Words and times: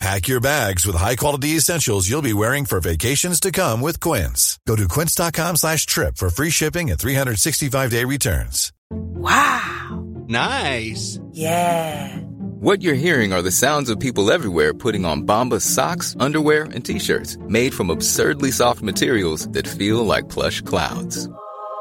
Pack 0.00 0.28
your 0.28 0.40
bags 0.40 0.86
with 0.86 0.96
high-quality 0.96 1.56
essentials 1.56 2.08
you'll 2.08 2.22
be 2.22 2.32
wearing 2.32 2.64
for 2.64 2.80
vacations 2.80 3.38
to 3.40 3.52
come 3.52 3.82
with 3.82 4.00
Quince. 4.00 4.58
Go 4.66 4.74
to 4.74 4.88
quince.com 4.88 5.56
slash 5.56 5.84
trip 5.84 6.16
for 6.16 6.30
free 6.30 6.48
shipping 6.48 6.90
and 6.90 6.98
365-day 6.98 8.04
returns. 8.04 8.72
Wow. 8.90 10.02
Nice. 10.26 11.20
Yeah. 11.32 12.16
What 12.60 12.80
you're 12.80 12.94
hearing 12.94 13.34
are 13.34 13.42
the 13.42 13.50
sounds 13.50 13.90
of 13.90 14.00
people 14.00 14.30
everywhere 14.32 14.72
putting 14.72 15.04
on 15.04 15.26
Bombas 15.26 15.62
socks, 15.62 16.16
underwear, 16.18 16.64
and 16.64 16.82
t-shirts 16.82 17.36
made 17.42 17.74
from 17.74 17.90
absurdly 17.90 18.52
soft 18.52 18.80
materials 18.80 19.48
that 19.48 19.68
feel 19.68 20.02
like 20.06 20.30
plush 20.30 20.62
clouds. 20.62 21.28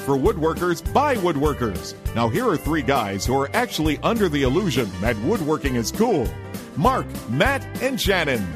for 0.00 0.16
woodworkers 0.16 0.92
by 0.92 1.16
woodworkers. 1.16 1.94
Now, 2.14 2.28
here 2.28 2.48
are 2.48 2.56
three 2.56 2.82
guys 2.82 3.24
who 3.26 3.38
are 3.38 3.50
actually 3.54 3.98
under 3.98 4.28
the 4.28 4.42
illusion 4.42 4.88
that 5.00 5.16
woodworking 5.20 5.76
is 5.76 5.92
cool 5.92 6.28
Mark, 6.76 7.06
Matt, 7.28 7.64
and 7.82 8.00
Shannon. 8.00 8.46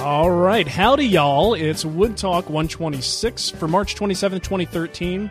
All 0.00 0.30
right, 0.30 0.66
howdy, 0.66 1.06
y'all. 1.06 1.54
It's 1.54 1.84
Wood 1.84 2.16
Talk 2.16 2.46
126 2.48 3.50
for 3.50 3.68
March 3.68 3.94
27, 3.94 4.40
2013. 4.40 5.30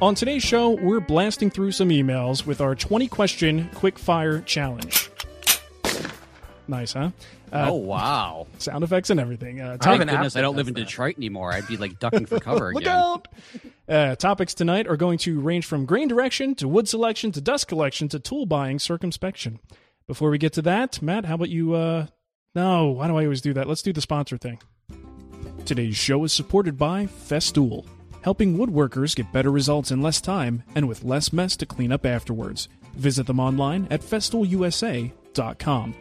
On 0.00 0.14
today's 0.14 0.42
show, 0.42 0.70
we're 0.70 1.00
blasting 1.00 1.50
through 1.50 1.72
some 1.72 1.88
emails 1.88 2.44
with 2.46 2.60
our 2.60 2.74
20 2.74 3.08
question 3.08 3.70
quick 3.74 3.98
fire 3.98 4.40
challenge. 4.40 5.10
Nice, 6.68 6.92
huh? 6.92 7.10
Uh, 7.50 7.66
oh 7.70 7.74
wow! 7.76 8.46
Sound 8.58 8.84
effects 8.84 9.08
and 9.08 9.18
everything. 9.18 9.60
Uh, 9.60 9.78
Thank 9.80 10.00
goodness 10.06 10.36
I 10.36 10.42
don't 10.42 10.54
live 10.54 10.68
in 10.68 10.74
Detroit 10.74 11.16
anymore. 11.16 11.50
I'd 11.52 11.66
be 11.66 11.78
like 11.78 11.98
ducking 11.98 12.26
for 12.26 12.38
cover 12.38 12.66
Look 12.74 12.82
again. 12.82 12.96
out! 12.98 13.28
Uh, 13.88 14.14
topics 14.16 14.52
tonight 14.52 14.86
are 14.86 14.98
going 14.98 15.16
to 15.16 15.40
range 15.40 15.64
from 15.64 15.86
grain 15.86 16.08
direction 16.08 16.54
to 16.54 16.68
wood 16.68 16.86
selection 16.86 17.32
to 17.32 17.40
dust 17.40 17.66
collection 17.66 18.06
to 18.06 18.18
tool 18.18 18.44
buying 18.44 18.78
circumspection. 18.78 19.58
Before 20.06 20.28
we 20.30 20.36
get 20.36 20.52
to 20.54 20.62
that, 20.62 21.00
Matt, 21.00 21.24
how 21.24 21.36
about 21.36 21.48
you? 21.48 21.74
Uh, 21.74 22.06
no, 22.54 22.88
why 22.88 23.06
do 23.06 23.16
I 23.16 23.24
always 23.24 23.40
do 23.40 23.54
that? 23.54 23.66
Let's 23.66 23.80
do 23.80 23.94
the 23.94 24.02
sponsor 24.02 24.36
thing. 24.36 24.60
Today's 25.64 25.96
show 25.96 26.22
is 26.24 26.34
supported 26.34 26.76
by 26.76 27.06
Festool, 27.06 27.86
helping 28.22 28.58
woodworkers 28.58 29.16
get 29.16 29.32
better 29.32 29.50
results 29.50 29.90
in 29.90 30.02
less 30.02 30.20
time 30.20 30.64
and 30.74 30.86
with 30.86 31.04
less 31.04 31.32
mess 31.32 31.56
to 31.56 31.64
clean 31.64 31.90
up 31.90 32.04
afterwards. 32.04 32.68
Visit 32.94 33.26
them 33.26 33.40
online 33.40 33.88
at 33.90 34.02
festoolusa.com 34.02 35.94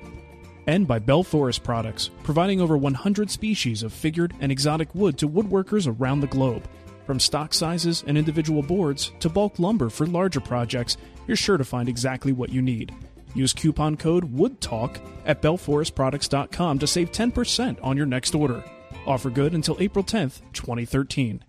and 0.67 0.85
by 0.85 0.99
Bell 0.99 1.23
Forest 1.23 1.63
Products, 1.63 2.09
providing 2.23 2.59
over 2.59 2.75
100 2.77 3.31
species 3.31 3.83
of 3.83 3.93
figured 3.93 4.33
and 4.41 4.51
exotic 4.51 4.93
wood 4.93 5.17
to 5.17 5.29
woodworkers 5.29 5.87
around 5.87 6.19
the 6.19 6.27
globe. 6.27 6.67
From 7.07 7.21
stock 7.21 7.53
sizes 7.53 8.03
and 8.05 8.17
individual 8.17 8.61
boards 8.61 9.13
to 9.21 9.29
bulk 9.29 9.59
lumber 9.59 9.89
for 9.89 10.05
larger 10.05 10.41
projects, 10.41 10.97
you're 11.25 11.37
sure 11.37 11.55
to 11.55 11.63
find 11.63 11.87
exactly 11.87 12.33
what 12.33 12.49
you 12.49 12.61
need. 12.61 12.93
Use 13.33 13.53
coupon 13.53 13.95
code 13.95 14.35
WOODTALK 14.35 14.99
at 15.25 15.41
bellforestproducts.com 15.41 16.79
to 16.79 16.85
save 16.85 17.13
10% 17.13 17.79
on 17.81 17.95
your 17.95 18.05
next 18.05 18.35
order. 18.35 18.61
Offer 19.05 19.29
good 19.29 19.53
until 19.53 19.77
April 19.79 20.03
10th, 20.03 20.41
2013. 20.51 21.45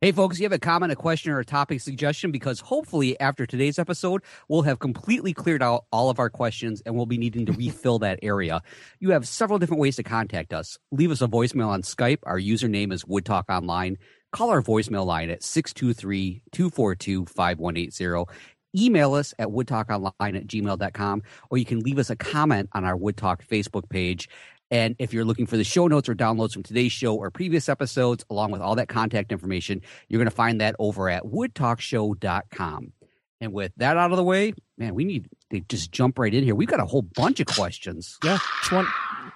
Hey, 0.00 0.12
folks, 0.12 0.38
you 0.38 0.44
have 0.44 0.52
a 0.52 0.58
comment, 0.58 0.92
a 0.92 0.96
question, 0.96 1.32
or 1.32 1.38
a 1.38 1.44
topic 1.44 1.80
suggestion? 1.80 2.30
Because 2.30 2.60
hopefully, 2.60 3.18
after 3.18 3.46
today's 3.46 3.78
episode, 3.78 4.22
we'll 4.48 4.62
have 4.62 4.78
completely 4.78 5.32
cleared 5.32 5.62
out 5.62 5.84
all 5.90 6.10
of 6.10 6.18
our 6.18 6.28
questions 6.28 6.82
and 6.84 6.94
we'll 6.94 7.06
be 7.06 7.18
needing 7.18 7.46
to 7.46 7.52
refill 7.54 8.00
that 8.00 8.18
area. 8.22 8.62
You 8.98 9.12
have 9.12 9.28
several 9.28 9.58
different 9.58 9.80
ways 9.80 9.96
to 9.96 10.02
contact 10.02 10.52
us. 10.52 10.76
Leave 10.90 11.12
us 11.12 11.22
a 11.22 11.28
voicemail 11.28 11.68
on 11.68 11.82
Skype. 11.82 12.18
Our 12.24 12.38
username 12.38 12.92
is 12.92 13.06
Wood 13.06 13.24
Talk 13.24 13.46
Online. 13.48 13.96
Call 14.32 14.50
our 14.50 14.62
voicemail 14.62 15.06
line 15.06 15.30
at 15.30 15.42
623 15.42 16.42
242 16.52 17.26
5180. 17.26 18.30
Email 18.76 19.14
us 19.14 19.32
at 19.38 19.48
woodtalkonline 19.48 20.36
at 20.36 20.46
gmail.com, 20.46 21.22
or 21.50 21.58
you 21.58 21.64
can 21.64 21.80
leave 21.80 21.98
us 21.98 22.10
a 22.10 22.16
comment 22.16 22.68
on 22.72 22.84
our 22.84 22.96
Wood 22.96 23.16
Talk 23.16 23.46
Facebook 23.46 23.88
page. 23.88 24.28
And 24.70 24.96
if 24.98 25.14
you're 25.14 25.24
looking 25.24 25.46
for 25.46 25.56
the 25.56 25.64
show 25.64 25.86
notes 25.86 26.08
or 26.08 26.14
downloads 26.14 26.52
from 26.52 26.62
today's 26.64 26.92
show 26.92 27.14
or 27.14 27.30
previous 27.30 27.68
episodes, 27.68 28.24
along 28.28 28.50
with 28.50 28.60
all 28.60 28.74
that 28.74 28.88
contact 28.88 29.32
information, 29.32 29.80
you're 30.08 30.18
going 30.18 30.28
to 30.28 30.34
find 30.34 30.60
that 30.60 30.74
over 30.78 31.08
at 31.08 31.22
woodtalkshow.com. 31.24 32.92
And 33.40 33.52
with 33.52 33.72
that 33.76 33.96
out 33.96 34.10
of 34.10 34.16
the 34.16 34.24
way, 34.24 34.54
man, 34.76 34.94
we 34.94 35.04
need 35.04 35.28
to 35.50 35.60
just 35.60 35.92
jump 35.92 36.18
right 36.18 36.32
in 36.32 36.42
here. 36.42 36.54
We've 36.54 36.68
got 36.68 36.80
a 36.80 36.86
whole 36.86 37.02
bunch 37.02 37.38
of 37.40 37.46
questions. 37.46 38.18
Yeah, 38.24 38.38
one? 38.70 38.86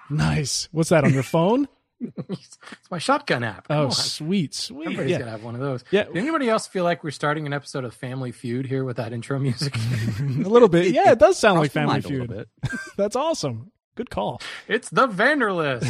Nice. 0.09 0.69
What's 0.73 0.89
that 0.89 1.05
on 1.05 1.13
your 1.13 1.23
phone? 1.23 1.69
it's 2.29 2.59
my 2.91 2.99
shotgun 2.99 3.45
app. 3.45 3.69
Come 3.69 3.77
Oh, 3.79 3.85
on. 3.87 3.91
sweet, 3.93 4.55
sweet. 4.55 4.87
Everybody's 4.87 5.11
Yeah. 5.13 5.19
gonna 5.21 5.31
have 5.33 5.43
one 5.45 5.55
of 5.55 5.61
those. 5.61 5.85
Yeah. 5.91 6.05
Did 6.05 6.17
anybody 6.17 6.49
else 6.49 6.67
feel 6.67 6.85
like 6.85 7.05
we're 7.05 7.11
starting 7.11 7.47
an 7.47 7.53
episode 7.53 7.85
of 7.85 7.95
Family 7.95 8.33
Feud 8.33 8.67
here 8.67 8.85
with 8.85 8.97
that 8.97 9.13
intro 9.13 9.39
music? 9.39 9.77
a 10.21 10.23
little 10.49 10.69
bit. 10.69 10.93
Yeah, 10.93 11.13
it 11.13 11.19
does 11.19 11.39
sound 11.39 11.59
like 11.61 11.73
Family 11.73 11.95
mind 11.95 12.05
a 12.07 12.09
little 12.09 12.27
Feud. 12.27 12.47
bit. 12.63 12.79
That's 12.97 13.17
awesome. 13.17 13.73
Good 13.97 14.09
call. 14.11 14.41
it's 14.69 14.89
the 14.89 15.09
Vanderlist. 15.09 15.85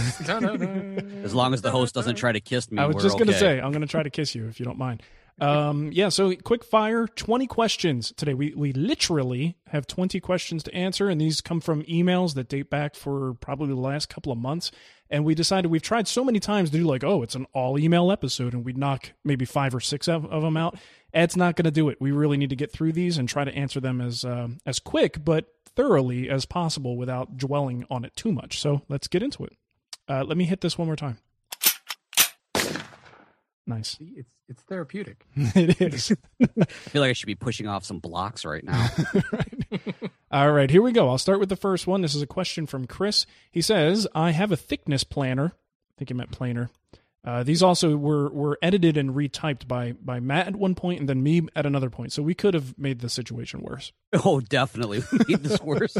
As 1.24 1.34
long 1.34 1.54
as 1.54 1.62
the 1.62 1.70
host 1.70 1.94
doesn't 1.94 2.16
try 2.16 2.32
to 2.32 2.40
kiss 2.40 2.70
me, 2.70 2.78
I 2.78 2.86
was 2.86 2.96
we're 2.96 3.02
just 3.02 3.18
going 3.18 3.28
to 3.28 3.34
okay. 3.34 3.40
say, 3.40 3.60
I'm 3.60 3.70
going 3.70 3.82
to 3.82 3.86
try 3.86 4.02
to 4.02 4.10
kiss 4.10 4.34
you 4.34 4.48
if 4.48 4.58
you 4.58 4.64
don't 4.64 4.78
mind. 4.78 5.02
Um, 5.40 5.90
yeah, 5.92 6.10
so 6.10 6.34
quick 6.36 6.64
fire, 6.64 7.06
20 7.06 7.46
questions 7.46 8.12
today. 8.16 8.34
We, 8.34 8.52
we 8.54 8.72
literally 8.72 9.56
have 9.68 9.86
20 9.86 10.20
questions 10.20 10.62
to 10.64 10.74
answer, 10.74 11.08
and 11.08 11.20
these 11.20 11.40
come 11.40 11.60
from 11.60 11.82
emails 11.84 12.34
that 12.34 12.48
date 12.48 12.68
back 12.68 12.94
for 12.94 13.34
probably 13.34 13.68
the 13.68 13.80
last 13.80 14.08
couple 14.08 14.32
of 14.32 14.38
months. 14.38 14.70
And 15.08 15.24
we 15.24 15.34
decided 15.34 15.70
we've 15.70 15.82
tried 15.82 16.06
so 16.06 16.24
many 16.24 16.38
times 16.38 16.70
to 16.70 16.78
do 16.78 16.84
like, 16.84 17.02
oh, 17.02 17.22
it's 17.22 17.34
an 17.34 17.46
all 17.52 17.78
email 17.78 18.12
episode, 18.12 18.52
and 18.52 18.64
we'd 18.64 18.78
knock 18.78 19.12
maybe 19.24 19.44
five 19.44 19.74
or 19.74 19.80
six 19.80 20.08
of, 20.08 20.24
of 20.26 20.42
them 20.42 20.56
out. 20.56 20.78
Ed's 21.12 21.36
not 21.36 21.56
going 21.56 21.64
to 21.64 21.70
do 21.70 21.88
it. 21.88 22.00
We 22.00 22.12
really 22.12 22.36
need 22.36 22.50
to 22.50 22.56
get 22.56 22.70
through 22.70 22.92
these 22.92 23.18
and 23.18 23.28
try 23.28 23.44
to 23.44 23.54
answer 23.54 23.80
them 23.80 24.00
as 24.00 24.24
um, 24.24 24.58
as 24.64 24.78
quick 24.78 25.24
but 25.24 25.46
thoroughly 25.74 26.28
as 26.28 26.44
possible 26.44 26.96
without 26.96 27.36
dwelling 27.36 27.84
on 27.90 28.04
it 28.04 28.14
too 28.14 28.30
much. 28.30 28.60
So 28.60 28.82
let's 28.88 29.08
get 29.08 29.22
into 29.22 29.44
it. 29.44 29.56
Uh, 30.08 30.24
let 30.24 30.36
me 30.36 30.44
hit 30.44 30.60
this 30.60 30.76
one 30.76 30.86
more 30.86 30.96
time. 30.96 31.18
Nice. 33.70 33.96
See, 33.98 34.14
it's 34.16 34.34
it's 34.48 34.62
therapeutic. 34.62 35.24
it 35.36 35.80
is. 35.80 36.12
I 36.42 36.64
feel 36.64 37.02
like 37.02 37.10
I 37.10 37.12
should 37.12 37.26
be 37.26 37.36
pushing 37.36 37.68
off 37.68 37.84
some 37.84 38.00
blocks 38.00 38.44
right 38.44 38.64
now. 38.64 38.88
All 40.32 40.50
right, 40.50 40.68
here 40.68 40.82
we 40.82 40.90
go. 40.90 41.08
I'll 41.08 41.18
start 41.18 41.38
with 41.38 41.48
the 41.48 41.56
first 41.56 41.86
one. 41.86 42.00
This 42.02 42.16
is 42.16 42.22
a 42.22 42.26
question 42.26 42.66
from 42.66 42.88
Chris. 42.88 43.26
He 43.52 43.62
says, 43.62 44.08
I 44.12 44.32
have 44.32 44.50
a 44.50 44.56
thickness 44.56 45.04
planner. 45.04 45.52
I 45.54 45.92
think 45.98 46.08
he 46.08 46.14
meant 46.14 46.32
planer. 46.32 46.68
Uh, 47.22 47.42
these 47.42 47.62
also 47.62 47.96
were, 47.96 48.30
were 48.30 48.58
edited 48.62 48.96
and 48.96 49.10
retyped 49.10 49.68
by, 49.68 49.92
by 49.92 50.20
Matt 50.20 50.48
at 50.48 50.56
one 50.56 50.74
point 50.74 51.00
and 51.00 51.08
then 51.08 51.22
me 51.22 51.42
at 51.54 51.66
another 51.66 51.90
point. 51.90 52.12
So 52.12 52.22
we 52.22 52.34
could 52.34 52.54
have 52.54 52.78
made 52.78 53.00
the 53.00 53.10
situation 53.10 53.60
worse. 53.60 53.92
oh, 54.24 54.40
definitely. 54.40 55.02
We 55.12 55.18
made 55.28 55.42
this 55.42 55.60
worse. 55.62 55.96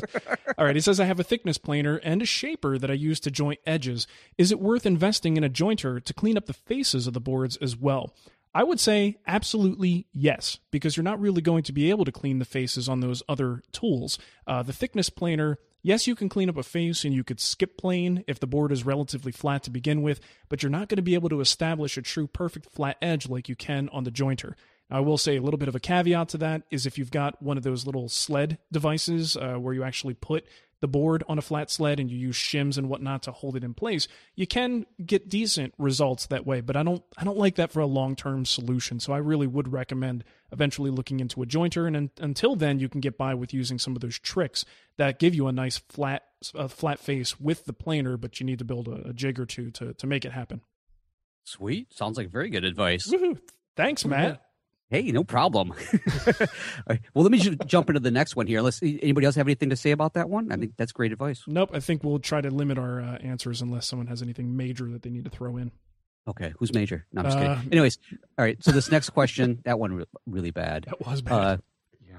All 0.56 0.64
right, 0.64 0.75
he 0.75 0.81
says, 0.81 0.99
I 0.99 1.05
have 1.05 1.20
a 1.20 1.25
thickness 1.25 1.58
planer 1.58 1.96
and 1.96 2.22
a 2.22 2.26
shaper 2.26 2.78
that 2.78 2.90
I 2.90 2.94
use 2.94 3.20
to 3.20 3.31
joint 3.31 3.61
edges. 3.67 4.06
Is 4.38 4.50
it 4.50 4.61
worth 4.61 4.87
investing 4.87 5.37
in 5.37 5.44
a 5.44 5.50
jointer 5.50 6.02
to 6.02 6.14
clean 6.14 6.38
up 6.38 6.46
the 6.46 6.55
faces 6.55 7.06
of 7.06 7.12
the 7.12 7.20
boards 7.20 7.56
as 7.58 7.76
well? 7.76 8.14
I 8.55 8.64
would 8.64 8.81
say 8.81 9.19
absolutely 9.26 10.06
yes, 10.12 10.58
because 10.70 10.96
you're 10.96 11.05
not 11.05 11.20
really 11.20 11.40
going 11.40 11.62
to 11.64 11.72
be 11.72 11.90
able 11.90 12.05
to 12.05 12.12
clean 12.12 12.40
the 12.40 12.44
faces 12.44 12.88
on 12.88 13.00
those 13.00 13.22
other 13.28 13.62
tools. 13.72 14.19
Uh, 14.46 14.62
the 14.62 14.72
thickness 14.72 15.08
planer, 15.08 15.58
yes, 15.82 16.06
you 16.06 16.15
can 16.15 16.29
clean 16.29 16.49
up 16.49 16.56
a 16.56 16.62
face 16.62 17.05
and 17.05 17.15
you 17.15 17.25
could 17.25 17.41
skip 17.41 17.77
plane 17.77 18.25
if 18.27 18.41
the 18.41 18.47
board 18.47 18.73
is 18.73 18.85
relatively 18.85 19.32
flat 19.32 19.62
to 19.65 19.71
begin 19.71 20.03
with, 20.03 20.21
but 20.49 20.62
you're 20.62 20.71
not 20.71 20.88
going 20.88 20.97
to 20.97 21.03
be 21.03 21.15
able 21.15 21.29
to 21.29 21.41
establish 21.41 21.97
a 21.97 22.03
true 22.03 22.27
perfect 22.27 22.71
flat 22.71 22.97
edge 23.00 23.29
like 23.29 23.49
you 23.49 23.56
can 23.56 23.88
on 23.91 24.05
the 24.05 24.11
jointer. 24.11 24.55
I 24.91 25.00
will 25.00 25.19
say 25.19 25.37
a 25.37 25.43
little 25.43 25.59
bit 25.59 25.69
of 25.69 25.77
a 25.77 25.81
caveat 25.81 26.31
to 26.31 26.38
that 26.38 26.62
is 26.71 26.85
if 26.85 26.99
you've 26.99 27.12
got 27.12 27.41
one 27.41 27.56
of 27.56 27.62
those 27.62 27.87
little 27.87 28.09
sled 28.09 28.59
devices 28.73 29.37
uh, 29.37 29.55
where 29.55 29.73
you 29.73 29.85
actually 29.85 30.15
put 30.15 30.44
the 30.81 30.88
board 30.88 31.23
on 31.29 31.38
a 31.38 31.43
flat 31.43 31.71
sled 31.71 32.00
and 32.00 32.11
you 32.11 32.19
use 32.19 32.37
shims 32.37 32.79
and 32.79 32.88
whatnot 32.88 33.23
to 33.25 33.32
hold 33.32 33.56
it 33.56 33.65
in 33.65 33.75
place, 33.75 34.09
you 34.35 34.47
can 34.47 34.87
get 35.05 35.29
decent 35.29 35.75
results 35.79 36.27
that 36.27 36.47
way. 36.47 36.61
But 36.61 36.77
I 36.77 36.82
don't 36.82 37.03
I 37.19 37.25
don't 37.25 37.37
like 37.37 37.56
that 37.56 37.71
for 37.71 37.81
a 37.81 37.87
long 37.87 38.17
term 38.17 38.44
solution. 38.44 39.00
So 39.00 39.12
I 39.12 39.19
really 39.19 39.47
would 39.47 39.73
recommend 39.73 40.25
eventually 40.53 40.91
looking 40.91 41.21
into 41.21 41.43
a 41.43 41.47
jointer. 41.47 41.87
And 41.87 41.97
un- 41.97 42.11
until 42.19 42.56
then, 42.56 42.79
you 42.79 42.88
can 42.88 43.00
get 43.00 43.19
by 43.19 43.35
with 43.35 43.53
using 43.53 43.79
some 43.79 43.94
of 43.94 44.00
those 44.00 44.19
tricks 44.19 44.65
that 44.97 45.19
give 45.19 45.35
you 45.35 45.47
a 45.47 45.53
nice 45.53 45.79
flat 45.79 46.25
a 46.55 46.69
flat 46.69 46.99
face 46.99 47.38
with 47.38 47.67
the 47.67 47.73
planer, 47.73 48.17
but 48.17 48.41
you 48.41 48.47
need 48.47 48.59
to 48.59 48.65
build 48.65 48.88
a, 48.88 49.09
a 49.09 49.12
jig 49.12 49.38
or 49.38 49.47
two 49.47 49.71
to 49.73 49.93
to 49.94 50.06
make 50.06 50.25
it 50.25 50.32
happen. 50.32 50.62
Sweet. 51.44 51.93
Sounds 51.93 52.17
like 52.17 52.31
very 52.31 52.49
good 52.50 52.65
advice. 52.65 53.06
Woo-hoo. 53.11 53.38
Thanks, 53.77 54.05
Matt. 54.05 54.43
Hey, 54.90 55.12
no 55.12 55.22
problem. 55.22 55.72
well, 56.88 56.98
let 57.14 57.31
me 57.31 57.38
just 57.38 57.58
jump 57.66 57.88
into 57.90 58.00
the 58.00 58.10
next 58.10 58.34
one 58.34 58.46
here. 58.48 58.58
Unless 58.58 58.82
anybody 58.82 59.25
else 59.25 59.37
have 59.37 59.46
anything 59.46 59.70
to 59.70 59.76
say 59.76 59.92
about 59.92 60.14
that 60.14 60.28
one, 60.28 60.50
I 60.50 60.56
think 60.56 60.72
that's 60.76 60.90
great 60.92 61.12
advice. 61.12 61.44
Nope. 61.46 61.70
I 61.72 61.78
think 61.81 62.02
we'll 62.02 62.19
try 62.19 62.40
to 62.40 62.50
limit 62.50 62.76
our 62.76 63.00
uh, 63.00 63.19
answers 63.19 63.62
unless 63.62 63.87
someone 63.87 64.08
has 64.08 64.20
anything 64.20 64.56
major 64.56 64.87
that 64.90 65.02
they 65.02 65.10
need 65.10 65.25
to 65.25 65.31
throw 65.31 65.56
in. 65.56 65.70
Okay, 66.28 66.52
who's 66.58 66.75
major? 66.75 67.06
No, 67.12 67.20
I'm 67.20 67.26
just 67.26 67.38
Uh, 67.38 67.54
kidding. 67.56 67.72
Anyways, 67.72 67.98
all 68.38 68.44
right. 68.44 68.62
So 68.62 68.72
this 68.72 68.90
next 68.90 69.10
question, 69.10 69.60
that 69.64 69.78
one 69.78 69.92
re- 69.94 70.04
really 70.26 70.50
bad. 70.50 70.84
That 70.88 71.06
was 71.06 71.22
bad. 71.22 71.32
Uh, 71.32 71.56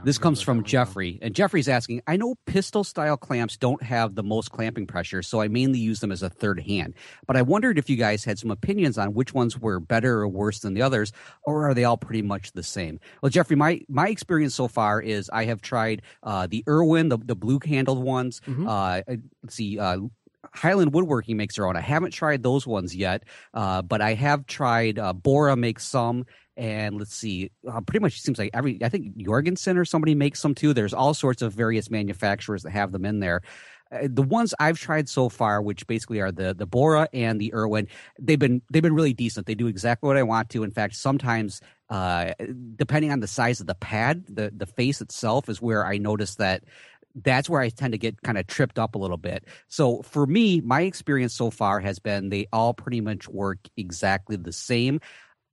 this 0.04 0.18
comes 0.18 0.42
from. 0.42 0.64
Jeffrey, 0.64 1.20
and 1.22 1.34
Jeffrey's 1.34 1.68
asking, 1.68 2.02
I 2.08 2.18
know 2.18 2.36
pistol 2.46 2.84
style 2.84 3.18
clamps 3.18 3.58
don't 3.58 3.82
have 3.84 4.16
the 4.16 4.24
most 4.24 4.52
clamping 4.52 4.86
pressure, 4.86 5.22
so 5.22 5.42
I 5.42 5.48
mainly 5.48 5.80
use 5.80 6.00
them 6.00 6.12
as 6.12 6.22
a 6.22 6.30
third 6.30 6.62
hand. 6.62 6.94
But 7.28 7.36
I 7.36 7.42
wondered 7.42 7.78
if 7.78 7.90
you 7.90 7.96
guys 7.96 8.24
had 8.24 8.38
some 8.40 8.52
opinions 8.52 8.98
on 8.98 9.14
which 9.14 9.34
ones 9.34 9.58
were 9.58 9.80
better 9.80 10.20
or 10.20 10.28
worse 10.28 10.60
than 10.60 10.74
the 10.74 10.82
others, 10.82 11.12
or 11.44 11.70
are 11.70 11.74
they 11.74 11.84
all 11.84 11.98
pretty 11.98 12.22
much 12.22 12.52
the 12.52 12.64
same? 12.64 13.00
Well, 13.22 13.30
Jeffrey, 13.30 13.56
my, 13.56 13.82
my 13.90 14.10
experience 14.10 14.56
so 14.56 14.68
far 14.68 15.02
is 15.02 15.30
I 15.32 15.46
have 15.46 15.62
tried 15.62 16.04
uh, 16.24 16.48
the 16.48 16.64
Irwin, 16.68 17.10
the, 17.10 17.18
the 17.18 17.36
blue 17.36 17.60
handled 17.66 18.04
ones. 18.04 18.42
Mhm. 18.48 18.68
Uh, 18.68 19.16
let's 19.44 19.56
see, 19.56 19.80
uh, 19.80 19.98
Highland 20.54 20.94
Woodworking 20.94 21.38
makes 21.38 21.56
their 21.56 21.68
own. 21.68 21.78
I 21.78 21.82
haven't 21.82 22.12
tried 22.12 22.44
those 22.44 22.66
ones 22.68 22.96
yet, 22.96 23.24
uh, 23.54 23.82
but 23.82 24.02
I 24.02 24.16
have 24.16 24.48
tried. 24.48 25.00
Uh, 25.00 25.14
Bora 25.14 25.56
makes 25.56 25.86
some, 25.86 26.26
and 26.62 27.00
let's 27.00 27.16
see, 27.16 27.50
uh, 27.68 27.82
pretty 27.82 28.04
much 28.04 28.18
it 28.18 28.22
seems 28.22 28.38
like 28.38 28.52
every. 28.54 28.78
I 28.84 28.90
think 28.90 29.18
Jorgensen 29.18 29.80
or 29.80 29.84
somebody 29.84 30.14
makes 30.14 30.40
some 30.40 30.54
too. 30.54 30.76
There's 30.76 30.94
all 30.94 31.16
sorts 31.16 31.42
of 31.42 31.54
various 31.54 31.90
manufacturers 31.90 32.62
that 32.62 32.70
have 32.70 32.92
them 32.92 33.04
in 33.04 33.20
there. 33.20 33.42
Uh, 33.92 34.08
the 34.08 34.22
ones 34.22 34.54
I've 34.60 34.80
tried 34.80 35.10
so 35.10 35.28
far, 35.28 35.60
which 35.64 35.88
basically 35.88 36.22
are 36.22 36.32
the 36.32 36.54
the 36.54 36.68
Bora 36.68 37.10
and 37.14 37.42
the 37.42 37.52
Irwin, 37.56 37.88
they've 38.20 38.38
been 38.38 38.62
they've 38.72 38.84
been 38.84 38.94
really 38.94 39.14
decent. 39.14 39.48
They 39.48 39.56
do 39.56 39.66
exactly 39.66 40.06
what 40.06 40.18
I 40.18 40.24
want 40.24 40.50
to. 40.52 40.62
In 40.62 40.70
fact, 40.70 40.96
sometimes 40.96 41.62
uh, 41.90 42.34
depending 42.76 43.12
on 43.12 43.22
the 43.22 43.28
size 43.28 43.60
of 43.60 43.66
the 43.66 43.74
pad, 43.74 44.26
the 44.28 44.52
the 44.56 44.68
face 44.68 45.02
itself 45.02 45.50
is 45.50 45.64
where 45.64 45.84
I 45.84 45.98
notice 45.98 46.36
that 46.36 46.64
that's 47.16 47.50
where 47.50 47.60
I 47.60 47.70
tend 47.70 47.94
to 47.94 47.98
get 47.98 48.22
kind 48.22 48.38
of 48.38 48.46
tripped 48.46 48.78
up 48.78 48.94
a 48.94 49.00
little 49.00 49.18
bit. 49.18 49.46
So 49.68 50.04
for 50.04 50.28
me, 50.28 50.62
my 50.62 50.82
experience 50.82 51.34
so 51.34 51.50
far 51.50 51.80
has 51.80 51.98
been 51.98 52.30
they 52.30 52.46
all 52.54 52.76
pretty 52.76 53.02
much 53.02 53.28
work 53.28 53.58
exactly 53.76 54.36
the 54.36 54.54
same. 54.54 55.02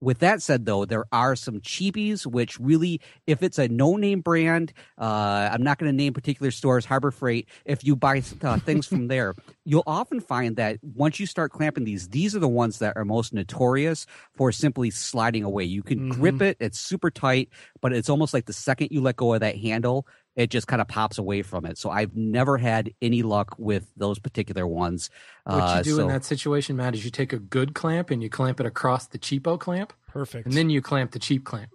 With 0.01 0.21
that 0.21 0.43
said, 0.43 0.65
though, 0.65 0.85
there 0.85 1.07
are 1.11 1.35
some 1.35 1.61
cheapies 1.61 2.25
which 2.25 2.59
really, 2.61 3.01
if 3.27 3.43
it's 3.43 3.59
a 3.59 3.67
no-name 3.67 4.21
brand, 4.21 4.73
uh, 4.97 5.49
I'm 5.53 5.63
not 5.63 5.79
going 5.79 5.91
to 5.91 5.97
name 5.97 6.13
particular 6.13 6.53
stores, 6.53 6.85
Harbor 6.85 7.11
Freight. 7.11 7.49
If 7.65 7.85
you 7.85 7.97
buy 7.97 8.23
uh, 8.43 8.59
things 8.59 8.87
from 8.87 9.09
there, 9.09 9.35
you'll 9.65 9.83
often 9.87 10.21
find 10.21 10.57
that 10.57 10.79
once 10.83 11.19
you 11.19 11.27
start 11.27 11.51
clamping 11.51 11.85
these, 11.85 12.09
these 12.09 12.37
are 12.37 12.39
the 12.39 12.49
ones 12.49 12.79
that 12.79 12.97
are 12.97 13.05
most 13.05 13.35
notorious 13.35 14.07
for 14.35 14.53
simply 14.53 14.91
sliding 14.91 15.43
away. 15.43 15.65
You 15.65 15.83
can 15.83 16.09
grip 16.11 16.41
it; 16.43 16.57
it's 16.61 16.79
super 16.79 17.11
tight, 17.11 17.49
but 17.81 17.93
it's 17.93 18.09
almost 18.09 18.33
like 18.33 18.47
the 18.47 18.53
second 18.53 18.89
you 18.93 19.01
let 19.01 19.17
go 19.17 19.35
of 19.35 19.41
that 19.41 19.57
handle, 19.57 20.07
it 20.39 20.51
just 20.51 20.69
kind 20.69 20.81
of 20.81 20.87
pops 20.87 21.19
away 21.19 21.43
from 21.43 21.67
it. 21.67 21.77
So 21.77 21.91
I've 21.91 22.15
never 22.17 22.57
had 22.59 22.95
any 23.03 23.23
luck 23.23 23.57
with 23.59 23.91
those 23.97 24.21
particular 24.21 24.67
ones. 24.67 25.11
What 25.45 25.57
you 25.57 25.61
Uh, 25.63 25.83
do 25.83 25.97
so- 25.97 26.03
in 26.03 26.09
that 26.09 26.25
situation, 26.25 26.77
Matt, 26.77 26.95
is 26.95 27.05
you 27.05 27.11
take 27.11 27.33
a 27.33 27.39
good 27.41 27.75
clamp 27.75 28.11
and 28.11 28.23
you 28.23 28.31
clamp 28.31 28.61
it 28.61 28.67
across 28.67 29.07
the 29.09 29.19
cheapo 29.19 29.59
clamp, 29.59 29.93
Perfect. 30.07 30.47
and 30.47 30.55
then 30.55 30.71
you 30.71 30.81
clamp 30.81 31.11
the 31.11 31.19
cheap 31.19 31.45
clamp. 31.45 31.71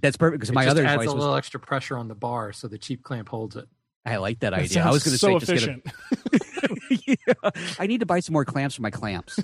That's 0.00 0.16
perfect 0.16 0.40
because 0.40 0.50
It 0.50 0.54
my 0.54 0.64
just 0.64 0.70
other 0.72 0.84
adds 0.84 0.94
advice 0.94 1.08
a 1.08 1.14
was 1.14 1.20
little 1.24 1.36
extra 1.36 1.60
pressure 1.60 1.96
on 1.98 2.08
the 2.08 2.14
bar, 2.14 2.52
so 2.52 2.68
the 2.68 2.78
cheap 2.78 3.02
clamp 3.02 3.28
holds 3.28 3.54
it. 3.56 3.68
I 4.06 4.16
like 4.16 4.38
that 4.40 4.50
That 4.50 4.60
idea. 4.60 4.84
I 4.84 4.90
was 4.90 5.02
going 5.04 5.12
to 5.12 5.18
sounds 5.18 5.46
say 5.46 5.56
so 5.58 5.64
just 5.64 5.66
get 5.66 5.76
efficient. 5.76 6.90
a, 6.90 7.16
yeah, 7.52 7.74
I 7.78 7.86
need 7.86 8.00
to 8.00 8.06
buy 8.06 8.20
some 8.20 8.32
more 8.32 8.44
clamps 8.44 8.76
for 8.76 8.82
my 8.82 8.90
clamps. 8.90 9.38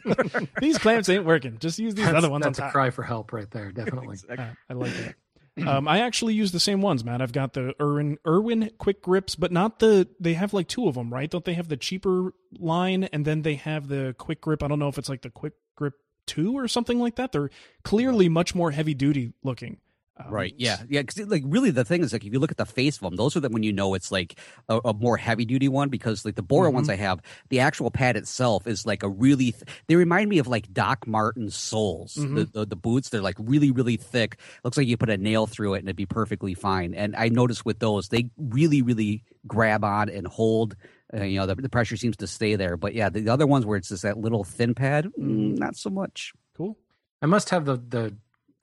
These 0.60 0.78
clamps 0.78 1.08
ain't 1.08 1.24
working. 1.24 1.58
Just 1.58 1.78
use 1.78 1.94
these 1.94 2.04
That's, 2.04 2.16
other 2.16 2.30
ones 2.30 2.46
on 2.46 2.52
that's 2.52 2.60
a 2.60 2.70
cry 2.70 2.90
for 2.90 3.02
help 3.02 3.32
right 3.32 3.50
there, 3.50 3.72
definitely. 3.72 4.16
Uh, 4.28 4.36
I 4.70 4.72
like 4.74 4.92
that. 4.94 5.14
Um, 5.64 5.88
I 5.88 6.00
actually 6.00 6.34
use 6.34 6.52
the 6.52 6.60
same 6.60 6.82
ones, 6.82 7.02
man. 7.02 7.22
I've 7.22 7.32
got 7.32 7.54
the 7.54 7.74
Irwin 7.80 8.18
Irwin 8.26 8.70
quick 8.78 9.00
grips, 9.00 9.34
but 9.36 9.50
not 9.50 9.78
the. 9.78 10.06
They 10.20 10.34
have 10.34 10.52
like 10.52 10.68
two 10.68 10.86
of 10.86 10.96
them, 10.96 11.12
right? 11.12 11.30
Don't 11.30 11.44
they 11.44 11.54
have 11.54 11.68
the 11.68 11.78
cheaper 11.78 12.34
line, 12.58 13.04
and 13.04 13.24
then 13.24 13.42
they 13.42 13.54
have 13.54 13.88
the 13.88 14.14
quick 14.18 14.40
grip? 14.42 14.62
I 14.62 14.68
don't 14.68 14.78
know 14.78 14.88
if 14.88 14.98
it's 14.98 15.08
like 15.08 15.22
the 15.22 15.30
quick 15.30 15.54
grip 15.74 15.94
two 16.26 16.58
or 16.58 16.68
something 16.68 16.98
like 16.98 17.16
that. 17.16 17.32
They're 17.32 17.50
clearly 17.84 18.28
much 18.28 18.54
more 18.54 18.70
heavy 18.70 18.94
duty 18.94 19.32
looking. 19.42 19.78
Um, 20.18 20.32
Right. 20.32 20.54
Yeah. 20.56 20.78
Yeah. 20.88 21.02
Because 21.02 21.26
like 21.28 21.42
really, 21.46 21.70
the 21.70 21.84
thing 21.84 22.02
is 22.02 22.12
like 22.12 22.24
if 22.24 22.32
you 22.32 22.38
look 22.38 22.50
at 22.50 22.56
the 22.56 22.64
face 22.64 22.96
of 22.96 23.02
them, 23.02 23.16
those 23.16 23.36
are 23.36 23.40
the 23.40 23.50
when 23.50 23.62
you 23.62 23.72
know 23.72 23.94
it's 23.94 24.10
like 24.10 24.38
a, 24.68 24.80
a 24.86 24.94
more 24.94 25.16
heavy 25.16 25.44
duty 25.44 25.68
one 25.68 25.88
because 25.90 26.24
like 26.24 26.36
the 26.36 26.42
Bora 26.42 26.70
ones 26.70 26.88
I 26.88 26.96
have, 26.96 27.20
the 27.50 27.60
actual 27.60 27.90
pad 27.90 28.16
itself 28.16 28.66
is 28.66 28.86
like 28.86 29.02
a 29.02 29.08
really. 29.08 29.52
Th- 29.52 29.64
they 29.88 29.94
remind 29.96 30.30
me 30.30 30.38
of 30.38 30.46
like 30.46 30.72
Doc 30.72 31.06
Martens 31.06 31.54
soles. 31.54 32.14
The, 32.14 32.44
the 32.46 32.66
the 32.66 32.76
boots 32.76 33.10
they're 33.10 33.20
like 33.20 33.36
really 33.38 33.70
really 33.70 33.96
thick. 33.96 34.38
Looks 34.64 34.76
like 34.78 34.86
you 34.86 34.96
put 34.96 35.10
a 35.10 35.18
nail 35.18 35.46
through 35.46 35.74
it 35.74 35.80
and 35.80 35.88
it'd 35.88 35.96
be 35.96 36.06
perfectly 36.06 36.54
fine. 36.54 36.94
And 36.94 37.14
I 37.14 37.28
noticed 37.28 37.64
with 37.66 37.78
those 37.78 38.08
they 38.08 38.30
really 38.38 38.80
really 38.82 39.22
grab 39.46 39.84
on 39.84 40.08
and 40.08 40.26
hold. 40.26 40.76
Uh, 41.14 41.22
you 41.22 41.38
know 41.38 41.46
the, 41.46 41.54
the 41.54 41.68
pressure 41.68 41.96
seems 41.96 42.16
to 42.16 42.26
stay 42.26 42.56
there. 42.56 42.76
But 42.76 42.94
yeah, 42.94 43.10
the 43.10 43.28
other 43.28 43.46
ones 43.46 43.66
where 43.66 43.76
it's 43.76 43.90
just 43.90 44.02
that 44.02 44.16
little 44.16 44.44
thin 44.44 44.74
pad, 44.74 45.06
mm, 45.18 45.58
not 45.58 45.76
so 45.76 45.90
much. 45.90 46.32
Cool. 46.56 46.76
I 47.22 47.26
must 47.26 47.50
have 47.50 47.64
the 47.64 47.76
the 47.76 48.16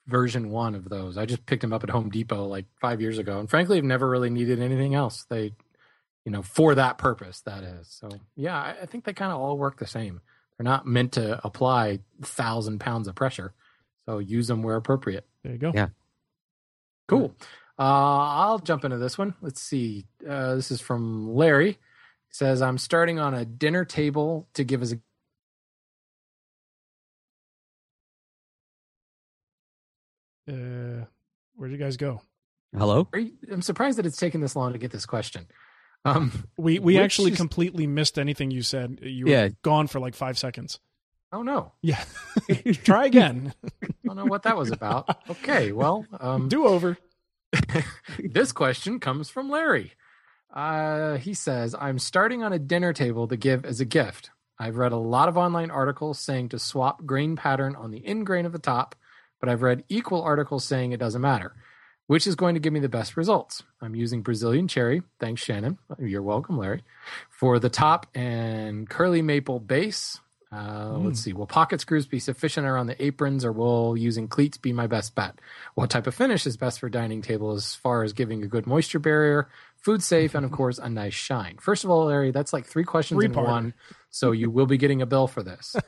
version 0.08 0.50
one 0.50 0.76
of 0.76 0.90
those. 0.90 1.18
I 1.18 1.26
just 1.26 1.46
picked 1.46 1.62
them 1.62 1.74
up 1.74 1.84
at 1.84 1.90
Home 1.90 2.10
Depot 2.10 2.46
like 2.46 2.66
five 2.82 3.02
years 3.02 3.18
ago, 3.18 3.40
and 3.40 3.50
frankly, 3.50 3.78
I've 3.78 3.84
never 3.84 4.10
really 4.10 4.30
needed 4.30 4.60
anything 4.60 4.96
else. 4.96 5.26
They, 5.30 5.54
you 6.26 6.32
know, 6.32 6.42
for 6.42 6.76
that 6.76 6.98
purpose, 6.98 7.42
that 7.42 7.64
is. 7.64 7.88
So 7.88 8.10
yeah, 8.36 8.58
I, 8.58 8.76
I 8.84 8.86
think 8.86 9.06
they 9.06 9.14
kind 9.14 9.32
of 9.32 9.40
all 9.40 9.58
work 9.58 9.80
the 9.80 9.88
same. 9.88 10.22
They're 10.58 10.66
not 10.66 10.86
meant 10.86 11.14
to 11.14 11.40
apply 11.46 12.00
thousand 12.22 12.80
pounds 12.80 13.08
of 13.08 13.16
pressure, 13.16 13.54
so 14.06 14.20
use 14.20 14.48
them 14.48 14.62
where 14.64 14.76
appropriate. 14.76 15.26
There 15.44 15.54
you 15.54 15.60
go. 15.60 15.72
Yeah. 15.74 15.88
Cool. 17.08 17.36
Uh, 17.78 17.82
I'll 17.82 18.60
jump 18.60 18.86
into 18.86 18.98
this 18.98 19.18
one. 19.18 19.34
Let's 19.42 19.62
see. 19.62 20.06
Uh, 20.28 20.56
this 20.56 20.70
is 20.72 20.80
from 20.80 21.34
Larry. 21.34 21.72
He 21.72 21.78
says, 22.30 22.62
I'm 22.62 22.78
starting 22.78 23.20
on 23.20 23.34
a 23.34 23.46
dinner 23.46 23.84
table 23.84 24.48
to 24.54 24.64
give 24.64 24.82
as 24.82 24.94
a 24.94 25.00
Uh, 30.48 31.06
where'd 31.56 31.72
you 31.72 31.78
guys 31.78 31.98
go? 31.98 32.22
Hello. 32.76 33.08
Are 33.14 33.20
you- 33.20 33.34
I'm 33.52 33.62
surprised 33.62 33.98
that 33.98 34.06
it's 34.06 34.18
taken 34.18 34.42
this 34.42 34.56
long 34.56 34.74
to 34.74 34.80
get 34.80 34.92
this 34.92 35.06
question. 35.06 35.48
Um, 36.06 36.32
We 36.58 36.80
we 36.80 36.96
Which 36.96 37.04
actually 37.04 37.32
is- 37.32 37.38
completely 37.38 37.88
missed 37.88 38.20
anything 38.20 38.52
you 38.52 38.62
said. 38.62 39.00
You 39.02 39.26
were 39.26 39.32
Yeah. 39.32 39.50
gone 39.62 39.88
for 39.88 40.00
like 40.00 40.16
five 40.16 40.38
seconds. 40.38 40.80
oh 41.32 41.42
no, 41.42 41.72
Yeah. 41.82 42.04
Try 42.84 43.06
again. 43.06 43.54
I 43.84 43.88
don't 44.06 44.16
know 44.18 44.26
what 44.26 44.44
that 44.44 44.56
was 44.58 44.70
about. 44.70 45.10
Okay, 45.32 45.72
well, 45.72 46.06
um, 46.20 46.48
Do 46.50 46.68
over. 46.68 46.98
this 48.20 48.52
question 48.52 49.00
comes 49.00 49.30
from 49.30 49.50
Larry. 49.50 49.94
Uh, 50.54 51.18
he 51.18 51.34
says, 51.34 51.74
I'm 51.80 51.98
starting 51.98 52.44
on 52.44 52.54
a 52.54 52.60
dinner 52.60 52.94
table 52.94 53.28
to 53.30 53.36
give 53.38 53.66
as 53.66 53.80
a 53.80 53.86
gift. 53.86 54.30
I've 54.60 54.78
read 54.78 54.92
a 54.92 54.98
lot 54.98 55.28
of 55.30 55.36
online 55.38 55.72
articles 55.72 56.20
saying 56.20 56.50
to 56.50 56.60
swap 56.60 57.04
grain 57.06 57.36
pattern 57.36 57.76
on 57.76 57.90
the 57.90 58.06
end 58.06 58.26
grain 58.28 58.46
of 58.46 58.52
the 58.52 58.60
top, 58.60 58.96
but 59.44 59.50
I've 59.52 59.62
read 59.62 59.84
equal 59.90 60.22
articles 60.22 60.64
saying 60.64 60.94
it 60.94 61.02
doesn't 61.02 61.20
matter. 61.20 61.54
Which 62.08 62.28
is 62.28 62.36
going 62.36 62.54
to 62.54 62.62
give 62.62 62.72
me 62.72 62.80
the 62.80 62.88
best 62.88 63.18
results? 63.18 63.62
I'm 63.82 63.94
using 63.94 64.22
Brazilian 64.22 64.70
cherry. 64.70 65.02
Thanks, 65.20 65.44
Shannon. 65.44 65.80
You're 66.00 66.22
welcome, 66.22 66.58
Larry. 66.58 66.82
For 67.30 67.60
the 67.60 67.70
top 67.70 68.08
and 68.16 68.90
curly 68.90 69.22
maple 69.22 69.60
base. 69.60 70.18
Uh, 70.50 70.98
Let's 70.98 71.20
see. 71.20 71.34
Will 71.34 71.46
pocket 71.46 71.82
screws 71.82 72.06
be 72.06 72.20
sufficient 72.20 72.66
around 72.66 72.88
the 72.88 73.04
aprons, 73.04 73.44
or 73.44 73.52
will 73.52 73.98
using 73.98 74.30
cleats 74.30 74.58
be 74.58 74.72
my 74.72 74.88
best 74.88 75.14
bet? 75.14 75.36
What 75.76 75.90
type 75.90 76.08
of 76.08 76.16
finish 76.16 76.48
is 76.48 76.56
best 76.56 76.80
for 76.80 76.88
dining 76.88 77.22
table 77.22 77.52
as 77.52 77.76
far 77.76 78.04
as 78.04 78.14
giving 78.14 78.44
a 78.44 78.48
good 78.48 78.66
moisture 78.66 79.00
barrier, 79.00 79.50
food 79.76 80.02
safe, 80.02 80.36
and 80.36 80.46
of 80.46 80.52
course 80.54 80.78
a 80.78 80.90
nice 80.90 81.16
shine? 81.16 81.58
First 81.60 81.84
of 81.84 81.90
all, 81.90 82.06
Larry, 82.06 82.32
that's 82.32 82.54
like 82.54 82.66
three 82.66 82.86
questions 82.86 83.22
in 83.22 83.34
Three-parter. 83.34 83.48
one, 83.48 83.74
so 84.10 84.32
you 84.32 84.50
will 84.50 84.68
be 84.68 84.78
getting 84.78 85.02
a 85.02 85.06
bill 85.06 85.28
for 85.28 85.44
this. 85.44 85.76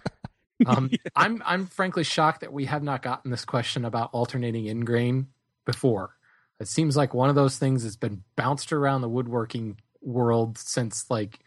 Um, 0.66 0.92
I'm 1.16 1.42
I'm 1.46 1.68
frankly 1.68 2.04
shocked 2.04 2.42
that 2.42 2.54
we 2.54 2.66
have 2.66 2.84
not 2.84 3.02
gotten 3.02 3.32
this 3.32 3.46
question 3.46 3.86
about 3.86 4.10
alternating 4.14 4.66
in 4.66 4.82
grain 4.82 5.28
before. 5.66 6.16
It 6.60 6.68
seems 6.68 6.96
like 6.96 7.14
one 7.14 7.30
of 7.30 7.36
those 7.36 7.58
things 7.58 7.84
that's 7.84 7.98
been 7.98 8.24
bounced 8.36 8.72
around 8.72 9.02
the 9.02 9.10
woodworking 9.10 9.78
world 10.02 10.58
since 10.58 11.10
like 11.10 11.40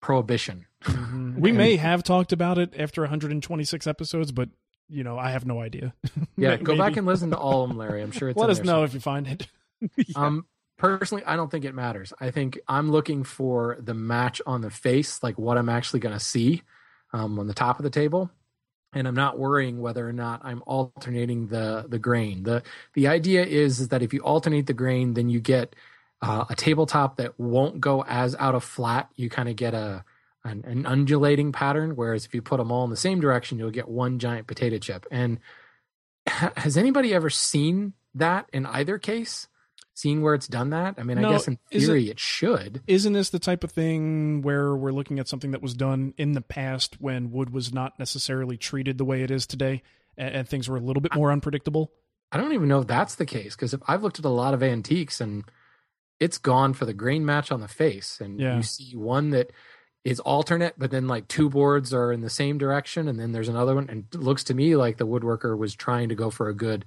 prohibition. 0.00 0.66
Mm-hmm. 0.84 1.40
We 1.40 1.50
may 1.50 1.76
have 1.76 2.02
talked 2.02 2.32
about 2.32 2.58
it 2.58 2.74
after 2.78 3.00
126 3.00 3.86
episodes, 3.86 4.32
but 4.32 4.50
you 4.88 5.02
know, 5.02 5.18
I 5.18 5.30
have 5.30 5.46
no 5.46 5.60
idea. 5.60 5.94
Yeah, 6.36 6.56
go 6.56 6.76
back 6.76 6.96
and 6.96 7.06
listen 7.06 7.30
to 7.30 7.38
all 7.38 7.62
of 7.62 7.68
them, 7.68 7.78
Larry. 7.78 8.02
I'm 8.02 8.10
sure 8.10 8.28
it's 8.28 8.36
let 8.36 8.50
us 8.50 8.58
know 8.58 8.64
somewhere. 8.64 8.84
if 8.86 8.94
you 8.94 9.00
find 9.00 9.26
it. 9.28 9.46
Um, 10.16 10.46
personally, 10.78 11.24
I 11.24 11.36
don't 11.36 11.50
think 11.50 11.64
it 11.64 11.74
matters. 11.74 12.12
I 12.18 12.30
think 12.30 12.58
I'm 12.66 12.90
looking 12.90 13.22
for 13.22 13.76
the 13.80 13.94
match 13.94 14.40
on 14.46 14.62
the 14.62 14.70
face, 14.70 15.22
like 15.22 15.38
what 15.38 15.58
I'm 15.58 15.68
actually 15.68 16.00
going 16.00 16.14
to 16.14 16.24
see 16.24 16.62
um, 17.12 17.38
on 17.38 17.46
the 17.46 17.54
top 17.54 17.78
of 17.78 17.84
the 17.84 17.90
table, 17.90 18.30
and 18.94 19.06
I'm 19.08 19.14
not 19.14 19.38
worrying 19.38 19.80
whether 19.80 20.08
or 20.08 20.12
not 20.12 20.40
I'm 20.44 20.62
alternating 20.66 21.48
the 21.48 21.84
the 21.88 21.98
grain. 21.98 22.44
the 22.44 22.62
The 22.94 23.08
idea 23.08 23.44
is, 23.44 23.80
is 23.80 23.88
that 23.88 24.02
if 24.02 24.14
you 24.14 24.20
alternate 24.20 24.66
the 24.66 24.72
grain, 24.74 25.14
then 25.14 25.28
you 25.28 25.40
get 25.40 25.74
uh, 26.22 26.44
a 26.48 26.54
tabletop 26.54 27.16
that 27.16 27.38
won't 27.38 27.80
go 27.80 28.04
as 28.04 28.34
out 28.36 28.54
of 28.54 28.64
flat. 28.64 29.10
You 29.16 29.28
kind 29.28 29.48
of 29.48 29.56
get 29.56 29.74
a 29.74 30.04
an, 30.44 30.64
an 30.66 30.86
undulating 30.86 31.52
pattern. 31.52 31.96
Whereas 31.96 32.24
if 32.24 32.34
you 32.34 32.42
put 32.42 32.58
them 32.58 32.70
all 32.70 32.84
in 32.84 32.90
the 32.90 32.96
same 32.96 33.20
direction, 33.20 33.58
you'll 33.58 33.70
get 33.70 33.88
one 33.88 34.18
giant 34.18 34.46
potato 34.46 34.78
chip. 34.78 35.06
And 35.10 35.40
ha- 36.28 36.52
has 36.56 36.76
anybody 36.76 37.14
ever 37.14 37.30
seen 37.30 37.94
that 38.14 38.48
in 38.52 38.66
either 38.66 38.98
case? 38.98 39.48
Seen 39.96 40.22
where 40.22 40.34
it's 40.34 40.48
done 40.48 40.70
that? 40.70 40.96
I 40.98 41.04
mean, 41.04 41.20
No, 41.20 41.28
I 41.28 41.32
guess 41.32 41.46
in 41.46 41.58
is 41.70 41.84
it- 41.84 41.86
theory 41.86 42.10
it, 42.10 42.18
should. 42.18 42.82
Isn't 42.88 43.12
this 43.12 43.30
the 43.30 43.38
type 43.38 43.62
of 43.62 43.70
thing 43.70 44.42
where 44.42 44.74
we're 44.74 44.90
looking 44.92 45.18
at 45.20 45.28
something 45.28 45.52
that 45.52 45.62
was 45.62 45.72
done 45.74 46.14
in 46.18 46.32
the 46.32 46.40
past 46.40 47.00
when 47.00 47.30
wood 47.30 47.50
was 47.50 47.72
not 47.72 47.96
necessarily 47.98 48.56
treated 48.56 48.98
the 48.98 49.04
way 49.04 49.22
it 49.22 49.30
is 49.30 49.46
today 49.46 49.82
and, 50.16 50.34
and 50.34 50.48
things 50.48 50.68
were 50.68 50.76
a 50.76 50.80
little 50.80 51.00
bit 51.00 51.14
more 51.14 51.30
unpredictable? 51.30 51.92
I 52.32 52.38
don't 52.38 52.52
even 52.52 52.66
know 52.68 52.80
if 52.80 52.88
that's 52.88 53.14
the 53.14 53.26
case 53.26 53.54
because 53.54 53.72
if 53.72 53.80
I've 53.86 54.02
looked 54.02 54.18
at 54.18 54.24
a 54.24 54.28
lot 54.30 54.52
of 54.54 54.62
antiques 54.64 55.20
and 55.20 55.44
it's 56.18 56.38
gone 56.38 56.72
for 56.74 56.86
the 56.86 56.92
grain 56.94 57.24
match 57.24 57.52
on 57.52 57.60
the 57.60 57.68
face, 57.68 58.20
and 58.20 58.40
Yeah. 58.40 58.56
you 58.56 58.62
see 58.64 58.96
one 58.96 59.30
that 59.30 59.52
is 60.04 60.18
alternate, 60.20 60.74
but 60.76 60.90
then 60.90 61.06
like 61.06 61.28
two 61.28 61.48
boards 61.48 61.94
are 61.94 62.12
in 62.12 62.20
the 62.20 62.28
same 62.30 62.58
direction, 62.58 63.06
and 63.06 63.18
then 63.20 63.30
there's 63.30 63.48
another 63.48 63.76
one, 63.76 63.88
and 63.88 64.06
it 64.12 64.18
looks 64.20 64.42
to 64.44 64.54
me 64.54 64.74
like 64.74 64.96
the 64.96 65.06
woodworker 65.06 65.56
was 65.56 65.74
trying 65.76 66.08
to 66.08 66.14
go 66.16 66.30
for 66.30 66.48
a 66.48 66.54
good 66.54 66.84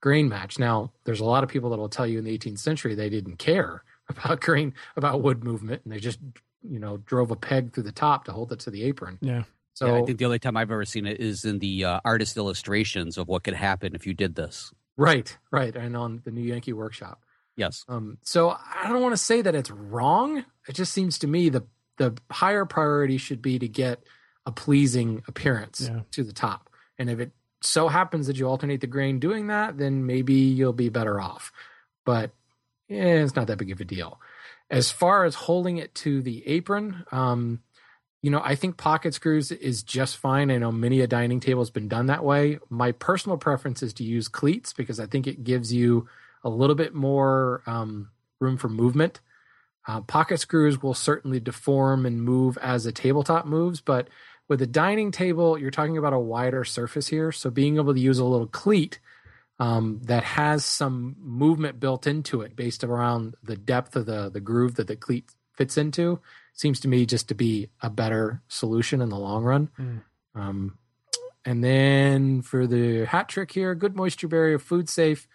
grain 0.00 0.28
match. 0.28 0.58
Now, 0.58 0.92
there's 1.04 1.20
a 1.20 1.24
lot 1.24 1.44
of 1.44 1.50
people 1.50 1.70
that 1.70 1.76
will 1.78 1.88
tell 1.88 2.06
you 2.06 2.18
in 2.18 2.24
the 2.24 2.36
18th 2.36 2.58
century 2.58 2.94
they 2.94 3.08
didn't 3.10 3.36
care 3.36 3.82
about 4.08 4.40
grain, 4.40 4.74
about 4.96 5.22
wood 5.22 5.44
movement, 5.44 5.82
and 5.84 5.92
they 5.92 5.98
just 6.00 6.18
you 6.62 6.78
know 6.78 6.98
drove 6.98 7.30
a 7.30 7.36
peg 7.36 7.72
through 7.72 7.84
the 7.84 7.92
top 7.92 8.24
to 8.26 8.32
hold 8.32 8.52
it 8.52 8.60
to 8.60 8.70
the 8.70 8.82
apron. 8.84 9.18
Yeah. 9.20 9.44
So 9.74 9.86
yeah, 9.86 10.02
I 10.02 10.04
think 10.04 10.18
the 10.18 10.24
only 10.26 10.38
time 10.38 10.56
I've 10.56 10.70
ever 10.70 10.84
seen 10.84 11.06
it 11.06 11.20
is 11.20 11.44
in 11.44 11.58
the 11.58 11.84
uh, 11.84 12.00
artist 12.04 12.36
illustrations 12.36 13.16
of 13.16 13.28
what 13.28 13.44
could 13.44 13.54
happen 13.54 13.94
if 13.94 14.06
you 14.06 14.12
did 14.14 14.34
this. 14.34 14.72
right, 14.96 15.36
right, 15.50 15.74
and 15.74 15.96
on 15.96 16.20
the 16.24 16.30
New 16.30 16.42
Yankee 16.42 16.72
Workshop. 16.74 17.22
Yes. 17.56 17.84
Um, 17.88 18.18
so 18.22 18.50
I 18.50 18.88
don't 18.88 19.00
want 19.00 19.12
to 19.12 19.16
say 19.22 19.42
that 19.42 19.54
it's 19.54 19.70
wrong. 19.70 20.44
It 20.68 20.74
just 20.74 20.92
seems 20.92 21.18
to 21.20 21.26
me 21.26 21.48
the 21.48 21.64
the 21.98 22.14
higher 22.30 22.64
priority 22.64 23.16
should 23.18 23.40
be 23.42 23.58
to 23.58 23.68
get 23.68 24.02
a 24.46 24.52
pleasing 24.52 25.22
appearance 25.28 25.82
Yeah. 25.82 26.00
to 26.12 26.24
the 26.24 26.32
top. 26.32 26.70
And 26.98 27.08
if 27.10 27.20
it 27.20 27.32
so 27.62 27.88
happens 27.88 28.26
that 28.26 28.36
you 28.36 28.46
alternate 28.46 28.80
the 28.80 28.86
grain 28.86 29.18
doing 29.18 29.48
that, 29.48 29.78
then 29.78 30.06
maybe 30.06 30.34
you'll 30.34 30.72
be 30.72 30.88
better 30.88 31.20
off. 31.20 31.52
But 32.04 32.30
eh, 32.88 33.22
it's 33.22 33.36
not 33.36 33.46
that 33.48 33.58
big 33.58 33.70
of 33.70 33.80
a 33.80 33.84
deal. 33.84 34.20
As 34.70 34.90
far 34.90 35.24
as 35.24 35.34
holding 35.34 35.78
it 35.78 35.94
to 35.96 36.22
the 36.22 36.46
apron, 36.46 37.04
um, 37.10 37.60
you 38.22 38.30
know, 38.30 38.40
I 38.44 38.54
think 38.54 38.76
pocket 38.76 39.14
screws 39.14 39.50
is 39.50 39.82
just 39.82 40.18
fine. 40.18 40.50
I 40.50 40.58
know 40.58 40.70
many 40.70 41.00
a 41.00 41.06
dining 41.06 41.40
table 41.40 41.62
has 41.62 41.70
been 41.70 41.88
done 41.88 42.06
that 42.06 42.24
way. 42.24 42.58
My 42.68 42.92
personal 42.92 43.38
preference 43.38 43.82
is 43.82 43.94
to 43.94 44.04
use 44.04 44.28
cleats 44.28 44.72
because 44.72 45.00
I 45.00 45.06
think 45.06 45.26
it 45.26 45.42
gives 45.42 45.72
you 45.72 46.06
a 46.44 46.48
little 46.48 46.76
bit 46.76 46.94
more 46.94 47.62
um, 47.66 48.10
room 48.38 48.56
for 48.56 48.68
movement. 48.68 49.20
Uh, 49.88 50.02
pocket 50.02 50.38
screws 50.38 50.82
will 50.82 50.94
certainly 50.94 51.40
deform 51.40 52.04
and 52.04 52.22
move 52.22 52.58
as 52.58 52.84
a 52.84 52.92
tabletop 52.92 53.46
moves, 53.46 53.80
but 53.80 54.08
with 54.50 54.60
a 54.60 54.66
dining 54.66 55.12
table, 55.12 55.56
you're 55.56 55.70
talking 55.70 55.96
about 55.96 56.12
a 56.12 56.18
wider 56.18 56.64
surface 56.64 57.06
here. 57.06 57.30
So 57.30 57.50
being 57.50 57.76
able 57.76 57.94
to 57.94 58.00
use 58.00 58.18
a 58.18 58.24
little 58.24 58.48
cleat 58.48 58.98
um, 59.60 60.00
that 60.06 60.24
has 60.24 60.64
some 60.64 61.14
movement 61.20 61.78
built 61.78 62.04
into 62.08 62.40
it 62.40 62.56
based 62.56 62.82
around 62.82 63.36
the 63.44 63.56
depth 63.56 63.94
of 63.94 64.06
the, 64.06 64.28
the 64.28 64.40
groove 64.40 64.74
that 64.74 64.88
the 64.88 64.96
cleat 64.96 65.30
fits 65.54 65.78
into 65.78 66.18
seems 66.52 66.80
to 66.80 66.88
me 66.88 67.06
just 67.06 67.28
to 67.28 67.34
be 67.34 67.68
a 67.80 67.88
better 67.88 68.42
solution 68.48 69.00
in 69.00 69.08
the 69.08 69.18
long 69.18 69.44
run. 69.44 69.70
Mm. 69.78 70.02
Um, 70.34 70.78
and 71.44 71.62
then 71.62 72.42
for 72.42 72.66
the 72.66 73.04
hat 73.04 73.28
trick 73.28 73.52
here, 73.52 73.76
good 73.76 73.94
moisture 73.94 74.26
barrier, 74.26 74.58
food 74.58 74.88
safe, 74.88 75.28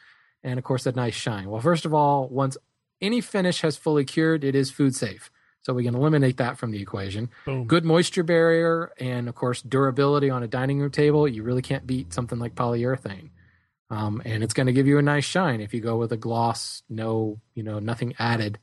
and 0.44 0.60
of 0.60 0.66
course, 0.66 0.86
a 0.86 0.92
nice 0.92 1.16
shine. 1.16 1.50
Well, 1.50 1.62
first 1.62 1.86
of 1.86 1.94
all, 1.94 2.28
once 2.28 2.58
any 3.00 3.22
finish 3.22 3.62
has 3.62 3.78
fully 3.78 4.04
cured, 4.04 4.44
it 4.44 4.56
is 4.56 4.72
food 4.72 4.94
safe. 4.94 5.32
So 5.66 5.74
we 5.74 5.84
can 5.84 5.96
eliminate 5.96 6.38
that 6.38 6.60
from 6.60 6.70
the 6.70 6.80
equation. 6.80 7.32
Boom. 7.44 7.66
Good 7.66 7.84
moisture 7.86 8.22
barrier 8.22 8.92
and, 9.00 9.28
of 9.28 9.34
course, 9.34 9.64
durability 9.64 10.30
on 10.30 10.44
a 10.44 10.48
dining 10.48 10.80
room 10.80 10.92
table. 10.92 11.28
You 11.28 11.42
really 11.42 11.64
can't 11.64 11.88
beat 11.88 12.14
something 12.14 12.38
like 12.38 12.54
polyurethane. 12.54 13.32
Um, 13.90 14.22
and 14.26 14.44
it's 14.44 14.54
going 14.54 14.68
to 14.68 14.74
give 14.74 14.86
you 14.86 15.00
a 15.00 15.02
nice 15.02 15.26
shine 15.26 15.62
if 15.62 15.74
you 15.74 15.82
go 15.82 15.98
with 15.98 16.12
a 16.12 16.18
gloss, 16.18 16.84
no, 16.88 17.42
you 17.56 17.64
know, 17.64 17.80
nothing 17.80 18.14
added 18.20 18.60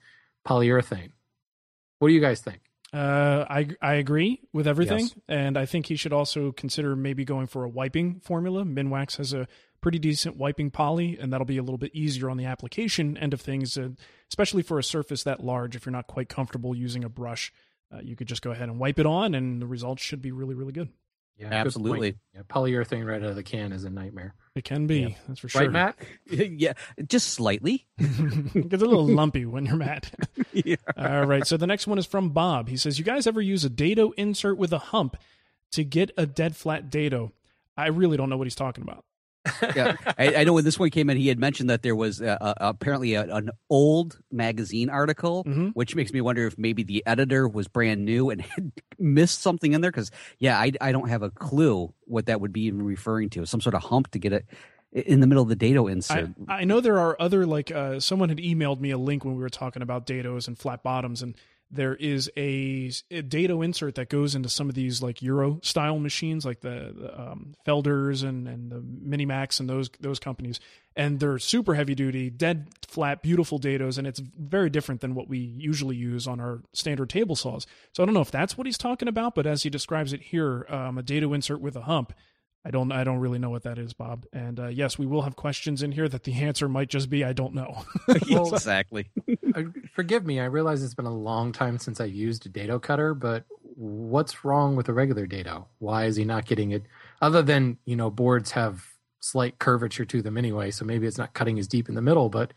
polyurethane. 0.47 1.11
What 1.99 2.07
do 2.07 2.15
you 2.15 2.21
guys 2.21 2.41
think? 2.41 2.61
Uh, 2.93 3.47
I 3.51 3.71
I 3.81 3.95
agree 3.95 4.41
with 4.53 4.69
everything, 4.69 5.01
Yes. 5.01 5.15
and 5.27 5.57
I 5.57 5.67
think 5.67 5.87
he 5.87 5.97
should 5.97 6.13
also 6.13 6.53
consider 6.53 6.95
maybe 6.95 7.25
going 7.25 7.49
for 7.49 7.65
a 7.65 7.69
wiping 7.69 8.21
formula. 8.21 8.63
Minwax 8.65 9.17
has 9.17 9.33
a 9.33 9.49
pretty 9.83 9.99
decent 9.99 10.37
wiping 10.37 10.71
poly, 10.71 11.19
and 11.21 11.31
that'll 11.33 11.45
be 11.45 11.59
a 11.59 11.63
little 11.63 11.77
bit 11.77 11.95
easier 11.95 12.31
on 12.31 12.39
the 12.39 12.47
application 12.47 13.19
end 13.19 13.35
of 13.35 13.41
things, 13.43 13.77
uh, 13.77 13.91
especially 14.31 14.63
for 14.63 14.79
a 14.79 14.83
surface 14.83 15.23
that 15.25 15.45
large. 15.45 15.77
If 15.77 15.85
you're 15.85 15.93
not 15.93 16.07
quite 16.07 16.31
comfortable 16.31 16.75
using 16.75 17.05
a 17.05 17.11
brush, 17.11 17.53
uh, 17.95 17.99
you 18.03 18.17
could 18.17 18.29
just 18.29 18.41
go 18.41 18.51
ahead 18.53 18.71
and 18.71 18.79
wipe 18.79 18.99
it 18.99 19.05
on, 19.07 19.35
and 19.35 19.61
the 19.61 19.67
results 19.67 20.03
should 20.03 20.23
be 20.23 20.33
really 20.33 20.55
really 20.55 20.73
good. 20.73 20.89
Yeah, 21.39 21.49
Absolutely. 21.51 22.13
point. 22.13 22.19
Yeah, 22.35 22.43
polyurethane 22.43 23.07
right 23.07 23.21
out 23.23 23.31
of 23.31 23.37
the 23.37 23.43
can 23.43 23.73
is 23.73 23.85
a 23.85 23.91
nightmare. 23.91 24.35
It 24.55 24.65
can 24.65 24.87
be, 24.87 25.01
Yeah. 25.01 25.09
that's 25.27 25.41
for 25.41 25.49
sure. 25.49 25.63
Right, 25.63 25.73
Matt? 25.73 25.97
yeah, 26.31 26.75
just 27.09 27.31
slightly. 27.31 27.87
it 27.99 28.69
gets 28.69 28.83
a 28.83 28.87
little 28.87 29.07
lumpy 29.15 29.47
when 29.47 29.65
you're 29.67 29.77
mad. 29.77 30.09
yeah. 30.53 30.77
All 30.97 31.25
right. 31.25 31.45
So 31.47 31.57
the 31.57 31.67
next 31.67 31.87
one 31.87 31.99
is 31.99 32.07
from 32.07 32.29
Bob. 32.31 32.69
He 32.69 32.77
says, 32.77 32.99
You 32.99 33.05
guys 33.05 33.27
ever 33.27 33.41
use 33.41 33.65
a 33.65 33.71
dado 33.71 34.13
insert 34.19 34.59
with 34.59 34.73
a 34.75 34.79
hump 34.79 35.17
to 35.73 35.85
get 35.85 36.11
a 36.19 36.27
dead 36.27 36.55
flat 36.55 36.91
dado? 36.91 37.33
I 37.79 37.87
really 37.89 38.19
don't 38.19 38.29
know 38.29 38.37
what 38.37 38.47
he's 38.47 38.55
talking 38.55 38.83
about. 38.83 39.05
Yeah. 39.75 39.97
I, 40.19 40.35
I 40.37 40.45
know 40.45 40.53
when 40.53 40.65
this 40.65 40.79
one 40.79 40.91
came 40.91 41.11
in, 41.11 41.17
he 41.17 41.29
had 41.29 41.39
mentioned 41.39 41.71
that 41.71 41.83
there 41.83 41.97
was 41.97 42.21
uh, 42.23 42.37
uh, 42.41 42.55
apparently 42.59 43.15
a, 43.15 43.23
an 43.35 43.51
old 43.71 44.19
magazine 44.31 44.89
article, 44.91 45.45
Mhm. 45.45 45.73
which 45.75 45.95
makes 45.97 46.13
me 46.13 46.21
wonder 46.21 46.47
if 46.47 46.57
maybe 46.59 46.83
the 46.83 47.03
editor 47.07 47.49
was 47.49 47.69
brand 47.69 48.05
new 48.05 48.31
and 48.31 48.41
had 48.57 48.73
missed 48.99 49.41
something 49.41 49.73
in 49.73 49.81
there. 49.81 49.91
Because 49.91 50.11
yeah, 50.39 50.59
I, 50.59 50.73
I 50.81 50.93
don't 50.93 51.09
have 51.09 51.23
a 51.23 51.31
clue 51.31 51.93
what 52.05 52.27
that 52.27 52.41
would 52.41 52.53
be 52.53 52.63
even 52.63 52.83
referring 52.83 53.31
to. 53.31 53.45
Some 53.47 53.61
sort 53.61 53.75
of 53.75 53.83
hump 53.83 54.11
to 54.13 54.19
get 54.19 54.33
it 54.33 54.47
in 54.93 55.21
the 55.21 55.27
middle 55.27 55.43
of 55.43 55.49
the 55.49 55.57
dado 55.57 55.87
insert. 55.87 56.31
I, 56.47 56.61
I 56.61 56.65
know 56.65 56.81
there 56.81 56.99
are 56.99 57.17
other, 57.19 57.47
like, 57.47 57.71
uh, 57.71 57.99
someone 57.99 58.29
had 58.29 58.37
emailed 58.39 58.79
me 58.79 58.91
a 58.91 58.99
link 58.99 59.25
when 59.25 59.35
we 59.35 59.41
were 59.41 59.49
talking 59.49 59.81
about 59.81 60.07
dados 60.07 60.47
and 60.49 60.59
flat 60.59 60.83
bottoms, 60.83 61.23
and 61.23 61.35
there 61.73 61.95
is 61.95 62.31
a, 62.37 62.93
a 63.11 63.23
dado 63.23 63.63
insert 63.63 63.95
that 63.95 64.11
goes 64.11 64.35
into 64.35 64.51
some 64.51 64.69
of 64.69 64.75
these, 64.75 65.03
like, 65.03 65.23
Euro 65.23 65.59
style 65.63 65.99
machines, 65.99 66.45
like 66.45 66.61
the, 66.61 66.95
the 66.97 67.21
um, 67.21 67.55
Felders 67.65 68.23
and, 68.23 68.47
and 68.47 68.71
the 68.71 68.77
Minimax 68.81 69.59
and 69.59 69.69
those, 69.69 69.89
those 69.99 70.19
companies. 70.19 70.61
And 70.95 71.19
they're 71.19 71.39
super 71.39 71.75
heavy 71.75 71.95
duty, 71.95 72.29
dead 72.29 72.69
flat, 72.87 73.23
beautiful 73.23 73.59
dados, 73.59 73.97
and 73.97 74.07
it's 74.07 74.21
very 74.21 74.69
different 74.69 75.01
than 75.01 75.15
what 75.15 75.29
we 75.29 75.39
usually 75.39 75.97
use 75.97 76.29
on 76.29 76.39
our 76.39 76.61
standard 76.75 77.09
table 77.09 77.35
saws. 77.35 77.67
So 77.95 78.03
I 78.03 78.07
don't 78.07 78.15
know 78.15 78.21
if 78.21 78.31
that's 78.31 78.59
what 78.59 78.67
he's 78.67 78.77
talking 78.77 79.09
about, 79.09 79.35
but 79.35 79.47
as 79.47 79.63
he 79.63 79.71
describes 79.71 80.13
it 80.13 80.21
here, 80.21 80.67
um, 80.69 80.99
a 80.99 81.03
dado 81.03 81.33
insert 81.33 81.63
with 81.63 81.77
a 81.77 81.83
hump, 81.83 82.13
I 82.65 82.71
don't 82.71 82.93
I 82.93 83.03
don't 83.03 83.19
really 83.19 83.39
know 83.39 83.51
what 83.51 83.65
that 83.65 83.79
is, 83.79 83.93
Bob. 83.93 84.25
And 84.33 84.61
uh, 84.61 84.69
yes, 84.69 84.99
we 84.99 85.07
will 85.07 85.23
have 85.23 85.35
questions 85.35 85.83
in 85.83 85.93
here 85.93 86.09
that 86.09 86.25
the 86.25 86.35
answer 86.35 86.69
might 86.69 86.89
just 86.89 87.11
be 87.11 87.25
I 87.25 87.33
don't 87.33 87.55
know. 87.55 87.85
Well, 88.31 88.53
exactly. 88.55 89.11
Uh, 89.55 89.65
Forgive 89.95 90.25
me, 90.25 90.41
I 90.41 90.45
realize 90.45 90.83
it's 90.83 90.95
been 90.95 91.07
a 91.07 91.15
long 91.15 91.53
time 91.53 91.79
since 91.79 92.01
I 92.01 92.05
used 92.05 92.47
a 92.47 92.49
dado 92.49 92.79
cutter, 92.79 93.15
but 93.15 93.45
what's 93.75 94.45
wrong 94.45 94.77
with 94.77 94.89
a 94.89 94.93
regular 94.93 95.27
dado? 95.27 95.67
Why 95.79 96.05
is 96.05 96.17
he 96.17 96.25
not 96.25 96.47
getting 96.47 96.71
it? 96.71 96.85
Other 97.21 97.43
than, 97.43 97.79
you 97.85 97.97
know, 97.97 98.11
boards 98.11 98.53
have 98.53 98.87
slight 99.21 99.59
curvature 99.59 100.05
to 100.05 100.23
them 100.23 100.37
anyway, 100.37 100.71
so 100.71 100.85
maybe 100.85 101.07
it's 101.07 101.19
not 101.19 101.35
cutting 101.35 101.59
as 101.59 101.69
deep 101.69 101.89
in 101.89 101.95
the 101.95 102.03
middle, 102.03 102.29
but 102.29 102.53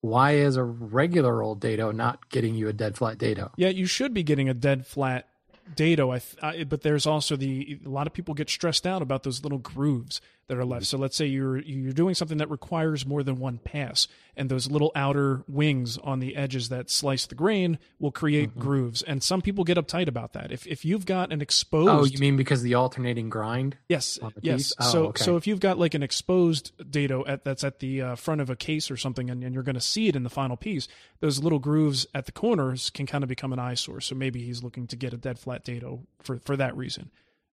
why 0.00 0.32
is 0.32 0.56
a 0.56 0.62
regular 0.64 1.42
old 1.42 1.60
dado 1.60 1.92
not 1.92 2.28
getting 2.30 2.54
you 2.54 2.68
a 2.68 2.72
dead 2.72 2.96
flat 2.96 3.18
dado? 3.18 3.50
yeah, 3.56 3.68
you 3.68 3.86
should 3.86 4.14
be 4.14 4.22
getting 4.22 4.48
a 4.48 4.54
dead 4.54 4.86
flat 4.86 5.28
dado. 5.74 6.10
I, 6.10 6.18
th- 6.18 6.36
I 6.42 6.64
but 6.64 6.82
there's 6.82 7.06
also 7.06 7.36
the 7.36 7.80
a 7.84 7.88
lot 7.88 8.06
of 8.06 8.12
people 8.12 8.34
get 8.34 8.50
stressed 8.50 8.86
out 8.86 9.02
about 9.02 9.22
those 9.22 9.42
little 9.42 9.58
grooves. 9.58 10.20
That 10.48 10.58
are 10.58 10.64
left. 10.64 10.86
So 10.86 10.98
let's 10.98 11.16
say 11.16 11.26
you're 11.26 11.58
you're 11.58 11.92
doing 11.92 12.14
something 12.14 12.38
that 12.38 12.50
requires 12.50 13.06
more 13.06 13.22
than 13.22 13.38
one 13.38 13.58
pass, 13.58 14.08
and 14.36 14.50
those 14.50 14.70
little 14.70 14.90
outer 14.94 15.44
wings 15.46 15.98
on 15.98 16.20
the 16.20 16.36
edges 16.36 16.68
that 16.70 16.90
slice 16.90 17.26
the 17.26 17.34
grain 17.34 17.78
will 17.98 18.10
create 18.10 18.50
Mm-hmm. 18.50 18.60
grooves. 18.60 19.02
And 19.02 19.22
some 19.22 19.40
people 19.42 19.64
get 19.64 19.76
uptight 19.78 20.08
about 20.08 20.32
that. 20.32 20.50
If 20.50 20.66
if 20.66 20.84
you've 20.84 21.06
got 21.06 21.32
an 21.32 21.40
exposed 21.40 21.90
Oh, 21.90 22.04
you 22.04 22.18
mean 22.18 22.36
because 22.36 22.62
the 22.62 22.74
alternating 22.74 23.28
grind? 23.30 23.76
Yes. 23.88 24.18
Yes. 24.40 24.72
Oh, 24.80 24.90
so 24.90 25.06
okay. 25.08 25.22
so 25.24 25.36
if 25.36 25.46
you've 25.46 25.60
got 25.60 25.78
like 25.78 25.94
an 25.94 26.02
exposed 26.02 26.72
dado 26.90 27.24
at, 27.26 27.44
that's 27.44 27.62
at 27.64 27.78
the 27.80 28.02
uh, 28.02 28.14
front 28.16 28.40
of 28.40 28.50
a 28.50 28.56
case 28.56 28.90
or 28.90 28.96
something, 28.96 29.30
and, 29.30 29.44
and 29.44 29.54
you're 29.54 29.62
going 29.62 29.74
to 29.74 29.80
see 29.80 30.08
it 30.08 30.16
in 30.16 30.22
the 30.22 30.30
final 30.30 30.56
piece, 30.56 30.88
those 31.20 31.42
little 31.42 31.58
grooves 31.58 32.06
at 32.14 32.26
the 32.26 32.32
corners 32.32 32.90
can 32.90 33.06
kind 33.06 33.22
of 33.22 33.28
become 33.28 33.52
an 33.52 33.58
eyesore. 33.58 34.00
So 34.00 34.14
maybe 34.14 34.42
he's 34.42 34.62
looking 34.62 34.86
to 34.86 34.96
get 34.96 35.12
a 35.12 35.16
dead 35.16 35.38
flat 35.38 35.64
dado 35.64 36.06
for 36.22 36.38
for 36.38 36.56
that 36.56 36.76
reason. 36.76 37.10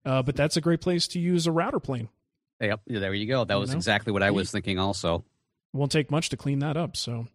Uh, 0.04 0.24
but 0.24 0.36
that's 0.36 0.58
a 0.58 0.62
great 0.62 0.82
place 0.82 1.08
to 1.10 1.20
use 1.20 1.46
a 1.46 1.52
router 1.52 1.80
plane. 1.80 2.10
Yep, 2.62 2.82
there 2.88 3.14
you 3.14 3.26
go. 3.28 3.44
That 3.44 3.56
You 3.56 3.60
was 3.60 3.72
know? 3.72 3.78
exactly 3.78 4.14
what 4.14 4.24
I 4.24 4.32
was 4.32 4.52
thinking. 4.52 4.78
Also, 4.80 5.26
Won't 5.74 5.92
take 5.92 6.12
much 6.12 6.30
to 6.30 6.38
clean 6.38 6.60
that 6.60 6.78
up. 6.78 6.96
So, 6.96 7.28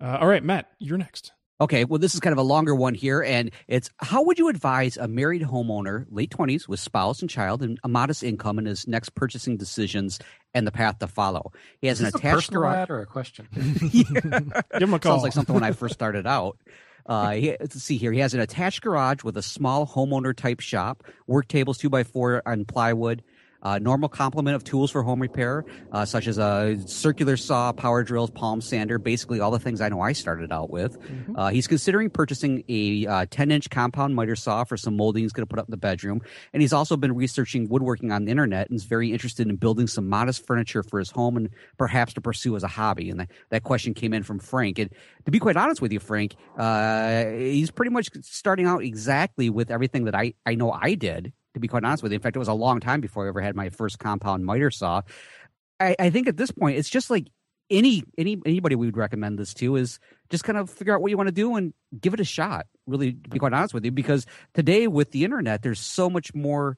uh, 0.00 0.18
all 0.20 0.26
right, 0.28 0.42
Matt, 0.44 0.70
you're 0.78 0.98
next. 0.98 1.32
Okay, 1.60 1.84
well, 1.84 1.98
this 1.98 2.14
is 2.14 2.20
kind 2.20 2.32
of 2.32 2.38
a 2.38 2.42
longer 2.42 2.74
one 2.74 2.94
here, 2.94 3.20
and 3.22 3.50
it's 3.68 3.90
how 3.98 4.22
would 4.24 4.38
you 4.38 4.48
advise 4.48 4.96
a 4.96 5.06
married 5.06 5.42
homeowner, 5.42 6.06
late 6.08 6.30
20s, 6.30 6.66
with 6.66 6.80
spouse 6.80 7.20
and 7.20 7.28
child, 7.28 7.62
and 7.62 7.78
a 7.84 7.88
modest 7.88 8.22
income 8.22 8.58
in 8.58 8.64
his 8.64 8.88
next 8.88 9.10
purchasing 9.14 9.58
decisions 9.58 10.20
and 10.54 10.66
the 10.66 10.72
path 10.72 10.98
to 11.00 11.06
follow? 11.06 11.52
He 11.82 11.88
has 11.88 11.98
Is 12.00 12.00
an 12.00 12.04
this 12.06 12.14
a 12.14 12.18
attached 12.18 12.34
personal 12.52 12.60
garage. 12.62 12.88
or 12.88 13.00
a 13.00 13.06
question? 13.06 13.46
Give 13.90 14.06
him 14.08 14.94
a 14.94 14.98
call. 14.98 15.12
Sounds 15.16 15.22
like 15.22 15.32
something 15.34 15.54
when 15.54 15.64
I 15.64 15.72
first 15.72 15.92
started 16.00 16.26
out. 16.26 16.56
Uh, 17.04 17.32
he, 17.32 17.50
let's 17.60 17.82
see 17.82 17.98
here. 17.98 18.12
He 18.12 18.20
has 18.20 18.32
an 18.32 18.40
attached 18.40 18.80
garage 18.82 19.22
with 19.22 19.36
a 19.36 19.42
small 19.42 19.86
homeowner 19.86 20.34
type 20.34 20.60
shop, 20.60 21.02
work 21.26 21.46
tables 21.48 21.76
two 21.76 21.90
by 21.90 22.04
four 22.04 22.40
on 22.46 22.64
plywood, 22.64 23.22
uh, 23.62 23.78
normal 23.78 24.08
complement 24.08 24.56
of 24.56 24.64
tools 24.64 24.90
for 24.90 25.02
home 25.02 25.20
repair, 25.20 25.64
uh, 25.92 26.04
such 26.04 26.26
as 26.26 26.38
a 26.38 26.78
circular 26.86 27.36
saw, 27.36 27.72
power 27.72 28.02
drills, 28.02 28.30
palm 28.30 28.60
sander, 28.60 28.98
basically 28.98 29.40
all 29.40 29.50
the 29.50 29.58
things 29.58 29.80
I 29.80 29.88
know 29.88 30.00
I 30.00 30.12
started 30.12 30.52
out 30.52 30.70
with. 30.70 30.96
Uh, 31.34 31.48
he's 31.50 31.66
considering 31.66 32.10
purchasing 32.10 32.64
a 32.68 33.06
uh, 33.06 33.26
10 33.30 33.50
inch 33.50 33.70
compound 33.70 34.14
miter 34.14 34.36
saw 34.36 34.64
for 34.64 34.76
some 34.76 34.96
molding 34.96 35.22
he's 35.22 35.32
going 35.32 35.46
to 35.46 35.50
put 35.50 35.58
up 35.58 35.66
in 35.66 35.70
the 35.70 35.76
bedroom. 35.76 36.20
And 36.52 36.62
he's 36.62 36.72
also 36.72 36.96
been 36.96 37.14
researching 37.14 37.68
woodworking 37.68 38.12
on 38.12 38.24
the 38.24 38.30
internet 38.30 38.68
and 38.68 38.76
is 38.76 38.84
very 38.84 39.12
interested 39.12 39.48
in 39.48 39.56
building 39.56 39.86
some 39.86 40.08
modest 40.08 40.46
furniture 40.46 40.82
for 40.82 40.98
his 40.98 41.10
home 41.10 41.36
and 41.36 41.50
perhaps 41.78 42.14
to 42.14 42.20
pursue 42.20 42.56
as 42.56 42.62
a 42.62 42.68
hobby. 42.68 43.10
And 43.10 43.20
that, 43.20 43.30
that 43.50 43.62
question 43.62 43.94
came 43.94 44.12
in 44.12 44.22
from 44.22 44.38
Frank. 44.38 44.78
And 44.78 44.90
to 45.24 45.30
be 45.30 45.38
quite 45.38 45.56
honest 45.56 45.82
with 45.82 45.92
you, 45.92 46.00
Frank, 46.00 46.34
uh, 46.58 47.24
he's 47.26 47.70
pretty 47.70 47.90
much 47.90 48.08
starting 48.22 48.66
out 48.66 48.82
exactly 48.82 49.50
with 49.50 49.70
everything 49.70 50.04
that 50.04 50.14
I, 50.14 50.34
I 50.46 50.54
know 50.54 50.72
I 50.72 50.94
did. 50.94 51.32
To 51.54 51.60
be 51.60 51.68
quite 51.68 51.84
honest 51.84 52.02
with 52.02 52.12
you, 52.12 52.16
in 52.16 52.22
fact, 52.22 52.36
it 52.36 52.38
was 52.38 52.48
a 52.48 52.54
long 52.54 52.80
time 52.80 53.00
before 53.00 53.24
I 53.24 53.28
ever 53.28 53.40
had 53.40 53.56
my 53.56 53.70
first 53.70 53.98
compound 53.98 54.46
miter 54.46 54.70
saw. 54.70 55.02
I, 55.80 55.96
I 55.98 56.10
think 56.10 56.28
at 56.28 56.36
this 56.36 56.50
point, 56.50 56.78
it's 56.78 56.90
just 56.90 57.10
like 57.10 57.26
any 57.70 58.02
any 58.18 58.36
anybody 58.44 58.74
we 58.74 58.86
would 58.86 58.96
recommend 58.96 59.38
this 59.38 59.54
to 59.54 59.76
is 59.76 59.98
just 60.28 60.44
kind 60.44 60.58
of 60.58 60.68
figure 60.68 60.94
out 60.94 61.00
what 61.00 61.10
you 61.10 61.16
want 61.16 61.28
to 61.28 61.34
do 61.34 61.56
and 61.56 61.72
give 61.98 62.14
it 62.14 62.20
a 62.20 62.24
shot. 62.24 62.66
Really, 62.86 63.12
to 63.12 63.28
be 63.30 63.38
quite 63.38 63.52
honest 63.52 63.74
with 63.74 63.84
you, 63.84 63.90
because 63.90 64.26
today 64.54 64.86
with 64.86 65.12
the 65.12 65.24
internet, 65.24 65.62
there's 65.62 65.80
so 65.80 66.10
much 66.10 66.34
more 66.34 66.76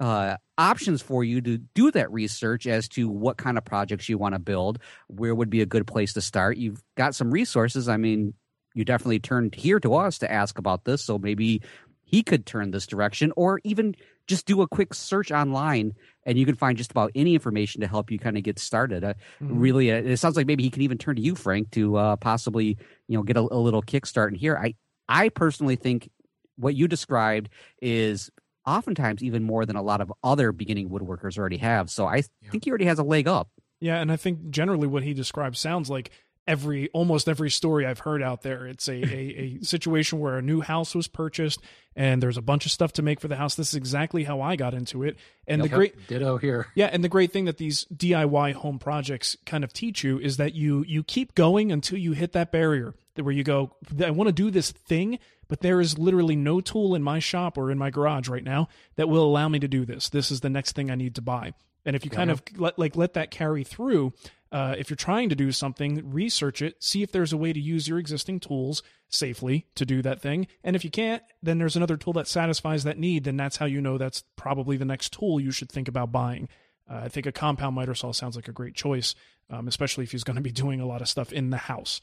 uh, 0.00 0.36
options 0.56 1.02
for 1.02 1.22
you 1.22 1.40
to 1.42 1.58
do 1.58 1.90
that 1.90 2.10
research 2.10 2.66
as 2.66 2.88
to 2.88 3.08
what 3.08 3.36
kind 3.36 3.58
of 3.58 3.64
projects 3.64 4.08
you 4.08 4.18
want 4.18 4.34
to 4.34 4.38
build. 4.38 4.78
Where 5.08 5.34
would 5.34 5.50
be 5.50 5.60
a 5.60 5.66
good 5.66 5.86
place 5.86 6.14
to 6.14 6.20
start? 6.20 6.56
You've 6.56 6.82
got 6.96 7.14
some 7.14 7.30
resources. 7.30 7.88
I 7.88 7.98
mean, 7.98 8.34
you 8.74 8.84
definitely 8.84 9.20
turned 9.20 9.54
here 9.54 9.80
to 9.80 9.94
us 9.94 10.18
to 10.18 10.30
ask 10.30 10.58
about 10.58 10.84
this, 10.84 11.04
so 11.04 11.18
maybe 11.18 11.62
he 12.10 12.22
could 12.22 12.44
turn 12.44 12.70
this 12.70 12.86
direction, 12.86 13.32
or 13.36 13.60
even 13.64 13.94
just 14.26 14.46
do 14.46 14.62
a 14.62 14.68
quick 14.68 14.94
search 14.94 15.30
online 15.30 15.92
and 16.24 16.38
you 16.38 16.46
can 16.46 16.54
find 16.54 16.76
just 16.78 16.90
about 16.90 17.10
any 17.14 17.34
information 17.34 17.80
to 17.80 17.86
help 17.86 18.10
you 18.10 18.18
kind 18.18 18.36
of 18.36 18.42
get 18.42 18.58
started. 18.58 19.02
Uh, 19.02 19.14
Really, 19.40 19.90
uh, 19.90 19.96
it 19.96 20.16
sounds 20.18 20.36
like 20.36 20.46
maybe 20.46 20.62
he 20.62 20.70
can 20.70 20.82
even 20.82 20.98
turn 20.98 21.16
to 21.16 21.22
you, 21.22 21.34
Frank, 21.34 21.70
to 21.72 21.96
uh, 21.96 22.16
possibly 22.16 22.76
you 23.08 23.16
know 23.16 23.22
get 23.22 23.36
a, 23.36 23.40
a 23.40 23.60
little 23.60 23.82
kickstart 23.82 24.28
in 24.28 24.34
here. 24.34 24.56
I 24.56 24.74
I 25.08 25.28
personally 25.28 25.76
think 25.76 26.10
what 26.56 26.74
you 26.74 26.88
described 26.88 27.48
is 27.80 28.30
oftentimes 28.66 29.22
even 29.22 29.42
more 29.42 29.64
than 29.64 29.76
a 29.76 29.82
lot 29.82 30.00
of 30.00 30.12
other 30.22 30.52
beginning 30.52 30.90
woodworkers 30.90 31.38
already 31.38 31.56
have. 31.56 31.90
So 31.90 32.06
I 32.06 32.22
think 32.50 32.64
he 32.64 32.70
already 32.70 32.84
has 32.84 32.98
a 32.98 33.02
leg 33.02 33.26
up. 33.26 33.48
Yeah, 33.80 33.98
and 34.00 34.12
I 34.12 34.16
think 34.16 34.50
generally 34.50 34.86
what 34.86 35.02
he 35.02 35.14
describes 35.14 35.58
sounds 35.58 35.88
like 35.88 36.10
every 36.50 36.88
almost 36.88 37.28
every 37.28 37.48
story 37.48 37.86
I've 37.86 38.00
heard 38.00 38.22
out 38.22 38.42
there. 38.42 38.66
It's 38.66 38.88
a, 38.88 38.94
a, 38.94 38.98
a 39.00 39.58
situation 39.62 40.18
where 40.18 40.36
a 40.36 40.42
new 40.42 40.60
house 40.60 40.94
was 40.96 41.06
purchased 41.06 41.60
and 41.94 42.20
there's 42.20 42.36
a 42.36 42.42
bunch 42.42 42.66
of 42.66 42.72
stuff 42.72 42.92
to 42.94 43.02
make 43.02 43.20
for 43.20 43.28
the 43.28 43.36
house. 43.36 43.54
This 43.54 43.68
is 43.68 43.74
exactly 43.74 44.24
how 44.24 44.40
I 44.40 44.56
got 44.56 44.74
into 44.74 45.04
it. 45.04 45.16
And 45.46 45.62
the 45.62 45.68
great 45.68 46.08
ditto 46.08 46.38
here. 46.38 46.66
yeah, 46.74 46.86
and 46.92 47.04
the 47.04 47.08
great 47.08 47.32
thing 47.32 47.44
that 47.44 47.58
these 47.58 47.86
DIY 47.94 48.54
home 48.54 48.80
projects 48.80 49.36
kind 49.46 49.62
of 49.62 49.72
teach 49.72 50.02
you 50.02 50.18
is 50.18 50.36
that 50.38 50.54
you 50.54 50.84
you 50.88 51.04
keep 51.04 51.34
going 51.34 51.70
until 51.70 51.98
you 51.98 52.12
hit 52.12 52.32
that 52.32 52.50
barrier 52.50 52.94
where 53.14 53.32
you 53.34 53.44
go, 53.44 53.76
I 54.02 54.10
want 54.10 54.28
to 54.28 54.32
do 54.32 54.50
this 54.50 54.72
thing, 54.72 55.18
but 55.46 55.60
there 55.60 55.80
is 55.80 55.98
literally 55.98 56.36
no 56.36 56.60
tool 56.60 56.94
in 56.94 57.02
my 57.02 57.18
shop 57.18 57.58
or 57.58 57.70
in 57.70 57.78
my 57.78 57.90
garage 57.90 58.28
right 58.28 58.44
now 58.44 58.68
that 58.96 59.08
will 59.08 59.24
allow 59.24 59.48
me 59.48 59.58
to 59.58 59.68
do 59.68 59.84
this. 59.84 60.08
This 60.08 60.30
is 60.30 60.40
the 60.40 60.50
next 60.50 60.72
thing 60.72 60.90
I 60.90 60.94
need 60.94 61.14
to 61.16 61.22
buy. 61.22 61.52
And 61.84 61.96
if 61.96 62.04
you 62.04 62.10
kind 62.10 62.30
of 62.30 62.42
let 62.56 62.78
like 62.78 62.96
let 62.96 63.14
that 63.14 63.30
carry 63.30 63.64
through, 63.64 64.12
uh, 64.52 64.74
if 64.78 64.90
you're 64.90 64.96
trying 64.96 65.28
to 65.28 65.36
do 65.36 65.52
something, 65.52 66.10
research 66.10 66.60
it, 66.60 66.82
see 66.82 67.02
if 67.02 67.12
there's 67.12 67.32
a 67.32 67.36
way 67.36 67.52
to 67.52 67.60
use 67.60 67.86
your 67.86 67.98
existing 67.98 68.40
tools 68.40 68.82
safely 69.08 69.66
to 69.76 69.86
do 69.86 70.02
that 70.02 70.20
thing. 70.20 70.46
And 70.64 70.74
if 70.74 70.84
you 70.84 70.90
can't, 70.90 71.22
then 71.42 71.58
there's 71.58 71.76
another 71.76 71.96
tool 71.96 72.12
that 72.14 72.26
satisfies 72.26 72.84
that 72.84 72.98
need. 72.98 73.24
Then 73.24 73.36
that's 73.36 73.58
how 73.58 73.66
you 73.66 73.80
know 73.80 73.96
that's 73.98 74.24
probably 74.36 74.76
the 74.76 74.84
next 74.84 75.12
tool 75.12 75.40
you 75.40 75.52
should 75.52 75.70
think 75.70 75.88
about 75.88 76.10
buying. 76.12 76.48
Uh, 76.90 77.02
I 77.04 77.08
think 77.08 77.26
a 77.26 77.32
compound 77.32 77.76
miter 77.76 77.94
saw 77.94 78.12
sounds 78.12 78.34
like 78.34 78.48
a 78.48 78.52
great 78.52 78.74
choice, 78.74 79.14
um, 79.48 79.68
especially 79.68 80.04
if 80.04 80.10
he's 80.10 80.24
going 80.24 80.36
to 80.36 80.42
be 80.42 80.52
doing 80.52 80.80
a 80.80 80.86
lot 80.86 81.00
of 81.00 81.08
stuff 81.08 81.32
in 81.32 81.50
the 81.50 81.56
house. 81.56 82.00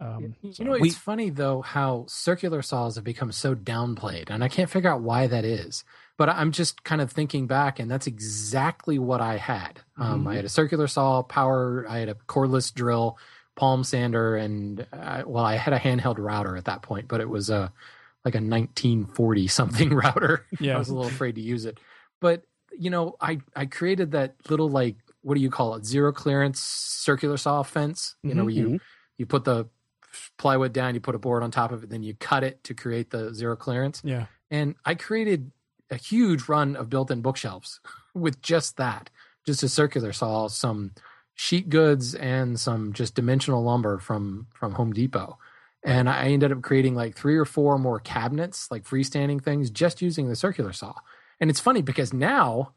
Um, 0.00 0.34
You 0.40 0.64
know, 0.64 0.72
it's 0.72 0.96
funny 0.96 1.28
though 1.28 1.60
how 1.60 2.06
circular 2.08 2.62
saws 2.62 2.94
have 2.94 3.04
become 3.04 3.32
so 3.32 3.54
downplayed, 3.54 4.30
and 4.30 4.42
I 4.42 4.48
can't 4.48 4.70
figure 4.70 4.90
out 4.90 5.02
why 5.02 5.26
that 5.26 5.44
is. 5.44 5.84
But 6.20 6.28
I'm 6.28 6.52
just 6.52 6.84
kind 6.84 7.00
of 7.00 7.10
thinking 7.10 7.46
back, 7.46 7.78
and 7.78 7.90
that's 7.90 8.06
exactly 8.06 8.98
what 8.98 9.22
I 9.22 9.38
had. 9.38 9.80
Um, 9.96 10.28
I 10.28 10.34
had 10.34 10.44
a 10.44 10.50
circular 10.50 10.86
saw, 10.86 11.22
power. 11.22 11.86
I 11.88 11.96
had 11.96 12.10
a 12.10 12.14
cordless 12.14 12.74
drill, 12.74 13.16
palm 13.56 13.84
sander, 13.84 14.36
and 14.36 14.86
uh, 14.92 15.22
well, 15.24 15.42
I 15.42 15.56
had 15.56 15.72
a 15.72 15.78
handheld 15.78 16.18
router 16.18 16.58
at 16.58 16.66
that 16.66 16.82
point, 16.82 17.08
but 17.08 17.22
it 17.22 17.28
was 17.30 17.48
a 17.48 17.72
like 18.22 18.34
a 18.34 18.44
1940 18.44 19.46
something 19.48 19.94
router. 19.94 20.44
Yeah. 20.60 20.74
I 20.74 20.78
was 20.78 20.90
a 20.90 20.94
little 20.94 21.10
afraid 21.10 21.36
to 21.36 21.40
use 21.40 21.64
it, 21.64 21.80
but 22.20 22.42
you 22.78 22.90
know, 22.90 23.16
I 23.18 23.40
I 23.56 23.64
created 23.64 24.10
that 24.10 24.34
little 24.50 24.68
like 24.68 24.96
what 25.22 25.36
do 25.36 25.40
you 25.40 25.48
call 25.48 25.74
it? 25.76 25.86
Zero 25.86 26.12
clearance 26.12 26.60
circular 26.60 27.38
saw 27.38 27.62
fence. 27.62 28.16
You 28.22 28.34
know, 28.34 28.44
where 28.44 28.52
you 28.52 28.78
you 29.16 29.24
put 29.24 29.44
the 29.44 29.70
plywood 30.36 30.74
down, 30.74 30.94
you 30.94 31.00
put 31.00 31.14
a 31.14 31.18
board 31.18 31.42
on 31.42 31.50
top 31.50 31.72
of 31.72 31.82
it, 31.82 31.88
then 31.88 32.02
you 32.02 32.12
cut 32.12 32.44
it 32.44 32.62
to 32.64 32.74
create 32.74 33.08
the 33.08 33.32
zero 33.32 33.56
clearance. 33.56 34.02
yeah. 34.04 34.26
And 34.50 34.74
I 34.84 34.96
created 34.96 35.52
a 35.90 35.96
huge 35.96 36.48
run 36.48 36.76
of 36.76 36.90
built-in 36.90 37.20
bookshelves 37.20 37.80
with 38.14 38.40
just 38.42 38.76
that, 38.76 39.10
just 39.46 39.62
a 39.62 39.68
circular 39.68 40.12
saw, 40.12 40.46
some 40.48 40.92
sheet 41.34 41.68
goods, 41.68 42.14
and 42.14 42.58
some 42.58 42.92
just 42.92 43.14
dimensional 43.14 43.62
lumber 43.62 43.98
from 43.98 44.46
from 44.54 44.72
Home 44.74 44.92
Depot. 44.92 45.38
And 45.82 46.10
I 46.10 46.26
ended 46.26 46.52
up 46.52 46.60
creating 46.60 46.94
like 46.94 47.16
three 47.16 47.36
or 47.36 47.46
four 47.46 47.78
more 47.78 48.00
cabinets, 48.00 48.70
like 48.70 48.84
freestanding 48.84 49.42
things, 49.42 49.70
just 49.70 50.02
using 50.02 50.28
the 50.28 50.36
circular 50.36 50.72
saw. 50.74 50.94
And 51.40 51.48
it's 51.48 51.60
funny 51.60 51.80
because 51.80 52.12
now, 52.12 52.72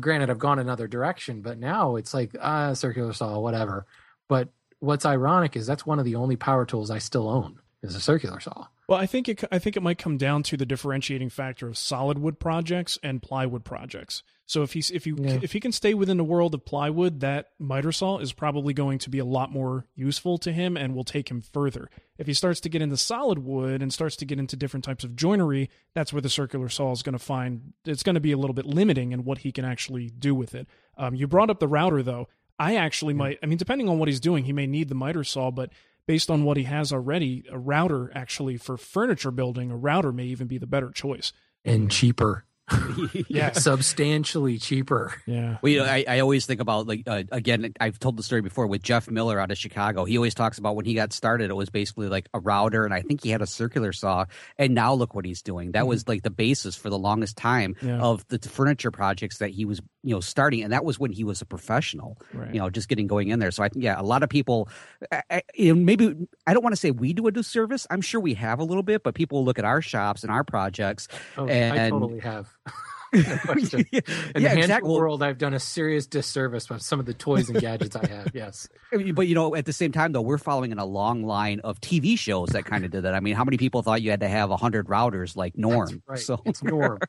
granted, 0.00 0.30
I've 0.30 0.38
gone 0.38 0.58
another 0.58 0.88
direction, 0.88 1.42
but 1.42 1.58
now 1.58 1.96
it's 1.96 2.14
like 2.14 2.34
ah, 2.40 2.72
circular 2.72 3.12
saw, 3.12 3.38
whatever. 3.38 3.86
But 4.28 4.48
what's 4.80 5.04
ironic 5.04 5.56
is 5.56 5.66
that's 5.66 5.86
one 5.86 5.98
of 5.98 6.04
the 6.04 6.14
only 6.14 6.36
power 6.36 6.64
tools 6.64 6.90
I 6.90 6.98
still 6.98 7.28
own 7.28 7.60
is 7.82 7.94
a 7.94 8.00
circular 8.00 8.40
saw. 8.40 8.68
Well, 8.88 8.98
I 8.98 9.04
think 9.04 9.28
it, 9.28 9.44
I 9.52 9.58
think 9.58 9.76
it 9.76 9.82
might 9.82 9.98
come 9.98 10.16
down 10.16 10.42
to 10.44 10.56
the 10.56 10.64
differentiating 10.64 11.28
factor 11.28 11.68
of 11.68 11.76
solid 11.76 12.18
wood 12.18 12.40
projects 12.40 12.98
and 13.02 13.20
plywood 13.22 13.62
projects. 13.62 14.22
So 14.46 14.62
if 14.62 14.72
he's 14.72 14.90
if 14.90 15.06
you 15.06 15.14
Yeah. 15.20 15.40
if 15.42 15.52
he 15.52 15.60
can 15.60 15.72
stay 15.72 15.92
within 15.92 16.16
the 16.16 16.24
world 16.24 16.54
of 16.54 16.64
plywood, 16.64 17.20
that 17.20 17.50
miter 17.58 17.92
saw 17.92 18.16
is 18.16 18.32
probably 18.32 18.72
going 18.72 18.98
to 19.00 19.10
be 19.10 19.18
a 19.18 19.26
lot 19.26 19.52
more 19.52 19.84
useful 19.94 20.38
to 20.38 20.52
him 20.52 20.74
and 20.74 20.94
will 20.94 21.04
take 21.04 21.30
him 21.30 21.42
further. 21.42 21.90
If 22.16 22.26
he 22.26 22.32
starts 22.32 22.60
to 22.60 22.70
get 22.70 22.80
into 22.80 22.96
solid 22.96 23.40
wood 23.40 23.82
and 23.82 23.92
starts 23.92 24.16
to 24.16 24.24
get 24.24 24.38
into 24.38 24.56
different 24.56 24.84
types 24.84 25.04
of 25.04 25.14
joinery, 25.14 25.68
that's 25.92 26.10
where 26.14 26.22
the 26.22 26.30
circular 26.30 26.70
saw 26.70 26.90
is 26.92 27.02
going 27.02 27.12
to 27.12 27.18
find 27.18 27.74
it's 27.84 28.02
going 28.02 28.14
to 28.14 28.20
be 28.20 28.32
a 28.32 28.38
little 28.38 28.54
bit 28.54 28.64
limiting 28.64 29.12
in 29.12 29.22
what 29.22 29.38
he 29.38 29.52
can 29.52 29.66
actually 29.66 30.08
do 30.08 30.34
with 30.34 30.54
it. 30.54 30.66
Um, 30.96 31.14
you 31.14 31.26
brought 31.26 31.50
up 31.50 31.60
the 31.60 31.68
router 31.68 32.02
though. 32.02 32.28
I 32.58 32.76
actually 32.76 33.14
might. 33.14 33.38
I 33.42 33.46
mean, 33.46 33.58
depending 33.58 33.88
on 33.88 33.98
what 33.98 34.08
he's 34.08 34.18
doing, 34.18 34.44
he 34.44 34.52
may 34.52 34.66
need 34.66 34.88
the 34.88 34.94
miter 34.94 35.22
saw, 35.24 35.50
but 35.50 35.70
based 36.08 36.30
on 36.30 36.42
what 36.42 36.56
he 36.56 36.64
has 36.64 36.92
already, 36.92 37.44
a 37.52 37.58
router 37.58 38.10
actually 38.14 38.56
for 38.56 38.76
furniture 38.76 39.30
building, 39.30 39.70
a 39.70 39.76
router 39.76 40.10
may 40.10 40.24
even 40.24 40.48
be 40.48 40.58
the 40.58 40.66
better 40.66 40.90
choice. 40.90 41.32
And 41.64 41.88
cheaper. 41.90 42.44
Yeah. 43.28 43.52
Substantially 43.52 44.58
cheaper. 44.58 45.14
Yeah. 45.26 45.56
Well, 45.62 45.72
you 45.72 45.78
know, 45.78 45.86
I, 45.86 46.04
I 46.06 46.18
always 46.20 46.44
think 46.44 46.60
about 46.60 46.86
like 46.86 47.04
uh, 47.06 47.22
again. 47.32 47.72
I've 47.80 47.98
told 47.98 48.16
the 48.18 48.22
story 48.22 48.42
before 48.42 48.66
with 48.66 48.82
Jeff 48.82 49.10
Miller 49.10 49.40
out 49.40 49.50
of 49.50 49.56
Chicago. 49.56 50.04
He 50.04 50.18
always 50.18 50.34
talks 50.34 50.58
about 50.58 50.76
when 50.76 50.84
he 50.84 50.92
got 50.94 51.12
started, 51.14 51.50
it 51.50 51.54
was 51.54 51.70
basically 51.70 52.08
like 52.08 52.28
a 52.34 52.40
router, 52.40 52.84
and 52.84 52.92
I 52.92 53.00
think 53.00 53.22
he 53.22 53.30
had 53.30 53.40
a 53.40 53.46
circular 53.46 53.92
saw. 53.94 54.26
And 54.58 54.74
now 54.74 54.92
look 54.92 55.14
what 55.14 55.24
he's 55.24 55.40
doing. 55.40 55.72
That 55.72 55.86
was 55.86 56.06
like 56.08 56.22
the 56.22 56.30
basis 56.30 56.76
for 56.76 56.90
the 56.90 56.98
longest 56.98 57.36
time 57.38 57.74
Yeah. 57.80 58.00
of 58.00 58.26
the 58.28 58.38
furniture 58.38 58.90
projects 58.90 59.38
that 59.38 59.50
he 59.50 59.64
was 59.64 59.80
you 60.04 60.14
know 60.14 60.20
starting 60.20 60.62
and 60.62 60.72
that 60.72 60.84
was 60.84 60.98
when 60.98 61.10
he 61.10 61.24
was 61.24 61.40
a 61.42 61.44
professional 61.44 62.16
Right. 62.32 62.54
you 62.54 62.60
know 62.60 62.70
just 62.70 62.88
getting 62.88 63.06
going 63.08 63.28
in 63.28 63.38
there 63.40 63.50
so 63.50 63.62
i 63.64 63.68
think 63.68 63.84
yeah 63.84 64.00
a 64.00 64.02
lot 64.02 64.22
of 64.22 64.28
people 64.28 64.68
I, 65.10 65.22
I- 65.30 65.42
you 65.54 65.74
know, 65.74 65.80
maybe 65.80 66.14
i 66.46 66.54
don't 66.54 66.62
want 66.62 66.72
to 66.74 66.80
say 66.80 66.90
we 66.92 67.12
do 67.12 67.26
a 67.26 67.32
disservice 67.32 67.86
i'm 67.90 68.00
sure 68.00 68.20
we 68.20 68.34
have 68.34 68.60
a 68.60 68.64
little 68.64 68.82
bit 68.84 69.02
but 69.02 69.14
people 69.14 69.44
look 69.44 69.58
at 69.58 69.64
our 69.64 69.82
shops 69.82 70.22
and 70.22 70.30
our 70.30 70.44
projects 70.44 71.08
Oh, 71.36 71.46
I 71.46 71.50
and 71.50 71.90
totally 71.90 72.20
have. 72.20 72.48
No 73.10 73.22
question. 73.38 73.86
yeah, 73.90 74.00
In 74.34 74.42
the 74.42 74.48
handful 74.50 74.58
exactly 74.64 74.90
world, 74.90 75.22
I've 75.22 75.38
done 75.38 75.54
a 75.54 75.58
serious 75.58 76.06
disservice 76.06 76.68
with 76.68 76.82
some 76.82 77.00
of 77.00 77.06
the 77.06 77.14
toys 77.14 77.48
and 77.48 77.58
gadgets 77.58 77.96
I 77.96 78.06
have. 78.06 78.32
Yes. 78.34 78.68
but 79.14 79.26
you 79.26 79.34
know 79.34 79.54
at 79.54 79.64
the 79.64 79.72
same 79.72 79.92
time 79.92 80.12
though 80.12 80.20
we're 80.20 80.36
following 80.36 80.72
in 80.72 80.78
a 80.78 80.84
long 80.84 81.22
line 81.24 81.60
of 81.60 81.80
tv 81.80 82.18
shows 82.18 82.50
that 82.50 82.66
kind 82.66 82.84
of 82.84 82.90
did 82.90 83.04
that 83.04 83.14
i 83.14 83.20
mean 83.20 83.34
how 83.34 83.44
many 83.44 83.56
people 83.56 83.80
thought 83.82 84.02
you 84.02 84.10
had 84.10 84.20
to 84.20 84.28
have 84.28 84.50
100 84.50 84.88
routers 84.88 85.36
like 85.36 85.56
norm 85.56 86.02
right. 86.06 86.18
so 86.18 86.38
It's 86.44 86.62
Norm. 86.62 86.98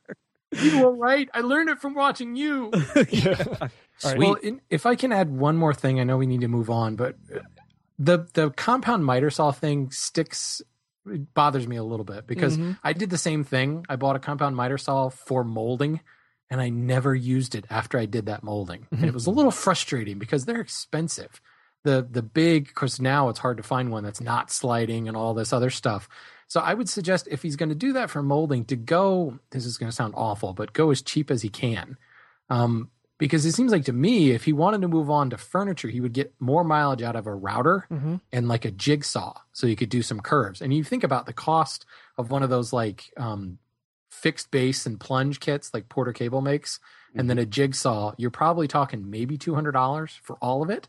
you 0.51 0.79
were 0.83 0.93
right. 0.95 1.29
I 1.33 1.41
learned 1.41 1.69
it 1.69 1.79
from 1.79 1.93
watching 1.93 2.35
you. 2.35 2.71
yeah. 3.09 3.43
All 3.49 3.69
right. 4.03 4.17
Well, 4.17 4.33
in, 4.35 4.61
if 4.69 4.85
I 4.85 4.95
can 4.95 5.11
add 5.11 5.29
one 5.29 5.57
more 5.57 5.73
thing, 5.73 5.99
I 5.99 6.03
know 6.03 6.17
we 6.17 6.25
need 6.27 6.41
to 6.41 6.47
move 6.47 6.69
on, 6.69 6.95
but 6.95 7.15
uh, 7.33 7.39
the 7.97 8.27
the 8.33 8.49
compound 8.51 9.05
miter 9.05 9.29
saw 9.29 9.51
thing 9.51 9.91
sticks 9.91 10.61
it 11.05 11.33
bothers 11.33 11.67
me 11.67 11.75
a 11.75 11.83
little 11.83 12.05
bit 12.05 12.27
because 12.27 12.57
Mhm. 12.57 12.77
I 12.83 12.93
did 12.93 13.09
the 13.09 13.17
same 13.17 13.43
thing. 13.43 13.85
I 13.89 13.95
bought 13.95 14.15
a 14.15 14.19
compound 14.19 14.55
miter 14.55 14.77
saw 14.77 15.09
for 15.09 15.43
molding, 15.43 16.01
and 16.49 16.61
I 16.61 16.69
never 16.69 17.15
used 17.15 17.55
it 17.55 17.65
after 17.69 17.97
I 17.97 18.05
did 18.05 18.25
that 18.27 18.43
molding, 18.43 18.87
and 18.91 19.05
it 19.05 19.13
was 19.13 19.25
a 19.25 19.31
little 19.31 19.51
frustrating 19.51 20.19
because 20.19 20.45
they're 20.45 20.61
expensive. 20.61 21.41
The 21.83 22.05
the 22.09 22.21
big, 22.21 22.67
because 22.67 22.99
now 22.99 23.29
it's 23.29 23.39
hard 23.39 23.57
to 23.57 23.63
find 23.63 23.91
one 23.91 24.03
that's 24.03 24.21
not 24.21 24.51
sliding 24.51 25.07
and 25.07 25.15
all 25.17 25.33
this 25.33 25.53
other 25.53 25.69
stuff. 25.69 26.09
So 26.49 26.59
I 26.59 26.73
would 26.73 26.89
suggest 26.89 27.27
if 27.31 27.41
he's 27.43 27.55
going 27.55 27.69
to 27.69 27.75
do 27.75 27.93
that 27.93 28.09
for 28.09 28.21
molding, 28.21 28.65
to 28.65 28.75
go. 28.75 29.39
This 29.51 29.65
is 29.65 29.77
going 29.77 29.89
to 29.89 29.95
sound 29.95 30.15
awful, 30.17 30.51
but 30.53 30.73
go 30.73 30.89
as 30.91 31.01
cheap 31.01 31.31
as 31.31 31.41
he 31.41 31.49
can. 31.49 31.95
Um, 32.49 32.89
because 33.19 33.45
it 33.45 33.51
seems 33.51 33.71
like 33.71 33.85
to 33.85 33.93
me, 33.93 34.31
if 34.31 34.45
he 34.45 34.53
wanted 34.53 34.81
to 34.81 34.87
move 34.87 35.09
on 35.09 35.29
to 35.29 35.37
furniture, 35.37 35.89
he 35.89 36.01
would 36.01 36.13
get 36.13 36.33
more 36.39 36.63
mileage 36.63 37.01
out 37.03 37.15
of 37.15 37.27
a 37.27 37.35
router 37.35 37.85
Mhm. 37.91 38.21
and 38.31 38.47
like 38.47 38.65
a 38.65 38.71
jigsaw, 38.71 39.33
so 39.51 39.67
you 39.67 39.75
could 39.75 39.89
do 39.89 40.01
some 40.01 40.21
curves. 40.21 40.61
And 40.61 40.73
you 40.73 40.83
think 40.83 41.03
about 41.03 41.25
the 41.27 41.33
cost 41.33 41.85
of 42.17 42.31
one 42.31 42.43
of 42.43 42.49
those 42.49 42.73
like 42.73 43.11
um, 43.17 43.59
fixed 44.09 44.49
base 44.51 44.85
and 44.85 44.99
plunge 44.99 45.39
kits, 45.39 45.71
like 45.73 45.87
Porter 45.89 46.13
Cable 46.13 46.41
makes, 46.41 46.79
and 47.13 47.29
then 47.29 47.37
a 47.37 47.45
jigsaw. 47.45 48.13
You're 48.17 48.31
probably 48.31 48.67
talking 48.67 49.09
maybe 49.09 49.37
two 49.37 49.53
hundred 49.53 49.73
dollars 49.73 50.17
for 50.23 50.35
all 50.41 50.63
of 50.63 50.69
it. 50.69 50.87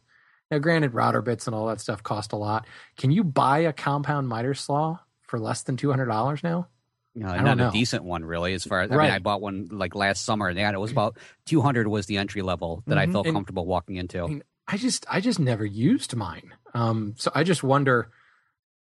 Now, 0.51 0.59
granted, 0.59 0.94
router 0.94 1.20
bits 1.23 1.46
and 1.46 1.55
all 1.55 1.66
that 1.66 1.81
stuff 1.81 2.03
cost 2.03 2.33
a 2.33 2.37
lot. 2.37 2.66
Can 2.96 3.11
you 3.11 3.25
buy 3.25 3.59
a 3.59 3.73
compound 3.73 4.29
miter 4.29 4.55
saw 4.55 4.99
for 5.31 5.38
less 5.38 5.62
than 5.62 5.77
two 5.77 5.90
hundred 5.90 6.07
dollars 6.07 6.43
now? 6.43 6.69
you 7.14 7.25
know, 7.25 7.31
I 7.31 7.43
don't 7.43 7.57
know. 7.59 7.69
a 7.71 7.73
decent 7.73 8.05
one 8.05 8.25
really 8.25 8.55
as 8.55 8.64
far 8.64 8.83
as 8.83 8.90
I 8.93 8.97
mean 8.97 9.11
I 9.11 9.19
bought 9.19 9.40
one 9.40 9.69
like 9.73 9.95
last 9.97 10.25
summer 10.25 10.49
and 10.49 10.57
yeah, 10.59 10.71
it 10.73 10.79
was 10.79 10.93
about 10.93 11.16
200 11.47 11.88
was 11.88 12.07
the 12.07 12.19
entry 12.19 12.40
level 12.43 12.85
that 12.87 12.99
I 12.99 13.07
Mhm. 13.07 13.12
felt 13.12 13.27
And- 13.27 13.35
comfortable 13.35 13.66
walking 13.66 13.97
into. 13.97 14.23
I 14.23 14.27
mean, 14.29 14.43
I 14.69 14.77
just 14.77 15.07
I 15.11 15.21
just 15.21 15.40
never 15.40 15.64
used 15.64 16.14
mine. 16.14 16.55
Um, 16.75 17.14
so 17.16 17.31
I 17.35 17.43
just 17.45 17.62
wonder. 17.64 18.11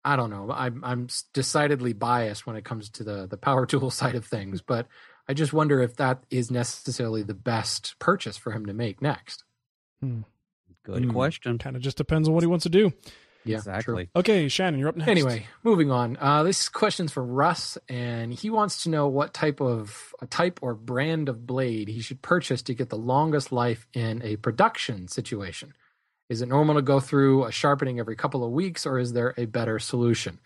I 0.04 0.16
don't 0.18 0.30
know. 0.30 0.52
I'm 0.52 0.84
I'm 0.84 1.08
decidedly 1.34 1.94
biased 1.94 2.46
when 2.48 2.56
it 2.58 2.66
comes 2.66 2.90
to 2.92 3.04
the 3.06 3.28
the 3.28 3.38
power 3.38 3.66
tool 3.72 3.90
side 3.92 4.16
of 4.16 4.26
things, 4.26 4.62
but 4.62 4.88
I 5.30 5.34
just 5.34 5.54
wonder 5.54 5.82
if 5.82 5.96
that 5.98 6.24
is 6.30 6.52
necessarily 6.52 7.24
the 7.24 7.34
best 7.34 7.96
purchase 8.00 8.36
for 8.38 8.52
him 8.52 8.66
to 8.66 8.74
make 8.74 9.02
next. 9.02 9.44
Hmm. 10.02 10.22
Good 10.84 11.04
Mm. 11.04 11.12
question. 11.14 11.58
Kind 11.58 11.76
of 11.78 11.82
just 11.82 11.98
depends 11.98 12.28
on 12.28 12.34
what 12.34 12.44
he 12.44 12.48
wants 12.48 12.64
to 12.64 12.70
do. 12.70 12.92
Yeah, 13.48 13.58
exactly. 13.58 14.10
Okay, 14.16 14.48
Shannon, 14.48 14.80
you're 14.80 14.90
up 14.90 14.96
next. 14.96 15.10
Anyway, 15.10 15.48
moving 15.64 15.92
on. 15.92 16.18
Uh, 16.20 16.44
this 16.44 16.70
question's 16.70 17.12
for 17.12 17.24
Russ, 17.24 17.78
and 17.90 18.34
he 18.34 18.50
wants 18.50 18.84
to 18.84 18.90
know 18.90 19.08
what 19.08 19.34
type 19.34 19.62
of 19.62 20.14
a 20.22 20.28
type 20.28 20.60
or 20.62 20.74
brand 20.74 21.30
of 21.30 21.46
blade 21.46 21.88
he 21.88 22.02
should 22.02 22.22
purchase 22.22 22.62
to 22.64 22.74
get 22.74 22.90
the 22.90 22.98
longest 22.98 23.52
life 23.52 23.88
in 23.94 24.22
a 24.24 24.36
production 24.38 25.08
situation. 25.08 25.74
Is 26.30 26.42
it 26.42 26.50
normal 26.50 26.76
to 26.76 26.82
go 26.82 27.00
through 27.00 27.46
a 27.46 27.52
sharpening 27.52 28.00
every 28.00 28.16
couple 28.16 28.44
of 28.44 28.52
weeks, 28.52 28.86
or 28.86 29.00
is 29.00 29.14
there 29.14 29.34
a 29.38 29.46
better 29.46 29.80
solution? 29.80 30.40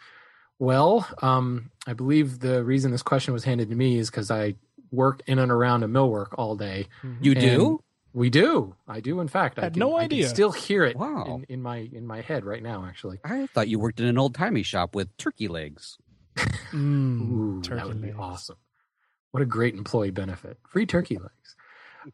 Well, 0.60 1.08
um, 1.24 1.72
I 1.88 1.94
believe 1.94 2.40
the 2.40 2.64
reason 2.64 2.92
this 2.92 3.02
question 3.02 3.34
was 3.34 3.44
handed 3.44 3.70
to 3.70 3.76
me 3.76 3.98
is 3.98 4.12
because 4.12 4.30
I 4.30 4.56
work 4.92 5.24
in 5.26 5.40
and 5.40 5.52
around 5.52 5.84
a 5.84 5.88
millwork 5.88 6.36
all 6.38 6.56
day. 6.56 6.88
You 7.22 7.32
And 7.32 7.42
do? 7.42 7.84
We 8.14 8.30
do. 8.30 8.76
I 8.88 9.00
do. 9.00 9.20
In 9.22 9.28
fact, 9.28 9.58
I 9.58 9.64
Had 9.64 9.74
can, 9.74 9.80
no 9.80 9.96
I 9.96 10.02
can 10.02 10.06
idea. 10.18 10.28
still 10.30 10.52
hear 10.52 10.84
it 10.84 10.98
Wow. 10.98 11.26
in, 11.26 11.46
in 11.48 11.62
my 11.62 11.90
in 11.94 12.06
my 12.06 12.22
head 12.22 12.44
right 12.46 12.62
now. 12.62 12.86
Actually, 12.86 13.20
I 13.24 13.48
thought 13.48 13.68
you 13.70 13.80
worked 13.80 14.00
in 14.00 14.06
an 14.06 14.18
old 14.18 14.36
timey 14.36 14.64
shop 14.64 14.96
with 14.96 15.16
turkey 15.18 15.48
legs. 15.48 15.98
Mm, 16.72 17.22
Ooh, 17.22 17.62
turkey 17.62 17.76
that 17.76 17.88
would 17.88 18.02
be 18.02 18.14
awesome. 18.14 18.56
What 19.32 19.44
a 19.44 19.46
great 19.46 19.76
employee 19.76 20.12
benefit. 20.12 20.58
Free 20.70 20.86
turkey 20.86 21.18
legs. 21.18 21.56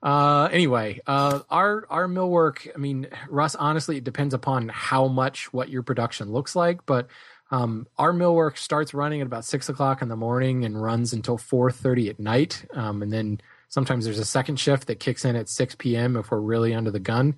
Uh, 0.01 0.49
anyway, 0.51 0.99
uh, 1.05 1.41
our 1.51 1.85
our 1.91 2.07
millwork. 2.07 2.67
I 2.73 2.77
mean, 2.79 3.07
Russ. 3.29 3.53
Honestly, 3.53 3.97
it 3.97 4.03
depends 4.03 4.33
upon 4.33 4.69
how 4.69 5.07
much 5.07 5.53
what 5.53 5.69
your 5.69 5.83
production 5.83 6.31
looks 6.31 6.55
like. 6.55 6.85
But 6.87 7.07
um, 7.51 7.87
our 7.99 8.11
millwork 8.13 8.57
starts 8.57 8.93
running 8.95 9.21
at 9.21 9.27
about 9.27 9.45
six 9.45 9.69
o'clock 9.69 10.01
in 10.01 10.09
the 10.09 10.15
morning 10.15 10.65
and 10.65 10.81
runs 10.81 11.13
until 11.13 11.37
four 11.37 11.69
thirty 11.71 12.09
at 12.09 12.19
night. 12.19 12.65
Um, 12.73 13.03
and 13.03 13.13
then 13.13 13.39
sometimes 13.69 14.05
there's 14.05 14.19
a 14.19 14.25
second 14.25 14.59
shift 14.59 14.87
that 14.87 14.99
kicks 14.99 15.25
in 15.25 15.35
at 15.35 15.49
six 15.49 15.75
p.m. 15.75 16.15
if 16.15 16.31
we're 16.31 16.39
really 16.39 16.73
under 16.73 16.91
the 16.91 16.99
gun. 16.99 17.35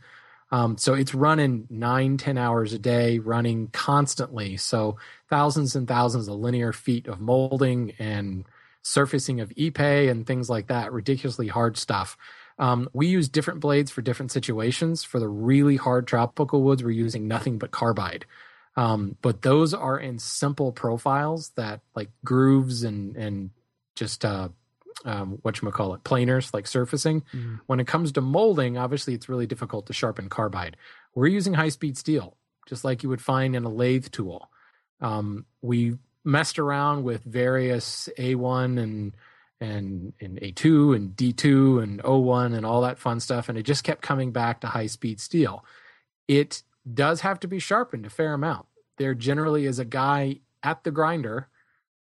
Um, 0.52 0.78
so 0.78 0.96
it's 0.96 1.14
running 1.14 1.68
nine, 1.70 2.18
ten 2.18 2.38
hours 2.38 2.74
a 2.74 2.80
day, 2.80 3.20
running 3.20 3.68
constantly. 3.68 4.58
So 4.58 4.98
thousands 5.30 5.76
and 5.76 5.88
thousands 5.88 6.28
of 6.28 6.36
linear 6.36 6.74
feet 6.74 7.08
of 7.08 7.20
molding 7.20 7.94
and 8.00 8.46
surfacing 8.82 9.42
of 9.42 9.50
ipe 9.50 10.10
and 10.10 10.26
things 10.26 10.50
like 10.50 10.68
that. 10.68 10.92
Ridiculously 10.92 11.48
hard 11.48 11.78
stuff. 11.78 12.18
Um, 12.58 12.90
we 12.94 13.08
use 13.08 13.30
different 13.30 13.60
blades 13.60 13.92
for 13.92 14.02
different 14.02 14.32
situations. 14.32 15.04
For 15.04 15.20
the 15.20 15.30
really 15.30 15.78
hard 15.78 16.08
tropical 16.08 16.64
woods, 16.64 16.84
we're 16.84 16.92
using 16.92 17.28
nothing 17.28 17.58
but 17.58 17.72
carbide. 17.72 18.26
Um, 18.76 19.18
but 19.22 19.42
those 19.42 19.74
are 19.74 20.00
in 20.00 20.20
simple 20.20 20.72
profiles 20.72 21.50
that 21.58 21.82
like 21.96 22.10
grooves 22.26 22.84
and 22.84 23.16
and 23.16 23.52
just 23.96 24.26
uh, 24.26 24.50
um, 25.06 25.40
what 25.42 25.62
you 25.62 25.72
call 25.72 25.94
it 25.94 26.04
planers 26.04 26.54
like 26.54 26.68
surfacing. 26.68 27.22
Mhm. 27.34 27.62
When 27.68 27.80
it 27.80 27.88
comes 27.88 28.12
to 28.14 28.22
molding, 28.22 28.78
obviously 28.78 29.14
it's 29.14 29.30
really 29.30 29.48
difficult 29.48 29.86
to 29.88 29.94
sharpen 29.94 30.30
carbide. 30.30 30.78
We're 31.16 31.28
using 31.28 31.54
high 31.54 31.70
speed 31.70 31.98
steel, 31.98 32.38
just 32.68 32.84
like 32.84 33.04
you 33.04 33.10
would 33.10 33.22
find 33.22 33.56
in 33.56 33.64
a 33.64 33.70
lathe 33.70 34.08
tool. 34.12 34.50
Um, 35.02 35.46
we 35.62 35.98
messed 36.24 36.60
around 36.60 37.04
with 37.04 37.24
various 37.24 38.10
A1 38.18 38.78
and 38.78 39.16
and 39.62 40.14
and 40.22 40.40
A2 40.42 40.96
and 40.96 41.16
D2 41.16 41.84
and 41.84 42.02
O1 42.04 42.54
and 42.54 42.66
all 42.66 42.82
that 42.82 43.00
fun 43.00 43.20
stuff, 43.20 43.50
and 43.50 43.58
it 43.58 43.64
just 43.64 43.84
kept 43.84 44.02
coming 44.02 44.32
back 44.32 44.62
to 44.62 44.68
high 44.68 44.88
speed 44.88 45.20
steel. 45.20 45.66
It 46.28 46.64
does 46.92 47.22
have 47.22 47.40
to 47.42 47.48
be 47.48 47.60
sharpened 47.60 48.06
a 48.06 48.10
fair 48.10 48.34
amount. 48.34 48.68
There 48.98 49.14
generally 49.14 49.66
is 49.66 49.80
a 49.80 49.86
guy 49.86 50.40
at 50.64 50.84
the 50.84 50.92
grinder 50.92 51.48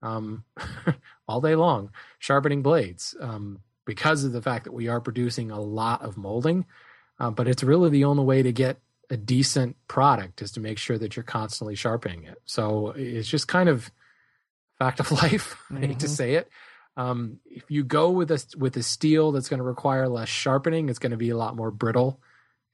um, 0.01 0.43
all 1.29 1.39
day 1.41 1.55
long 1.55 1.91
sharpening 2.17 2.61
blades 2.61 3.15
um, 3.21 3.59
because 3.85 4.23
of 4.25 4.31
the 4.33 4.41
fact 4.41 4.65
that 4.65 4.73
we 4.73 4.87
are 4.89 4.99
producing 4.99 5.51
a 5.51 5.61
lot 5.61 6.01
of 6.01 6.17
molding. 6.17 6.65
Uh, 7.19 7.29
but 7.29 7.47
it's 7.47 7.63
really 7.63 7.89
the 7.89 8.03
only 8.05 8.23
way 8.23 8.41
to 8.41 8.51
get 8.51 8.77
a 9.09 9.17
decent 9.17 9.75
product 9.87 10.41
is 10.41 10.51
to 10.53 10.59
make 10.59 10.77
sure 10.77 10.97
that 10.97 11.15
you're 11.15 11.23
constantly 11.23 11.75
sharpening 11.75 12.23
it. 12.23 12.37
So 12.45 12.93
it's 12.95 13.27
just 13.27 13.47
kind 13.47 13.69
of 13.69 13.91
fact 14.77 14.99
of 14.99 15.11
life. 15.23 15.55
I 15.73 15.79
hate 15.79 15.99
to 15.99 16.07
Mhm. 16.07 16.09
say 16.09 16.33
it. 16.35 16.49
Um, 16.97 17.39
if 17.45 17.63
you 17.69 17.83
go 17.83 18.09
with 18.11 18.29
a 18.31 18.43
with 18.57 18.75
a 18.77 18.83
steel 18.83 19.31
that's 19.31 19.47
going 19.49 19.59
to 19.59 19.63
require 19.63 20.07
less 20.09 20.27
sharpening, 20.29 20.89
it's 20.89 20.99
going 20.99 21.11
to 21.11 21.17
be 21.17 21.29
a 21.29 21.37
lot 21.37 21.55
more 21.55 21.71
brittle. 21.71 22.19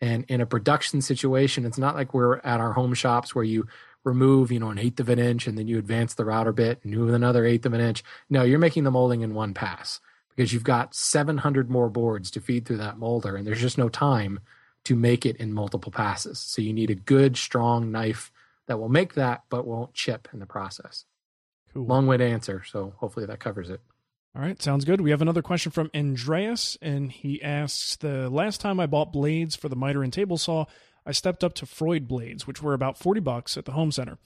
And 0.01 0.25
in 0.27 0.41
a 0.41 0.45
production 0.45 1.01
situation, 1.01 1.65
it's 1.65 1.77
not 1.77 1.95
like 1.95 2.13
we're 2.13 2.37
at 2.39 2.59
our 2.59 2.73
home 2.73 2.93
shops 2.93 3.33
where 3.35 3.43
you 3.45 3.67
remove, 4.05 4.51
you 4.51 4.59
know, 4.59 4.69
an 4.69 4.79
eighth 4.79 4.99
of 4.99 5.09
an 5.09 5.19
inch 5.19 5.47
and 5.47 5.57
then 5.57 5.67
you 5.67 5.77
advance 5.77 6.13
the 6.13 6.23
router 6.23 6.53
bit 6.53 6.79
and 6.83 6.93
move 6.93 7.13
another 7.13 7.45
eighth 7.45 7.65
of 7.65 7.73
an 7.73 7.81
inch. 7.81 8.03
No, 8.29 8.43
you're 8.43 8.59
making 8.59 8.83
the 8.83 8.91
molding 8.91 9.21
in 9.21 9.33
one 9.33 9.53
pass 9.53 9.99
because 10.35 10.53
you've 10.53 10.63
got 10.63 10.95
700 10.95 11.69
more 11.69 11.89
boards 11.89 12.31
to 12.31 12.39
feed 12.39 12.65
through 12.65 12.77
that 12.77 12.97
molder 12.97 13.35
and 13.35 13.45
there's 13.45 13.61
just 13.61 13.77
no 13.77 13.89
time 13.89 14.39
to 14.85 14.95
make 14.95 15.25
it 15.25 15.35
in 15.37 15.51
multiple 15.51 15.91
passes. 15.91 16.39
So 16.39 16.61
you 16.61 16.71
need 16.71 16.91
a 16.91 16.95
good, 16.95 17.35
strong 17.35 17.91
knife 17.91 18.31
that 18.67 18.79
will 18.79 18.89
make 18.89 19.15
that 19.15 19.43
but 19.49 19.65
won't 19.65 19.93
chip 19.93 20.27
in 20.31 20.39
the 20.39 20.45
process. 20.45 21.05
Cool. 21.73 21.85
Long 21.85 22.07
way 22.07 22.17
to 22.17 22.23
answer. 22.23 22.63
So 22.63 22.93
hopefully 22.97 23.25
that 23.25 23.39
covers 23.39 23.69
it. 23.69 23.81
All 24.35 24.41
right, 24.41 24.61
sounds 24.61 24.83
good. 24.83 24.99
We 24.99 25.11
have 25.11 25.21
another 25.21 25.41
question 25.41 25.71
from 25.71 25.89
Andreas, 25.95 26.77
and 26.81 27.09
he 27.09 27.41
asks 27.41 27.95
The 27.95 28.29
last 28.29 28.59
time 28.59 28.81
I 28.81 28.85
bought 28.85 29.13
blades 29.13 29.55
for 29.55 29.69
the 29.69 29.77
miter 29.77 30.03
and 30.03 30.11
table 30.11 30.37
saw, 30.37 30.65
I 31.05 31.11
stepped 31.11 31.43
up 31.43 31.53
to 31.55 31.65
Freud 31.65 32.07
blades, 32.07 32.47
which 32.47 32.61
were 32.61 32.73
about 32.73 32.97
40 32.97 33.19
bucks 33.21 33.57
at 33.57 33.65
the 33.65 33.73
home 33.73 33.91
center. 33.91 34.17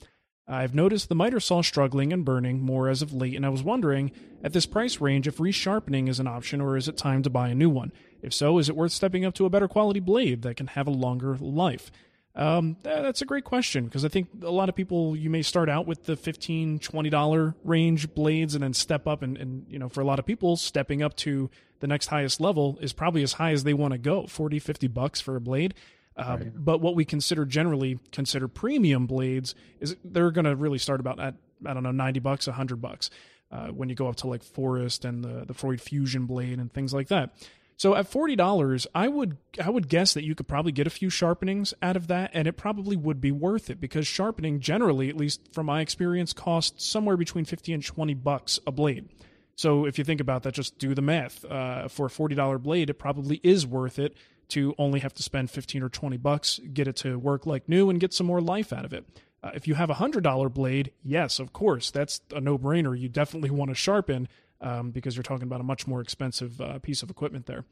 I've 0.47 0.73
noticed 0.73 1.09
the 1.09 1.15
miter 1.15 1.39
saw 1.39 1.61
struggling 1.61 2.11
and 2.11 2.25
burning 2.25 2.61
more 2.61 2.89
as 2.89 3.03
of 3.03 3.13
late, 3.13 3.35
and 3.35 3.45
I 3.45 3.49
was 3.49 3.61
wondering, 3.61 4.11
at 4.43 4.53
this 4.53 4.65
price 4.65 4.99
range, 4.99 5.27
if 5.27 5.37
resharpening 5.37 6.09
is 6.09 6.19
an 6.19 6.27
option 6.27 6.59
or 6.59 6.75
is 6.75 6.87
it 6.87 6.97
time 6.97 7.21
to 7.23 7.29
buy 7.29 7.49
a 7.49 7.55
new 7.55 7.69
one? 7.69 7.91
If 8.23 8.33
so, 8.33 8.57
is 8.57 8.67
it 8.67 8.75
worth 8.75 8.91
stepping 8.91 9.25
up 9.25 9.35
to 9.35 9.45
a 9.45 9.49
better 9.49 9.67
quality 9.67 9.99
blade 9.99 10.41
that 10.41 10.57
can 10.57 10.67
have 10.67 10.87
a 10.87 10.91
longer 10.91 11.37
life? 11.39 11.91
Um, 12.35 12.77
that's 12.83 13.21
a 13.21 13.25
great 13.25 13.43
question 13.43 13.85
because 13.85 14.05
I 14.05 14.07
think 14.07 14.29
a 14.43 14.51
lot 14.51 14.69
of 14.69 14.75
people 14.75 15.15
you 15.15 15.29
may 15.29 15.41
start 15.41 15.67
out 15.67 15.87
with 15.87 16.05
the 16.05 16.15
15 16.15 16.79
20 16.79 17.09
dollar 17.09 17.55
range 17.63 18.13
blades 18.13 18.53
and 18.53 18.63
then 18.63 18.73
step 18.73 19.07
up 19.07 19.23
and, 19.23 19.35
and 19.35 19.65
you 19.67 19.79
know 19.79 19.89
for 19.89 20.01
a 20.01 20.05
lot 20.05 20.19
of 20.19 20.25
people 20.25 20.55
stepping 20.55 21.01
up 21.01 21.15
to 21.17 21.49
the 21.79 21.87
next 21.87 22.07
highest 22.07 22.39
level 22.39 22.77
is 22.81 22.93
probably 22.93 23.23
as 23.23 23.33
high 23.33 23.51
as 23.51 23.63
they 23.63 23.73
want 23.73 23.93
to 23.93 23.97
go 23.97 24.27
40 24.27 24.59
50 24.59 24.87
bucks 24.87 25.19
for 25.19 25.35
a 25.35 25.41
blade 25.41 25.73
uh, 26.19 26.37
right. 26.37 26.51
but 26.55 26.81
what 26.81 26.95
we 26.95 27.05
consider 27.05 27.45
generally 27.45 27.99
consider 28.11 28.47
premium 28.47 29.07
blades 29.07 29.55
is 29.79 29.95
they're 30.03 30.31
going 30.31 30.45
to 30.45 30.55
really 30.55 30.77
start 30.77 30.99
about 30.99 31.19
at 31.19 31.35
I 31.65 31.73
don't 31.73 31.83
know 31.83 31.91
90 31.91 32.19
bucks 32.19 32.47
100 32.47 32.81
bucks 32.81 33.09
uh, 33.51 33.67
when 33.67 33.89
you 33.89 33.95
go 33.95 34.07
up 34.07 34.15
to 34.17 34.27
like 34.27 34.43
Forrest 34.43 35.05
and 35.05 35.23
the 35.23 35.45
the 35.45 35.53
Freud 35.53 35.81
Fusion 35.81 36.25
blade 36.25 36.59
and 36.59 36.71
things 36.71 36.93
like 36.93 37.07
that. 37.07 37.33
So 37.77 37.95
at 37.95 38.07
forty 38.07 38.35
dollars, 38.35 38.87
I 38.93 39.07
would 39.07 39.37
I 39.63 39.69
would 39.69 39.87
guess 39.87 40.13
that 40.13 40.23
you 40.23 40.35
could 40.35 40.47
probably 40.47 40.71
get 40.71 40.85
a 40.85 40.89
few 40.91 41.09
sharpenings 41.09 41.73
out 41.81 41.95
of 41.95 42.07
that, 42.07 42.31
and 42.33 42.47
it 42.47 42.57
probably 42.57 42.97
would 42.97 43.21
be 43.21 43.31
worth 43.31 43.69
it 43.69 43.79
because 43.79 44.05
sharpening 44.05 44.59
generally, 44.59 45.09
at 45.09 45.15
least 45.15 45.53
from 45.53 45.67
my 45.67 45.81
experience, 45.81 46.33
costs 46.33 46.85
somewhere 46.85 47.17
between 47.17 47.45
fifty 47.45 47.73
and 47.73 47.83
twenty 47.83 48.13
bucks 48.13 48.59
a 48.67 48.71
blade. 48.71 49.07
So 49.55 49.85
if 49.85 49.97
you 49.97 50.03
think 50.03 50.21
about 50.21 50.43
that, 50.43 50.53
just 50.53 50.77
do 50.77 50.93
the 50.93 51.01
math. 51.01 51.43
Uh, 51.45 51.87
for 51.87 52.07
a 52.07 52.09
forty 52.09 52.35
dollar 52.35 52.57
blade, 52.57 52.89
it 52.89 52.95
probably 52.95 53.39
is 53.43 53.65
worth 53.65 53.97
it 53.97 54.13
to 54.49 54.75
only 54.77 54.99
have 54.99 55.13
to 55.15 55.23
spend 55.23 55.49
fifteen 55.51 55.83
or 55.83 55.89
twenty 55.89 56.17
bucks, 56.17 56.59
get 56.73 56.87
it 56.87 56.95
to 56.97 57.17
work 57.17 57.45
like 57.45 57.69
new, 57.69 57.89
and 57.89 57.99
get 57.99 58.13
some 58.13 58.27
more 58.27 58.41
life 58.41 58.73
out 58.73 58.85
of 58.85 58.93
it. 58.93 59.05
Uh, 59.41 59.51
if 59.53 59.67
you 59.67 59.75
have 59.75 59.89
a 59.89 59.95
hundred 59.95 60.23
dollar 60.23 60.49
blade, 60.49 60.91
yes, 61.03 61.39
of 61.39 61.53
course, 61.53 61.91
that's 61.91 62.21
a 62.33 62.41
no 62.41 62.57
brainer. 62.57 62.97
You 62.97 63.09
definitely 63.09 63.49
want 63.49 63.71
to 63.71 63.75
sharpen 63.75 64.27
um, 64.61 64.91
because 64.91 65.15
you're 65.15 65.23
talking 65.23 65.43
about 65.43 65.61
a 65.61 65.63
much 65.63 65.87
more 65.87 66.01
expensive 66.01 66.59
uh, 66.59 66.79
piece 66.79 67.01
of 67.03 67.09
equipment 67.09 67.45
there. 67.45 67.65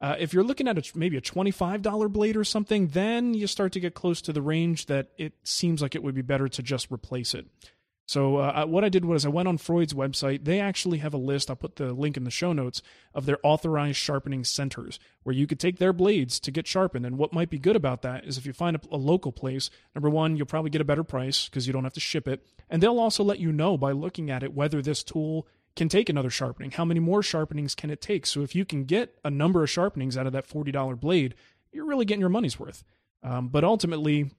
Uh, 0.00 0.16
if 0.18 0.32
you're 0.32 0.42
looking 0.42 0.66
at 0.66 0.76
a, 0.76 0.98
maybe 0.98 1.16
a 1.16 1.20
$25 1.20 2.10
blade 2.10 2.36
or 2.36 2.42
something, 2.42 2.88
then 2.88 3.34
you 3.34 3.46
start 3.46 3.70
to 3.72 3.78
get 3.78 3.94
close 3.94 4.20
to 4.20 4.32
the 4.32 4.42
range 4.42 4.86
that 4.86 5.10
it 5.16 5.32
seems 5.44 5.80
like 5.80 5.94
it 5.94 6.02
would 6.02 6.14
be 6.14 6.22
better 6.22 6.48
to 6.48 6.60
just 6.60 6.90
replace 6.90 7.34
it. 7.34 7.46
So 8.06 8.38
uh, 8.38 8.66
what 8.66 8.84
I 8.84 8.88
did 8.88 9.04
was 9.04 9.24
I 9.24 9.28
went 9.28 9.48
on 9.48 9.58
Freud's 9.58 9.94
website. 9.94 10.44
They 10.44 10.60
actually 10.60 10.98
have 10.98 11.14
a 11.14 11.18
list. 11.18 11.48
I'll 11.48 11.56
put 11.56 11.76
the 11.76 11.92
link 11.92 12.16
in 12.16 12.24
the 12.24 12.30
show 12.30 12.52
notes 12.52 12.82
of 13.14 13.26
their 13.26 13.38
authorized 13.42 13.96
sharpening 13.96 14.44
centers 14.44 14.98
where 15.22 15.34
you 15.34 15.46
could 15.46 15.60
take 15.60 15.78
their 15.78 15.92
blades 15.92 16.40
to 16.40 16.50
get 16.50 16.66
sharpened. 16.66 17.06
And 17.06 17.16
what 17.16 17.32
might 17.32 17.48
be 17.48 17.58
good 17.58 17.76
about 17.76 18.02
that 18.02 18.24
is 18.24 18.36
if 18.36 18.44
you 18.44 18.52
find 18.52 18.76
a, 18.76 18.80
a 18.90 18.96
local 18.96 19.32
place, 19.32 19.70
number 19.94 20.10
one, 20.10 20.36
you'll 20.36 20.46
probably 20.46 20.70
get 20.70 20.80
a 20.80 20.84
better 20.84 21.04
price 21.04 21.48
because 21.48 21.66
you 21.66 21.72
don't 21.72 21.84
have 21.84 21.92
to 21.94 22.00
ship 22.00 22.26
it. 22.26 22.44
And 22.68 22.82
they'll 22.82 22.98
also 22.98 23.22
let 23.22 23.38
you 23.38 23.52
know 23.52 23.78
by 23.78 23.92
looking 23.92 24.30
at 24.30 24.42
it 24.42 24.52
whether 24.52 24.82
this 24.82 25.02
tool 25.02 25.46
can 25.76 25.88
take 25.88 26.08
another 26.08 26.30
sharpening. 26.30 26.72
How 26.72 26.84
many 26.84 27.00
more 27.00 27.22
sharpenings 27.22 27.74
can 27.74 27.88
it 27.90 28.00
take? 28.00 28.26
So 28.26 28.42
if 28.42 28.54
you 28.54 28.64
can 28.64 28.84
get 28.84 29.14
a 29.24 29.30
number 29.30 29.62
of 29.62 29.70
sharpenings 29.70 30.16
out 30.16 30.26
of 30.26 30.32
that 30.32 30.48
$40 30.48 30.98
blade, 31.00 31.34
you're 31.72 31.86
really 31.86 32.04
getting 32.04 32.20
your 32.20 32.28
money's 32.28 32.58
worth. 32.58 32.84
Um, 33.22 33.48
but 33.48 33.64
ultimately, 33.64 34.32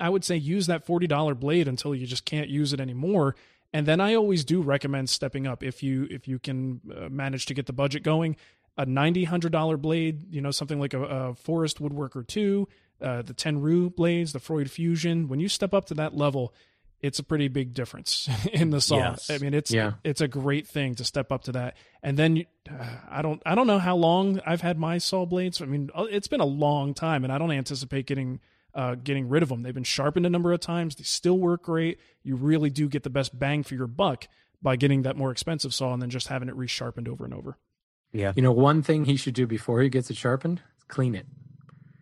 I 0.00 0.08
would 0.08 0.24
say 0.24 0.36
use 0.36 0.66
that 0.66 0.86
$40 0.86 1.38
blade 1.38 1.68
until 1.68 1.94
you 1.94 2.06
just 2.06 2.24
can't 2.24 2.48
use 2.48 2.72
it 2.72 2.80
anymore. 2.80 3.36
And 3.72 3.86
then 3.86 4.00
I 4.00 4.14
always 4.14 4.44
do 4.44 4.62
recommend 4.62 5.08
stepping 5.10 5.46
up 5.46 5.62
if 5.62 5.82
you 5.82 6.08
if 6.10 6.26
you 6.26 6.38
can 6.38 6.80
uh, 6.90 7.08
manage 7.08 7.46
to 7.46 7.54
get 7.54 7.66
the 7.66 7.72
budget 7.72 8.02
going. 8.02 8.36
A 8.76 8.86
ninety 8.86 9.24
hundred 9.24 9.52
dollar 9.52 9.76
blade, 9.76 10.32
you 10.32 10.40
know, 10.40 10.50
something 10.50 10.80
like 10.80 10.94
a, 10.94 11.02
a 11.02 11.34
Forrest 11.34 11.80
Woodworker 11.80 12.26
two, 12.26 12.66
uh, 13.00 13.22
the 13.22 13.34
Tenryu 13.34 13.94
blades, 13.94 14.32
the 14.32 14.40
Freud 14.40 14.70
Fusion. 14.70 15.28
When 15.28 15.38
you 15.38 15.48
step 15.48 15.74
up 15.74 15.84
to 15.86 15.94
that 15.94 16.16
level, 16.16 16.54
it's 17.00 17.18
a 17.18 17.22
pretty 17.22 17.48
big 17.48 17.74
difference 17.74 18.28
in 18.52 18.70
the 18.70 18.80
saw. 18.80 18.96
Yes. 18.96 19.30
I 19.30 19.38
mean, 19.38 19.54
it's 19.54 19.70
yeah. 19.70 19.94
it's 20.02 20.20
a 20.20 20.28
great 20.28 20.66
thing 20.66 20.94
to 20.96 21.04
step 21.04 21.30
up 21.30 21.44
to 21.44 21.52
that. 21.52 21.76
And 22.02 22.18
then 22.18 22.44
uh, 22.68 22.86
I 23.08 23.22
don't 23.22 23.40
I 23.46 23.54
don't 23.54 23.66
know 23.66 23.78
how 23.78 23.96
long 23.96 24.40
I've 24.46 24.62
had 24.62 24.78
my 24.78 24.98
saw 24.98 25.26
blades. 25.26 25.62
I 25.62 25.66
mean, 25.66 25.90
uh, 25.94 26.06
it's 26.10 26.28
been 26.28 26.40
a 26.40 26.46
long 26.46 26.94
time, 26.94 27.22
and 27.22 27.32
I 27.32 27.38
don't 27.38 27.52
anticipate 27.52 28.06
getting 28.06 28.40
uh, 28.74 28.94
getting 28.96 29.28
rid 29.28 29.42
of 29.42 29.48
them. 29.48 29.62
They've 29.62 29.74
been 29.74 29.84
sharpened 29.84 30.26
a 30.26 30.30
number 30.30 30.52
of 30.52 30.60
times. 30.60 30.96
They 30.96 31.04
still 31.04 31.38
work 31.38 31.64
great. 31.64 31.98
You 32.22 32.36
really 32.36 32.70
do 32.70 32.88
get 32.88 33.02
the 33.02 33.10
best 33.10 33.38
bang 33.38 33.62
for 33.62 33.74
your 33.74 33.86
buck 33.86 34.28
by 34.62 34.76
getting 34.76 35.02
that 35.02 35.16
more 35.16 35.30
expensive 35.30 35.72
saw 35.72 35.92
and 35.92 36.02
then 36.02 36.10
just 36.10 36.28
having 36.28 36.48
it 36.48 36.56
resharpened 36.56 37.08
over 37.08 37.24
and 37.24 37.34
over. 37.34 37.56
Yeah. 38.12 38.32
You 38.34 38.42
know, 38.42 38.52
one 38.52 38.82
thing 38.82 39.04
he 39.04 39.16
should 39.16 39.34
do 39.34 39.46
before 39.46 39.80
he 39.80 39.88
gets 39.88 40.10
it 40.10 40.16
sharpened, 40.16 40.60
clean 40.88 41.14
it. 41.14 41.26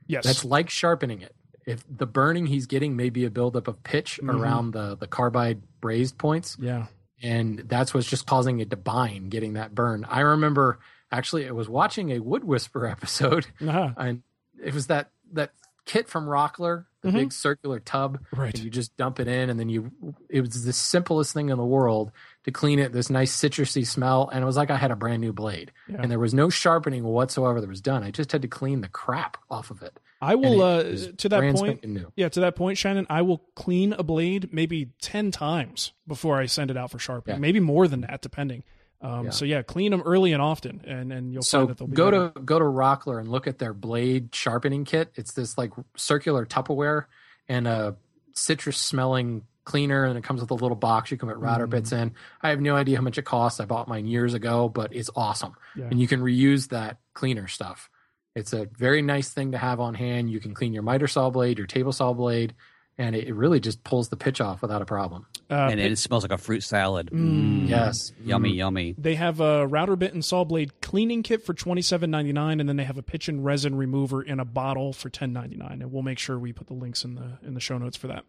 Yes. 0.07 0.25
That's 0.25 0.45
like 0.45 0.71
sharpening 0.71 1.21
it 1.21 1.35
if 1.69 1.85
the 1.87 2.07
burning 2.07 2.47
he's 2.47 2.67
getting 2.67 2.97
may 2.97 3.11
be 3.11 3.27
a 3.27 3.31
buildup 3.31 3.69
of 3.69 3.83
pitch 3.83 4.19
mm-hmm. 4.23 4.31
around 4.31 4.71
the 4.71 4.97
the 4.97 5.07
carbide 5.07 5.61
brazed 5.81 6.17
points. 6.17 6.57
Yeah. 6.59 6.87
And 7.23 7.59
that's 7.59 7.93
what's 7.93 8.07
just 8.07 8.27
causing 8.27 8.61
it 8.61 8.71
to 8.71 8.77
bind, 8.77 9.31
getting 9.31 9.53
that 9.53 9.75
burn. 9.75 10.07
I 10.09 10.21
remember 10.21 10.79
actually 11.13 11.47
I 11.47 11.51
was 11.51 11.69
watching 11.69 12.11
a 12.13 12.21
Wood 12.21 12.43
Whisperer 12.43 12.87
episode 12.91 13.47
uh-huh. 13.61 13.91
and 13.99 14.23
it 14.63 14.73
was 14.73 14.87
that 14.87 15.11
that 15.35 15.53
kit 15.89 16.09
from 16.09 16.27
Rockler, 16.27 16.85
the 17.03 17.09
mm-hmm. 17.09 17.19
big 17.19 17.33
circular 17.33 17.81
tub. 17.81 18.21
Right. 18.37 18.55
And 18.55 18.63
you 18.63 18.71
just 18.71 18.97
dump 18.97 19.19
it 19.19 19.27
in 19.27 19.51
and 19.51 19.59
then 19.59 19.69
you 19.69 19.91
it 20.29 20.43
was 20.43 20.65
the 20.65 20.73
simplest 20.73 21.33
thing 21.33 21.49
in 21.49 21.57
the 21.57 21.65
world 21.65 22.13
to 22.45 22.53
clean 22.53 22.79
it, 22.79 22.93
this 22.93 23.11
nice 23.11 23.35
citrusy 23.35 23.87
smell, 23.87 24.29
and 24.33 24.43
it 24.43 24.47
was 24.47 24.57
like 24.57 24.71
I 24.71 24.77
had 24.77 24.91
a 24.91 24.97
brand 24.97 25.21
new 25.21 25.33
blade. 25.33 25.73
Yeah. 25.89 25.97
And 26.01 26.11
there 26.11 26.19
was 26.19 26.35
no 26.35 26.51
sharpening 26.51 27.03
whatsoever 27.03 27.61
that 27.61 27.69
was 27.69 27.81
done. 27.81 28.05
I 28.05 28.11
just 28.11 28.31
had 28.31 28.43
to 28.43 28.49
clean 28.49 28.83
the 28.83 28.89
crap 28.89 29.39
off 29.51 29.71
of 29.71 29.83
it. 29.83 29.99
I 30.21 30.35
will 30.35 30.63
uh, 30.63 30.83
to 31.19 31.29
that 31.29 31.55
point. 31.55 31.85
Yeah, 32.17 32.29
to 32.29 32.41
that 32.41 32.57
point, 32.57 32.77
Shannon, 32.77 33.07
I 33.09 33.23
will 33.23 33.39
clean 33.55 33.93
a 33.93 34.03
blade 34.03 34.53
maybe 34.53 34.91
ten 35.01 35.31
times 35.31 35.93
before 36.07 36.39
I 36.39 36.47
send 36.47 36.71
it 36.71 36.77
out 36.77 36.91
for 36.91 36.99
sharpening. 36.99 37.37
Yeah. 37.37 37.41
Maybe 37.41 37.61
more 37.61 37.87
than 37.87 38.01
that, 38.03 38.21
depending. 38.21 38.65
Um, 39.01 39.27
yeah. 39.27 39.31
So 39.31 39.45
yeah, 39.45 39.63
clean 39.63 39.93
them 39.93 40.03
early 40.03 40.33
and 40.33 40.43
often, 40.43 40.83
and 40.85 41.13
and 41.13 41.33
you'll 41.33 41.43
so 41.43 41.61
find 41.61 41.71
that 41.71 41.79
they'll 41.79 41.89
be 41.89 41.97
go 41.97 42.11
better. 42.11 42.31
to 42.31 42.41
go 42.41 42.59
to 42.59 42.65
Rockler 42.65 43.21
and 43.21 43.29
look 43.29 43.47
at 43.47 43.59
their 43.59 43.73
blade 43.73 44.35
sharpening 44.35 44.85
kit. 44.85 45.13
It's 45.15 45.33
this 45.33 45.57
like 45.57 45.73
circular 45.97 46.45
Tupperware 46.45 47.05
and 47.49 47.69
a 47.69 47.97
citrus 48.35 48.77
smelling 48.77 49.43
cleaner, 49.65 50.05
and 50.05 50.19
it 50.19 50.25
comes 50.25 50.41
with 50.41 50.51
a 50.51 50.55
little 50.55 50.77
box 50.77 51.11
you 51.11 51.17
can 51.17 51.29
put 51.29 51.39
router 51.39 51.69
mm. 51.69 51.71
bits 51.71 51.93
in. 51.93 52.13
I 52.43 52.51
have 52.51 52.61
no 52.61 52.75
idea 52.75 52.97
how 52.97 53.03
much 53.03 53.19
it 53.19 53.25
costs. 53.25 53.61
I 53.61 53.67
bought 53.67 53.87
mine 53.87 54.07
years 54.07 54.35
ago, 54.35 54.69
but 54.69 54.95
it's 54.95 55.11
awesome, 55.15 55.55
yeah. 55.77 55.85
and 55.85 56.01
you 56.01 56.09
can 56.09 56.21
reuse 56.21 56.69
that 56.71 56.99
cleaner 57.15 57.47
stuff. 57.47 57.91
It's 58.35 58.53
a 58.53 58.67
very 58.67 59.03
nice 59.03 59.29
thing 59.31 59.53
to 59.53 59.59
have 59.59 59.79
on 59.79 59.95
hand. 59.95 60.31
You 60.31 60.41
can 60.41 60.55
clean 60.55 60.73
your 60.73 60.83
miter 60.83 61.07
saw 61.07 61.31
blade, 61.31 61.59
your 61.59 61.67
table 61.67 61.93
saw 61.93 62.13
blade, 62.13 62.55
and 62.99 63.15
it, 63.15 63.33
really 63.35 63.61
just 63.61 63.83
pulls 63.85 64.09
the 64.09 64.17
pitch 64.17 64.41
off 64.41 64.61
without 64.61 64.83
a 64.83 64.85
problem. 64.85 65.27
Uh, 65.51 65.69
and 65.71 65.81
it, 65.81 65.93
it, 65.93 65.99
smells 65.99 66.25
like 66.25 66.33
a 66.33 66.39
fruit 66.39 66.63
salad. 66.63 67.11
Mm, 67.13 67.63
mm. 67.63 67.69
Yes, 67.69 68.13
yummy, 68.25 68.53
mm. 68.53 68.57
yummy. 68.57 68.95
They 68.99 69.15
have 69.15 69.41
a 69.41 69.67
router 69.67 69.97
bit 69.97 70.13
and 70.13 70.25
saw 70.25 70.45
blade 70.45 70.81
cleaning 70.81 71.23
kit 71.23 71.45
for 71.45 71.55
twenty 71.55 71.83
seven 71.83 72.11
ninety 72.11 72.33
nine, 72.33 72.61
and 72.61 72.69
then 72.69 72.77
they 72.77 72.85
have 72.85 72.99
a 72.99 73.03
pitch 73.03 73.29
and 73.29 73.45
resin 73.45 73.77
remover 73.77 74.23
in 74.23 74.41
a 74.41 74.45
bottle 74.45 74.93
for 74.93 75.09
ten 75.09 75.33
ninety 75.33 75.57
nine. 75.57 75.81
And 75.81 75.93
we'll 75.93 76.03
make 76.03 76.19
sure 76.19 76.39
we 76.39 76.53
put 76.53 76.67
the 76.67 76.75
links 76.75 77.05
in 77.05 77.15
the 77.15 77.39
in 77.47 77.55
the 77.55 77.61
show 77.61 77.79
notes 77.79 77.97
for 77.97 78.09
that. 78.09 78.25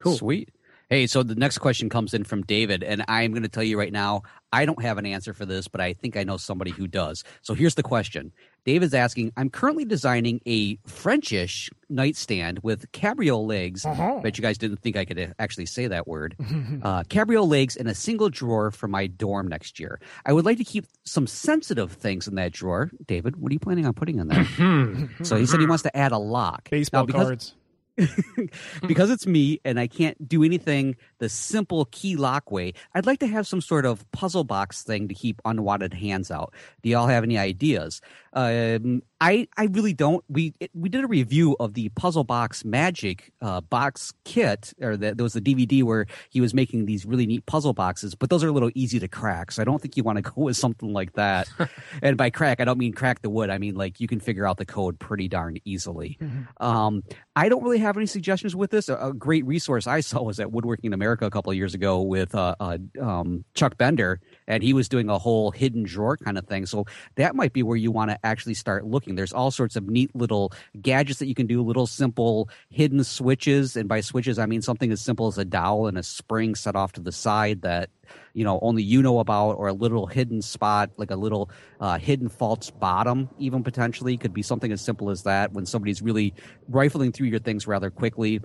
Cool, 0.00 0.16
sweet. 0.16 0.50
Hey, 0.90 1.06
so 1.06 1.22
the 1.22 1.34
next 1.34 1.58
question 1.58 1.90
comes 1.90 2.14
in 2.14 2.24
from 2.24 2.42
David, 2.42 2.82
and 2.82 3.04
I'm 3.08 3.32
going 3.32 3.42
to 3.42 3.48
tell 3.50 3.62
you 3.62 3.78
right 3.78 3.92
now, 3.92 4.22
I 4.54 4.64
don't 4.64 4.80
have 4.82 4.96
an 4.96 5.04
answer 5.04 5.34
for 5.34 5.44
this, 5.44 5.68
but 5.68 5.82
I 5.82 5.92
think 5.92 6.16
I 6.16 6.24
know 6.24 6.38
somebody 6.38 6.70
who 6.70 6.86
does. 6.86 7.24
So 7.42 7.52
here's 7.52 7.74
the 7.74 7.82
question 7.82 8.32
David's 8.68 8.92
asking 8.92 9.32
I'm 9.34 9.48
currently 9.48 9.86
designing 9.86 10.42
a 10.44 10.76
Frenchish 10.86 11.70
nightstand 11.88 12.58
with 12.62 12.92
cabriole 12.92 13.46
legs. 13.46 13.86
Uh-huh. 13.86 14.20
Bet 14.22 14.36
you 14.36 14.42
guys 14.42 14.58
didn't 14.58 14.80
think 14.80 14.94
I 14.94 15.06
could 15.06 15.18
uh, 15.18 15.28
actually 15.38 15.64
say 15.64 15.86
that 15.86 16.06
word. 16.06 16.36
uh, 16.82 17.02
cabriole 17.04 17.48
legs 17.48 17.76
in 17.76 17.86
a 17.86 17.94
single 17.94 18.28
drawer 18.28 18.70
for 18.70 18.86
my 18.86 19.06
dorm 19.06 19.48
next 19.48 19.80
year. 19.80 19.98
I 20.26 20.34
would 20.34 20.44
like 20.44 20.58
to 20.58 20.64
keep 20.64 20.84
some 21.04 21.26
sensitive 21.26 21.92
things 21.92 22.28
in 22.28 22.34
that 22.34 22.52
drawer. 22.52 22.90
David, 23.06 23.36
what 23.36 23.48
are 23.48 23.54
you 23.54 23.58
planning 23.58 23.86
on 23.86 23.94
putting 23.94 24.18
in 24.18 24.28
there? 24.28 25.08
so 25.22 25.36
he 25.36 25.46
said 25.46 25.60
he 25.60 25.66
wants 25.66 25.84
to 25.84 25.96
add 25.96 26.12
a 26.12 26.18
lock. 26.18 26.68
Baseball 26.68 27.04
now, 27.04 27.06
because, 27.06 27.26
cards. 27.26 27.54
because 28.86 29.10
it's 29.10 29.26
me 29.26 29.62
and 29.64 29.80
I 29.80 29.86
can't 29.86 30.28
do 30.28 30.44
anything 30.44 30.96
the 31.18 31.28
simple 31.28 31.86
key 31.86 32.16
lock 32.16 32.50
way, 32.50 32.72
I'd 32.94 33.06
like 33.06 33.20
to 33.20 33.26
have 33.26 33.46
some 33.46 33.60
sort 33.60 33.86
of 33.86 34.10
puzzle 34.12 34.44
box 34.44 34.82
thing 34.82 35.08
to 35.08 35.14
keep 35.14 35.40
unwanted 35.44 35.94
hands 35.94 36.30
out. 36.30 36.54
Do 36.82 36.88
y'all 36.88 37.06
have 37.06 37.24
any 37.24 37.38
ideas? 37.38 38.00
Um, 38.32 39.02
I 39.20 39.48
I 39.56 39.64
really 39.64 39.92
don't. 39.92 40.24
We 40.28 40.54
it, 40.60 40.70
we 40.74 40.88
did 40.88 41.02
a 41.02 41.08
review 41.08 41.56
of 41.58 41.74
the 41.74 41.88
Puzzle 41.90 42.24
Box 42.24 42.64
Magic 42.64 43.32
uh, 43.42 43.60
box 43.62 44.12
kit, 44.24 44.72
or 44.80 44.96
the, 44.96 45.14
there 45.14 45.24
was 45.24 45.34
a 45.34 45.40
DVD 45.40 45.82
where 45.82 46.06
he 46.30 46.40
was 46.40 46.54
making 46.54 46.86
these 46.86 47.04
really 47.04 47.26
neat 47.26 47.44
puzzle 47.46 47.72
boxes, 47.72 48.14
but 48.14 48.30
those 48.30 48.44
are 48.44 48.48
a 48.48 48.52
little 48.52 48.70
easy 48.74 49.00
to 49.00 49.08
crack. 49.08 49.50
So 49.50 49.62
I 49.62 49.64
don't 49.64 49.82
think 49.82 49.96
you 49.96 50.04
want 50.04 50.16
to 50.16 50.22
go 50.34 50.42
with 50.42 50.56
something 50.56 50.92
like 50.92 51.14
that. 51.14 51.48
and 52.02 52.16
by 52.16 52.30
crack, 52.30 52.60
I 52.60 52.64
don't 52.64 52.78
mean 52.78 52.92
crack 52.92 53.22
the 53.22 53.30
wood. 53.30 53.50
I 53.50 53.58
mean 53.58 53.74
like 53.74 53.98
you 53.98 54.06
can 54.06 54.20
figure 54.20 54.46
out 54.46 54.56
the 54.56 54.66
code 54.66 54.98
pretty 55.00 55.26
darn 55.26 55.56
easily. 55.64 56.16
Mm-hmm. 56.20 56.64
Um, 56.64 57.02
I 57.34 57.48
don't 57.48 57.64
really 57.64 57.78
have 57.78 57.96
any 57.96 58.06
suggestions 58.06 58.54
with 58.54 58.70
this. 58.70 58.88
A, 58.88 58.96
a 58.96 59.12
great 59.12 59.44
resource 59.46 59.86
I 59.86 60.00
saw 60.00 60.22
was 60.22 60.38
at 60.38 60.52
Woodworking 60.52 60.92
America 60.92 61.07
America 61.08 61.24
a 61.24 61.30
couple 61.30 61.54
years 61.54 61.72
ago 61.72 62.02
with 62.02 62.34
uh, 62.34 62.54
uh, 62.60 62.76
um, 63.00 63.42
Chuck 63.54 63.78
Bender, 63.78 64.20
and 64.46 64.62
he 64.62 64.74
was 64.74 64.90
doing 64.90 65.08
a 65.08 65.16
whole 65.16 65.50
hidden 65.50 65.84
drawer 65.84 66.18
kind 66.18 66.36
of 66.36 66.46
thing. 66.46 66.66
So 66.66 66.84
that 67.16 67.34
might 67.34 67.54
be 67.54 67.62
where 67.62 67.78
you 67.78 67.90
want 67.90 68.10
to 68.10 68.18
actually 68.26 68.52
start 68.52 68.84
looking. 68.84 69.14
There's 69.14 69.32
all 69.32 69.50
sorts 69.50 69.74
of 69.74 69.88
neat 69.88 70.14
little 70.14 70.52
gadgets 70.82 71.18
that 71.20 71.26
you 71.26 71.34
can 71.34 71.46
do, 71.46 71.62
little 71.62 71.86
simple 71.86 72.50
hidden 72.68 73.02
switches, 73.04 73.74
and 73.74 73.88
by 73.88 74.02
switches 74.02 74.38
I 74.38 74.44
mean 74.44 74.60
something 74.60 74.92
as 74.92 75.00
simple 75.00 75.28
as 75.28 75.38
a 75.38 75.46
dowel 75.46 75.86
and 75.86 75.96
a 75.96 76.02
spring 76.02 76.54
set 76.54 76.76
off 76.76 76.92
to 76.92 77.00
the 77.00 77.12
side 77.12 77.62
that 77.62 77.88
you 78.34 78.44
know 78.44 78.58
only 78.60 78.82
you 78.82 79.00
know 79.00 79.18
about, 79.18 79.52
or 79.52 79.68
a 79.68 79.72
little 79.72 80.06
hidden 80.06 80.42
spot 80.42 80.90
like 80.98 81.10
a 81.10 81.16
little 81.16 81.50
uh, 81.80 81.96
hidden 81.96 82.28
false 82.28 82.70
bottom, 82.70 83.30
even 83.38 83.64
potentially 83.64 84.18
could 84.18 84.34
be 84.34 84.42
something 84.42 84.72
as 84.72 84.82
simple 84.82 85.08
as 85.08 85.22
that. 85.22 85.54
When 85.54 85.64
somebody's 85.64 86.02
really 86.02 86.34
rifling 86.68 87.12
through 87.12 87.28
your 87.28 87.38
things 87.38 87.66
rather 87.66 87.90
quickly 87.90 88.40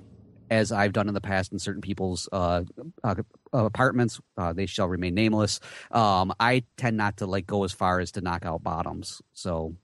as 0.49 0.71
I've 0.71 0.93
done 0.93 1.07
in 1.07 1.13
the 1.13 1.21
past 1.21 1.51
in 1.51 1.59
certain 1.59 1.81
people's 1.81 2.29
uh, 2.31 2.63
uh, 3.03 3.15
apartments. 3.51 4.19
Uh, 4.37 4.53
they 4.53 4.65
shall 4.65 4.87
remain 4.87 5.13
nameless. 5.13 5.59
Um, 5.91 6.33
I 6.39 6.63
tend 6.77 6.97
not 6.97 7.17
to 7.17 7.25
like 7.25 7.45
go 7.45 7.63
as 7.63 7.71
far 7.71 7.99
as 7.99 8.11
to 8.13 8.21
knock 8.21 8.45
out 8.45 8.63
bottoms. 8.63 9.21
So, 9.33 9.75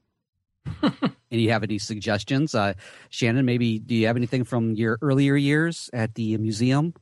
and 0.81 1.11
you 1.29 1.51
have 1.51 1.63
any 1.63 1.77
suggestions, 1.77 2.53
uh, 2.55 2.73
Shannon? 3.09 3.45
Maybe 3.45 3.79
do 3.79 3.95
you 3.95 4.07
have 4.07 4.17
anything 4.17 4.43
from 4.43 4.75
your 4.75 4.97
earlier 5.01 5.35
years 5.35 5.89
at 5.93 6.15
the 6.15 6.37
museum? 6.37 6.93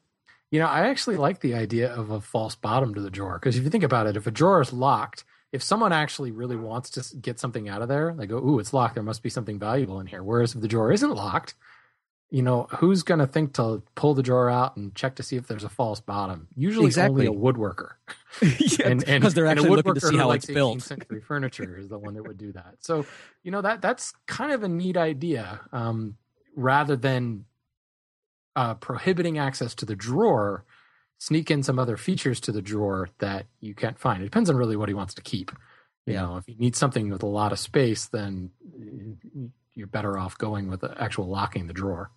You 0.52 0.60
know, 0.60 0.68
I 0.68 0.88
actually 0.88 1.18
like 1.18 1.42
the 1.42 1.56
idea 1.56 1.94
of 1.94 2.10
a 2.10 2.22
false 2.22 2.56
bottom 2.56 2.94
to 2.96 3.02
the 3.02 3.12
drawer 3.12 3.38
because 3.38 3.58
if 3.58 3.64
you 3.64 3.70
think 3.70 3.84
about 3.84 4.08
it, 4.08 4.16
if 4.16 4.28
a 4.28 4.32
drawer 4.32 4.62
is 4.62 4.72
locked, 4.72 5.26
if 5.52 5.62
someone 5.62 5.92
actually 5.92 6.32
really 6.32 6.56
wants 6.56 6.90
to 6.92 7.18
get 7.18 7.40
something 7.40 7.68
out 7.68 7.82
of 7.82 7.88
there, 7.88 8.14
they 8.18 8.28
go, 8.28 8.38
"Ooh, 8.38 8.60
it's 8.60 8.74
locked. 8.74 8.96
There 8.96 9.04
must 9.04 9.24
be 9.24 9.30
something 9.30 9.60
valuable 9.60 10.00
in 10.00 10.08
here." 10.08 10.24
Whereas 10.24 10.56
if 10.56 10.62
the 10.62 10.68
drawer 10.68 10.92
isn't 10.92 11.16
locked, 11.16 11.56
you 12.30 12.42
know, 12.42 12.68
who's 12.78 13.04
going 13.04 13.20
to 13.20 13.28
think 13.28 13.54
to 13.54 13.82
pull 13.96 14.14
the 14.14 14.24
drawer 14.24 14.50
out 14.50 14.76
and 14.76 14.94
check 14.96 15.16
to 15.16 15.24
see 15.24 15.36
if 15.38 15.48
there's 15.48 15.64
a 15.64 15.70
false 15.70 16.00
bottom? 16.02 16.48
Usually, 16.56 16.88
Exactly. 16.88 17.28
only 17.28 17.38
a 17.38 17.42
woodworker. 17.54 17.92
yeah, 18.42 18.88
and 18.88 19.08
and 19.08 19.24
'cause 19.24 19.34
they're 19.34 19.48
actually 19.48 19.70
looking 19.72 19.94
to 19.96 20.02
see 20.02 20.18
how 20.18 20.32
it's 20.32 20.46
built. 20.46 20.82
century 20.82 21.22
furniture 21.28 21.78
is 21.78 21.88
the 21.90 21.98
one 21.98 22.14
that 22.14 22.24
would 22.24 22.38
do 22.38 22.52
that. 22.52 22.76
So, 22.80 23.06
you 23.44 23.52
know 23.52 23.62
that 23.62 23.82
that's 23.82 24.14
kind 24.28 24.52
of 24.52 24.64
a 24.64 24.68
neat 24.68 24.98
idea. 24.98 25.62
Um, 25.72 26.18
rather 26.56 26.96
than 26.96 27.46
uh, 28.56 28.74
prohibiting 28.76 29.38
access 29.38 29.74
to 29.76 29.86
the 29.86 29.96
drawer, 29.96 30.66
sneak 31.20 31.50
in 31.50 31.64
some 31.64 31.80
other 31.80 31.98
features 31.98 32.40
to 32.42 32.52
the 32.52 32.62
drawer 32.62 33.10
that 33.20 33.46
you 33.60 33.74
can't 33.74 33.98
find. 34.00 34.22
It 34.22 34.26
depends 34.26 34.50
on 34.50 34.56
really 34.58 34.76
what 34.76 34.90
he 34.90 34.96
wants 34.96 35.14
to 35.16 35.22
keep. 35.22 35.52
You 36.06 36.14
Yeah. 36.14 36.22
know, 36.24 36.38
if 36.38 36.48
you 36.48 36.56
need 36.56 36.76
something 36.76 37.10
with 37.10 37.24
a 37.24 37.28
lot 37.28 37.52
of 37.52 37.60
space, 37.60 38.08
then 38.08 38.52
you're 39.78 39.88
better 39.88 40.18
off 40.18 40.36
going 40.40 40.70
with 40.70 40.82
the 40.82 40.94
actual 41.00 41.28
locking 41.28 41.68
the 41.68 41.74
drawer. 41.74 42.10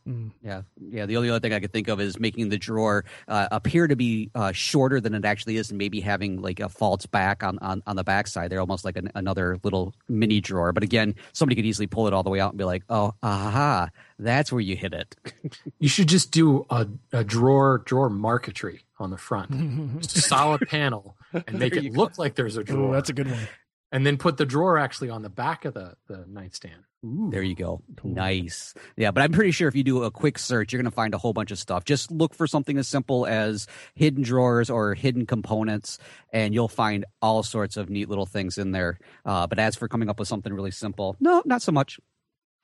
Yeah, 0.43 0.63
yeah. 0.81 1.05
The 1.05 1.19
only 1.19 1.29
other 1.29 1.41
thing 1.41 1.53
I 1.53 1.61
could 1.61 1.73
think 1.73 1.89
of 1.89 2.01
is 2.01 2.19
making 2.19 2.49
the 2.49 2.57
drawer 2.57 3.05
uh, 3.29 3.49
appear 3.53 3.87
to 3.87 3.95
be 3.95 4.31
uh, 4.35 4.53
shorter 4.53 4.99
than 4.99 5.15
it 5.15 5.27
actually 5.27 5.57
is, 5.57 5.71
and 5.71 5.77
maybe 5.77 6.01
having 6.01 6.41
like 6.41 6.59
a 6.59 6.71
false 6.71 7.05
back 7.05 7.43
on 7.43 7.59
on, 7.59 7.83
on 7.87 7.97
the 7.97 8.05
backside. 8.05 8.51
They're 8.51 8.61
almost 8.61 8.85
like 8.85 8.97
an, 8.97 9.11
another 9.15 9.59
little 9.63 9.95
mini 10.09 10.41
drawer. 10.41 10.73
But 10.73 10.83
again, 10.83 11.15
somebody 11.35 11.57
could 11.57 11.67
easily 11.67 11.87
pull 11.87 12.07
it 12.07 12.15
all 12.15 12.23
the 12.23 12.31
way 12.31 12.41
out 12.41 12.53
and 12.53 12.59
be 12.59 12.65
like, 12.65 12.83
"Oh, 12.89 13.13
aha, 13.23 13.91
that's 14.19 14.51
where 14.51 14.63
you 14.63 14.77
hit 14.77 14.95
it." 14.95 15.17
You 15.79 15.89
should 15.89 16.09
just 16.09 16.31
do 16.31 16.67
a, 16.71 16.87
a 17.13 17.25
drawer 17.25 17.83
drawer 17.85 18.11
marquetry 18.11 18.85
on 18.99 19.11
the 19.11 19.17
front, 19.17 19.51
just 20.01 20.17
a 20.17 20.21
solid 20.21 20.69
panel, 20.69 21.17
and 21.33 21.59
make 21.59 21.75
it 21.75 21.85
you 21.85 21.93
look 21.93 22.19
like 22.19 22.35
there's 22.35 22.57
a 22.57 22.65
drawer. 22.65 22.91
Ooh, 22.91 22.93
that's 22.93 23.09
a 23.09 23.13
good 23.15 23.31
one. 23.31 23.49
And 23.93 24.07
then 24.07 24.17
put 24.17 24.37
the 24.37 24.47
drawer 24.47 24.79
actually 24.79 25.11
on 25.11 25.23
the 25.23 25.29
back 25.29 25.65
of 25.65 25.75
the 25.75 25.95
the 26.07 26.25
nightstand. 26.29 26.85
There 27.03 27.43
you 27.43 27.55
go. 27.55 27.81
Nice. 28.05 28.75
Yeah, 28.95 29.11
but 29.11 29.23
I'm 29.23 29.33
pretty 29.33 29.53
sure 29.53 29.69
if 29.69 29.75
you 29.75 29.83
do 29.83 30.03
a 30.03 30.11
quick 30.11 30.39
search, 30.39 30.71
you're 30.71 30.83
going 30.83 30.91
to 30.91 30.95
find 30.95 31.15
a 31.15 31.19
whole 31.19 31.33
bunch 31.33 31.51
of 31.51 31.59
stuff. 31.59 31.85
Just 31.87 32.11
look 32.11 32.35
for 32.35 32.47
something 32.47 32.77
as 32.77 32.89
simple 32.89 33.27
as 33.27 33.67
hidden 33.95 34.23
drawers 34.23 34.69
or 34.69 34.93
hidden 34.93 35.25
components, 35.25 35.99
and 36.31 36.53
you'll 36.53 36.69
find 36.69 37.07
all 37.23 37.43
sorts 37.43 37.79
of 37.79 37.89
neat 37.89 38.11
little 38.11 38.27
things 38.27 38.59
in 38.59 38.73
there. 38.73 38.99
Uh, 39.25 39.47
but 39.47 39.59
as 39.59 39.77
for 39.77 39.89
coming 39.89 40.11
up 40.11 40.19
with 40.19 40.29
something 40.29 40.53
really 40.53 40.71
simple, 40.71 41.17
no, 41.21 41.43
not 41.47 41.63
so 41.63 41.73
much. 41.73 41.99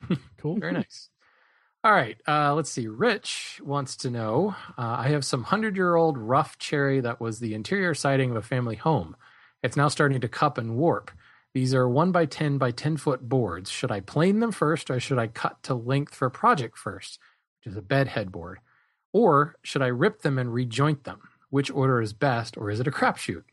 Cool. 0.37 0.59
Very 0.59 0.73
nice. 0.73 1.09
All 1.83 1.93
right, 1.93 2.17
uh, 2.29 2.53
let's 2.55 2.71
see. 2.71 2.89
Rich 2.89 3.61
wants 3.65 3.97
to 3.99 4.11
know 4.11 4.55
uh, 4.77 4.97
I 4.99 5.09
have 5.09 5.25
some 5.25 5.41
100 5.41 5.77
year 5.77 5.95
old 5.95 6.19
rough 6.19 6.59
cherry 6.59 7.01
that 7.01 7.21
was 7.21 7.39
the 7.39 7.55
interior 7.55 7.95
siding 7.95 8.31
of 8.31 8.37
a 8.37 8.43
family 8.43 8.77
home. 8.77 9.17
It's 9.67 9.77
now 9.77 9.89
starting 9.89 10.21
to 10.21 10.29
cup 10.29 10.59
and 10.59 10.77
warp. 10.77 11.11
These 11.53 11.75
are 11.75 11.89
1 11.89 12.13
by 12.13 12.25
10 12.25 12.57
by 12.57 12.71
10 12.71 12.99
foot 12.99 13.29
boards. 13.29 13.69
Should 13.69 13.91
I 13.91 14.01
plane 14.01 14.39
them 14.39 14.53
first 14.53 14.91
or 14.91 15.01
should 15.01 15.19
I 15.19 15.27
cut 15.27 15.63
to 15.65 15.75
length 15.75 16.15
for 16.15 16.31
project 16.31 16.79
first, 16.79 17.19
which 17.59 17.73
is 17.73 17.77
a 17.77 17.83
bed 17.83 18.09
headboard? 18.09 18.61
Or 19.13 19.57
should 19.63 19.83
I 19.83 19.89
rip 19.89 20.23
them 20.23 20.39
and 20.39 20.55
rejoint 20.55 21.05
them? 21.05 21.21
Which 21.51 21.71
order 21.71 22.01
is 22.01 22.13
best, 22.13 22.57
or 22.57 22.71
is 22.71 22.81
it 22.81 22.87
a 22.87 22.91
crapshoot? 22.91 23.45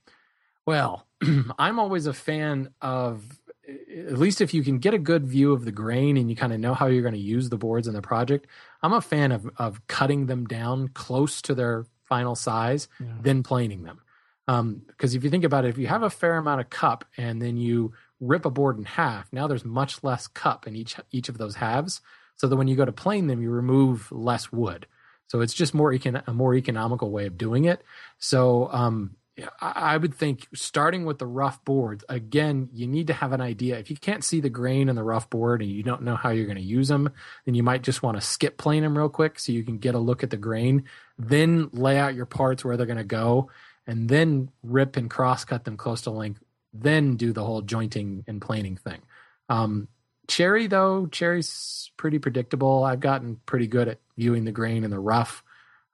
Well, 0.66 1.08
I'm 1.58 1.80
always 1.80 2.06
a 2.06 2.14
fan 2.14 2.70
of 2.82 3.40
at 3.68 4.18
least 4.18 4.42
if 4.42 4.54
you 4.54 4.64
can 4.64 4.78
get 4.80 4.94
a 4.94 5.00
good 5.00 5.26
view 5.26 5.54
of 5.54 5.64
the 5.64 5.72
grain 5.72 6.18
and 6.18 6.30
you 6.30 6.36
kind 6.36 6.52
of 6.52 6.60
know 6.60 6.74
how 6.74 6.88
you're 6.88 7.02
going 7.02 7.14
to 7.14 7.20
use 7.20 7.50
the 7.50 7.58
boards 7.58 7.88
in 7.88 7.94
the 7.94 8.02
project. 8.02 8.46
I'm 8.82 8.94
a 8.94 9.02
fan 9.02 9.32
of 9.32 9.50
of 9.58 9.86
cutting 9.88 10.26
them 10.26 10.46
down 10.46 10.90
close 10.90 11.42
to 11.44 11.56
their 11.56 11.86
final 12.04 12.36
size, 12.36 12.88
then 13.24 13.42
planing 13.42 13.84
them. 13.84 14.02
Um, 14.48 14.82
because 14.88 15.16
if 15.16 15.24
you 15.24 15.30
think 15.30 15.44
about 15.44 15.66
it, 15.66 15.70
if 15.70 15.78
you 15.78 15.88
have 15.88 16.04
a 16.04 16.10
fair 16.10 16.38
amount 16.38 16.62
of 16.62 16.70
cup 16.70 17.06
and 17.18 17.42
then 17.42 17.58
you 17.58 17.94
rip 18.20 18.46
a 18.46 18.50
board 18.50 18.78
in 18.78 18.84
half, 18.84 19.32
now 19.32 19.48
there's 19.48 19.66
much 19.66 20.04
less 20.04 20.28
cup 20.28 20.68
in 20.68 20.76
each 20.76 20.96
each 21.12 21.30
of 21.30 21.38
those 21.38 21.56
halves. 21.56 22.02
So 22.36 22.48
that 22.48 22.56
when 22.56 22.68
you 22.68 22.76
go 22.76 22.86
to 22.86 22.92
plane 22.92 23.28
them, 23.28 23.42
you 23.42 23.52
remove 23.52 24.12
less 24.12 24.52
wood. 24.52 24.88
So 25.28 25.42
it's 25.42 25.54
just 25.54 25.74
more 25.74 25.92
econ- 25.92 26.24
a 26.28 26.34
more 26.34 26.56
economical 26.56 27.10
way 27.12 27.26
of 27.26 27.38
doing 27.38 27.66
it. 27.66 27.84
So 28.18 28.70
um, 28.72 29.16
I 29.60 29.98
would 29.98 30.14
think 30.14 30.48
starting 30.54 31.06
with 31.06 31.18
the 31.18 31.26
rough 31.26 31.64
boards 31.66 32.04
again, 32.08 32.70
you 32.72 32.86
need 32.86 33.08
to 33.08 33.14
have 33.14 33.32
an 33.34 33.42
idea. 33.42 33.80
If 33.80 33.90
you 33.90 33.98
can't 33.98 34.24
see 34.24 34.42
the 34.42 34.50
grain 34.50 34.90
in 34.90 34.96
the 34.96 35.04
rough 35.04 35.28
board 35.30 35.64
and 35.64 35.72
you 35.72 35.82
don't 35.82 36.04
know 36.04 36.16
how 36.16 36.30
you're 36.30 36.46
going 36.46 36.58
to 36.58 36.62
use 36.62 36.88
them, 36.88 37.10
then 37.46 37.56
you 37.56 37.64
might 37.64 37.82
just 37.82 38.04
want 38.04 38.16
to 38.16 38.22
skip 38.22 38.58
plane 38.58 38.84
them 38.84 38.96
real 38.96 39.10
quick 39.10 39.40
so 39.40 39.52
you 39.52 39.64
can 39.64 39.80
get 39.80 39.96
a 39.96 40.00
look 40.00 40.22
at 40.22 40.30
the 40.30 40.38
grain. 40.38 40.84
Then 41.18 41.70
lay 41.74 41.98
out 41.98 42.14
your 42.14 42.28
parts 42.28 42.64
where 42.64 42.78
they're 42.78 42.86
going 42.86 42.98
to 42.98 43.04
go, 43.04 43.50
and 43.88 44.10
then 44.10 44.50
rip 44.64 44.96
and 44.98 45.10
cross 45.10 45.46
cut 45.46 45.64
them 45.66 45.78
close 45.78 46.02
to 46.02 46.10
length. 46.12 46.42
Then 46.74 47.16
do 47.18 47.34
the 47.34 47.44
whole 47.44 47.62
jointing 47.62 48.24
and 48.28 48.42
planing 48.42 48.78
thing. 48.78 49.02
Um, 49.50 49.88
cherry 50.28 50.68
though, 50.68 51.06
cherry's 51.08 51.92
pretty 51.98 52.18
predictable. 52.20 52.84
I've 52.84 53.00
gotten 53.00 53.40
pretty 53.46 53.68
good 53.68 53.88
at 53.88 54.00
viewing 54.18 54.46
the 54.46 54.52
grain 54.52 54.84
in 54.84 54.90
the 54.92 55.00
rough. 55.00 55.44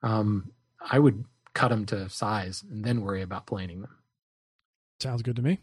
Um, 0.04 0.52
I 0.80 0.99
would 0.99 1.25
cut 1.54 1.69
them 1.69 1.86
to 1.88 2.08
size 2.10 2.63
and 2.69 2.84
then 2.86 3.02
worry 3.02 3.21
about 3.21 3.45
planing 3.47 3.82
them. 3.82 3.97
Sounds 4.99 5.21
good 5.21 5.36
to 5.38 5.41
me. 5.41 5.60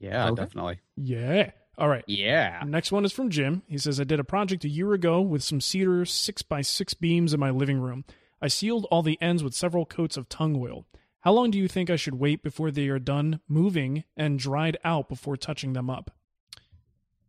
Yeah, 0.00 0.28
Okay. 0.28 0.42
definitely. 0.42 0.80
Yeah. 0.96 1.50
All 1.76 1.88
right. 1.88 2.04
Yeah. 2.06 2.62
Next 2.66 2.90
one 2.90 3.04
is 3.04 3.12
from 3.12 3.30
Jim. 3.30 3.62
He 3.68 3.78
says, 3.78 4.00
I 4.00 4.04
did 4.04 4.18
a 4.20 4.24
project 4.24 4.64
a 4.64 4.68
year 4.68 4.92
ago 4.94 5.20
with 5.20 5.42
some 5.42 5.60
cedar 5.60 6.04
six 6.04 6.42
by 6.42 6.60
six 6.60 6.92
beams 6.94 7.32
in 7.32 7.40
my 7.40 7.50
living 7.50 7.78
room. 7.78 8.04
I 8.42 8.48
sealed 8.48 8.86
all 8.90 9.02
the 9.02 9.18
ends 9.20 9.42
with 9.44 9.54
several 9.54 9.86
coats 9.86 10.16
of 10.16 10.28
tung 10.28 10.56
oil. 10.56 10.86
How 11.20 11.32
long 11.32 11.50
do 11.50 11.58
you 11.58 11.68
think 11.68 11.90
I 11.90 11.96
should 11.96 12.14
wait 12.14 12.42
before 12.42 12.70
they 12.70 12.88
are 12.88 12.98
done 12.98 13.40
moving 13.48 14.04
and 14.16 14.38
dried 14.38 14.78
out 14.84 15.08
before 15.08 15.36
touching 15.36 15.72
them 15.72 15.90
up? 15.90 16.10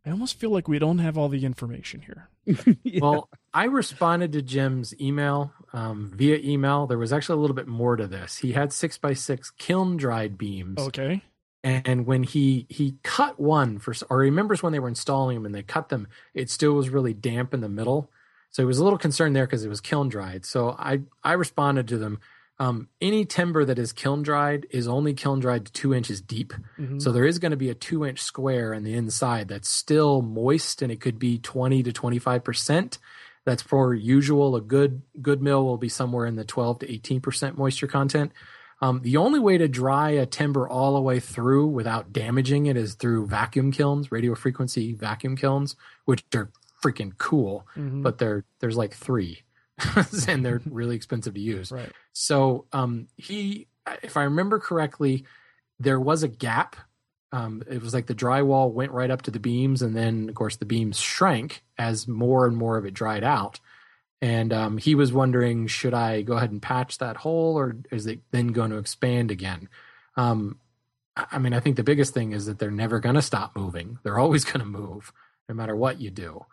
I 0.06 0.10
almost 0.10 0.38
feel 0.38 0.50
like 0.50 0.66
we 0.68 0.78
don't 0.78 0.98
have 0.98 1.18
all 1.18 1.28
the 1.28 1.44
information 1.44 2.02
here. 2.02 2.28
Well, 3.00 3.28
I 3.52 3.64
responded 3.64 4.32
to 4.32 4.42
Jim's 4.42 4.98
email 5.00 5.52
um, 5.72 6.10
via 6.14 6.38
email. 6.38 6.86
There 6.86 6.98
was 6.98 7.12
actually 7.12 7.38
a 7.38 7.40
little 7.40 7.54
bit 7.54 7.68
more 7.68 7.96
to 7.96 8.06
this. 8.06 8.38
He 8.38 8.52
had 8.52 8.72
six 8.72 8.96
by 8.96 9.12
six 9.12 9.50
kiln 9.50 9.96
dried 9.96 10.38
beams. 10.38 10.78
Okay. 10.78 11.22
and 11.62 12.06
when 12.06 12.22
he 12.22 12.66
he 12.70 12.96
cut 13.02 13.38
one 13.38 13.78
for 13.78 13.92
or 14.08 14.22
he 14.22 14.30
remembers 14.30 14.62
when 14.62 14.72
they 14.72 14.78
were 14.78 14.88
installing 14.88 15.36
them 15.36 15.44
and 15.46 15.54
they 15.54 15.62
cut 15.62 15.90
them 15.90 16.08
it 16.32 16.48
still 16.48 16.72
was 16.72 16.88
really 16.88 17.12
damp 17.12 17.52
in 17.52 17.60
the 17.60 17.68
middle 17.68 18.10
so 18.50 18.62
he 18.62 18.66
was 18.66 18.78
a 18.78 18.82
little 18.84 18.98
concerned 18.98 19.36
there 19.36 19.44
because 19.46 19.62
it 19.62 19.68
was 19.68 19.78
kiln 19.82 20.08
dried 20.08 20.46
so 20.46 20.74
i 20.78 21.00
i 21.22 21.34
responded 21.34 21.86
to 21.86 21.98
them 21.98 22.18
um, 22.60 22.88
any 23.00 23.24
timber 23.24 23.64
that 23.64 23.78
is 23.78 23.92
kiln 23.92 24.22
dried 24.22 24.66
is 24.70 24.86
only 24.86 25.14
kiln 25.14 25.40
dried 25.40 25.64
to 25.66 25.72
two 25.72 25.92
inches 25.94 26.20
deep. 26.20 26.52
Mhm. 26.78 27.00
so 27.02 27.10
there 27.10 27.24
is 27.26 27.38
going 27.40 27.50
to 27.50 27.56
be 27.56 27.70
a 27.70 27.74
two 27.74 28.04
inch 28.04 28.20
square 28.22 28.74
on 28.74 28.84
the 28.84 28.94
inside 28.94 29.48
that's 29.48 29.68
still 29.68 30.22
moist 30.22 30.82
and 30.82 30.92
it 30.92 31.00
could 31.00 31.18
be 31.18 31.38
20 31.38 31.82
to 31.82 31.92
25 31.92 32.44
percent. 32.44 32.98
That's 33.46 33.62
for 33.62 33.94
usual. 33.94 34.54
A 34.54 34.60
good 34.60 35.02
good 35.22 35.40
mill 35.42 35.64
will 35.64 35.78
be 35.78 35.88
somewhere 35.88 36.26
in 36.26 36.36
the 36.36 36.44
12 36.44 36.80
to 36.80 36.92
18 36.92 37.20
percent 37.22 37.56
moisture 37.58 37.86
content. 37.88 38.32
Um, 38.82 39.00
the 39.02 39.16
only 39.16 39.40
way 39.40 39.58
to 39.58 39.68
dry 39.68 40.10
a 40.10 40.24
timber 40.26 40.68
all 40.68 40.94
the 40.94 41.00
way 41.02 41.20
through 41.20 41.66
without 41.66 42.12
damaging 42.12 42.66
it 42.66 42.76
is 42.76 42.94
through 42.94 43.26
vacuum 43.26 43.72
kilns, 43.72 44.10
radio 44.12 44.34
frequency 44.34 44.92
vacuum 44.94 45.36
kilns, 45.36 45.76
which 46.04 46.24
are 46.34 46.50
freaking 46.82 47.12
cool, 47.18 47.66
Mhm. 47.76 48.02
but 48.02 48.18
they're 48.18 48.44
there's 48.60 48.76
like 48.76 48.94
three, 48.94 49.42
and 50.28 50.44
they're 50.44 50.60
really 50.66 50.96
expensive 50.96 51.34
to 51.34 51.40
use. 51.40 51.70
Right. 51.72 51.92
So 52.12 52.66
um, 52.72 53.08
he, 53.16 53.68
if 54.02 54.16
I 54.16 54.24
remember 54.24 54.58
correctly, 54.58 55.24
there 55.78 56.00
was 56.00 56.22
a 56.22 56.28
gap. 56.28 56.76
Um, 57.32 57.62
it 57.68 57.80
was 57.80 57.94
like 57.94 58.06
the 58.06 58.14
drywall 58.14 58.72
went 58.72 58.92
right 58.92 59.10
up 59.10 59.22
to 59.22 59.30
the 59.30 59.38
beams, 59.38 59.82
and 59.82 59.96
then 59.96 60.28
of 60.28 60.34
course 60.34 60.56
the 60.56 60.64
beams 60.64 60.98
shrank 60.98 61.62
as 61.78 62.08
more 62.08 62.46
and 62.46 62.56
more 62.56 62.76
of 62.76 62.84
it 62.84 62.94
dried 62.94 63.24
out. 63.24 63.60
and 64.20 64.52
um, 64.52 64.78
he 64.78 64.94
was 64.94 65.12
wondering 65.12 65.66
should 65.66 65.94
I 65.94 66.22
go 66.22 66.34
ahead 66.36 66.50
and 66.50 66.60
patch 66.60 66.98
that 66.98 67.16
hole 67.16 67.58
or 67.58 67.76
is 67.90 68.06
it 68.06 68.20
then 68.30 68.48
going 68.48 68.70
to 68.70 68.78
expand 68.78 69.30
again? 69.30 69.68
Um, 70.16 70.58
I 71.16 71.38
mean, 71.38 71.52
I 71.54 71.60
think 71.60 71.76
the 71.76 71.82
biggest 71.82 72.14
thing 72.14 72.32
is 72.32 72.46
that 72.46 72.58
they're 72.58 72.70
never 72.70 73.00
going 73.00 73.14
to 73.14 73.22
stop 73.22 73.56
moving. 73.56 73.98
They're 74.02 74.18
always 74.18 74.44
going 74.44 74.60
to 74.60 74.66
move, 74.66 75.12
no 75.48 75.54
matter 75.54 75.74
what 75.74 76.00
you 76.00 76.10
do. 76.10 76.44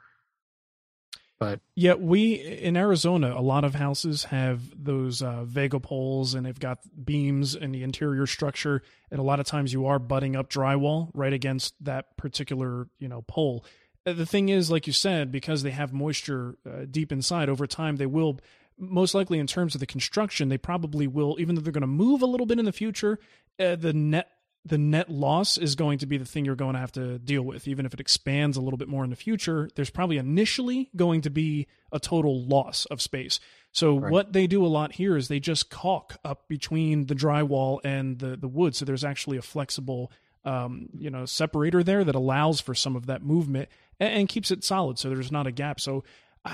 But 1.39 1.59
yeah, 1.75 1.93
we 1.93 2.33
in 2.33 2.75
Arizona, 2.75 3.33
a 3.37 3.41
lot 3.41 3.63
of 3.63 3.75
houses 3.75 4.25
have 4.25 4.61
those 4.75 5.21
uh, 5.21 5.43
viga 5.45 5.79
poles, 5.79 6.33
and 6.33 6.45
they've 6.45 6.59
got 6.59 6.79
beams 7.05 7.53
in 7.53 7.71
the 7.71 7.83
interior 7.83 8.25
structure. 8.25 8.81
And 9.11 9.19
a 9.19 9.23
lot 9.23 9.39
of 9.39 9.45
times, 9.45 9.71
you 9.71 9.85
are 9.85 9.99
butting 9.99 10.35
up 10.35 10.49
drywall 10.49 11.11
right 11.13 11.33
against 11.33 11.75
that 11.83 12.17
particular 12.17 12.87
you 12.97 13.07
know 13.07 13.21
pole. 13.21 13.63
Uh, 14.05 14.13
the 14.13 14.25
thing 14.25 14.49
is, 14.49 14.71
like 14.71 14.87
you 14.87 14.93
said, 14.93 15.31
because 15.31 15.61
they 15.61 15.71
have 15.71 15.93
moisture 15.93 16.57
uh, 16.65 16.85
deep 16.89 17.11
inside, 17.11 17.49
over 17.49 17.67
time 17.67 17.97
they 17.97 18.07
will 18.07 18.39
most 18.79 19.13
likely 19.13 19.39
in 19.39 19.47
terms 19.47 19.75
of 19.75 19.79
the 19.79 19.87
construction, 19.87 20.49
they 20.49 20.57
probably 20.57 21.07
will, 21.07 21.35
even 21.39 21.55
though 21.55 21.61
they're 21.61 21.71
going 21.71 21.81
to 21.81 21.87
move 21.87 22.21
a 22.21 22.27
little 22.27 22.45
bit 22.45 22.59
in 22.59 22.65
the 22.65 22.71
future, 22.71 23.19
uh, 23.59 23.75
the 23.75 23.93
net 23.93 24.29
the 24.67 24.77
net 24.77 25.09
loss 25.09 25.57
is 25.57 25.75
going 25.75 25.99
to 25.99 26.05
be 26.05 26.17
the 26.17 26.25
thing 26.25 26.45
you're 26.45 26.55
going 26.55 26.73
to 26.73 26.79
have 26.79 26.91
to 26.93 27.19
deal 27.19 27.41
with. 27.41 27.67
Even 27.67 27.85
if 27.85 27.93
it 27.93 27.99
expands 27.99 28.57
a 28.57 28.61
little 28.61 28.77
bit 28.77 28.87
more 28.87 29.03
in 29.03 29.09
the 29.09 29.15
future, 29.15 29.69
there's 29.75 29.89
probably 29.89 30.17
initially 30.17 30.89
going 30.95 31.21
to 31.21 31.29
be 31.29 31.67
a 31.91 31.99
total 31.99 32.43
loss 32.45 32.85
of 32.85 33.01
space. 33.01 33.39
So 33.71 33.97
right. 33.97 34.11
what 34.11 34.33
they 34.33 34.47
do 34.47 34.65
a 34.65 34.67
lot 34.67 34.93
here 34.93 35.15
is 35.15 35.27
they 35.27 35.39
just 35.39 35.69
caulk 35.69 36.17
up 36.23 36.47
between 36.47 37.05
the 37.05 37.15
drywall 37.15 37.79
and 37.83 38.19
the 38.19 38.35
the 38.35 38.47
wood. 38.47 38.75
So 38.75 38.85
there's 38.85 39.03
actually 39.03 39.37
a 39.37 39.41
flexible 39.41 40.11
um, 40.45 40.89
you 40.97 41.09
know 41.09 41.25
separator 41.25 41.83
there 41.83 42.03
that 42.03 42.15
allows 42.15 42.61
for 42.61 42.73
some 42.73 42.95
of 42.95 43.05
that 43.07 43.23
movement 43.23 43.69
and, 43.99 44.13
and 44.13 44.29
keeps 44.29 44.51
it 44.51 44.63
solid. 44.63 44.99
So 44.99 45.09
there's 45.09 45.31
not 45.31 45.47
a 45.47 45.51
gap. 45.51 45.79
So 45.79 46.03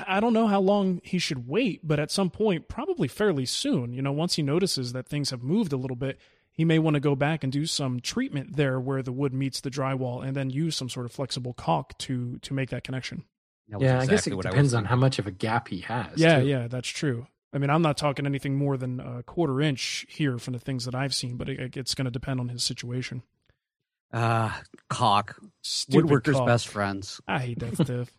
I 0.08 0.20
don't 0.20 0.34
know 0.34 0.48
how 0.48 0.60
long 0.60 1.02
he 1.04 1.20
should 1.20 1.48
wait, 1.48 1.88
but 1.88 2.00
at 2.00 2.10
some 2.10 2.30
point, 2.30 2.68
probably 2.68 3.08
fairly 3.08 3.46
soon, 3.46 3.94
you 3.94 4.02
know, 4.02 4.12
once 4.12 4.36
he 4.36 4.42
notices 4.42 4.94
that 4.94 5.08
things 5.08 5.30
have 5.30 5.44
moved 5.44 5.72
a 5.72 5.78
little 5.78 5.96
bit, 5.96 6.20
he 6.54 6.64
may 6.64 6.80
want 6.80 6.94
to 6.94 7.00
go 7.00 7.16
back 7.16 7.44
and 7.44 7.52
do 7.52 7.66
some 7.66 8.00
treatment 8.00 8.56
there 8.56 8.80
where 8.80 9.02
the 9.02 9.12
wood 9.12 9.34
meets 9.34 9.60
the 9.60 9.72
drywall 9.72 10.26
and 10.26 10.36
then 10.36 10.50
use 10.50 10.78
some 10.78 10.88
sort 10.88 11.06
of 11.06 11.12
flexible 11.12 11.54
caulk 11.54 11.98
to 11.98 12.38
to 12.40 12.54
make 12.54 12.70
that 12.70 12.84
connection. 12.84 13.26
That 13.70 13.82
yeah, 13.82 13.96
exactly 13.96 14.04
I 14.04 14.16
guess 14.16 14.28
it 14.28 14.50
depends 14.50 14.74
on 14.74 14.86
how 14.86 14.96
much 14.96 15.20
of 15.20 15.28
a 15.28 15.32
gap 15.32 15.68
he 15.68 15.82
has. 15.82 16.18
Yeah, 16.18 16.40
too. 16.40 16.48
yeah, 16.48 16.68
that's 16.68 16.88
true. 16.88 17.28
I 17.54 17.60
mean, 17.60 17.70
I'm 17.70 17.82
not 17.82 17.98
talking 17.98 18.26
anything 18.26 18.56
more 18.56 18.78
than 18.78 19.00
a 19.00 19.24
quarter 19.24 19.62
inch 19.62 20.06
here 20.10 20.38
from 20.38 20.54
the 20.54 20.60
things 20.60 20.86
that 20.86 20.96
I've 20.96 21.14
seen, 21.14 21.38
but 21.38 21.50
it, 21.50 21.78
it's 21.78 21.94
going 21.94 22.06
to 22.06 22.12
depend 22.12 22.40
on 22.40 22.50
his 22.50 22.64
situation. 22.64 23.24
Uh, 24.14 24.52
cock. 24.90 25.36
Stupid 25.64 26.10
Woodworkers' 26.10 26.34
caulk. 26.34 26.46
best 26.48 26.68
friends. 26.68 27.20
I 27.28 27.40
hate 27.40 27.60
that 27.60 27.78
stuff. 27.78 28.10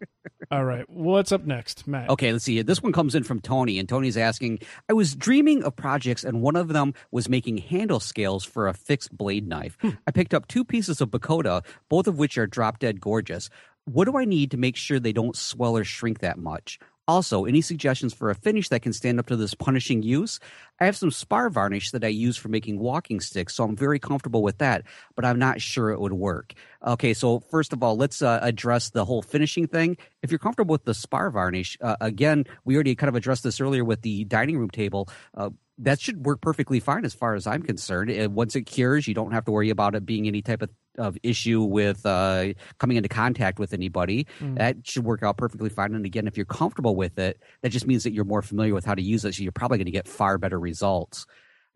All 0.51 0.64
right. 0.64 0.88
What's 0.88 1.30
up 1.30 1.45
next, 1.45 1.86
Matt? 1.86 2.09
Okay, 2.11 2.32
let's 2.32 2.45
see. 2.45 2.61
This 2.62 2.82
one 2.82 2.92
comes 2.92 3.14
in 3.14 3.22
from 3.22 3.40
Tony, 3.40 3.78
and 3.78 3.88
Tony's 3.88 4.16
asking 4.16 4.61
I 4.88 4.95
was 4.95 5.14
dreaming 5.14 5.62
of 5.62 5.76
projects, 5.76 6.24
and 6.24 6.40
one 6.42 6.57
of 6.57 6.68
them 6.68 6.95
was 7.11 7.28
making 7.28 7.59
handle 7.59 8.01
scales 8.01 8.45
for 8.45 8.66
a 8.66 8.74
fixed 8.74 9.16
blade 9.16 9.47
knife. 9.47 9.76
Hmm. 9.80 9.90
I 10.07 10.11
picked 10.11 10.34
up 10.34 10.49
two 10.49 10.64
pieces 10.64 11.01
of 11.01 11.11
bocote, 11.11 11.64
both 11.88 12.07
of 12.07 12.18
which 12.18 12.38
are 12.38 12.47
drop 12.47 12.78
dead 12.78 13.01
gorgeous. 13.01 13.51
What 13.84 14.07
do 14.07 14.16
I 14.16 14.24
need 14.24 14.51
to 14.53 14.57
make 14.57 14.76
sure 14.76 14.99
they 14.99 15.12
don't 15.12 15.36
swell 15.36 15.76
or 15.76 15.84
shrink 15.84 16.20
that 16.20 16.38
much? 16.38 16.78
Also, 17.07 17.45
any 17.45 17.61
suggestions 17.61 18.15
for 18.15 18.31
a 18.31 18.35
finish 18.35 18.71
that 18.71 18.81
can 18.81 18.93
stand 18.93 19.19
up 19.19 19.27
to 19.27 19.37
this 19.37 19.53
punishing 19.53 20.03
use? 20.03 20.41
I 20.81 20.87
have 20.87 20.97
some 20.97 21.11
spar 21.11 21.51
varnish 21.51 21.91
that 21.91 22.03
I 22.03 22.09
use 22.09 22.37
for 22.37 22.49
making 22.49 22.79
walking 22.79 23.21
sticks, 23.21 23.55
so 23.55 23.65
I'm 23.65 23.77
very 23.77 23.99
comfortable 23.99 24.43
with 24.43 24.59
that, 24.59 24.85
but 25.15 25.25
I'm 25.27 25.39
not 25.39 25.61
sure 25.61 25.91
it 25.91 26.01
would 26.01 26.15
work. 26.15 26.55
Okay, 26.87 27.13
so 27.13 27.41
first 27.41 27.75
of 27.75 27.83
all, 27.83 27.97
let's 27.97 28.23
uh, 28.23 28.39
address 28.41 28.89
the 28.89 29.05
whole 29.05 29.21
finishing 29.21 29.67
thing. 29.67 29.99
If 30.23 30.31
you're 30.31 30.39
comfortable 30.39 30.73
with 30.73 30.85
the 30.85 30.95
spar 30.95 31.31
varnish, 31.31 31.77
uh, 31.83 31.97
again, 32.01 32.47
we 32.65 32.75
already 32.75 32.95
kind 32.95 33.09
of 33.09 33.17
addressed 33.17 33.45
this 33.45 33.61
earlier 33.61 33.85
with 33.85 34.01
the 34.01 34.25
dining 34.25 34.59
room 34.59 34.71
table. 34.71 35.09
Uh, 35.37 35.51
that 35.79 36.01
should 36.01 36.25
work 36.25 36.41
perfectly 36.41 36.81
fine 36.81 37.05
as 37.05 37.13
far 37.13 37.35
as 37.35 37.47
I'm 37.47 37.63
concerned. 37.63 38.35
Once 38.35 38.57
it 38.57 38.63
cures, 38.63 39.07
you 39.09 39.15
don't 39.15 39.33
have 39.33 39.45
to 39.45 39.51
worry 39.51 39.71
about 39.71 39.95
it 39.95 40.07
being 40.07 40.27
any 40.27 40.41
type 40.41 40.63
of, 40.63 40.71
of 40.99 41.16
issue 41.22 41.62
with 41.62 42.05
uh, 42.07 42.53
coming 42.78 42.97
into 42.97 43.09
contact 43.09 43.59
with 43.59 43.72
anybody. 43.72 44.26
Mm. 44.40 44.59
That 44.59 44.76
should 44.86 45.05
work 45.05 45.22
out 45.22 45.36
perfectly 45.36 45.70
fine. 45.70 45.95
And 45.95 46.07
again, 46.07 46.26
if 46.26 46.36
you're 46.36 46.47
comfortable 46.47 46.97
with 46.97 47.18
it, 47.18 47.40
that 47.62 47.70
just 47.70 47.86
means 47.86 48.05
that 48.05 48.12
you're 48.12 48.24
more 48.24 48.42
familiar 48.42 48.74
with 48.74 48.84
how 48.84 48.95
to 48.95 49.03
use 49.03 49.24
it. 49.24 49.34
So 49.34 49.42
you're 49.42 49.53
probably 49.53 49.78
going 49.78 49.86
to 49.86 49.92
get 49.92 50.09
far 50.09 50.38
better 50.38 50.59
results. 50.59 51.26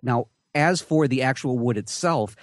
Now, 0.02 0.26
as 0.54 0.80
for 0.80 1.06
the 1.06 1.22
actual 1.22 1.58
wood 1.58 1.76
itself, 1.76 2.34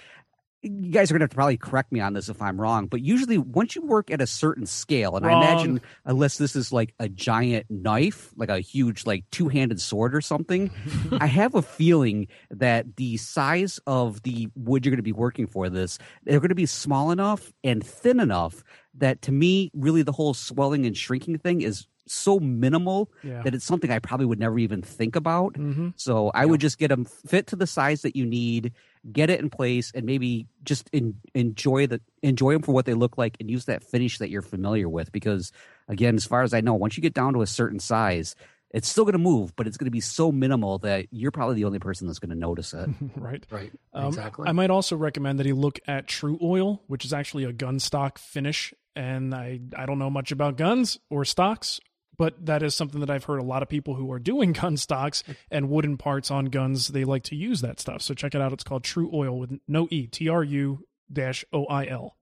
you 0.66 0.92
guys 0.92 1.10
are 1.10 1.14
going 1.14 1.20
to 1.20 1.24
have 1.24 1.30
to 1.30 1.36
probably 1.36 1.56
correct 1.56 1.92
me 1.92 2.00
on 2.00 2.12
this 2.12 2.28
if 2.28 2.40
I'm 2.42 2.60
wrong, 2.60 2.86
but 2.86 3.00
usually 3.00 3.38
once 3.38 3.74
you 3.74 3.82
work 3.82 4.10
at 4.10 4.20
a 4.20 4.26
certain 4.26 4.66
scale, 4.66 5.16
and 5.16 5.24
wrong. 5.24 5.42
I 5.42 5.52
imagine 5.52 5.80
unless 6.04 6.38
this 6.38 6.56
is 6.56 6.72
like 6.72 6.94
a 6.98 7.08
giant 7.08 7.66
knife, 7.70 8.32
like 8.36 8.48
a 8.48 8.60
huge 8.60 9.06
like 9.06 9.24
two 9.30 9.48
handed 9.48 9.80
sword 9.80 10.14
or 10.14 10.20
something, 10.20 10.70
I 11.12 11.26
have 11.26 11.54
a 11.54 11.62
feeling 11.62 12.28
that 12.50 12.96
the 12.96 13.16
size 13.16 13.80
of 13.86 14.22
the 14.22 14.48
wood 14.54 14.84
you're 14.84 14.90
going 14.90 14.98
to 14.98 15.02
be 15.02 15.12
working 15.12 15.46
for 15.46 15.68
this, 15.68 15.98
they're 16.24 16.40
going 16.40 16.48
to 16.48 16.54
be 16.54 16.66
small 16.66 17.10
enough 17.10 17.52
and 17.64 17.84
thin 17.84 18.20
enough 18.20 18.62
that 18.94 19.22
to 19.22 19.32
me, 19.32 19.70
really 19.74 20.02
the 20.02 20.12
whole 20.12 20.34
swelling 20.34 20.86
and 20.86 20.96
shrinking 20.96 21.38
thing 21.38 21.60
is 21.60 21.86
so 22.08 22.38
minimal 22.38 23.10
yeah. 23.22 23.42
that 23.42 23.54
it's 23.54 23.64
something 23.64 23.90
I 23.90 23.98
probably 23.98 24.26
would 24.26 24.38
never 24.38 24.58
even 24.58 24.82
think 24.82 25.16
about. 25.16 25.54
Mm-hmm. 25.54 25.90
So 25.96 26.30
I 26.30 26.40
yeah. 26.42 26.44
would 26.46 26.60
just 26.60 26.78
get 26.78 26.88
them 26.88 27.04
fit 27.04 27.48
to 27.48 27.56
the 27.56 27.66
size 27.66 28.02
that 28.02 28.16
you 28.16 28.24
need, 28.24 28.72
get 29.12 29.30
it 29.30 29.40
in 29.40 29.50
place, 29.50 29.92
and 29.94 30.04
maybe 30.04 30.46
just 30.64 30.88
in, 30.92 31.16
enjoy 31.34 31.86
the 31.86 32.00
enjoy 32.22 32.52
them 32.52 32.62
for 32.62 32.72
what 32.72 32.86
they 32.86 32.94
look 32.94 33.18
like, 33.18 33.36
and 33.40 33.50
use 33.50 33.66
that 33.66 33.84
finish 33.84 34.18
that 34.18 34.30
you're 34.30 34.42
familiar 34.42 34.88
with. 34.88 35.12
Because 35.12 35.52
again, 35.88 36.16
as 36.16 36.26
far 36.26 36.42
as 36.42 36.54
I 36.54 36.60
know, 36.60 36.74
once 36.74 36.96
you 36.96 37.02
get 37.02 37.14
down 37.14 37.34
to 37.34 37.42
a 37.42 37.46
certain 37.46 37.80
size, 37.80 38.34
it's 38.70 38.88
still 38.88 39.04
going 39.04 39.12
to 39.12 39.18
move, 39.18 39.54
but 39.56 39.66
it's 39.66 39.76
going 39.76 39.86
to 39.86 39.90
be 39.92 40.00
so 40.00 40.32
minimal 40.32 40.78
that 40.80 41.06
you're 41.10 41.30
probably 41.30 41.54
the 41.54 41.64
only 41.64 41.78
person 41.78 42.06
that's 42.06 42.18
going 42.18 42.30
to 42.30 42.36
notice 42.36 42.74
it. 42.74 42.88
right. 43.16 43.44
Right. 43.50 43.72
Um, 43.94 44.08
exactly. 44.08 44.48
I 44.48 44.52
might 44.52 44.70
also 44.70 44.96
recommend 44.96 45.38
that 45.38 45.46
he 45.46 45.52
look 45.52 45.78
at 45.86 46.08
Tru-Oil 46.08 46.82
which 46.86 47.04
is 47.04 47.12
actually 47.12 47.44
a 47.44 47.52
gun 47.52 47.78
stock 47.78 48.18
finish. 48.18 48.74
And 48.94 49.34
I, 49.34 49.60
I 49.76 49.86
don't 49.86 49.98
know 49.98 50.10
much 50.10 50.32
about 50.32 50.56
guns 50.56 50.98
or 51.10 51.24
stocks 51.24 51.80
but 52.16 52.46
that 52.46 52.62
is 52.62 52.74
something 52.74 53.00
that 53.00 53.10
I've 53.10 53.24
heard 53.24 53.38
a 53.38 53.44
lot 53.44 53.62
of 53.62 53.68
people 53.68 53.94
who 53.94 54.10
are 54.12 54.18
doing 54.18 54.52
gun 54.60 54.76
stocks 54.76 55.22
and 55.50 55.68
wooden 55.68 55.96
parts 55.96 56.30
on 56.30 56.46
guns, 56.46 56.88
they 56.88 57.04
like 57.04 57.24
to 57.24 57.36
use 57.36 57.60
that 57.60 57.80
stuff. 57.80 58.02
So 58.02 58.14
check 58.14 58.34
it 58.34 58.40
out. 58.40 58.52
It's 58.52 58.64
called 58.64 58.84
Tru-Oil 58.84 59.38
with 59.38 59.58
no 59.66 59.88
E, 59.90 60.06
T 60.06 60.28
R 60.28 60.42
U 60.42 60.86
dash 61.12 61.44
O 61.52 61.66
I 61.66 61.86
L. 61.86 62.16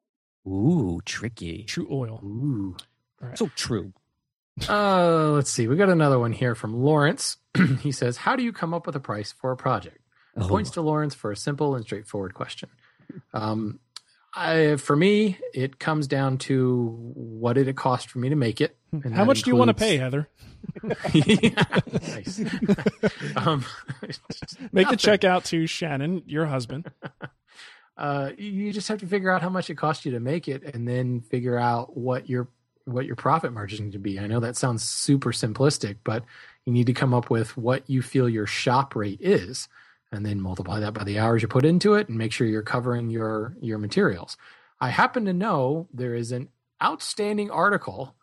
Ooh, 0.47 1.01
tricky. 1.05 1.64
Tru-Oil. 1.64 2.20
Ooh. 2.22 2.76
Right. 3.20 3.38
So 3.38 3.49
true. 3.57 3.92
Uh, 4.68 5.30
let's 5.30 5.51
see. 5.51 5.66
We 5.66 5.76
got 5.76 5.88
another 5.88 6.18
one 6.18 6.32
here 6.32 6.55
from 6.55 6.74
Lawrence. 6.74 7.38
he 7.80 7.90
says, 7.90 8.18
How 8.18 8.36
do 8.36 8.42
you 8.42 8.53
come 8.53 8.72
up 8.72 8.86
with 8.86 8.95
a 8.95 9.01
price 9.01 9.32
for 9.32 9.51
a 9.51 9.57
project? 9.57 9.99
Oh. 10.36 10.47
Points 10.49 10.70
to 10.72 10.80
Lawrence 10.80 11.14
for 11.14 11.32
a 11.32 11.36
simple 11.36 11.74
and 11.74 11.84
straightforward 11.84 12.34
question. 12.34 12.68
Um, 13.32 13.80
I, 14.37 14.76
for 14.76 14.97
me, 14.97 15.39
it 15.53 15.78
comes 15.78 16.07
down 16.07 16.39
to 16.39 16.89
what 17.14 17.53
did 17.53 17.68
it 17.68 17.76
cost 17.76 18.11
for 18.11 18.18
me 18.18 18.30
to 18.30 18.37
make 18.37 18.61
it. 18.61 18.76
How 18.93 18.99
much 18.99 19.39
includes... 19.39 19.43
do 19.43 19.51
you 19.51 19.57
want 19.57 19.68
to 19.68 19.74
pay, 19.74 19.97
Heather? 19.97 20.28
nice. 20.82 22.41
um, 23.37 23.64
make 24.72 24.89
the 24.89 24.97
check 24.97 25.24
out 25.24 25.45
to 25.47 25.66
Shannon, 25.66 26.22
your 26.26 26.47
husband. 26.47 26.91
Uh, 27.97 28.32
you 28.37 28.72
just 28.72 28.89
have 28.89 28.99
to 28.99 29.07
figure 29.07 29.30
out 29.30 29.41
how 29.41 29.49
much 29.49 29.70
it 29.70 29.76
cost 29.76 30.05
you 30.05 30.11
to 30.11 30.18
make 30.18 30.49
it, 30.49 30.64
and 30.74 30.89
then 30.89 31.20
figure 31.20 31.57
out 31.57 31.97
what 31.97 32.28
your 32.28 32.49
what 32.87 33.07
your 33.07 33.14
profit 33.14 33.53
margin 33.53 33.93
to 33.93 34.01
be. 34.01 34.18
I 34.18 34.26
know 34.26 34.41
that 34.41 34.57
sounds 34.57 34.82
super 34.82 35.30
simplistic, 35.30 35.99
but 36.03 36.24
you 36.66 36.72
need 36.72 36.87
to 36.87 36.93
come 36.93 37.14
up 37.14 37.30
with 37.30 37.57
what 37.57 37.89
you 37.89 38.03
feel 38.03 38.28
your 38.28 38.47
shop 38.47 38.97
rate 38.97 39.20
is 39.20 39.68
and 40.15 40.25
then 40.25 40.41
multiply 40.41 40.81
that 40.81 40.95
by 40.95 41.05
the 41.05 41.19
hours 41.19 41.43
you 41.43 41.49
put 41.49 41.65
into 41.65 41.95
it 41.95 42.09
and 42.09 42.17
make 42.17 42.33
sure 42.33 42.47
you're 42.47 42.62
covering 42.62 43.11
your 43.11 43.57
your 43.61 43.79
materials. 43.79 44.37
I 44.81 44.89
happen 44.89 45.25
to 45.27 45.33
know 45.33 45.89
there 45.93 46.15
is 46.15 46.33
an 46.33 46.49
outstanding 46.83 47.51
article 47.51 48.15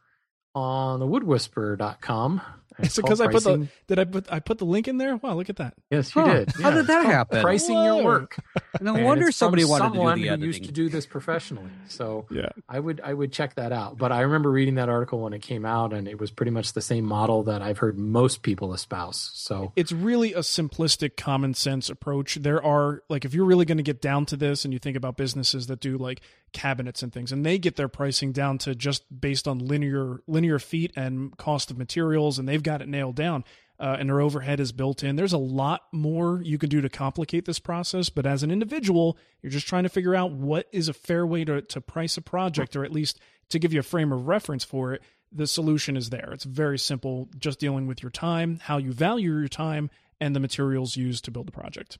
on 0.54 1.00
the 1.00 1.08
woodwhisperer.com 1.08 2.42
it's 2.80 2.96
because 2.96 3.22
I 3.22 3.28
put 3.28 3.44
the 3.44 3.68
did 3.88 4.00
I 4.00 4.06
put 4.06 4.32
I 4.32 4.40
put 4.40 4.58
the 4.58 4.66
link 4.66 4.88
in 4.88 4.98
there? 4.98 5.18
Wow, 5.18 5.36
look 5.36 5.50
at 5.50 5.58
that. 5.58 5.76
Yes, 5.90 6.16
you 6.16 6.22
huh. 6.22 6.34
did. 6.34 6.54
Yeah. 6.58 6.64
How 6.64 6.72
did 6.72 6.88
that 6.88 7.06
happen? 7.06 7.42
Pricing 7.42 7.76
Whoa. 7.76 7.96
your 7.96 8.04
work. 8.04 8.38
No 8.80 8.96
and 8.96 9.06
wonder 9.06 9.32
somebody 9.32 9.64
wanted 9.66 9.94
to 9.94 10.16
do 10.16 10.22
the 10.22 10.38
who 10.38 10.46
used 10.46 10.64
to 10.64 10.72
do 10.72 10.90
this 10.90 11.06
professionally. 11.06 11.70
So 11.88 12.26
yeah, 12.32 12.50
I 12.70 12.80
would 12.80 13.02
I 13.02 13.14
would 13.14 13.32
check 13.32 13.56
that 13.56 13.72
out. 13.72 13.98
But 13.98 14.12
I 14.12 14.22
remember 14.22 14.50
reading 14.50 14.76
that 14.76 14.90
article 14.90 15.20
when 15.20 15.34
it 15.34 15.42
came 15.42 15.66
out, 15.66 15.94
and 15.94 16.08
it 16.08 16.20
was 16.20 16.32
pretty 16.32 16.52
much 16.52 16.74
the 16.74 16.82
same 16.82 17.04
model 17.04 17.44
that 17.44 17.62
I've 17.62 17.78
heard 17.78 18.00
most 18.00 18.42
people 18.42 18.74
espouse. 18.74 19.30
So 19.34 19.74
it's 19.76 19.92
really 19.92 20.34
a 20.34 20.40
simplistic, 20.40 21.18
common 21.18 21.54
sense 21.54 21.90
approach. 21.90 22.36
There 22.36 22.64
are 22.64 23.04
like 23.10 23.26
if 23.26 23.34
you're 23.34 23.46
really 23.46 23.66
going 23.66 23.78
to 23.78 23.84
get 23.84 24.02
down 24.02 24.26
to 24.28 24.38
this, 24.38 24.64
and 24.64 24.74
you 24.74 24.80
think 24.80 24.96
about 24.96 25.18
businesses 25.18 25.68
that 25.68 25.82
do 25.82 25.98
like 25.98 26.22
cabinets 26.54 27.02
and 27.02 27.14
things, 27.14 27.32
and 27.32 27.46
they 27.46 27.58
get 27.58 27.76
their 27.76 27.88
pricing 27.88 28.32
down 28.32 28.58
to 28.60 28.76
just 28.76 29.04
based 29.22 29.48
on 29.48 29.60
linear 29.60 30.22
linear 30.28 30.60
feet 30.60 30.92
and 30.96 31.36
cost 31.38 31.72
of 31.72 31.78
materials, 31.78 32.38
and 32.40 32.48
they've 32.48 32.64
got 32.64 32.82
it 32.82 32.88
nailed 32.88 33.16
down 33.16 33.44
uh, 33.82 33.98
and 34.00 34.10
their 34.10 34.22
overhead 34.22 34.60
is 34.60 34.72
built 34.72 35.04
in. 35.04 35.16
There's 35.16 35.34
a 35.34 35.40
lot 35.40 35.82
more 35.92 36.40
you 36.44 36.60
can 36.60 36.70
do 36.70 36.82
to 36.82 36.90
complicate 36.90 37.46
this 37.46 37.58
process, 37.58 38.10
but 38.10 38.28
as 38.28 38.44
an 38.44 38.52
individual, 38.52 39.18
you're 39.42 39.52
just 39.52 39.68
trying 39.68 39.84
to 39.84 39.90
figure 39.90 40.14
out 40.14 40.32
what 40.32 40.68
is 40.72 40.88
a 40.88 40.94
fair 40.94 41.26
way 41.26 41.44
to, 41.46 41.64
to 41.64 41.82
price 41.82 42.16
a 42.16 42.22
project 42.22 42.76
or 42.76 42.86
at 42.86 42.92
least 42.92 43.20
to 43.50 43.58
give 43.58 43.74
you 43.74 43.80
a 43.80 43.84
frame 43.84 44.14
of 44.14 44.28
reference 44.28 44.64
for 44.64 44.94
it. 44.94 45.02
the 45.32 45.48
solution 45.48 45.98
is 45.98 46.12
there. 46.12 46.30
It's 46.32 46.44
very 46.44 46.78
simple, 46.78 47.28
just 47.40 47.60
dealing 47.60 47.88
with 47.88 48.04
your 48.04 48.12
time, 48.12 48.60
how 48.62 48.78
you 48.78 48.94
value 48.94 49.36
your 49.36 49.48
time, 49.48 49.90
and 50.20 50.36
the 50.36 50.40
materials 50.40 50.96
used 50.96 51.26
to 51.26 51.32
build 51.32 51.48
the 51.48 51.52
project. 51.52 51.98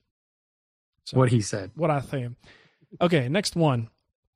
So, 1.06 1.18
what 1.18 1.30
he 1.30 1.42
said. 1.42 1.72
What 1.76 1.90
I 1.90 2.00
think. 2.00 2.36
Okay, 3.02 3.28
next 3.28 3.56
one. 3.56 3.90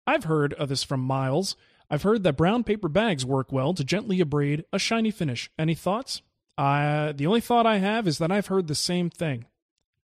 I've 0.08 0.26
heard 0.26 0.54
of 0.54 0.70
this 0.70 0.84
from 0.84 1.02
Miles. 1.02 1.56
I've 1.90 2.04
heard 2.04 2.24
that 2.24 2.38
brown 2.38 2.64
paper 2.64 2.90
bags 2.90 3.26
work 3.26 3.52
well 3.52 3.74
to 3.74 3.84
gently 3.84 4.20
abrade 4.20 4.66
a 4.74 4.80
shiny 4.80 5.12
finish. 5.12 5.50
Any 5.58 5.76
thoughts? 5.76 6.22
Uh, 6.58 7.12
the 7.12 7.28
only 7.28 7.42
thought 7.42 7.66
I 7.66 7.78
have 7.78 8.08
is 8.08 8.18
that 8.20 8.32
I've 8.32 8.48
heard 8.48 8.68
the 8.68 8.76
same 8.76 9.10
thing. 9.10 9.46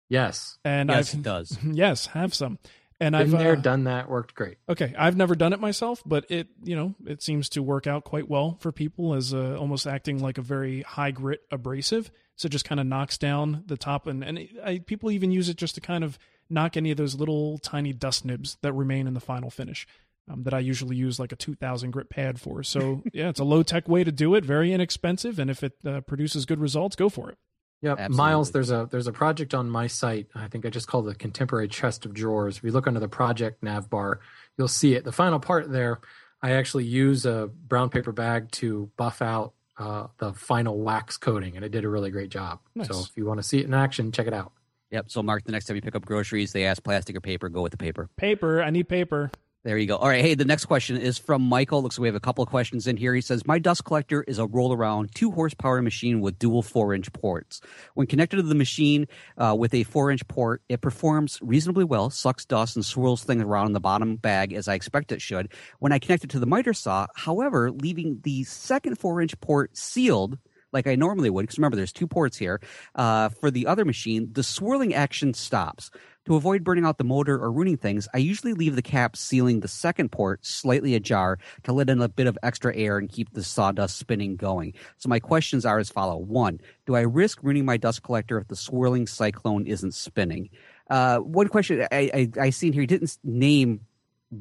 Yes. 0.09 0.57
And 0.63 0.89
yes, 0.89 1.13
I've, 1.13 1.19
it 1.19 1.23
does. 1.23 1.57
Yes, 1.63 2.07
have 2.07 2.33
some. 2.33 2.59
And 2.99 3.13
Been 3.13 3.21
I've 3.21 3.31
there, 3.31 3.53
uh, 3.53 3.55
done 3.55 3.85
that, 3.85 4.09
worked 4.09 4.35
great. 4.35 4.57
Okay, 4.69 4.93
I've 4.97 5.17
never 5.17 5.35
done 5.35 5.51
it 5.51 5.59
myself, 5.59 6.01
but 6.05 6.29
it 6.29 6.47
you 6.63 6.75
know 6.75 6.95
it 7.05 7.21
seems 7.21 7.49
to 7.49 7.63
work 7.63 7.87
out 7.87 8.03
quite 8.03 8.29
well 8.29 8.55
for 8.61 8.71
people 8.71 9.13
as 9.15 9.33
uh, 9.33 9.57
almost 9.59 9.87
acting 9.87 10.21
like 10.21 10.37
a 10.37 10.41
very 10.41 10.83
high 10.83 11.11
grit 11.11 11.41
abrasive. 11.51 12.11
So 12.35 12.45
it 12.45 12.49
just 12.51 12.65
kind 12.65 12.79
of 12.79 12.87
knocks 12.87 13.17
down 13.17 13.63
the 13.65 13.75
top, 13.77 14.07
and 14.07 14.23
and 14.23 14.37
it, 14.37 14.49
I, 14.63 14.77
people 14.79 15.11
even 15.11 15.31
use 15.31 15.49
it 15.49 15.57
just 15.57 15.75
to 15.75 15.81
kind 15.81 16.03
of 16.03 16.17
knock 16.53 16.77
any 16.77 16.91
of 16.91 16.97
those 16.97 17.15
little 17.15 17.57
tiny 17.57 17.93
dust 17.93 18.25
nibs 18.25 18.57
that 18.61 18.73
remain 18.73 19.07
in 19.07 19.13
the 19.13 19.19
final 19.19 19.49
finish. 19.49 19.87
Um, 20.31 20.43
that 20.43 20.53
I 20.53 20.59
usually 20.59 20.95
use 20.95 21.19
like 21.19 21.33
a 21.33 21.35
2000 21.35 21.91
grit 21.91 22.09
pad 22.09 22.39
for. 22.39 22.63
So 22.63 23.03
yeah, 23.13 23.27
it's 23.27 23.41
a 23.41 23.43
low 23.43 23.61
tech 23.61 23.89
way 23.89 24.05
to 24.05 24.11
do 24.11 24.35
it, 24.35 24.45
very 24.45 24.71
inexpensive, 24.71 25.37
and 25.37 25.51
if 25.51 25.63
it 25.63 25.73
uh, 25.85 25.99
produces 25.99 26.45
good 26.45 26.61
results, 26.61 26.95
go 26.95 27.09
for 27.09 27.29
it. 27.29 27.37
Yep. 27.83 27.99
Absolutely. 27.99 28.17
Miles, 28.17 28.51
there's 28.51 28.71
a 28.71 28.87
there's 28.89 29.07
a 29.07 29.11
project 29.11 29.53
on 29.53 29.69
my 29.69 29.87
site. 29.87 30.27
I 30.33 30.47
think 30.47 30.65
I 30.65 30.69
just 30.69 30.87
called 30.87 31.09
it 31.09 31.19
Contemporary 31.19 31.67
Chest 31.67 32.05
of 32.05 32.13
Drawers. 32.13 32.55
If 32.55 32.63
you 32.63 32.71
look 32.71 32.87
under 32.87 33.01
the 33.01 33.09
project 33.09 33.61
nav 33.61 33.89
bar, 33.89 34.21
you'll 34.57 34.69
see 34.69 34.93
it. 34.93 35.03
The 35.03 35.11
final 35.11 35.41
part 35.41 35.69
there, 35.69 35.99
I 36.41 36.51
actually 36.51 36.85
use 36.85 37.25
a 37.25 37.49
brown 37.67 37.89
paper 37.89 38.13
bag 38.13 38.49
to 38.51 38.89
buff 38.95 39.21
out 39.21 39.53
uh, 39.77 40.07
the 40.17 40.31
final 40.33 40.79
wax 40.79 41.17
coating, 41.17 41.57
and 41.57 41.65
it 41.65 41.73
did 41.73 41.83
a 41.83 41.89
really 41.89 42.09
great 42.09 42.29
job. 42.29 42.59
Nice. 42.73 42.87
So 42.87 43.01
if 43.01 43.11
you 43.17 43.25
want 43.25 43.39
to 43.39 43.43
see 43.43 43.59
it 43.59 43.65
in 43.65 43.73
action, 43.73 44.13
check 44.13 44.27
it 44.27 44.33
out. 44.33 44.53
Yep. 44.93 45.09
So, 45.09 45.23
Mark, 45.23 45.43
the 45.43 45.51
next 45.51 45.65
time 45.65 45.75
you 45.75 45.81
pick 45.81 45.95
up 45.95 46.05
groceries, 46.05 46.53
they 46.53 46.65
ask 46.65 46.83
plastic 46.83 47.15
or 47.15 47.19
paper. 47.19 47.49
Go 47.49 47.63
with 47.63 47.71
the 47.71 47.77
paper. 47.77 48.09
Paper, 48.15 48.61
I 48.61 48.69
need 48.69 48.87
paper. 48.87 49.31
There 49.63 49.75
you 49.75 49.87
go. 49.87 49.95
All 49.95 50.07
right. 50.07 50.21
Hey, 50.21 50.35
the 50.35 50.45
next 50.45 50.65
question 50.65 50.97
is 50.97 51.17
from 51.17 51.41
Michael. 51.41 51.81
Looks 51.81 51.97
like 51.97 52.03
we 52.03 52.07
have 52.09 52.15
a 52.15 52.19
couple 52.19 52.43
of 52.43 52.49
questions 52.49 52.85
in 52.85 52.95
here. 52.95 53.15
He 53.15 53.21
says, 53.21 53.47
My 53.47 53.57
dust 53.57 53.85
collector 53.85 54.21
is 54.21 54.37
a 54.37 54.45
roll 54.45 54.71
around 54.71 55.15
two 55.15 55.31
horsepower 55.31 55.81
machine 55.81 56.21
with 56.21 56.37
dual 56.37 56.61
four 56.61 56.93
inch 56.93 57.11
ports. 57.11 57.59
When 57.95 58.05
connected 58.05 58.35
to 58.35 58.43
the 58.43 58.53
machine 58.53 59.07
uh, 59.35 59.55
with 59.57 59.73
a 59.73 59.81
four 59.81 60.11
inch 60.11 60.27
port, 60.27 60.61
it 60.69 60.81
performs 60.81 61.39
reasonably 61.41 61.85
well, 61.85 62.11
sucks 62.11 62.45
dust, 62.45 62.75
and 62.75 62.85
swirls 62.85 63.23
things 63.23 63.41
around 63.41 63.67
in 63.67 63.73
the 63.73 63.79
bottom 63.79 64.17
bag 64.17 64.53
as 64.53 64.67
I 64.67 64.75
expect 64.75 65.11
it 65.11 65.23
should. 65.23 65.51
When 65.79 65.91
I 65.91 65.97
connect 65.97 66.23
it 66.23 66.29
to 66.31 66.39
the 66.39 66.45
miter 66.45 66.73
saw, 66.73 67.07
however, 67.15 67.71
leaving 67.71 68.19
the 68.21 68.43
second 68.43 68.99
four 68.99 69.21
inch 69.21 69.39
port 69.39 69.75
sealed, 69.75 70.37
like 70.73 70.87
I 70.87 70.95
normally 70.95 71.29
would, 71.29 71.43
because 71.43 71.57
remember, 71.57 71.77
there's 71.77 71.93
two 71.93 72.07
ports 72.07 72.37
here. 72.37 72.59
Uh, 72.95 73.29
for 73.29 73.51
the 73.51 73.67
other 73.67 73.85
machine, 73.85 74.29
the 74.31 74.43
swirling 74.43 74.93
action 74.93 75.33
stops. 75.33 75.91
To 76.25 76.37
avoid 76.37 76.63
burning 76.63 76.85
out 76.85 76.97
the 76.97 77.03
motor 77.03 77.35
or 77.35 77.51
ruining 77.51 77.75
things, 77.75 78.07
I 78.13 78.17
usually 78.17 78.53
leave 78.53 78.77
the 78.77 78.81
cap 78.81 79.17
sealing 79.17 79.59
the 79.59 79.67
second 79.67 80.09
port 80.13 80.45
slightly 80.45 80.95
ajar 80.95 81.37
to 81.63 81.73
let 81.73 81.89
in 81.89 82.01
a 82.01 82.07
bit 82.07 82.27
of 82.27 82.37
extra 82.41 82.73
air 82.73 82.97
and 82.97 83.09
keep 83.09 83.33
the 83.33 83.43
sawdust 83.43 83.97
spinning 83.97 84.37
going. 84.37 84.73
So 84.97 85.09
my 85.09 85.19
questions 85.19 85.65
are 85.65 85.79
as 85.79 85.89
follow. 85.89 86.15
One, 86.15 86.61
do 86.85 86.95
I 86.95 87.01
risk 87.01 87.43
ruining 87.43 87.65
my 87.65 87.75
dust 87.75 88.03
collector 88.03 88.37
if 88.37 88.47
the 88.47 88.55
swirling 88.55 89.05
cyclone 89.05 89.67
isn't 89.67 89.93
spinning? 89.93 90.49
Uh, 90.89 91.17
one 91.17 91.49
question 91.49 91.85
I, 91.91 92.09
I, 92.13 92.29
I 92.39 92.49
seen 92.51 92.71
here, 92.71 92.83
he 92.83 92.87
didn't 92.87 93.17
name 93.25 93.81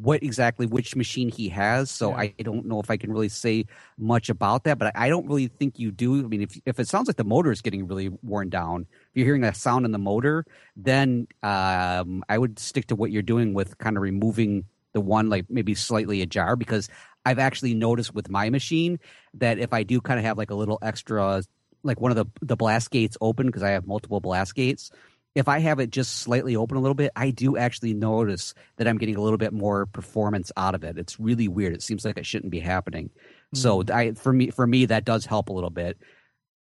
what 0.01 0.23
exactly 0.23 0.67
which 0.67 0.97
machine 0.97 1.29
he 1.29 1.49
has, 1.51 1.91
so 1.91 2.11
Yeah. 2.11 2.17
I 2.17 2.35
don't 2.43 2.67
know 2.67 2.81
if 2.81 2.91
I 2.91 2.97
can 2.97 3.13
really 3.13 3.29
say 3.29 3.67
much 3.99 4.31
about 4.31 4.65
that. 4.65 4.79
But 4.79 4.93
I 4.97 5.09
don't 5.09 5.27
really 5.27 5.49
think 5.49 5.79
you 5.79 5.91
do. 5.91 6.25
I 6.25 6.29
mean, 6.29 6.43
if 6.43 6.59
if 6.65 6.81
it 6.81 6.89
sounds 6.89 7.09
like 7.09 7.17
the 7.17 7.25
motor 7.25 7.53
is 7.53 7.61
getting 7.61 7.87
really 7.87 8.09
worn 8.23 8.49
down, 8.49 8.87
if 8.91 9.11
you're 9.15 9.27
hearing 9.27 9.43
that 9.43 9.57
sound 9.57 9.85
in 9.85 9.93
the 9.93 9.99
motor, 9.99 10.45
then 10.77 11.27
um, 11.43 12.25
I 12.29 12.39
would 12.39 12.59
stick 12.59 12.87
to 12.87 12.97
what 12.97 13.11
you're 13.11 13.23
doing 13.23 13.55
with 13.55 13.77
kind 13.79 13.97
of 13.97 14.03
removing 14.03 14.65
the 14.93 15.01
one 15.01 15.29
like 15.29 15.47
maybe 15.49 15.75
slightly 15.75 16.23
ajar 16.23 16.57
because 16.57 16.89
I've 17.25 17.39
actually 17.39 17.75
noticed 17.75 18.15
with 18.15 18.31
my 18.31 18.51
machine 18.51 18.99
that 19.35 19.59
if 19.59 19.73
I 19.73 19.83
do 19.83 20.01
kind 20.01 20.19
of 20.19 20.25
have 20.25 20.39
like 20.39 20.51
a 20.51 20.55
little 20.55 20.79
extra 20.83 21.43
like 21.83 22.01
one 22.01 22.11
of 22.11 22.17
the 22.17 22.27
the 22.41 22.57
blast 22.57 22.91
gates 22.91 23.17
open 23.21 23.47
because 23.47 23.63
I 23.63 23.71
have 23.71 23.87
multiple 23.87 24.21
blast 24.21 24.55
gates 24.55 24.91
if 25.35 25.49
I 25.49 25.61
have 25.61 25.79
it 25.81 25.91
just 25.91 26.17
slightly 26.17 26.57
open 26.57 26.77
a 26.77 26.81
little 26.81 26.95
bit, 26.95 27.13
I 27.17 27.31
do 27.31 27.57
actually 27.57 27.95
notice 27.95 28.55
that 28.77 28.87
I'm 28.87 28.99
getting 28.99 29.17
a 29.17 29.21
little 29.21 29.39
bit 29.39 29.53
more 29.53 29.87
performance 29.87 30.53
out 30.57 30.75
of 30.75 30.85
it. 30.85 30.99
It's 30.99 31.19
really 31.19 31.49
weird. 31.49 31.73
It 31.73 31.83
seems 31.83 32.05
like 32.05 32.19
it 32.19 32.27
shouldn't 32.27 32.53
be 32.53 32.61
happening. 32.61 33.11
So 33.55 33.83
mm-hmm. 33.83 33.97
I 33.97 34.13
for 34.13 34.33
me 34.33 34.51
for 34.51 34.67
me 34.67 34.87
that 34.87 35.05
does 35.05 35.25
help 35.25 35.49
a 35.49 35.53
little 35.53 35.71
bit. 35.71 35.99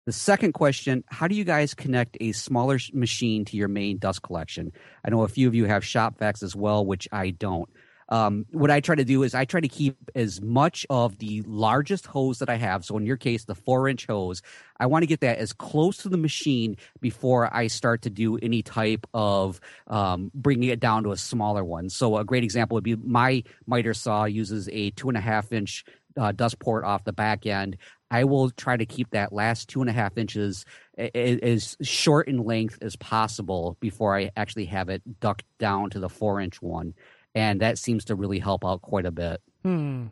The 0.06 0.12
second 0.12 0.52
question, 0.52 1.02
how 1.06 1.28
do 1.28 1.34
you 1.34 1.44
guys 1.44 1.72
connect 1.72 2.18
a 2.20 2.32
smaller 2.32 2.78
machine 2.92 3.46
to 3.46 3.56
your 3.56 3.68
main 3.68 3.96
dust 3.96 4.22
collection? 4.22 4.72
I 5.02 5.08
know 5.08 5.22
a 5.22 5.28
few 5.28 5.48
of 5.48 5.54
you 5.54 5.64
have 5.64 5.82
shop 5.82 6.18
vacs 6.18 6.42
as 6.42 6.54
well, 6.54 6.84
which 6.84 7.08
I 7.10 7.30
don't. 7.30 7.70
Um, 8.08 8.46
what 8.52 8.70
I 8.70 8.80
try 8.80 8.94
to 8.94 9.04
do 9.04 9.22
is 9.22 9.34
I 9.34 9.44
try 9.44 9.60
to 9.60 9.68
keep 9.68 9.96
as 10.14 10.40
much 10.40 10.86
of 10.90 11.18
the 11.18 11.42
largest 11.46 12.06
hose 12.06 12.38
that 12.38 12.48
I 12.48 12.56
have. 12.56 12.84
So 12.84 12.96
in 12.96 13.06
your 13.06 13.16
case, 13.16 13.44
the 13.44 13.54
four 13.54 13.88
inch 13.88 14.06
hose, 14.06 14.42
I 14.78 14.86
want 14.86 15.02
to 15.02 15.06
get 15.06 15.20
that 15.20 15.38
as 15.38 15.52
close 15.52 15.98
to 15.98 16.08
the 16.08 16.16
machine 16.16 16.76
before 17.00 17.54
I 17.54 17.68
start 17.68 18.02
to 18.02 18.10
do 18.10 18.36
any 18.38 18.62
type 18.62 19.06
of 19.14 19.60
um, 19.86 20.30
bringing 20.34 20.68
it 20.68 20.80
down 20.80 21.04
to 21.04 21.12
a 21.12 21.16
smaller 21.16 21.64
one. 21.64 21.88
So 21.88 22.16
a 22.16 22.24
great 22.24 22.44
example 22.44 22.74
would 22.74 22.84
be 22.84 22.96
my 22.96 23.42
miter 23.66 23.94
saw 23.94 24.24
uses 24.24 24.68
a 24.70 24.90
two 24.90 25.08
and 25.08 25.16
a 25.16 25.22
half 25.22 25.52
inch 25.52 25.84
uh, 26.16 26.32
dust 26.32 26.58
port 26.58 26.84
off 26.84 27.04
the 27.04 27.12
back 27.12 27.46
end. 27.46 27.76
I 28.10 28.24
will 28.24 28.50
try 28.50 28.76
to 28.76 28.86
keep 28.86 29.10
that 29.10 29.32
last 29.32 29.68
two 29.68 29.80
and 29.80 29.90
a 29.90 29.92
half 29.92 30.16
inches 30.16 30.64
as 30.96 31.76
short 31.82 32.28
in 32.28 32.44
length 32.44 32.78
as 32.80 32.94
possible 32.94 33.76
before 33.80 34.16
I 34.16 34.30
actually 34.36 34.66
have 34.66 34.88
it 34.88 35.02
ducked 35.18 35.44
down 35.58 35.90
to 35.90 35.98
the 35.98 36.08
four 36.08 36.40
inch 36.40 36.62
one. 36.62 36.94
And 37.34 37.60
that 37.60 37.78
seems 37.78 38.04
to 38.06 38.14
really 38.14 38.38
help 38.38 38.64
out 38.64 38.82
quite 38.82 39.06
a 39.06 39.10
bit. 39.10 39.42
Hmm. 39.64 40.06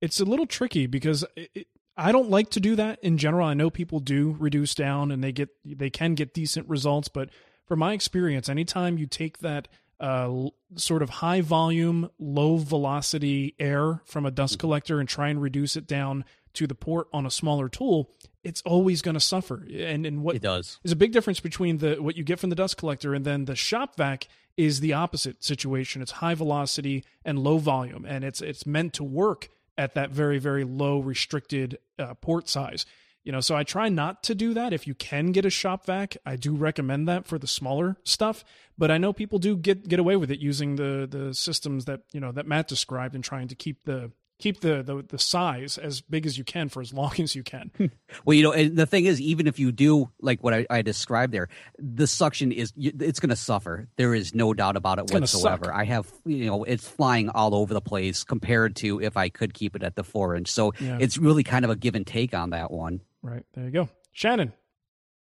It's 0.00 0.20
a 0.20 0.24
little 0.24 0.46
tricky 0.46 0.86
because 0.86 1.24
it, 1.36 1.50
it, 1.54 1.66
I 1.96 2.12
don't 2.12 2.30
like 2.30 2.50
to 2.50 2.60
do 2.60 2.76
that 2.76 2.98
in 3.02 3.18
general. 3.18 3.46
I 3.46 3.54
know 3.54 3.70
people 3.70 4.00
do 4.00 4.36
reduce 4.38 4.74
down 4.74 5.10
and 5.10 5.22
they 5.22 5.32
get 5.32 5.50
they 5.64 5.90
can 5.90 6.14
get 6.14 6.32
decent 6.32 6.68
results, 6.68 7.08
but 7.08 7.28
from 7.66 7.80
my 7.80 7.92
experience, 7.92 8.48
anytime 8.48 8.98
you 8.98 9.06
take 9.06 9.38
that 9.38 9.68
uh, 10.00 10.48
sort 10.76 11.02
of 11.02 11.10
high 11.10 11.42
volume, 11.42 12.10
low 12.18 12.56
velocity 12.56 13.54
air 13.58 14.00
from 14.06 14.24
a 14.24 14.30
dust 14.30 14.58
collector 14.58 14.98
and 14.98 15.08
try 15.08 15.28
and 15.28 15.42
reduce 15.42 15.76
it 15.76 15.86
down 15.86 16.24
to 16.54 16.66
the 16.66 16.74
port 16.74 17.06
on 17.12 17.26
a 17.26 17.30
smaller 17.30 17.68
tool, 17.68 18.10
it's 18.42 18.62
always 18.62 19.02
going 19.02 19.14
to 19.14 19.20
suffer. 19.20 19.66
And 19.72 20.06
and 20.06 20.22
what 20.22 20.36
It 20.36 20.42
does. 20.42 20.78
is 20.84 20.92
a 20.92 20.96
big 20.96 21.12
difference 21.12 21.40
between 21.40 21.78
the 21.78 21.96
what 21.96 22.16
you 22.16 22.24
get 22.24 22.38
from 22.38 22.50
the 22.50 22.56
dust 22.56 22.76
collector 22.76 23.14
and 23.14 23.24
then 23.24 23.44
the 23.44 23.56
shop 23.56 23.96
vac 23.96 24.28
is 24.56 24.80
the 24.80 24.92
opposite 24.92 25.42
situation. 25.44 26.02
It's 26.02 26.12
high 26.12 26.34
velocity 26.34 27.04
and 27.24 27.38
low 27.38 27.58
volume, 27.58 28.04
and 28.04 28.24
it's 28.24 28.40
it's 28.40 28.66
meant 28.66 28.92
to 28.94 29.04
work 29.04 29.48
at 29.78 29.94
that 29.94 30.10
very 30.10 30.38
very 30.38 30.64
low 30.64 30.98
restricted 31.00 31.78
uh, 31.98 32.14
port 32.14 32.48
size. 32.48 32.86
You 33.22 33.32
know, 33.32 33.40
so 33.40 33.54
I 33.54 33.64
try 33.64 33.90
not 33.90 34.22
to 34.24 34.34
do 34.34 34.54
that. 34.54 34.72
If 34.72 34.86
you 34.86 34.94
can 34.94 35.30
get 35.32 35.44
a 35.44 35.50
shop 35.50 35.84
vac, 35.84 36.16
I 36.24 36.36
do 36.36 36.54
recommend 36.54 37.06
that 37.08 37.26
for 37.26 37.38
the 37.38 37.46
smaller 37.46 37.98
stuff. 38.02 38.44
But 38.78 38.90
I 38.90 38.96
know 38.96 39.12
people 39.12 39.38
do 39.38 39.56
get 39.58 39.86
get 39.88 40.00
away 40.00 40.16
with 40.16 40.30
it 40.30 40.40
using 40.40 40.76
the 40.76 41.06
the 41.08 41.34
systems 41.34 41.84
that 41.84 42.00
you 42.12 42.20
know 42.20 42.32
that 42.32 42.46
Matt 42.46 42.66
described 42.68 43.14
and 43.14 43.22
trying 43.22 43.48
to 43.48 43.54
keep 43.54 43.84
the 43.84 44.10
keep 44.40 44.60
the 44.60 44.82
the, 44.82 45.04
the 45.06 45.18
size 45.18 45.78
as 45.78 46.00
big 46.00 46.26
as 46.26 46.36
you 46.38 46.44
can 46.44 46.68
for 46.68 46.80
as 46.80 46.92
long 46.92 47.12
as 47.20 47.34
you 47.34 47.42
can. 47.42 47.70
Well, 48.24 48.34
you 48.34 48.42
know, 48.42 48.52
and 48.52 48.76
the 48.76 48.86
thing 48.86 49.04
is, 49.06 49.20
even 49.20 49.46
if 49.46 49.58
you 49.60 49.70
do 49.72 50.10
like 50.20 50.42
what 50.42 50.52
I, 50.52 50.66
I 50.68 50.82
described 50.82 51.32
there, 51.32 51.48
the 51.78 52.06
suction 52.08 52.50
is 52.52 52.72
it's 52.76 53.20
going 53.20 53.30
to 53.30 53.36
suffer. 53.36 53.88
There 53.96 54.14
is 54.14 54.34
no 54.34 54.52
doubt 54.52 54.76
about 54.76 54.98
it 54.98 55.06
gonna 55.06 55.20
whatsoever. 55.20 55.72
I 55.72 55.84
have, 55.84 56.12
you 56.26 56.46
know, 56.46 56.64
it's 56.64 56.86
flying 56.86 57.28
all 57.28 57.54
over 57.54 57.72
the 57.72 57.80
place 57.80 58.24
compared 58.24 58.74
to 58.76 59.00
if 59.00 59.16
I 59.16 59.28
could 59.28 59.54
keep 59.54 59.76
it 59.76 59.82
at 59.84 59.94
the 59.94 60.02
four 60.04 60.34
inch. 60.34 60.48
So 60.50 60.72
Yeah. 60.80 60.98
it's 61.00 61.16
really 61.18 61.44
kind 61.44 61.64
of 61.64 61.70
a 61.70 61.76
give 61.76 61.94
and 61.94 62.06
take 62.06 62.34
on 62.34 62.50
that 62.50 62.70
one. 62.72 63.00
right 63.22 63.44
there 63.54 63.64
you 63.64 63.70
go, 63.70 63.88
Shannon. 64.12 64.52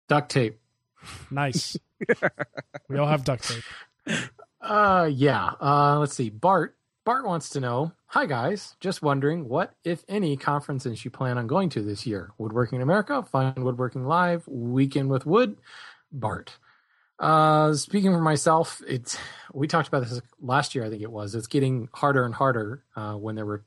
Duct 0.09 0.31
tape. 0.31 0.59
Nice. 1.31 1.77
we 2.89 2.99
all 2.99 3.09
have 3.09 3.25
duct 3.25 3.49
tape. 3.49 3.65
Uh, 4.61 5.09
yeah. 5.13 5.53
Uh, 5.61 5.99
let's 5.99 6.15
see. 6.15 6.31
Bart. 6.31 6.77
Bart 7.05 7.25
wants 7.27 7.49
to 7.51 7.61
know. 7.61 7.93
Hi 8.09 8.27
guys, 8.27 8.77
just 8.81 9.03
wondering 9.03 9.49
what, 9.49 9.73
if 9.85 10.05
any, 10.09 10.37
conferences 10.37 11.05
you 11.05 11.11
plan 11.11 11.39
on 11.39 11.47
going 11.47 11.69
to 11.71 11.83
this 11.83 12.07
year. 12.07 12.33
Woodworking 12.39 12.77
in 12.77 12.83
America, 12.83 13.23
Fine 13.23 13.55
Woodworking 13.57 14.05
Live, 14.05 14.47
Weekend 14.47 15.09
with 15.09 15.25
Wood. 15.27 15.57
Bart. 16.13 16.59
Uh, 17.19 17.73
speaking 17.75 18.11
for 18.13 18.21
myself, 18.21 18.83
it's 18.87 19.17
we 19.53 19.67
talked 19.69 19.89
about 19.89 20.01
this 20.09 20.21
last 20.41 20.75
year. 20.75 20.85
I 20.85 20.91
think 20.91 21.03
it 21.03 21.11
was. 21.13 21.35
It's 21.35 21.47
getting 21.47 21.89
harder 21.95 22.25
and 22.25 22.35
harder 22.35 22.83
uh, 22.97 23.13
when 23.15 23.35
there 23.37 23.47
were 23.47 23.65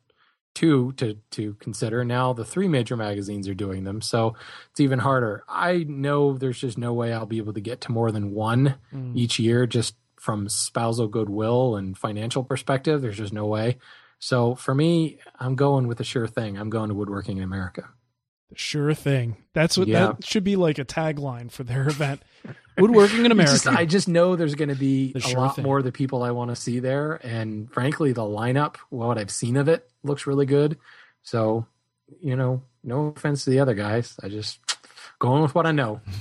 two 0.56 0.92
to 0.94 1.18
to 1.32 1.54
consider. 1.56 2.04
Now 2.04 2.34
the 2.34 2.46
three 2.46 2.68
major 2.68 2.98
magazines 2.98 3.48
are 3.48 3.54
doing 3.54 3.84
them, 3.84 4.02
so 4.02 4.36
it's 4.72 4.80
even 4.80 5.00
harder. 5.00 5.44
I 5.48 5.86
know 5.88 6.38
there's 6.38 6.60
just 6.60 6.78
no 6.78 6.94
way 6.94 7.14
I'll 7.14 7.26
be 7.26 7.38
able 7.38 7.54
to 7.54 7.62
get 7.62 7.82
to 7.82 7.92
more 7.92 8.12
than 8.12 8.32
one 8.32 8.76
Mm. 8.94 9.16
each 9.16 9.40
year, 9.40 9.66
just 9.66 9.96
from 10.24 10.48
spousal 10.48 11.10
goodwill 11.10 11.76
and 11.76 11.98
financial 11.98 12.46
perspective. 12.46 13.02
There's 13.02 13.18
just 13.18 13.34
no 13.34 13.46
way. 13.46 13.78
So 14.20 14.56
for 14.56 14.74
me, 14.74 15.20
I'm 15.38 15.56
going 15.56 15.86
with 15.86 15.98
the 15.98 16.06
sure 16.06 16.28
thing. 16.28 16.58
I'm 16.58 16.70
going 16.70 16.88
to 16.88 16.96
Woodworking 16.96 17.36
in 17.40 17.44
America. 17.44 17.90
The 18.50 18.58
sure 18.58 18.94
thing. 18.94 19.36
That's 19.54 19.78
what 19.78 19.90
Yeah. 19.90 20.14
that 20.14 20.26
should 20.26 20.46
be 20.46 20.56
like 20.56 20.80
a 20.80 20.86
tagline 20.86 21.52
for 21.52 21.66
their 21.66 21.90
event. 21.90 22.22
Woodworking 22.78 23.26
in 23.26 23.34
America. 23.34 23.52
just- 23.56 23.68
I 23.68 23.84
just 23.86 24.08
know 24.08 24.38
there's 24.38 24.56
going 24.56 24.70
to 24.70 24.76
be 24.76 25.12
The 25.12 25.20
a 25.20 25.22
sure 25.22 25.40
lot 25.42 25.58
thing. 25.58 25.66
more 25.66 25.80
of 25.80 25.84
the 25.84 25.92
people 25.92 26.24
I 26.24 26.32
want 26.32 26.52
to 26.52 26.56
see 26.56 26.80
there, 26.80 27.16
and 27.22 27.70
frankly, 27.70 28.14
the 28.14 28.22
lineup, 28.22 28.78
what 28.90 29.18
I've 29.18 29.30
seen 29.30 29.58
of 29.58 29.68
it, 29.68 29.90
looks 30.04 30.26
really 30.26 30.46
good. 30.46 30.78
So, 31.22 31.68
you 32.22 32.38
know, 32.38 32.64
no 32.82 33.08
offense 33.08 33.44
to 33.44 33.50
the 33.50 33.60
other 33.60 33.74
guys, 33.74 34.16
I 34.24 34.30
just 34.30 34.63
going 35.24 35.42
with 35.42 35.56
what 35.56 35.66
I 35.66 35.72
know. 35.72 36.02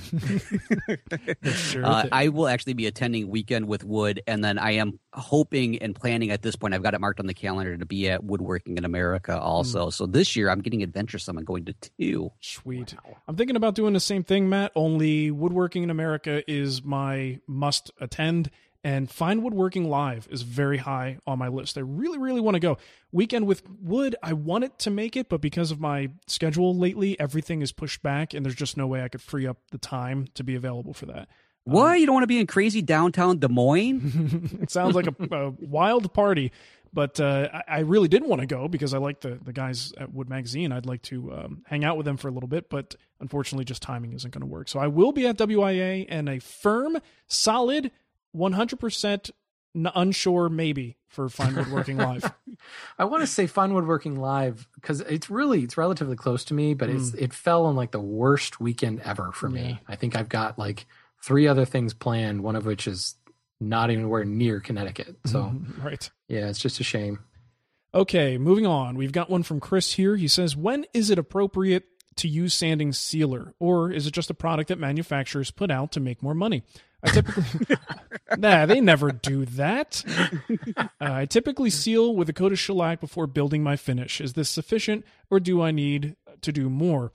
Sure 1.52 1.84
Uh. 1.84 2.06
I 2.12 2.28
will 2.28 2.46
actually 2.46 2.74
be 2.74 2.86
attending 2.86 3.28
Weekend 3.28 3.66
with 3.66 3.82
Wood, 3.82 4.22
and 4.28 4.44
then 4.44 4.58
I 4.58 4.72
am 4.72 5.00
hoping 5.12 5.78
and 5.82 5.94
planning 5.94 6.30
at 6.30 6.42
this 6.42 6.54
point. 6.54 6.72
I've 6.72 6.84
got 6.84 6.94
it 6.94 7.00
marked 7.00 7.18
on 7.18 7.26
the 7.26 7.34
calendar 7.34 7.76
to 7.76 7.84
be 7.84 8.08
at 8.08 8.22
Woodworking 8.22 8.78
in 8.78 8.84
America 8.84 9.38
also. 9.38 9.90
So 9.90 10.06
this 10.06 10.36
year 10.36 10.48
I'm 10.50 10.60
getting 10.60 10.82
adventuresome 10.84 11.36
and 11.36 11.44
going 11.44 11.64
to 11.64 11.74
two. 11.98 12.30
Sweet. 12.40 12.94
I'm 13.26 13.34
thinking 13.34 13.56
about 13.56 13.74
doing 13.74 13.92
the 13.92 14.00
same 14.00 14.22
thing, 14.22 14.48
Matt, 14.48 14.70
only 14.76 15.32
Woodworking 15.32 15.82
in 15.82 15.90
America 15.90 16.48
is 16.48 16.84
my 16.84 17.40
must 17.48 17.90
attend. 18.00 18.50
And 18.84 19.08
Fine 19.08 19.42
Woodworking 19.42 19.88
Live 19.88 20.26
is 20.30 20.42
very 20.42 20.78
high 20.78 21.18
on 21.24 21.38
my 21.38 21.46
list. 21.46 21.78
I 21.78 21.82
really, 21.82 22.18
really 22.18 22.40
want 22.40 22.56
to 22.56 22.60
go. 22.60 22.78
Weekend 23.12 23.46
with 23.46 23.62
Wood, 23.80 24.16
I 24.22 24.32
wanted 24.32 24.76
to 24.80 24.90
make 24.90 25.16
it, 25.16 25.28
but 25.28 25.40
because 25.40 25.70
of 25.70 25.80
my 25.80 26.10
schedule 26.26 26.76
lately, 26.76 27.18
everything 27.20 27.62
is 27.62 27.70
pushed 27.70 28.02
back, 28.02 28.34
and 28.34 28.44
there's 28.44 28.56
just 28.56 28.76
no 28.76 28.88
way 28.88 29.02
I 29.02 29.08
could 29.08 29.22
free 29.22 29.46
up 29.46 29.58
the 29.70 29.78
time 29.78 30.26
to 30.34 30.42
be 30.42 30.56
available 30.56 30.94
for 30.94 31.06
that. 31.06 31.28
What? 31.64 32.00
You 32.00 32.06
don't 32.06 32.14
want 32.14 32.24
to 32.24 32.28
be 32.28 32.40
in 32.40 32.48
crazy 32.48 32.82
downtown 32.82 33.38
Des 33.38 33.48
Moines? 33.48 34.58
it 34.62 34.70
sounds 34.70 34.96
like 34.96 35.06
a, 35.06 35.14
a 35.30 35.50
wild 35.60 36.12
party, 36.12 36.50
but 36.92 37.20
uh, 37.20 37.48
I, 37.52 37.62
I 37.68 37.78
really 37.80 38.08
did 38.08 38.24
want 38.24 38.40
to 38.40 38.46
go 38.46 38.66
because 38.66 38.94
I 38.94 38.98
like 38.98 39.20
the 39.20 39.38
the 39.42 39.52
guys 39.52 39.92
at 39.96 40.12
Wood 40.12 40.28
Magazine. 40.28 40.72
I'd 40.72 40.86
like 40.86 41.02
to 41.02 41.32
um, 41.32 41.62
hang 41.66 41.84
out 41.84 41.96
with 41.96 42.04
them 42.04 42.16
for 42.16 42.26
a 42.26 42.32
little 42.32 42.48
bit, 42.48 42.68
but 42.68 42.96
unfortunately, 43.20 43.64
just 43.64 43.80
timing 43.80 44.12
isn't 44.12 44.32
going 44.32 44.40
to 44.40 44.46
work. 44.46 44.68
So 44.68 44.80
I 44.80 44.88
will 44.88 45.12
be 45.12 45.24
at 45.26 45.38
WIA 45.38 46.06
and 46.08 46.28
a 46.28 46.40
firm, 46.40 46.98
solid, 47.28 47.92
one 48.32 48.52
hundred 48.52 48.80
percent 48.80 49.30
unsure 49.74 50.48
maybe 50.48 50.98
for 51.08 51.28
Fine 51.28 51.54
Woodworking 51.54 51.96
Live. 51.96 52.30
I 52.98 53.04
want 53.04 53.22
to 53.22 53.26
say 53.26 53.46
Fine 53.46 53.74
Woodworking 53.74 54.20
Live 54.20 54.68
because 54.74 55.00
it's 55.00 55.30
really 55.30 55.62
it's 55.62 55.76
relatively 55.76 56.16
close 56.16 56.44
to 56.46 56.54
me, 56.54 56.74
but 56.74 56.90
it's 56.90 57.10
mm. 57.10 57.20
it 57.20 57.32
fell 57.32 57.66
on 57.66 57.76
like 57.76 57.90
the 57.90 58.00
worst 58.00 58.60
weekend 58.60 59.00
ever 59.00 59.32
for 59.32 59.48
Yeah. 59.48 59.62
me. 59.62 59.80
I 59.88 59.96
think 59.96 60.16
I've 60.16 60.28
got 60.28 60.58
like 60.58 60.86
three 61.22 61.46
other 61.46 61.64
things 61.64 61.94
planned, 61.94 62.42
one 62.42 62.56
of 62.56 62.66
which 62.66 62.86
is 62.86 63.14
not 63.60 63.90
anywhere 63.90 64.24
near 64.24 64.60
Connecticut. 64.60 65.16
So 65.26 65.44
mm-hmm. 65.44 65.86
right. 65.86 66.10
yeah, 66.28 66.48
it's 66.48 66.58
just 66.58 66.80
a 66.80 66.84
shame. 66.84 67.20
Okay, 67.94 68.38
moving 68.38 68.66
on. 68.66 68.96
We've 68.96 69.12
got 69.12 69.28
one 69.28 69.42
from 69.42 69.60
Chris 69.60 69.92
here. 69.92 70.16
He 70.16 70.28
says, 70.28 70.56
When 70.56 70.86
is 70.94 71.10
it 71.10 71.18
appropriate 71.18 71.84
to 72.16 72.28
use 72.28 72.54
sanding 72.54 72.92
sealer? 72.92 73.54
Or 73.58 73.90
is 73.90 74.06
it 74.06 74.12
just 74.12 74.30
a 74.30 74.34
product 74.34 74.68
that 74.68 74.78
manufacturers 74.78 75.50
put 75.50 75.70
out 75.70 75.92
to 75.92 76.00
make 76.00 76.22
more 76.22 76.34
money? 76.34 76.62
I 77.02 77.10
typically, 77.10 77.76
nah, 78.38 78.66
they 78.66 78.80
never 78.80 79.10
do 79.10 79.44
that. 79.44 80.04
Uh, 80.76 80.86
I 81.00 81.26
typically 81.26 81.70
seal 81.70 82.14
with 82.14 82.28
a 82.28 82.32
coat 82.32 82.52
of 82.52 82.58
shellac 82.58 83.00
before 83.00 83.26
building 83.26 83.62
my 83.62 83.76
finish. 83.76 84.20
Is 84.20 84.34
this 84.34 84.48
sufficient, 84.50 85.04
or 85.30 85.40
do 85.40 85.60
I 85.62 85.70
need 85.72 86.16
to 86.42 86.52
do 86.52 86.68
more? 86.70 87.12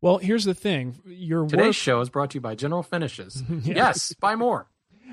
Well, 0.00 0.18
here's 0.18 0.44
the 0.44 0.54
thing: 0.54 0.96
your 1.04 1.46
Today's 1.46 1.66
work, 1.66 1.74
show 1.74 2.00
is 2.00 2.10
brought 2.10 2.30
to 2.30 2.34
you 2.36 2.40
by 2.40 2.54
General 2.54 2.82
Finishes. 2.82 3.42
Yes, 3.64 4.12
buy 4.14 4.34
more. 4.36 4.66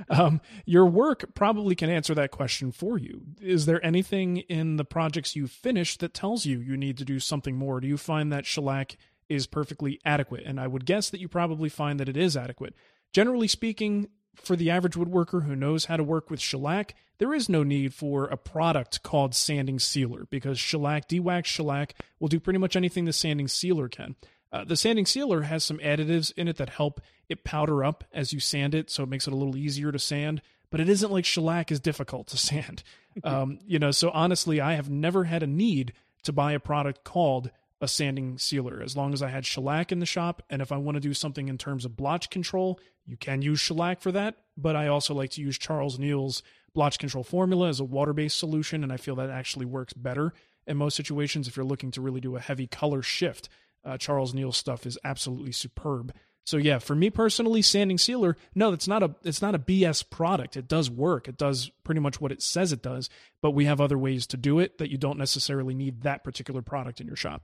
um, 0.10 0.42
your 0.66 0.86
work 0.86 1.34
probably 1.36 1.74
can 1.76 1.90
answer 1.90 2.14
that 2.16 2.32
question 2.32 2.72
for 2.72 2.98
you. 2.98 3.22
Is 3.42 3.66
there 3.66 3.84
anything 3.86 4.38
in 4.38 4.76
the 4.76 4.84
projects 4.86 5.36
you 5.36 5.48
finished 5.48 6.00
that 6.02 6.14
tells 6.14 6.46
you 6.46 6.60
you 6.60 6.76
need 6.78 6.98
to 6.98 7.06
do 7.06 7.20
something 7.20 7.56
more? 7.56 7.80
Do 7.80 7.88
you 7.88 7.98
find 7.98 8.32
that 8.32 8.46
shellac 8.46 8.98
is 9.30 9.48
perfectly 9.48 10.00
adequate? 10.04 10.44
And 10.46 10.60
I 10.60 10.68
would 10.68 10.86
guess 10.86 11.10
that 11.10 11.20
you 11.22 11.28
probably 11.28 11.70
find 11.70 12.00
that 12.00 12.10
it 12.10 12.18
is 12.18 12.36
adequate. 12.36 12.76
Generally 13.16 13.48
speaking, 13.48 14.10
for 14.36 14.58
the 14.58 14.70
average 14.70 14.96
woodworker 14.96 15.46
who 15.46 15.56
knows 15.56 15.86
how 15.86 15.96
to 15.96 16.04
work 16.04 16.30
with 16.30 16.42
shellac, 16.42 16.96
there 17.18 17.34
is 17.34 17.48
no 17.48 17.64
need 17.64 17.94
for 17.94 18.26
a 18.26 18.36
product 18.36 19.04
called 19.04 19.34
sanding 19.34 19.80
sealer 19.80 20.28
because 20.30 20.60
shellac, 20.60 21.08
dewaxed 21.08 21.46
shellac, 21.46 21.96
will 22.20 22.28
do 22.28 22.42
pretty 22.42 22.60
much 22.60 22.76
anything 22.76 23.06
the 23.06 23.14
sanding 23.14 23.48
sealer 23.48 23.88
can. 23.88 24.18
Uh, 24.52 24.66
the 24.66 24.76
sanding 24.76 25.06
sealer 25.06 25.44
has 25.44 25.64
some 25.64 25.78
additives 25.78 26.34
in 26.36 26.50
it 26.50 26.58
that 26.58 26.72
help 26.72 27.00
it 27.30 27.46
powder 27.46 27.86
up 27.86 28.04
as 28.12 28.34
you 28.34 28.42
sand 28.42 28.76
it, 28.76 28.90
so 28.90 29.04
it 29.04 29.10
makes 29.10 29.28
it 29.28 29.34
a 29.34 29.38
little 29.38 29.56
easier 29.56 29.94
to 29.94 29.98
sand. 29.98 30.42
But 30.70 30.82
it 30.82 30.90
isn't 30.90 31.10
like 31.10 31.24
shellac 31.24 31.72
is 31.72 31.80
difficult 31.80 32.28
to 32.28 32.38
sand. 32.52 32.84
Um, 33.24 33.60
you 33.66 33.80
know, 33.80 33.92
so 33.92 34.10
honestly, 34.10 34.60
I 34.60 34.74
have 34.74 34.90
never 34.90 35.24
had 35.24 35.42
a 35.42 35.48
need 35.48 35.94
to 36.24 36.34
buy 36.34 36.52
a 36.52 36.60
product 36.60 37.06
called 37.06 37.50
a 37.80 37.88
sanding 37.88 38.38
sealer 38.38 38.82
as 38.82 38.98
long 38.98 39.14
as 39.14 39.22
I 39.22 39.30
had 39.30 39.46
shellac 39.46 39.92
in 39.92 40.00
the 40.00 40.06
shop. 40.06 40.42
And 40.50 40.62
if 40.62 40.72
I 40.72 40.78
want 40.78 40.96
to 40.96 41.02
do 41.02 41.14
something 41.14 41.48
in 41.48 41.58
terms 41.58 41.86
of 41.86 41.96
blotch 41.96 42.30
control, 42.30 42.80
you 43.06 43.18
can 43.18 43.42
use 43.42 43.60
shellac 43.60 44.02
for 44.02 44.12
that. 44.12 44.36
But 44.58 44.76
I 44.76 44.88
also 44.88 45.14
like 45.14 45.32
to 45.32 45.42
use 45.42 45.58
Charles 45.58 46.00
Neil's 46.00 46.44
blotch 46.74 47.00
control 47.00 47.24
formula 47.24 47.70
as 47.70 47.80
a 47.80 47.84
water 47.84 48.14
based 48.14 48.38
solution. 48.38 48.84
And 48.84 48.92
I 48.92 48.98
feel 48.98 49.16
that 49.16 49.30
actually 49.30 49.66
works 49.66 49.94
better 49.94 50.34
in 50.68 50.78
most 50.78 50.96
situations 50.96 51.48
if 51.48 51.56
you're 51.56 51.66
looking 51.66 51.92
to 51.92 52.02
really 52.02 52.22
do 52.22 52.36
a 52.36 52.42
heavy 52.42 52.68
color 52.68 53.02
shift. 53.02 53.50
Uh, 53.84 53.98
Charles 53.98 54.34
Neil's 54.34 54.58
stuff 54.58 54.86
is 54.86 54.98
absolutely 55.04 55.52
superb. 55.52 56.14
So 56.46 56.58
yeah, 56.58 56.78
for 56.78 56.96
me 56.96 57.10
personally, 57.10 57.64
sanding 57.64 57.98
sealer, 57.98 58.38
no, 58.54 58.72
it's 58.72 58.88
not 58.88 59.02
a 59.02 59.16
it's 59.24 59.42
not 59.42 59.56
a 59.56 59.60
BS 59.60 60.08
product. 60.08 60.56
It 60.56 60.68
does 60.68 60.92
work. 60.92 61.28
It 61.28 61.38
does 61.38 61.72
pretty 61.84 62.02
much 62.02 62.22
what 62.22 62.32
it 62.32 62.42
says 62.42 62.72
it 62.72 62.84
does, 62.84 63.10
but 63.42 63.52
we 63.52 63.66
have 63.66 63.82
other 63.82 63.98
ways 63.98 64.28
to 64.28 64.38
do 64.38 64.60
it 64.60 64.78
that 64.78 64.92
you 64.92 64.98
don't 64.98 65.18
necessarily 65.18 65.74
need 65.74 66.04
that 66.04 66.24
particular 66.24 66.62
product 66.62 67.02
in 67.02 67.08
your 67.08 67.16
shop. 67.16 67.42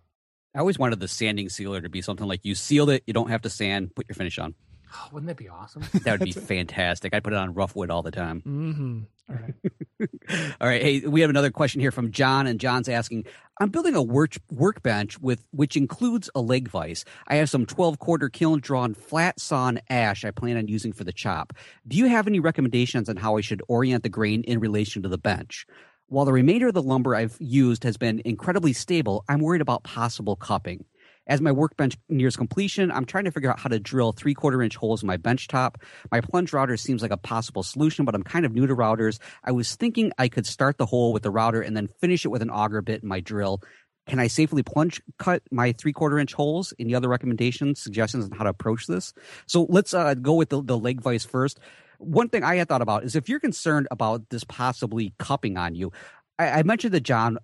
I 0.53 0.59
always 0.59 0.77
wanted 0.77 0.99
the 0.99 1.07
sanding 1.07 1.49
sealer 1.49 1.81
to 1.81 1.89
be 1.89 2.01
something 2.01 2.27
like 2.27 2.41
you 2.43 2.53
sealed 2.53 2.91
it, 2.91 3.03
you 3.07 3.13
don't 3.13 3.29
have 3.29 3.41
to 3.41 3.49
sand, 3.49 3.95
put 3.95 4.07
your 4.07 4.15
finish 4.15 4.37
on. 4.37 4.53
Oh, 4.93 5.09
wouldn't 5.11 5.27
that 5.27 5.37
be 5.37 5.49
awesome? 5.49 5.83
That 6.03 6.19
would 6.19 6.25
be 6.25 6.31
fantastic. 6.53 7.13
I 7.13 7.19
put 7.19 7.33
it 7.33 7.37
on 7.37 7.53
rough 7.53 7.75
wood 7.75 7.89
all 7.89 8.01
the 8.01 8.11
time. 8.11 8.41
Mm-hmm. 8.45 8.99
All 9.29 9.35
right. 9.35 10.09
All 10.61 10.67
right. 10.67 10.81
Hey, 10.81 10.99
we 11.01 11.21
have 11.21 11.29
another 11.29 11.51
question 11.51 11.79
here 11.79 11.91
from 11.91 12.11
John, 12.11 12.47
and 12.47 12.59
John's 12.59 12.89
asking 12.89 13.25
I'm 13.59 13.69
building 13.69 13.95
a 13.95 14.01
work, 14.01 14.33
workbench 14.51 15.19
with 15.19 15.45
which 15.51 15.77
includes 15.77 16.29
a 16.35 16.41
leg 16.41 16.67
vise. 16.67 17.05
I 17.27 17.35
have 17.35 17.49
some 17.49 17.65
12 17.65 17.99
quarter 17.99 18.29
kiln 18.29 18.59
drawn 18.59 18.93
flat 18.93 19.39
sawn 19.39 19.79
ash 19.89 20.25
I 20.25 20.31
plan 20.31 20.57
on 20.57 20.67
using 20.67 20.91
for 20.91 21.03
the 21.03 21.13
chop. 21.13 21.53
Do 21.87 21.97
you 21.97 22.07
have 22.07 22.27
any 22.27 22.39
recommendations 22.39 23.07
on 23.07 23.17
how 23.17 23.37
I 23.37 23.41
should 23.41 23.61
orient 23.67 24.03
the 24.03 24.09
grain 24.09 24.43
in 24.43 24.59
relation 24.59 25.03
to 25.03 25.09
the 25.09 25.17
bench? 25.17 25.65
While 26.07 26.25
the 26.25 26.33
remainder 26.33 26.67
of 26.67 26.73
the 26.73 26.83
lumber 26.83 27.15
I've 27.15 27.37
used 27.39 27.85
has 27.85 27.95
been 27.95 28.21
incredibly 28.25 28.73
stable, 28.73 29.23
I'm 29.29 29.39
worried 29.39 29.61
about 29.61 29.83
possible 29.83 30.35
cupping. 30.35 30.83
As 31.31 31.39
my 31.39 31.53
workbench 31.53 31.95
nears 32.09 32.35
completion, 32.35 32.91
I'm 32.91 33.05
trying 33.05 33.23
to 33.23 33.31
figure 33.31 33.49
out 33.49 33.57
how 33.57 33.69
to 33.69 33.79
drill 33.79 34.11
three 34.11 34.33
quarter 34.33 34.61
inch 34.61 34.75
holes 34.75 35.01
in 35.01 35.07
my 35.07 35.15
bench 35.15 35.47
top. 35.47 35.77
My 36.11 36.19
plunge 36.19 36.51
router 36.51 36.75
seems 36.75 37.01
like 37.01 37.11
a 37.11 37.15
possible 37.15 37.63
solution, 37.63 38.03
but 38.03 38.13
I'm 38.13 38.21
kind 38.21 38.45
of 38.45 38.51
new 38.51 38.67
to 38.67 38.75
routers. 38.75 39.17
I 39.41 39.53
was 39.53 39.73
thinking 39.77 40.11
I 40.17 40.27
could 40.27 40.45
start 40.45 40.77
the 40.77 40.85
hole 40.85 41.13
with 41.13 41.23
the 41.23 41.31
router 41.31 41.61
and 41.61 41.75
then 41.75 41.87
finish 41.87 42.25
it 42.25 42.27
with 42.27 42.41
an 42.41 42.49
auger 42.49 42.81
bit 42.81 43.03
in 43.03 43.07
my 43.07 43.21
drill. 43.21 43.61
Can 44.07 44.19
I 44.19 44.27
safely 44.27 44.61
plunge 44.61 45.01
cut 45.19 45.41
my 45.51 45.71
three 45.71 45.93
quarter 45.93 46.19
inch 46.19 46.33
holes? 46.33 46.73
Any 46.77 46.93
other 46.95 47.07
recommendations, 47.07 47.81
suggestions 47.81 48.25
on 48.25 48.31
how 48.31 48.43
to 48.43 48.49
approach 48.49 48.87
this? 48.87 49.13
So 49.47 49.67
let's 49.69 49.93
uh, 49.93 50.15
go 50.15 50.33
with 50.33 50.49
the, 50.49 50.61
the 50.61 50.77
leg 50.77 50.99
vise 50.99 51.23
first. 51.23 51.61
One 51.97 52.27
thing 52.27 52.43
I 52.43 52.57
had 52.57 52.67
thought 52.67 52.81
about 52.81 53.05
is 53.05 53.15
if 53.15 53.29
you're 53.29 53.39
concerned 53.39 53.87
about 53.89 54.29
this 54.31 54.43
possibly 54.43 55.13
cupping 55.17 55.55
on 55.55 55.75
you, 55.75 55.93
I, 56.41 56.63
mentioned 56.63 56.93
to 56.93 56.99
John, 56.99 57.37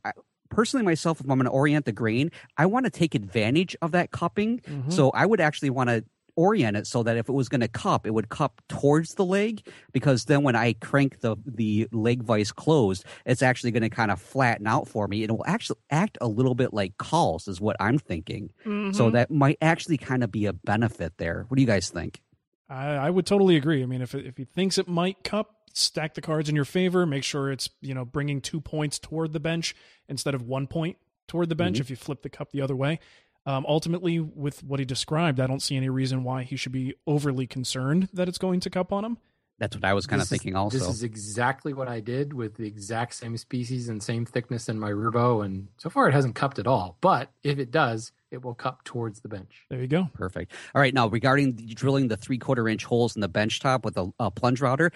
personally 0.49 0.85
myself, 0.85 1.19
if 1.19 1.29
I'm 1.29 1.37
going 1.37 1.45
to 1.45 1.51
orient 1.51 1.85
the 1.85 1.91
grain, 1.91 2.31
I 2.57 2.65
want 2.65 2.85
to 2.85 2.89
take 2.89 3.15
advantage 3.15 3.75
of 3.81 3.91
that 3.91 4.11
cupping. 4.11 4.59
Mm-hmm. 4.59 4.91
So 4.91 5.11
I 5.11 5.25
would 5.25 5.41
actually 5.41 5.69
want 5.69 5.89
to 5.89 6.03
orient 6.37 6.77
it 6.77 6.85
so 6.85 7.03
that 7.03 7.17
if 7.17 7.27
it 7.27 7.31
was 7.33 7.49
going 7.49 7.61
to 7.61 7.67
cup, 7.67 8.05
it 8.05 8.11
would 8.11 8.29
cup 8.29 8.61
towards 8.69 9.15
the 9.15 9.25
leg 9.25 9.67
because 9.91 10.25
then 10.25 10.43
when 10.43 10.55
I 10.55 10.73
crank 10.73 11.21
the 11.21 11.35
the 11.45 11.87
leg 11.91 12.21
vise 12.23 12.51
closed, 12.51 13.03
it's 13.25 13.41
actually 13.41 13.71
going 13.71 13.81
to 13.81 13.89
kind 13.89 14.11
of 14.11 14.21
flatten 14.21 14.67
out 14.67 14.87
for 14.87 15.07
me 15.07 15.23
and 15.23 15.31
it 15.31 15.33
will 15.33 15.47
actually 15.47 15.79
act 15.89 16.17
a 16.21 16.27
little 16.27 16.55
bit 16.55 16.73
like 16.73 16.97
cauls 16.97 17.47
is 17.47 17.59
what 17.59 17.75
I'm 17.79 17.97
thinking. 17.97 18.51
So 18.63 18.69
mm-hmm. 18.69 19.11
that 19.15 19.31
might 19.31 19.57
actually 19.61 19.97
kind 19.97 20.23
of 20.23 20.31
be 20.31 20.45
a 20.45 20.53
benefit 20.53 21.13
there. 21.17 21.45
What 21.47 21.55
do 21.55 21.61
you 21.61 21.67
guys 21.67 21.89
think? 21.89 22.21
I, 22.69 22.87
I 22.95 23.09
would 23.09 23.25
totally 23.25 23.55
agree. 23.55 23.83
I 23.83 23.85
mean, 23.85 24.01
if 24.01 24.13
if 24.13 24.37
he 24.37 24.45
thinks 24.45 24.77
it 24.77 24.87
might 24.87 25.23
cup, 25.23 25.55
stack 25.73 26.13
the 26.15 26.21
cards 26.21 26.49
in 26.49 26.55
your 26.55 26.65
favor. 26.65 27.05
Make 27.05 27.23
sure 27.23 27.51
it's 27.51 27.69
you 27.81 27.93
know 27.93 28.05
bringing 28.05 28.41
two 28.41 28.61
points 28.61 28.99
toward 28.99 29.33
the 29.33 29.39
bench 29.39 29.75
instead 30.07 30.35
of 30.35 30.41
one 30.43 30.67
point 30.67 30.97
toward 31.27 31.49
the 31.49 31.55
bench. 31.55 31.79
If 31.79 31.89
you 31.89 31.95
flip 31.95 32.21
the 32.21 32.29
cup 32.29 32.51
the 32.51 32.61
other 32.61 32.75
way, 32.75 32.99
um, 33.45 33.65
ultimately 33.67 34.19
with 34.19 34.63
what 34.63 34.79
he 34.79 34.85
described, 34.85 35.39
I 35.39 35.47
don't 35.47 35.61
see 35.61 35.77
any 35.77 35.89
reason 35.89 36.23
why 36.23 36.43
he 36.43 36.55
should 36.55 36.71
be 36.71 36.95
overly 37.05 37.47
concerned 37.47 38.09
that 38.13 38.27
it's 38.27 38.37
going 38.37 38.59
to 38.61 38.69
cup 38.69 38.91
on 38.91 39.05
him. 39.05 39.17
That's 39.59 39.75
what 39.75 39.83
I 39.85 39.93
was 39.93 40.05
kind 40.05 40.21
of 40.21 40.27
This 40.29 40.37
is- 40.37 40.41
thinking 40.43 40.55
also. 40.55 40.77
This 40.77 40.87
is 40.87 41.03
exactly 41.03 41.73
what 41.73 41.87
I 41.87 41.99
did 41.99 42.33
with 42.33 42.55
the 42.57 42.65
exact 42.67 43.15
same 43.15 43.35
species 43.37 43.89
and 43.89 44.01
same 44.03 44.25
thickness 44.25 44.69
in 44.69 44.79
my 44.79 44.91
Roubo, 44.91 45.43
and 45.43 45.67
so 45.77 45.89
far 45.89 46.07
it 46.07 46.13
hasn't 46.13 46.35
cupped 46.35 46.59
at 46.59 46.67
all. 46.67 46.97
But 47.01 47.31
if 47.43 47.57
it 47.57 47.71
does, 47.71 48.11
it 48.29 48.43
will 48.43 48.53
cup 48.53 48.83
towards 48.83 49.21
the 49.21 49.29
bench. 49.29 49.65
There 49.69 49.79
you 49.81 49.87
go. 49.87 50.09
Perfect. 50.13 50.51
All 50.75 50.81
right. 50.81 50.93
Now, 50.93 51.07
regarding 51.07 51.55
the, 51.55 51.73
drilling 51.73 52.07
the 52.09 52.17
three 52.17 52.37
quarter 52.37 52.67
inch 52.67 52.83
holes 52.85 53.15
in 53.15 53.21
the 53.21 53.29
bench 53.29 53.59
top 53.59 53.83
with 53.85 53.97
a, 53.97 54.11
a 54.19 54.29
plunge 54.29 54.61
router, 54.61 54.91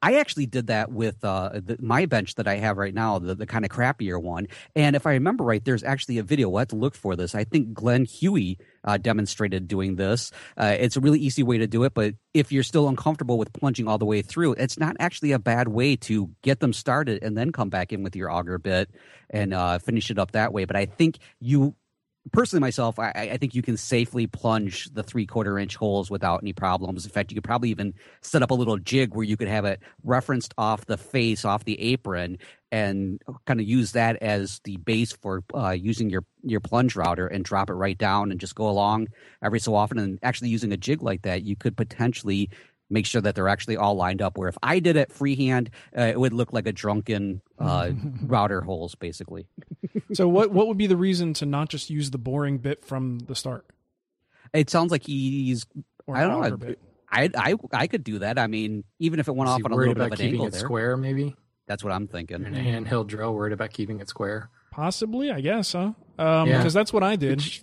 I 0.00 0.16
actually 0.16 0.46
did 0.46 0.68
that 0.68 0.92
with 0.92 1.24
uh, 1.24 1.50
the, 1.54 1.76
my 1.80 2.06
bench 2.06 2.36
that 2.36 2.46
I 2.46 2.56
have 2.56 2.76
right 2.76 2.94
now, 2.94 3.18
the, 3.18 3.34
the 3.34 3.46
kind 3.46 3.64
of 3.64 3.70
crappier 3.70 4.20
one. 4.22 4.46
And 4.76 4.94
if 4.94 5.06
I 5.06 5.12
remember 5.12 5.44
right, 5.44 5.64
there's 5.64 5.82
actually 5.82 6.18
a 6.18 6.22
video. 6.22 6.48
We'll 6.48 6.60
have 6.60 6.68
to 6.68 6.76
look 6.76 6.94
for 6.94 7.16
this. 7.16 7.34
I 7.34 7.44
think 7.44 7.72
Glen 7.74 8.04
Huey 8.04 8.58
uh, 8.84 8.98
demonstrated 8.98 9.66
doing 9.66 9.96
this. 9.96 10.30
Uh, 10.56 10.76
it's 10.78 10.96
a 10.96 11.00
really 11.00 11.18
easy 11.18 11.42
way 11.42 11.58
to 11.58 11.66
do 11.66 11.82
it, 11.84 11.94
but 11.94 12.14
if 12.32 12.52
you're 12.52 12.62
still 12.62 12.88
uncomfortable 12.88 13.38
with 13.38 13.52
plunging 13.52 13.88
all 13.88 13.98
the 13.98 14.04
way 14.04 14.22
through, 14.22 14.52
it's 14.52 14.78
not 14.78 14.96
actually 15.00 15.32
a 15.32 15.38
bad 15.38 15.68
way 15.68 15.96
to 15.96 16.30
get 16.42 16.60
them 16.60 16.72
started 16.72 17.22
and 17.22 17.36
then 17.36 17.50
come 17.50 17.68
back 17.68 17.92
in 17.92 18.02
with 18.02 18.14
your 18.14 18.30
auger 18.30 18.58
bit 18.58 18.90
and 19.30 19.52
uh, 19.52 19.78
finish 19.78 20.10
it 20.10 20.18
up 20.18 20.32
that 20.32 20.52
way. 20.52 20.64
But 20.64 20.76
I 20.76 20.86
think 20.86 21.18
you 21.40 21.74
personally 22.32 22.60
myself 22.60 22.98
I, 22.98 23.12
I, 23.32 23.36
think 23.36 23.54
you 23.54 23.62
can 23.62 23.76
safely 23.76 24.26
plunge 24.26 24.86
the 24.92 25.02
three 25.02 25.26
quarter 25.26 25.58
inch 25.58 25.76
holes 25.76 26.10
without 26.10 26.42
any 26.42 26.52
problems. 26.52 27.04
In 27.04 27.10
fact 27.10 27.30
you 27.30 27.34
could 27.36 27.44
probably 27.44 27.70
even 27.70 27.94
set 28.22 28.42
up 28.42 28.50
a 28.50 28.54
little 28.54 28.78
jig 28.78 29.14
where 29.14 29.24
you 29.24 29.36
could 29.36 29.48
have 29.48 29.64
it 29.64 29.80
referenced 30.04 30.54
off 30.58 30.86
the 30.86 30.96
face 30.96 31.44
off 31.44 31.64
the 31.64 31.80
apron 31.80 32.38
and 32.70 33.22
kind 33.46 33.60
of 33.60 33.66
use 33.66 33.92
that 33.92 34.16
as 34.16 34.60
the 34.64 34.76
base 34.78 35.12
for 35.12 35.42
uh, 35.54 35.70
using 35.70 36.10
your 36.10 36.24
your 36.42 36.60
plunge 36.60 36.96
router 36.96 37.26
and 37.26 37.44
drop 37.44 37.70
it 37.70 37.74
right 37.74 37.96
down 37.96 38.30
and 38.30 38.40
just 38.40 38.54
go 38.54 38.68
along 38.68 39.08
every 39.42 39.58
so 39.60 39.74
often. 39.74 39.98
And 39.98 40.18
actually 40.22 40.50
using 40.50 40.72
a 40.72 40.76
jig 40.76 41.02
like 41.02 41.22
that 41.22 41.42
you 41.42 41.56
could 41.56 41.76
potentially 41.76 42.50
make 42.90 43.06
sure 43.06 43.20
that 43.20 43.34
they're 43.34 43.48
actually 43.48 43.76
all 43.76 43.94
lined 43.94 44.22
up. 44.22 44.38
Where 44.38 44.48
if 44.48 44.58
I 44.62 44.78
did 44.78 44.96
it 44.96 45.12
freehand, 45.12 45.70
uh, 45.96 46.02
it 46.02 46.18
would 46.18 46.32
look 46.32 46.52
like 46.52 46.66
a 46.66 46.72
drunken 46.72 47.42
uh, 47.58 47.90
router 48.22 48.60
holes, 48.60 48.94
basically. 48.94 49.46
so, 50.12 50.28
what 50.28 50.50
what 50.50 50.68
would 50.68 50.78
be 50.78 50.86
the 50.86 50.96
reason 50.96 51.34
to 51.34 51.46
not 51.46 51.68
just 51.68 51.90
use 51.90 52.10
the 52.10 52.18
boring 52.18 52.58
bit 52.58 52.84
from 52.84 53.18
the 53.20 53.34
start? 53.34 53.66
It 54.52 54.70
sounds 54.70 54.90
like 54.90 55.04
he's. 55.04 55.66
Or 56.06 56.16
I 56.16 56.26
don't 56.26 56.60
know. 56.60 56.74
I, 57.10 57.30
I 57.36 57.54
I 57.72 57.86
could 57.86 58.04
do 58.04 58.18
that. 58.20 58.38
I 58.38 58.46
mean, 58.46 58.84
even 58.98 59.20
if 59.20 59.28
it 59.28 59.34
went 59.34 59.50
off 59.50 59.60
on 59.64 59.72
a 59.72 59.76
little 59.76 59.94
bit 59.94 60.06
of 60.06 60.12
an 60.12 60.16
keeping 60.18 60.32
angle 60.34 60.46
it 60.46 60.52
there. 60.52 60.60
square, 60.60 60.96
maybe. 60.96 61.34
That's 61.66 61.84
what 61.84 61.92
I'm 61.92 62.06
thinking. 62.06 62.44
And 62.44 62.56
a 62.56 62.60
handheld 62.60 63.08
drill, 63.08 63.34
worried 63.34 63.52
about 63.52 63.72
keeping 63.72 64.00
it 64.00 64.08
square. 64.08 64.50
Possibly, 64.70 65.30
I 65.30 65.40
guess, 65.40 65.72
huh? 65.72 65.92
Um, 66.18 66.48
yeah. 66.48 66.58
Because 66.58 66.72
that's 66.72 66.92
what 66.92 67.02
I 67.02 67.16
did. 67.16 67.36
Which, 67.36 67.62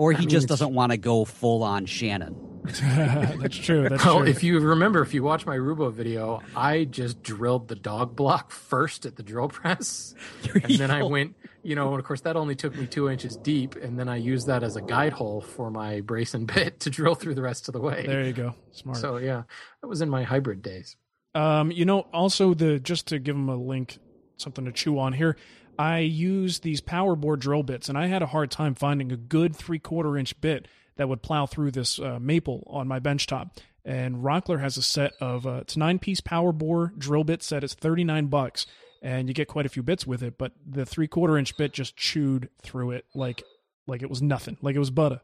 or 0.00 0.12
he 0.12 0.16
I 0.16 0.20
mean, 0.20 0.28
just 0.30 0.48
doesn't 0.48 0.72
want 0.72 0.92
to 0.92 0.96
go 0.96 1.26
full 1.26 1.62
on 1.62 1.84
Shannon. 1.84 2.62
that's 2.64 3.54
true. 3.54 3.86
That's 3.86 4.02
well, 4.02 4.20
true. 4.20 4.28
if 4.28 4.42
you 4.42 4.58
remember, 4.58 5.02
if 5.02 5.12
you 5.12 5.22
watch 5.22 5.44
my 5.44 5.56
Roubo 5.56 5.92
video, 5.92 6.40
I 6.56 6.84
just 6.84 7.22
drilled 7.22 7.68
the 7.68 7.74
dog 7.74 8.16
block 8.16 8.50
first 8.50 9.04
at 9.04 9.16
the 9.16 9.22
drill 9.22 9.48
press, 9.48 10.14
and 10.54 10.76
then 10.76 10.90
I 10.90 11.02
went. 11.02 11.36
You 11.62 11.74
know, 11.74 11.92
of 11.92 12.02
course, 12.04 12.22
that 12.22 12.36
only 12.36 12.54
took 12.54 12.74
me 12.74 12.86
two 12.86 13.10
inches 13.10 13.36
deep, 13.36 13.76
and 13.76 13.98
then 13.98 14.08
I 14.08 14.16
used 14.16 14.46
that 14.46 14.62
as 14.62 14.76
a 14.76 14.80
guide 14.80 15.12
hole 15.12 15.42
for 15.42 15.70
my 15.70 16.00
brace 16.00 16.32
and 16.32 16.46
bit 16.46 16.80
to 16.80 16.88
drill 16.88 17.14
through 17.14 17.34
the 17.34 17.42
rest 17.42 17.68
of 17.68 17.74
the 17.74 17.80
way. 17.80 18.06
There 18.06 18.24
you 18.24 18.32
go. 18.32 18.54
Smart. 18.72 18.96
So 18.96 19.18
yeah, 19.18 19.42
that 19.82 19.86
was 19.86 20.00
in 20.00 20.08
my 20.08 20.22
hybrid 20.22 20.62
days. 20.62 20.96
Um, 21.34 21.70
you 21.70 21.84
know, 21.84 22.06
also 22.14 22.54
the 22.54 22.78
just 22.78 23.08
to 23.08 23.18
give 23.18 23.34
them 23.36 23.50
a 23.50 23.56
link, 23.56 23.98
something 24.38 24.64
to 24.64 24.72
chew 24.72 24.98
on 24.98 25.12
here. 25.12 25.36
I 25.80 26.00
use 26.00 26.58
these 26.58 26.82
power 26.82 27.16
bore 27.16 27.38
drill 27.38 27.62
bits, 27.62 27.88
and 27.88 27.96
I 27.96 28.06
had 28.08 28.20
a 28.20 28.26
hard 28.26 28.50
time 28.50 28.74
finding 28.74 29.12
a 29.12 29.16
good 29.16 29.56
three 29.56 29.78
quarter 29.78 30.18
inch 30.18 30.38
bit 30.38 30.68
that 30.96 31.08
would 31.08 31.22
plow 31.22 31.46
through 31.46 31.70
this 31.70 31.98
uh, 31.98 32.18
maple 32.20 32.64
on 32.66 32.86
my 32.86 33.00
benchtop. 33.00 33.56
And 33.82 34.16
Rockler 34.16 34.60
has 34.60 34.76
a 34.76 34.82
set 34.82 35.14
of 35.22 35.46
uh, 35.46 35.60
it's 35.62 35.78
nine 35.78 35.98
piece 35.98 36.20
power 36.20 36.52
bore 36.52 36.92
drill 36.98 37.24
bit 37.24 37.42
set. 37.42 37.64
It's 37.64 37.72
thirty 37.72 38.04
nine 38.04 38.26
bucks, 38.26 38.66
and 39.00 39.26
you 39.26 39.32
get 39.32 39.48
quite 39.48 39.64
a 39.64 39.70
few 39.70 39.82
bits 39.82 40.06
with 40.06 40.22
it. 40.22 40.36
But 40.36 40.52
the 40.66 40.84
three 40.84 41.08
quarter 41.08 41.38
inch 41.38 41.56
bit 41.56 41.72
just 41.72 41.96
chewed 41.96 42.50
through 42.60 42.90
it 42.90 43.06
like 43.14 43.42
like 43.86 44.02
it 44.02 44.10
was 44.10 44.20
nothing, 44.20 44.58
like 44.60 44.76
it 44.76 44.80
was 44.80 44.90
butter. 44.90 45.22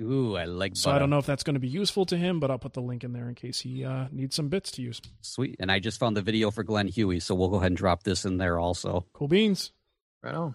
Ooh, 0.00 0.34
I 0.34 0.46
like. 0.46 0.76
So 0.76 0.90
I 0.90 0.98
don't 0.98 1.10
know 1.10 1.18
if 1.18 1.26
that's 1.26 1.42
going 1.42 1.56
to 1.56 1.60
be 1.60 1.68
useful 1.68 2.06
to 2.06 2.16
him, 2.16 2.40
but 2.40 2.50
I'll 2.50 2.58
put 2.58 2.72
the 2.72 2.80
link 2.80 3.04
in 3.04 3.12
there 3.12 3.28
in 3.28 3.34
case 3.34 3.60
he 3.60 3.84
uh, 3.84 4.06
needs 4.10 4.34
some 4.34 4.48
bits 4.48 4.70
to 4.72 4.82
use. 4.82 5.02
Sweet, 5.20 5.56
and 5.60 5.70
I 5.70 5.78
just 5.78 6.00
found 6.00 6.16
the 6.16 6.22
video 6.22 6.50
for 6.50 6.62
Glen 6.62 6.88
Huey, 6.88 7.20
so 7.20 7.34
we'll 7.34 7.50
go 7.50 7.56
ahead 7.56 7.72
and 7.72 7.76
drop 7.76 8.02
this 8.02 8.24
in 8.24 8.38
there 8.38 8.58
also. 8.58 9.04
Cool 9.12 9.28
beans. 9.28 9.72
Right 10.22 10.34
on. 10.34 10.54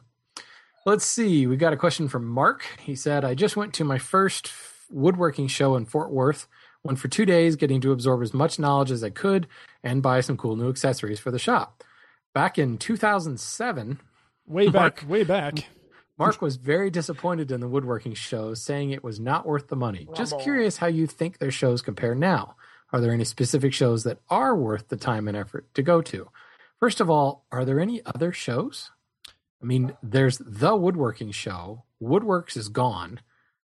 Let's 0.85 1.05
see. 1.05 1.47
We 1.47 1.57
got 1.57 1.73
a 1.73 1.77
question 1.77 2.07
from 2.07 2.25
Mark. 2.25 2.63
He 2.79 2.95
said, 2.95 3.25
I 3.25 3.33
just 3.33 3.57
went 3.57 3.73
to 3.75 3.83
my 3.83 3.97
first 3.97 4.51
woodworking 4.91 5.47
show 5.47 5.75
in 5.75 5.85
Fort 5.85 6.11
Worth. 6.11 6.47
Went 6.83 6.99
for 6.99 7.07
two 7.07 7.25
days, 7.25 7.55
getting 7.55 7.81
to 7.81 7.91
absorb 7.91 8.21
as 8.21 8.33
much 8.33 8.59
knowledge 8.59 8.91
as 8.91 9.03
I 9.03 9.09
could 9.09 9.47
and 9.83 10.03
buy 10.03 10.21
some 10.21 10.37
cool 10.37 10.55
new 10.55 10.69
accessories 10.69 11.19
for 11.19 11.31
the 11.31 11.39
shop. 11.39 11.83
Back 12.35 12.59
in 12.59 12.77
2007, 12.77 13.99
way 14.45 14.67
back, 14.67 14.73
Mark, 14.73 15.05
way 15.09 15.23
back, 15.23 15.65
Mark 16.19 16.41
was 16.43 16.57
very 16.57 16.91
disappointed 16.91 17.51
in 17.51 17.59
the 17.59 17.67
woodworking 17.67 18.13
show, 18.13 18.53
saying 18.53 18.91
it 18.91 19.03
was 19.03 19.19
not 19.19 19.47
worth 19.47 19.67
the 19.67 19.75
money. 19.75 20.07
Just 20.15 20.39
curious 20.39 20.77
how 20.77 20.87
you 20.87 21.07
think 21.07 21.39
their 21.39 21.49
shows 21.49 21.81
compare 21.81 22.13
now. 22.13 22.55
Are 22.93 23.01
there 23.01 23.11
any 23.11 23.23
specific 23.23 23.73
shows 23.73 24.03
that 24.03 24.19
are 24.29 24.55
worth 24.55 24.89
the 24.89 24.95
time 24.95 25.27
and 25.27 25.35
effort 25.35 25.65
to 25.73 25.81
go 25.81 26.03
to? 26.03 26.29
First 26.79 27.01
of 27.01 27.09
all, 27.09 27.45
are 27.51 27.65
there 27.65 27.79
any 27.79 28.01
other 28.05 28.31
shows? 28.31 28.91
I 29.65 29.67
mean, 29.67 29.97
there's 30.03 30.37
the 30.37 30.75
woodworking 30.75 31.31
show. 31.31 31.85
Woodworks 31.99 32.55
is 32.55 32.69
gone. 32.69 33.19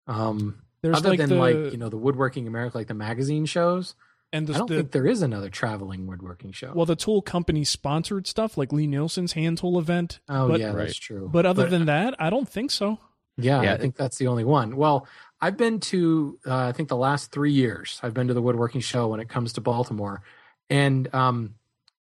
Um, 0.06 0.62
there's 0.80 0.96
other 0.96 1.10
like 1.10 1.18
than 1.18 1.28
the, 1.28 1.34
like 1.34 1.54
you 1.72 1.76
know 1.76 1.90
the 1.90 1.98
woodworking 1.98 2.48
America, 2.48 2.78
like 2.78 2.86
the 2.86 2.94
magazine 2.94 3.44
shows. 3.44 3.94
And 4.32 4.46
the, 4.46 4.54
I 4.54 4.58
don't 4.58 4.68
the, 4.70 4.76
think 4.76 4.92
there 4.92 5.06
is 5.06 5.20
another 5.20 5.50
traveling 5.50 6.06
woodworking 6.06 6.52
show. 6.52 6.72
Well, 6.74 6.86
the 6.86 6.96
tool 6.96 7.20
company 7.20 7.64
sponsored 7.64 8.26
stuff 8.26 8.56
like 8.56 8.72
Lie-Nielsen's 8.72 9.34
hand 9.34 9.58
tool 9.58 9.78
event. 9.78 10.20
Oh 10.30 10.48
but, 10.48 10.60
yeah, 10.60 10.72
that's 10.72 10.96
true. 10.96 11.28
But 11.30 11.44
other 11.44 11.64
but, 11.64 11.70
than 11.70 11.84
that, 11.84 12.14
I 12.18 12.30
don't 12.30 12.48
think 12.48 12.70
so. 12.70 12.98
Yeah, 13.36 13.60
yeah, 13.60 13.74
I 13.74 13.76
think 13.76 13.94
that's 13.94 14.16
the 14.16 14.28
only 14.28 14.44
one. 14.44 14.76
Well, 14.76 15.06
I've 15.42 15.58
been 15.58 15.78
to 15.80 16.38
uh, 16.46 16.68
I 16.68 16.72
think 16.72 16.88
the 16.88 16.96
last 16.96 17.32
three 17.32 17.52
years. 17.52 18.00
I've 18.02 18.14
been 18.14 18.28
to 18.28 18.34
the 18.34 18.40
woodworking 18.40 18.80
show 18.80 19.08
when 19.08 19.20
it 19.20 19.28
comes 19.28 19.52
to 19.54 19.60
Baltimore, 19.60 20.22
and 20.70 21.14
um, 21.14 21.56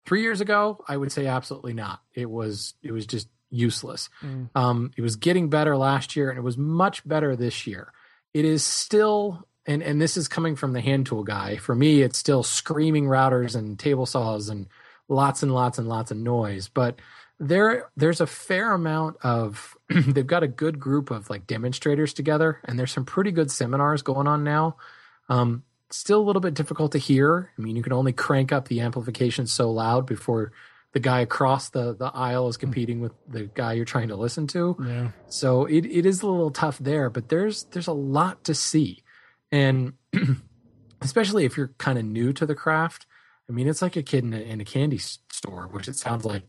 three 0.07 0.23
years 0.23 0.41
ago, 0.41 0.85
I 0.89 0.97
would 0.97 1.13
say 1.13 1.27
absolutely 1.27 1.75
not. 1.75 2.01
It 2.15 2.29
was 2.29 2.75
it 2.83 2.91
was 2.91 3.07
just 3.07 3.29
useless. 3.57 4.09
Mm. 4.23 4.51
Um, 4.55 4.91
it 4.97 5.03
was 5.03 5.17
getting 5.17 5.49
better 5.49 5.77
last 5.77 6.17
year, 6.17 6.31
and 6.31 6.39
it 6.39 6.43
was 6.43 6.59
much 6.59 7.07
better 7.07 7.37
this 7.37 7.67
year. 7.67 7.93
It 8.35 8.45
is 8.45 8.65
still, 8.65 9.47
and 9.67 9.83
and 9.83 10.01
this 10.01 10.17
is 10.17 10.29
coming 10.29 10.57
from 10.57 10.73
the 10.73 10.81
hand 10.81 11.07
tool 11.07 11.25
guy. 11.25 11.57
For 11.57 11.75
me, 11.75 12.03
it's 12.03 12.19
still 12.19 12.43
screaming 12.43 13.07
routers 13.07 13.57
and 13.57 13.79
table 13.79 14.07
saws 14.07 14.49
and 14.49 14.69
lots 15.09 15.43
and 15.43 15.55
lots 15.55 15.79
and 15.79 15.89
lots 15.89 16.11
of 16.11 16.17
noise. 16.17 16.69
But 16.69 17.01
there, 17.39 17.91
there's 17.97 18.21
a 18.21 18.27
fair 18.27 18.73
amount 18.73 19.17
of. 19.23 19.77
they've 19.89 20.27
got 20.27 20.43
a 20.43 20.49
good 20.49 20.81
group 20.81 21.11
of 21.11 21.31
like 21.31 21.47
demonstrators 21.47 22.13
together, 22.13 22.61
and 22.65 22.79
there's 22.79 22.93
some 22.93 23.05
pretty 23.05 23.31
good 23.31 23.51
seminars 23.51 24.03
going 24.03 24.27
on 24.27 24.45
now. 24.45 24.77
Um, 25.29 25.65
still 25.91 26.21
a 26.21 26.25
little 26.25 26.41
bit 26.41 26.55
difficult 26.55 26.93
to 26.93 26.99
hear. 26.99 27.51
I 27.57 27.63
mean, 27.63 27.77
you 27.77 27.83
can 27.83 27.93
only 27.93 28.13
crank 28.13 28.53
up 28.53 28.69
the 28.69 28.81
amplification 28.81 29.47
so 29.47 29.71
loud 29.71 30.07
before 30.07 30.53
the 30.93 31.01
guy 31.01 31.21
across 31.21 31.71
the, 31.71 31.95
the 31.95 32.11
aisle 32.15 32.49
is 32.49 32.57
competing 32.57 33.01
with 33.01 33.13
the 33.29 33.45
guy 33.55 33.75
you're 33.75 33.85
trying 33.85 34.09
to 34.09 34.17
listen 34.17 34.47
to. 34.49 34.77
Yeah. 34.83 35.11
So 35.29 35.67
it, 35.67 35.85
it 35.85 36.07
is 36.07 36.23
a 36.23 36.27
little 36.27 36.51
tough 36.51 36.79
there, 36.79 37.11
but 37.11 37.29
there's 37.29 37.65
there's 37.65 37.87
a 37.87 37.93
lot 37.93 38.45
to 38.45 38.55
see. 38.55 39.03
And 39.53 39.95
especially 41.01 41.45
if 41.45 41.57
you're 41.57 41.75
kind 41.79 41.99
of 41.99 42.05
new 42.05 42.33
to 42.33 42.47
the 42.47 42.55
craft, 42.55 43.07
I 43.49 43.53
mean, 43.53 43.69
it's 43.69 43.83
like 43.83 43.97
a 43.97 44.03
kid 44.03 44.25
in 44.25 44.33
a, 44.33 44.39
in 44.39 44.61
a 44.61 44.65
candy 44.65 44.99
store, 44.99 45.69
which 45.71 45.89
it 45.89 45.97
sounds 45.97 46.25
like 46.25 46.45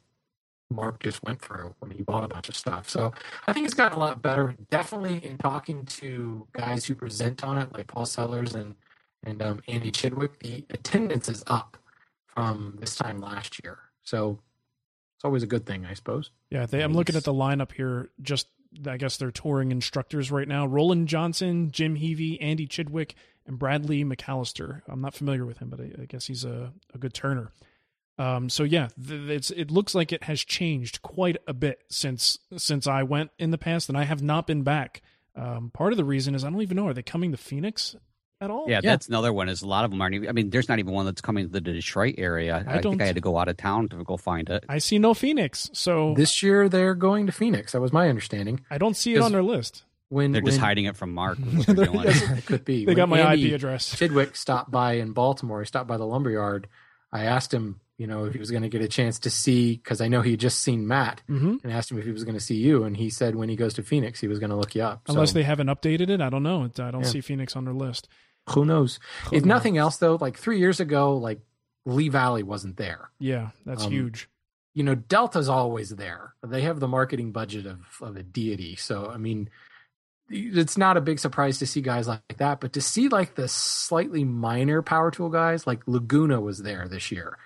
Mark 0.70 1.02
just 1.02 1.24
went 1.24 1.42
through 1.42 1.76
when 1.80 1.92
he 1.92 2.04
bought 2.04 2.24
a 2.24 2.28
bunch 2.28 2.50
of 2.50 2.56
stuff. 2.56 2.90
So 2.90 3.14
I 3.48 3.54
think 3.54 3.66
it's 3.66 3.74
gotten 3.74 3.98
a 3.98 4.02
lot 4.02 4.22
better. 4.22 4.56
Definitely 4.70 5.26
in 5.26 5.38
talking 5.38 5.86
to 5.86 6.48
guys 6.54 6.86
who 6.86 6.96
present 6.96 7.44
on 7.44 7.58
it, 7.58 7.74
like 7.74 7.88
Paul 7.88 8.06
Sellers 8.06 8.56
and 8.56 8.76
and 9.24 9.42
um, 9.42 9.62
Andy 9.68 9.92
Chidwick, 9.92 10.40
the 10.40 10.66
attendance 10.70 11.28
is 11.28 11.44
up 11.48 11.78
from 12.28 12.78
this 12.80 12.96
time 12.96 13.20
last 13.20 13.62
year. 13.64 13.80
So 14.08 14.40
it's 15.18 15.26
always 15.26 15.44
a 15.44 15.48
good 15.48 15.66
thing, 15.66 15.86
I 15.86 15.94
suppose. 15.94 16.32
Yeah, 16.50 16.66
they, 16.66 16.82
I'm 16.82 16.94
looking 16.94 17.18
at 17.18 17.26
the 17.26 17.34
lineup 17.34 17.74
here. 17.74 18.10
Just 18.22 18.48
I 18.88 18.96
guess 18.96 19.18
they're 19.18 19.32
touring 19.32 19.72
instructors 19.72 20.32
right 20.32 20.48
now: 20.48 20.66
Roland 20.66 21.10
Johnson, 21.10 21.72
Jim 21.72 21.98
Heavey, 21.98 22.38
Andy 22.40 22.68
Chidwick, 22.68 23.16
and 23.46 23.60
Bradley 23.60 24.06
McAllister. 24.06 24.82
I'm 24.88 25.02
not 25.02 25.14
familiar 25.14 25.46
with 25.46 25.58
him, 25.58 25.70
but 25.70 25.82
I, 25.82 25.92
I 26.04 26.06
guess 26.06 26.26
he's 26.28 26.46
a, 26.46 26.72
a 26.94 26.98
good 26.98 27.14
turner. 27.14 27.52
Um, 28.18 28.50
so 28.50 28.64
yeah, 28.64 28.88
it's 28.98 29.52
it 29.52 29.72
looks 29.72 29.94
like 29.94 30.14
it 30.14 30.24
has 30.24 30.42
changed 30.42 31.02
quite 31.02 31.36
a 31.46 31.54
bit 31.54 31.82
since 31.90 32.40
since 32.56 32.88
I 32.88 33.04
went 33.04 33.32
in 33.38 33.52
the 33.52 33.58
past, 33.58 33.90
and 33.90 33.98
I 33.98 34.06
have 34.06 34.22
not 34.24 34.48
been 34.48 34.64
back. 34.64 35.02
Um, 35.36 35.70
part 35.70 35.92
of 35.92 35.98
the 35.98 36.06
reason 36.06 36.34
is 36.34 36.46
I 36.46 36.50
don't 36.50 36.62
even 36.62 36.78
know 36.78 36.88
are 36.88 36.94
they 36.94 37.04
coming 37.04 37.32
to 37.32 37.38
Phoenix 37.38 37.96
at 38.42 38.52
all. 38.52 38.66
Yeah, 38.68 38.82
yeah, 38.84 38.92
that's 38.92 39.08
another 39.08 39.34
one. 39.34 39.50
Is 39.50 39.62
a 39.62 39.68
lot 39.68 39.86
of 39.86 39.92
them 39.92 40.02
aren't. 40.02 40.16
Even, 40.16 40.30
I 40.30 40.32
mean, 40.32 40.50
there's 40.50 40.70
not 40.70 40.80
even 40.80 40.94
one 40.94 41.06
that's 41.06 41.22
coming 41.22 41.46
to 41.46 41.52
the 41.52 41.62
Detroit 41.62 42.16
area. 42.18 42.64
I, 42.68 42.76
I 42.76 42.82
think 42.82 43.02
I 43.02 43.06
had 43.06 43.16
to 43.16 43.22
go 43.22 43.38
out 43.38 43.48
of 43.48 43.58
town 43.58 43.90
to 43.90 44.04
go 44.04 44.18
find 44.18 44.50
it. 44.50 44.66
I 44.70 44.78
see 44.78 45.00
no 45.00 45.14
Phoenix. 45.14 45.70
So 45.74 46.14
this 46.16 46.44
year 46.44 46.70
they're 46.70 46.96
going 46.96 47.26
to 47.28 47.32
Phoenix. 47.32 47.72
That 47.72 47.82
was 47.82 47.94
my 47.94 48.10
understanding. 48.10 48.62
I 48.70 48.78
don't 48.78 48.96
see 48.96 49.16
it 49.16 49.22
on 49.22 49.32
their 49.32 49.44
list. 49.44 49.84
When 50.10 50.32
they're 50.32 50.42
when, 50.42 50.52
just 50.52 50.62
hiding 50.62 50.86
it 50.86 50.96
from 50.96 51.14
Mark. 51.14 51.38
it 51.42 52.46
could 52.46 52.64
be. 52.64 52.86
They 52.86 52.92
when 52.92 52.96
got 52.96 53.10
my 53.10 53.20
Andy 53.20 53.50
IP 53.50 53.56
address. 53.56 53.94
Chidwick 54.00 54.38
stopped 54.38 54.72
by 54.72 54.94
in 54.94 55.12
Baltimore. 55.12 55.60
He 55.60 55.66
stopped 55.66 55.88
by 55.88 55.98
the 55.98 56.06
lumberyard. 56.06 56.68
I 57.12 57.26
asked 57.26 57.54
him, 57.54 57.82
you 57.98 58.08
know, 58.08 58.26
if 58.26 58.34
he 58.34 58.40
was 58.40 58.52
going 58.52 58.64
to 58.64 58.70
get 58.70 58.82
a 58.82 58.88
chance 58.88 59.20
to 59.20 59.30
see, 59.30 59.76
because 59.76 60.02
I 60.02 60.08
know 60.08 60.22
he 60.22 60.32
had 60.32 60.40
just 60.40 60.60
seen 60.60 60.88
Matt, 60.88 61.24
mm-hmm. 61.28 61.56
and 61.64 61.74
asked 61.74 61.92
him 61.92 61.98
if 61.98 62.06
he 62.06 62.12
was 62.12 62.24
going 62.24 62.38
to 62.38 62.44
see 62.44 62.56
you, 62.56 62.84
and 62.84 62.96
he 62.96 63.10
said 63.10 63.36
when 63.36 63.50
he 63.50 63.56
goes 63.56 63.74
to 63.74 63.84
Phoenix, 63.84 64.22
he 64.22 64.28
was 64.28 64.40
going 64.40 64.52
to 64.52 64.56
look 64.56 64.76
you 64.76 64.84
up. 64.84 65.02
Unless 65.08 65.30
so. 65.30 65.34
they 65.34 65.44
haven't 65.44 65.68
updated 65.68 66.10
it, 66.10 66.22
I 66.22 66.30
don't 66.30 66.44
know. 66.44 66.70
I 66.80 66.92
don't 66.92 67.02
yeah. 67.02 67.10
see 67.10 67.22
Phoenix 67.22 67.56
on 67.56 67.66
their 67.66 67.74
list. 67.74 68.08
Who 68.50 68.66
knows? 68.66 69.00
Who 69.26 69.36
if 69.36 69.44
knows? 69.44 69.48
nothing 69.48 69.78
else, 69.78 69.98
though, 69.98 70.18
like 70.20 70.38
three 70.38 70.60
years 70.60 70.80
ago, 70.80 71.18
like 71.18 71.40
Lee 71.86 72.10
Valley 72.10 72.44
wasn't 72.44 72.78
there. 72.78 73.10
Yeah, 73.20 73.50
that's 73.66 73.86
Um, 73.86 73.92
huge. 73.92 74.30
You 74.74 74.84
know, 74.84 74.96
Delta's 74.96 75.50
always 75.50 75.90
there. 75.90 76.34
They 76.46 76.62
have 76.62 76.80
the 76.80 76.88
marketing 76.88 77.32
budget 77.32 77.66
of, 77.66 77.80
of 78.02 78.16
a 78.16 78.24
deity. 78.24 78.76
So, 78.76 79.10
I 79.10 79.18
mean, 79.18 79.50
it's 80.30 80.78
not 80.78 80.98
a 80.98 81.02
big 81.02 81.20
surprise 81.20 81.60
to 81.60 81.66
see 81.66 81.82
guys 81.82 82.08
like 82.08 82.38
that, 82.38 82.60
but 82.60 82.74
to 82.74 82.82
see 82.82 83.08
like 83.08 83.36
the 83.36 83.48
slightly 83.48 84.24
minor 84.24 84.82
power 84.82 85.10
tool 85.10 85.30
guys, 85.30 85.66
like 85.66 85.82
Laguna 85.88 86.40
was 86.40 86.62
there 86.62 86.88
this 86.88 87.12
year. 87.12 87.38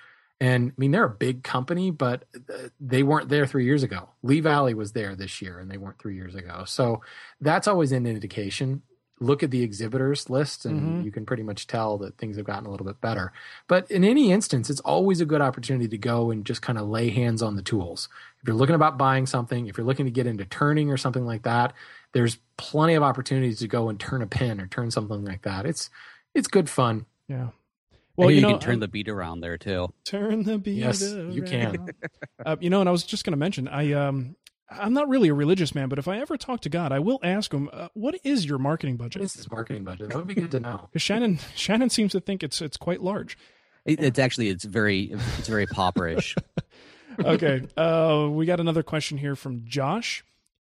And 0.42 0.72
I 0.72 0.74
mean, 0.78 0.90
they're 0.92 1.06
a 1.06 1.10
big 1.10 1.44
company, 1.44 1.92
but 1.92 2.26
uh, 2.36 2.70
they 2.80 3.04
weren't 3.04 3.30
there 3.30 3.46
three 3.46 3.66
years 3.66 3.84
ago. 3.84 4.10
Lee 4.24 4.40
Valley 4.40 4.74
was 4.74 4.92
there 4.92 5.16
this 5.16 5.42
year, 5.42 5.60
and 5.60 5.70
they 5.70 5.78
weren't 5.78 6.00
three 6.00 6.16
years 6.16 6.34
ago. 6.34 6.64
So 6.66 7.02
that's 7.40 7.68
always 7.68 7.92
an 7.92 8.08
indication. 8.08 8.82
Look 9.22 9.44
at 9.44 9.52
the 9.52 9.62
exhibitors 9.62 10.30
list, 10.30 10.66
and 10.66 10.82
Mhm. 10.82 11.06
you 11.06 11.12
can 11.12 11.26
pretty 11.28 11.44
much 11.44 11.68
tell 11.68 11.98
that 12.00 12.18
things 12.18 12.38
have 12.38 12.46
gotten 12.46 12.66
a 12.66 12.72
little 12.72 12.86
bit 12.88 13.00
better. 13.02 13.32
But 13.68 13.90
in 13.92 14.04
any 14.04 14.32
instance, 14.32 14.68
it's 14.70 14.80
always 14.82 15.22
a 15.22 15.26
good 15.26 15.42
opportunity 15.42 15.88
to 15.88 15.98
go 15.98 16.32
and 16.32 16.44
just 16.44 16.62
kind 16.64 16.80
of 16.80 16.88
lay 16.90 17.10
hands 17.12 17.42
on 17.44 17.56
the 17.56 17.62
tools. 17.62 18.10
If 18.42 18.48
you're 18.48 18.56
looking 18.58 18.74
about 18.76 18.98
buying 18.98 19.28
something, 19.28 19.68
if 19.68 19.78
you're 19.78 19.86
looking 19.86 20.06
to 20.08 20.12
get 20.12 20.26
into 20.26 20.44
turning 20.46 20.90
or 20.90 20.98
something 20.98 21.24
like 21.26 21.44
that, 21.44 21.74
there's 22.14 22.40
plenty 22.58 22.96
of 22.96 23.04
opportunities 23.04 23.60
to 23.60 23.68
go 23.68 23.90
and 23.90 24.00
turn 24.00 24.22
a 24.24 24.28
pin 24.28 24.60
or 24.60 24.66
turn 24.68 24.90
something 24.92 25.24
like 25.24 25.44
that. 25.44 25.66
It's 25.68 25.90
it's 26.34 26.48
good 26.48 26.68
fun. 26.70 27.06
Yeah. 27.28 27.50
Well, 28.18 28.28
Well, 28.28 28.30
you, 28.32 28.36
you, 28.38 28.42
know, 28.42 28.50
can 28.52 28.60
turn 28.60 28.72
I'm- 28.72 28.80
the 28.82 28.88
beat 28.88 29.08
around 29.08 29.42
there 29.42 29.58
too. 29.58 29.94
turn 30.04 30.44
the 30.44 30.58
beat. 30.58 30.78
Yes, 30.80 31.02
you 31.02 31.44
can. 31.44 31.76
around. 31.78 31.92
uh, 32.46 32.56
you 32.60 32.70
know, 32.72 32.80
and 32.80 32.90
I 32.90 32.92
was 32.92 33.04
just 33.04 33.24
going 33.24 33.32
to 33.34 33.38
mention, 33.38 33.68
I 33.68 33.94
um, 33.94 34.36
I'm 34.72 34.94
not 34.94 35.10
really 35.10 35.30
a 35.30 35.34
religious 35.34 35.76
man, 35.76 35.90
but 35.90 36.00
if 36.00 36.08
I 36.08 36.20
ever 36.20 36.38
talk 36.38 36.62
to 36.62 36.70
God, 36.70 36.92
I 36.92 37.00
will 37.00 37.20
ask 37.24 37.54
him, 37.54 37.70
uh, 37.74 37.90
"What 37.94 38.16
is 38.24 38.46
your 38.46 38.58
marketing 38.58 38.98
budget?" 38.98 39.22
is 39.22 39.34
this 39.34 39.52
marketing 39.52 39.84
budget? 39.84 40.10
That 40.10 40.18
would 40.18 40.28
be 40.28 40.34
good 40.34 40.52
to 40.52 40.60
know. 40.60 40.88
Because 40.92 41.02
Shannon, 41.02 41.40
Shannon 41.56 41.90
seems 41.90 42.14
to 42.14 42.20
think 42.20 42.44
it's 42.44 42.62
it's 42.62 42.78
quite 42.78 43.02
large. 43.02 43.38
It, 43.86 44.02
it's 44.02 44.20
actually 44.20 44.50
it's 44.50 44.64
very 44.64 45.12
it's 45.38 45.48
very 45.48 45.68
pauperish. 45.68 46.38
okay. 47.20 47.68
Uh, 47.76 48.30
we 48.32 48.46
got 48.46 48.60
another 48.60 48.84
question 48.84 49.18
here 49.18 49.36
from 49.36 49.66
Josh. 49.66 50.24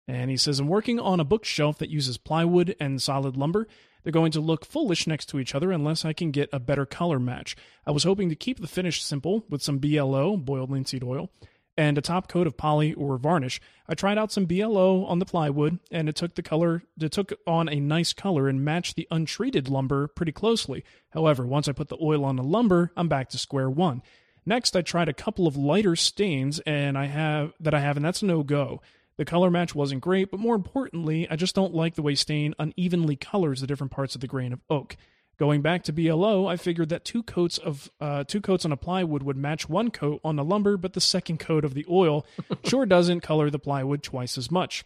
And 0.07 0.29
he 0.29 0.37
says, 0.37 0.59
I'm 0.59 0.67
working 0.67 0.99
on 0.99 1.19
a 1.19 1.23
bookshelf 1.23 1.79
that 1.79 1.89
uses 1.89 2.17
plywood 2.17 2.75
and 2.79 3.01
solid 3.01 3.35
lumber. 3.35 3.67
They're 4.03 4.11
going 4.11 4.31
to 4.33 4.39
look 4.39 4.63
foolish 4.63 5.07
next 5.07 5.25
to 5.29 5.39
each 5.39 5.55
other 5.55 5.71
unless 5.71 6.05
I 6.05 6.13
can 6.13 6.29
get 6.29 6.49
a 6.53 6.59
better 6.59 6.85
color 6.85 7.19
match. 7.19 7.55
I 7.87 7.91
was 7.91 8.03
hoping 8.03 8.29
to 8.29 8.35
keep 8.35 8.59
the 8.59 8.67
finish 8.67 9.03
simple 9.03 9.45
with 9.49 9.63
some 9.63 9.79
BLO, 9.79 10.37
boiled 10.37 10.69
linseed 10.69 11.03
oil, 11.03 11.31
and 11.77 11.97
a 11.97 12.01
top 12.01 12.27
coat 12.27 12.47
of 12.47 12.57
poly 12.57 12.93
or 12.93 13.17
varnish. 13.17 13.59
I 13.87 13.95
tried 13.95 14.17
out 14.17 14.31
some 14.31 14.45
BLO 14.45 15.05
on 15.05 15.19
the 15.19 15.25
plywood, 15.25 15.79
and 15.91 16.07
it 16.07 16.15
took 16.15 16.35
the 16.35 16.41
color, 16.41 16.83
it 16.99 17.11
took 17.11 17.33
on 17.45 17.69
a 17.69 17.79
nice 17.79 18.13
color 18.13 18.47
and 18.47 18.63
matched 18.63 18.95
the 18.95 19.07
untreated 19.11 19.69
lumber 19.69 20.07
pretty 20.07 20.31
closely. 20.31 20.83
However, 21.11 21.45
once 21.45 21.67
I 21.67 21.73
put 21.73 21.89
the 21.89 21.97
oil 22.01 22.23
on 22.23 22.35
the 22.35 22.43
lumber, 22.43 22.91
I'm 22.95 23.07
back 23.07 23.29
to 23.29 23.37
square 23.37 23.69
one. 23.69 24.01
Next, 24.45 24.75
I 24.75 24.81
tried 24.81 25.09
a 25.09 25.13
couple 25.13 25.47
of 25.47 25.57
lighter 25.57 25.95
stains, 25.95 26.59
and 26.59 26.97
I 26.97 27.05
have 27.05 27.53
that 27.59 27.73
I 27.73 27.79
have, 27.79 27.97
and 27.97 28.05
that's 28.05 28.23
no 28.23 28.43
go. 28.43 28.81
The 29.17 29.25
color 29.25 29.49
match 29.49 29.73
wasn't 29.73 30.01
great, 30.01 30.29
but 30.29 30.39
more 30.39 30.55
importantly, 30.55 31.27
I 31.29 31.35
just 31.35 31.55
don't 31.55 31.73
like 31.73 31.95
the 31.95 32.01
way 32.01 32.15
stain 32.15 32.53
unevenly 32.59 33.15
colors 33.15 33.61
the 33.61 33.67
different 33.67 33.91
parts 33.91 34.13
of 34.13 34.21
the 34.21 34.27
grain 34.27 34.53
of 34.53 34.61
oak. 34.69 34.97
Going 35.37 35.61
back 35.61 35.83
to 35.83 35.93
BLO, 35.93 36.47
I 36.47 36.55
figured 36.55 36.89
that 36.89 37.03
two 37.03 37.21
coats 37.21 37.57
of 37.57 37.89
uh, 37.99 38.23
two 38.23 38.39
coats 38.39 38.63
on 38.63 38.71
a 38.71 38.77
plywood 38.77 39.23
would 39.23 39.35
match 39.35 39.67
one 39.67 39.91
coat 39.91 40.21
on 40.23 40.37
the 40.37 40.43
lumber, 40.43 40.77
but 40.77 40.93
the 40.93 41.01
second 41.01 41.39
coat 41.39 41.65
of 41.65 41.73
the 41.73 41.85
oil 41.89 42.25
sure 42.63 42.85
doesn't 42.85 43.21
color 43.21 43.49
the 43.49 43.59
plywood 43.59 44.01
twice 44.01 44.37
as 44.37 44.49
much. 44.49 44.85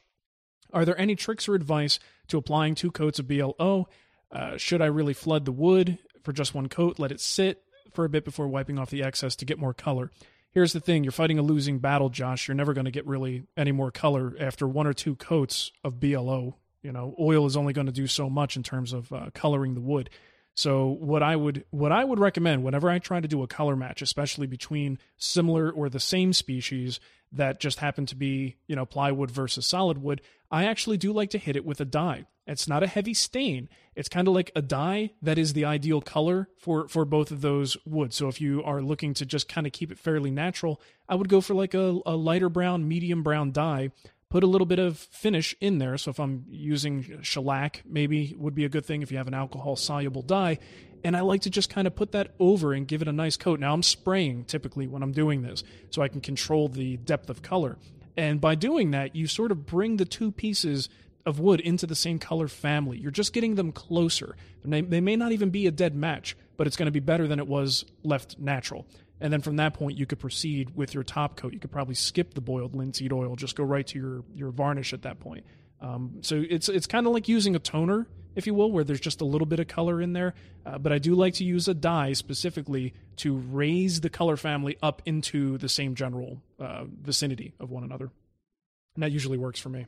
Are 0.73 0.85
there 0.85 0.99
any 0.99 1.15
tricks 1.15 1.47
or 1.47 1.55
advice 1.55 1.99
to 2.27 2.37
applying 2.37 2.75
two 2.75 2.91
coats 2.91 3.19
of 3.19 3.27
BLO? 3.27 3.87
Uh, 4.31 4.57
should 4.57 4.81
I 4.81 4.85
really 4.85 5.13
flood 5.13 5.45
the 5.45 5.51
wood 5.51 5.99
for 6.23 6.33
just 6.33 6.55
one 6.55 6.69
coat, 6.69 6.99
let 6.99 7.11
it 7.11 7.19
sit 7.19 7.63
for 7.93 8.05
a 8.05 8.09
bit 8.09 8.25
before 8.25 8.47
wiping 8.47 8.77
off 8.77 8.89
the 8.89 9.03
excess 9.03 9.35
to 9.37 9.45
get 9.45 9.59
more 9.59 9.73
color? 9.73 10.11
Here's 10.51 10.73
the 10.73 10.79
thing 10.79 11.03
you're 11.03 11.11
fighting 11.11 11.37
a 11.37 11.43
losing 11.43 11.77
battle, 11.77 12.09
Josh. 12.09 12.47
You're 12.47 12.55
never 12.55 12.73
going 12.73 12.85
to 12.85 12.91
get 12.91 13.05
really 13.05 13.43
any 13.55 13.71
more 13.71 13.91
color 13.91 14.33
after 14.39 14.67
one 14.67 14.87
or 14.87 14.93
two 14.93 15.15
coats 15.15 15.71
of 15.83 15.99
BLO. 15.99 16.55
You 16.81 16.91
know, 16.91 17.15
oil 17.19 17.45
is 17.45 17.55
only 17.55 17.73
going 17.73 17.87
to 17.87 17.93
do 17.93 18.07
so 18.07 18.29
much 18.29 18.55
in 18.55 18.63
terms 18.63 18.93
of 18.93 19.11
uh, 19.13 19.29
coloring 19.33 19.75
the 19.75 19.81
wood. 19.81 20.09
So 20.59 20.87
what 20.87 21.23
I 21.23 21.37
would 21.37 21.63
what 21.69 21.93
I 21.93 22.03
would 22.03 22.19
recommend 22.19 22.65
whenever 22.65 22.89
I 22.89 22.99
try 22.99 23.21
to 23.21 23.29
do 23.29 23.43
a 23.43 23.47
color 23.47 23.77
match, 23.77 24.01
especially 24.01 24.45
between 24.45 24.99
similar 25.15 25.71
or 25.71 25.87
the 25.87 26.01
same 26.01 26.33
species 26.33 26.99
that 27.31 27.61
just 27.61 27.79
happen 27.79 28.05
to 28.07 28.15
be, 28.15 28.57
you 28.67 28.75
know, 28.75 28.85
plywood 28.85 29.31
versus 29.31 29.65
solid 29.65 29.99
wood, 29.99 30.19
I 30.51 30.65
actually 30.65 30.97
do 30.97 31.13
like 31.13 31.29
to 31.29 31.37
hit 31.37 31.55
it 31.55 31.63
with 31.63 31.79
a 31.79 31.85
dye. 31.85 32.25
It's 32.45 32.67
not 32.67 32.83
a 32.83 32.87
heavy 32.87 33.13
stain. 33.13 33.69
It's 33.95 34.09
kind 34.09 34.27
of 34.27 34.33
like 34.33 34.51
a 34.53 34.61
dye 34.61 35.11
that 35.21 35.37
is 35.37 35.53
the 35.53 35.63
ideal 35.63 36.01
color 36.01 36.49
for 36.57 36.89
for 36.89 37.05
both 37.05 37.31
of 37.31 37.39
those 37.39 37.77
woods. 37.85 38.17
So 38.17 38.27
if 38.27 38.41
you 38.41 38.61
are 38.61 38.81
looking 38.81 39.13
to 39.13 39.25
just 39.25 39.47
kind 39.47 39.65
of 39.65 39.71
keep 39.71 39.93
it 39.93 39.97
fairly 39.97 40.29
natural, 40.29 40.81
I 41.07 41.15
would 41.15 41.29
go 41.29 41.39
for 41.39 41.53
like 41.53 41.73
a, 41.73 42.01
a 42.05 42.17
lighter 42.17 42.49
brown, 42.49 42.85
medium 42.85 43.23
brown 43.23 43.53
dye 43.53 43.91
put 44.29 44.43
a 44.43 44.47
little 44.47 44.67
bit 44.67 44.79
of 44.79 44.97
finish 44.97 45.55
in 45.59 45.79
there. 45.79 45.97
So 45.97 46.11
if 46.11 46.19
I'm 46.19 46.45
using 46.49 47.21
shellac, 47.23 47.81
maybe 47.85 48.35
would 48.37 48.55
be 48.55 48.65
a 48.65 48.69
good 48.69 48.85
thing 48.85 49.01
if 49.01 49.11
you 49.11 49.17
have 49.17 49.27
an 49.27 49.33
alcohol 49.33 49.75
soluble 49.75 50.21
dye. 50.21 50.59
And 51.03 51.15
I 51.15 51.21
like 51.21 51.41
to 51.41 51.49
just 51.49 51.69
kind 51.69 51.87
of 51.87 51.95
put 51.95 52.11
that 52.11 52.35
over 52.39 52.73
and 52.73 52.87
give 52.87 53.01
it 53.01 53.07
a 53.07 53.13
nice 53.13 53.37
coat. 53.37 53.59
Now 53.59 53.73
I'm 53.73 53.83
spraying 53.83 54.45
typically 54.45 54.85
when 54.85 55.01
I'm 55.01 55.13
doing 55.13 55.41
this, 55.41 55.63
so 55.89 56.01
I 56.01 56.09
can 56.09 56.21
control 56.21 56.67
the 56.67 56.97
depth 56.97 57.29
of 57.29 57.41
color. 57.41 57.77
And 58.17 58.41
by 58.41 58.55
doing 58.55 58.91
that, 58.91 59.15
you 59.15 59.27
sort 59.27 59.51
of 59.51 59.65
bring 59.65 59.97
the 59.97 60.05
two 60.05 60.31
pieces 60.31 60.89
of 61.25 61.39
wood 61.39 61.61
into 61.61 61.87
the 61.87 61.95
same 61.95 62.19
color 62.19 62.47
family. 62.47 62.97
You're 62.97 63.11
just 63.11 63.33
getting 63.33 63.55
them 63.55 63.71
closer. 63.71 64.35
They 64.63 64.81
may, 64.81 65.15
not 65.15 65.31
even 65.31 65.51
be 65.51 65.67
a 65.67 65.71
dead 65.71 65.95
match, 65.95 66.35
but 66.57 66.67
it's 66.67 66.75
going 66.75 66.87
to 66.87 66.91
be 66.91 66.99
better 66.99 67.27
than 67.27 67.39
it 67.39 67.47
was 67.47 67.85
left 68.03 68.37
natural. 68.37 68.85
And 69.21 69.33
then 69.33 69.41
from 69.41 69.57
that 69.57 69.73
point, 69.73 69.97
you 69.97 70.05
could 70.05 70.19
proceed 70.19 70.75
with 70.75 70.93
your 70.93 71.03
top 71.03 71.35
coat. 71.35 71.53
You 71.53 71.59
could 71.59 71.71
probably 71.71 71.95
skip 71.95 72.33
the 72.33 72.41
boiled 72.41 72.75
linseed 72.75 73.11
oil, 73.11 73.35
just 73.35 73.55
go 73.55 73.63
right 73.63 73.85
to 73.87 73.99
your 73.99 74.23
your 74.33 74.51
varnish 74.51 74.93
at 74.93 75.01
that 75.03 75.19
point. 75.19 75.45
Um, 75.81 76.19
so 76.21 76.43
it's 76.49 76.69
it's 76.69 76.87
kind 76.87 77.05
of 77.05 77.13
like 77.13 77.27
using 77.27 77.55
a 77.55 77.59
toner, 77.59 78.07
if 78.35 78.47
you 78.47 78.53
will, 78.53 78.71
where 78.71 78.83
there's 78.83 78.99
just 78.99 79.21
a 79.21 79.25
little 79.25 79.45
bit 79.45 79.59
of 79.59 79.67
color 79.67 80.01
in 80.01 80.13
there. 80.13 80.35
Uh, 80.65 80.77
but 80.77 80.91
I 80.91 80.99
do 80.99 81.15
like 81.15 81.35
to 81.35 81.43
use 81.43 81.67
a 81.67 81.73
dye 81.73 82.13
specifically 82.13 82.93
to 83.17 83.35
raise 83.35 84.01
the 84.01 84.09
color 84.09 84.37
family 84.37 84.77
up 84.81 85.01
into 85.05 85.57
the 85.57 85.69
same 85.69 85.95
general 85.95 86.41
uh, 86.59 86.85
vicinity 87.01 87.53
of 87.59 87.69
one 87.69 87.83
another, 87.83 88.11
and 88.95 89.03
that 89.03 89.11
usually 89.11 89.37
works 89.37 89.59
for 89.59 89.69
me. 89.69 89.85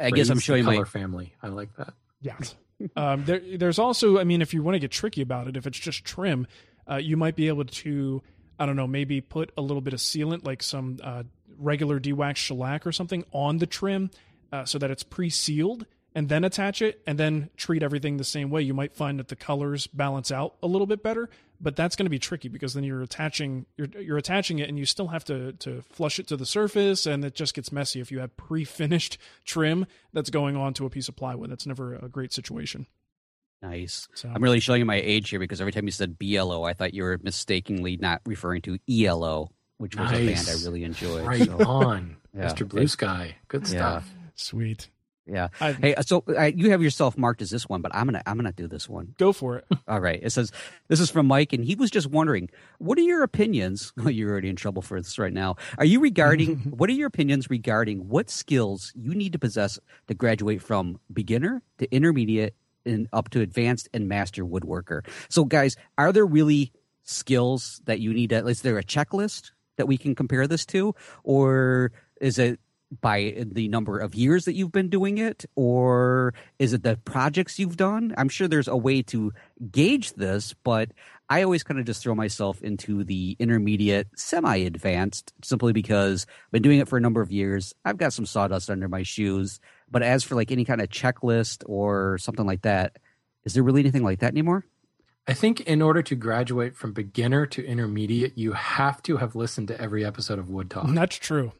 I 0.00 0.10
guess 0.10 0.28
I'm 0.28 0.36
Raise 0.36 0.38
the 0.38 0.40
showing 0.40 0.64
my 0.64 0.74
color 0.74 0.86
family. 0.86 1.34
I 1.42 1.48
like 1.48 1.74
that. 1.76 1.94
Yeah. 2.20 2.36
um, 2.96 3.24
there, 3.24 3.40
there's 3.56 3.78
also, 3.78 4.18
I 4.18 4.24
mean, 4.24 4.42
if 4.42 4.54
you 4.54 4.62
want 4.62 4.74
to 4.74 4.78
get 4.78 4.90
tricky 4.90 5.22
about 5.22 5.48
it, 5.48 5.56
if 5.56 5.66
it's 5.66 5.78
just 5.78 6.04
trim, 6.04 6.46
uh, 6.90 6.96
you 6.96 7.16
might 7.16 7.36
be 7.36 7.48
able 7.48 7.64
to, 7.64 8.22
I 8.58 8.66
don't 8.66 8.76
know, 8.76 8.86
maybe 8.86 9.20
put 9.20 9.52
a 9.56 9.62
little 9.62 9.80
bit 9.80 9.92
of 9.92 10.00
sealant, 10.00 10.44
like 10.44 10.62
some 10.62 10.98
uh, 11.02 11.24
regular 11.58 12.00
dewaxed 12.00 12.36
shellac 12.36 12.86
or 12.86 12.92
something, 12.92 13.24
on 13.32 13.58
the 13.58 13.66
trim 13.66 14.10
uh, 14.52 14.64
so 14.64 14.78
that 14.78 14.90
it's 14.90 15.02
pre 15.02 15.30
sealed 15.30 15.86
and 16.14 16.28
then 16.28 16.44
attach 16.44 16.82
it 16.82 17.00
and 17.06 17.18
then 17.18 17.48
treat 17.56 17.82
everything 17.82 18.16
the 18.16 18.24
same 18.24 18.50
way. 18.50 18.62
You 18.62 18.74
might 18.74 18.94
find 18.94 19.18
that 19.18 19.28
the 19.28 19.36
colors 19.36 19.86
balance 19.86 20.30
out 20.30 20.56
a 20.62 20.66
little 20.66 20.86
bit 20.86 21.02
better, 21.02 21.30
but 21.60 21.76
that's 21.76 21.96
going 21.96 22.06
to 22.06 22.10
be 22.10 22.18
tricky 22.18 22.48
because 22.48 22.74
then 22.74 22.84
you're 22.84 23.02
attaching 23.02 23.66
you're 23.76 23.88
you're 23.98 24.18
attaching 24.18 24.58
it 24.58 24.68
and 24.68 24.78
you 24.78 24.84
still 24.84 25.08
have 25.08 25.24
to 25.24 25.52
to 25.54 25.82
flush 25.90 26.18
it 26.18 26.26
to 26.28 26.36
the 26.36 26.46
surface 26.46 27.06
and 27.06 27.24
it 27.24 27.34
just 27.34 27.54
gets 27.54 27.72
messy 27.72 28.00
if 28.00 28.12
you 28.12 28.20
have 28.20 28.36
pre-finished 28.36 29.18
trim 29.44 29.86
that's 30.12 30.30
going 30.30 30.56
on 30.56 30.74
to 30.74 30.86
a 30.86 30.90
piece 30.90 31.08
of 31.08 31.16
plywood. 31.16 31.50
That's 31.50 31.66
never 31.66 31.94
a 31.94 32.08
great 32.08 32.32
situation. 32.32 32.86
Nice. 33.62 34.08
So 34.14 34.28
I'm 34.34 34.42
really 34.42 34.60
showing 34.60 34.80
you 34.80 34.84
my 34.86 34.96
age 35.00 35.30
here 35.30 35.38
because 35.38 35.60
every 35.60 35.72
time 35.72 35.84
you 35.84 35.92
said 35.92 36.18
BLO, 36.18 36.64
I 36.64 36.72
thought 36.72 36.94
you 36.94 37.04
were 37.04 37.18
mistakenly 37.22 37.96
not 37.96 38.20
referring 38.26 38.62
to 38.62 38.78
ELO, 38.90 39.50
which 39.78 39.96
was 39.96 40.10
a 40.10 40.14
band 40.26 40.48
I 40.48 40.64
really 40.64 40.82
enjoyed. 40.84 41.24
Right 41.26 41.44
so, 41.46 41.58
on, 41.64 42.16
Yeah. 42.36 42.46
Mr. 42.52 42.68
Blue 42.68 42.88
Sky. 42.88 43.36
Good 43.48 43.62
Yeah. 43.62 43.68
stuff. 44.00 44.14
sweet. 44.34 44.88
yeah. 45.26 45.48
I, 45.60 45.72
Hey, 45.74 45.94
so 46.04 46.24
uh, 46.36 46.44
you 46.44 46.70
have 46.72 46.82
yourself 46.82 47.16
marked 47.16 47.40
as 47.42 47.50
this 47.50 47.68
one, 47.68 47.82
but 47.82 47.94
I'm 47.94 48.06
gonna 48.06 48.22
I'm 48.26 48.36
gonna 48.36 48.50
do 48.52 48.66
this 48.66 48.88
one. 48.88 49.14
go 49.18 49.32
for 49.32 49.58
it. 49.58 49.64
All 49.86 50.00
right. 50.00 50.18
It 50.20 50.30
says 50.30 50.50
this 50.88 50.98
is 50.98 51.08
from 51.10 51.26
Mike, 51.26 51.52
and 51.52 51.64
he 51.64 51.76
was 51.76 51.90
just 51.92 52.08
wondering, 52.08 52.50
what 52.78 52.98
are 52.98 53.02
your 53.02 53.22
opinions? 53.22 53.92
Well, 54.02 54.10
you're 54.10 54.30
already 54.32 54.48
in 54.48 54.56
trouble 54.56 54.82
for 54.82 55.00
this 55.00 55.18
right 55.20 55.32
now. 55.32 55.54
Are 55.78 55.84
you 55.84 56.00
regarding 56.00 56.56
what 56.76 56.90
are 56.90 56.94
your 56.94 57.06
opinions 57.06 57.48
regarding 57.48 58.08
what 58.08 58.28
skills 58.28 58.92
you 58.96 59.14
need 59.14 59.32
to 59.34 59.38
possess 59.38 59.78
to 60.08 60.14
graduate 60.14 60.60
from 60.62 60.98
beginner 61.12 61.62
to 61.78 61.94
intermediate 61.94 62.54
and 62.84 63.08
up 63.12 63.30
to 63.30 63.40
advanced 63.40 63.88
and 63.92 64.08
master 64.08 64.44
woodworker? 64.44 65.06
So, 65.28 65.44
guys, 65.44 65.76
are 65.98 66.12
there 66.12 66.26
really 66.26 66.72
skills 67.04 67.80
that 67.84 68.00
you 68.00 68.12
need? 68.12 68.30
To, 68.30 68.46
is 68.46 68.62
there 68.62 68.78
a 68.78 68.84
checklist 68.84 69.50
that 69.76 69.86
we 69.86 69.96
can 69.96 70.14
compare 70.14 70.46
this 70.46 70.66
to, 70.66 70.94
or 71.24 71.92
is 72.20 72.38
it 72.38 72.60
by 73.00 73.34
the 73.52 73.68
number 73.68 73.98
of 73.98 74.14
years 74.14 74.44
that 74.44 74.54
you've 74.54 74.72
been 74.72 74.88
doing 74.88 75.18
it 75.18 75.46
or 75.54 76.34
is 76.58 76.72
it 76.72 76.82
the 76.82 76.96
projects 77.04 77.58
you've 77.58 77.76
done 77.76 78.14
i'm 78.18 78.28
sure 78.28 78.46
there's 78.46 78.68
a 78.68 78.76
way 78.76 79.00
to 79.00 79.32
gauge 79.70 80.12
this 80.14 80.54
but 80.62 80.90
i 81.30 81.42
always 81.42 81.62
kind 81.62 81.80
of 81.80 81.86
just 81.86 82.02
throw 82.02 82.14
myself 82.14 82.60
into 82.62 83.02
the 83.04 83.34
intermediate 83.38 84.08
semi-advanced 84.16 85.32
simply 85.42 85.72
because 85.72 86.26
i've 86.28 86.52
been 86.52 86.62
doing 86.62 86.80
it 86.80 86.88
for 86.88 86.98
a 86.98 87.00
number 87.00 87.22
of 87.22 87.32
years 87.32 87.72
i've 87.84 87.96
got 87.96 88.12
some 88.12 88.26
sawdust 88.26 88.68
under 88.68 88.88
my 88.88 89.02
shoes 89.02 89.58
but 89.92 90.02
as 90.02 90.24
for 90.24 90.34
like 90.34 90.50
any 90.50 90.64
kind 90.64 90.80
of 90.80 90.88
checklist 90.88 91.62
or 91.66 92.18
something 92.18 92.46
like 92.46 92.62
that 92.62 92.96
is 93.44 93.54
there 93.54 93.62
really 93.62 93.80
anything 93.80 94.02
like 94.02 94.20
that 94.20 94.32
anymore 94.32 94.64
I 95.26 95.34
think 95.34 95.60
in 95.60 95.82
order 95.82 96.02
to 96.02 96.16
graduate 96.16 96.74
from 96.74 96.92
beginner 96.92 97.46
to 97.46 97.64
intermediate, 97.64 98.36
you 98.36 98.52
have 98.52 99.00
to 99.04 99.18
have 99.18 99.36
listened 99.36 99.68
to 99.68 99.80
every 99.80 100.04
episode 100.04 100.40
of 100.40 100.50
Wood 100.50 100.68
Talk. 100.68 100.86
That's 100.88 101.16
true. 101.16 101.52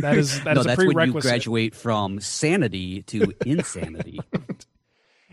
That 0.00 0.18
is 0.18 0.42
that 0.44 0.54
no, 0.54 0.60
is 0.60 0.66
a 0.66 0.68
that's 0.68 0.84
when 0.84 1.06
you 1.06 1.20
graduate 1.20 1.74
from 1.74 2.20
sanity 2.20 3.02
to 3.04 3.32
insanity. 3.46 4.20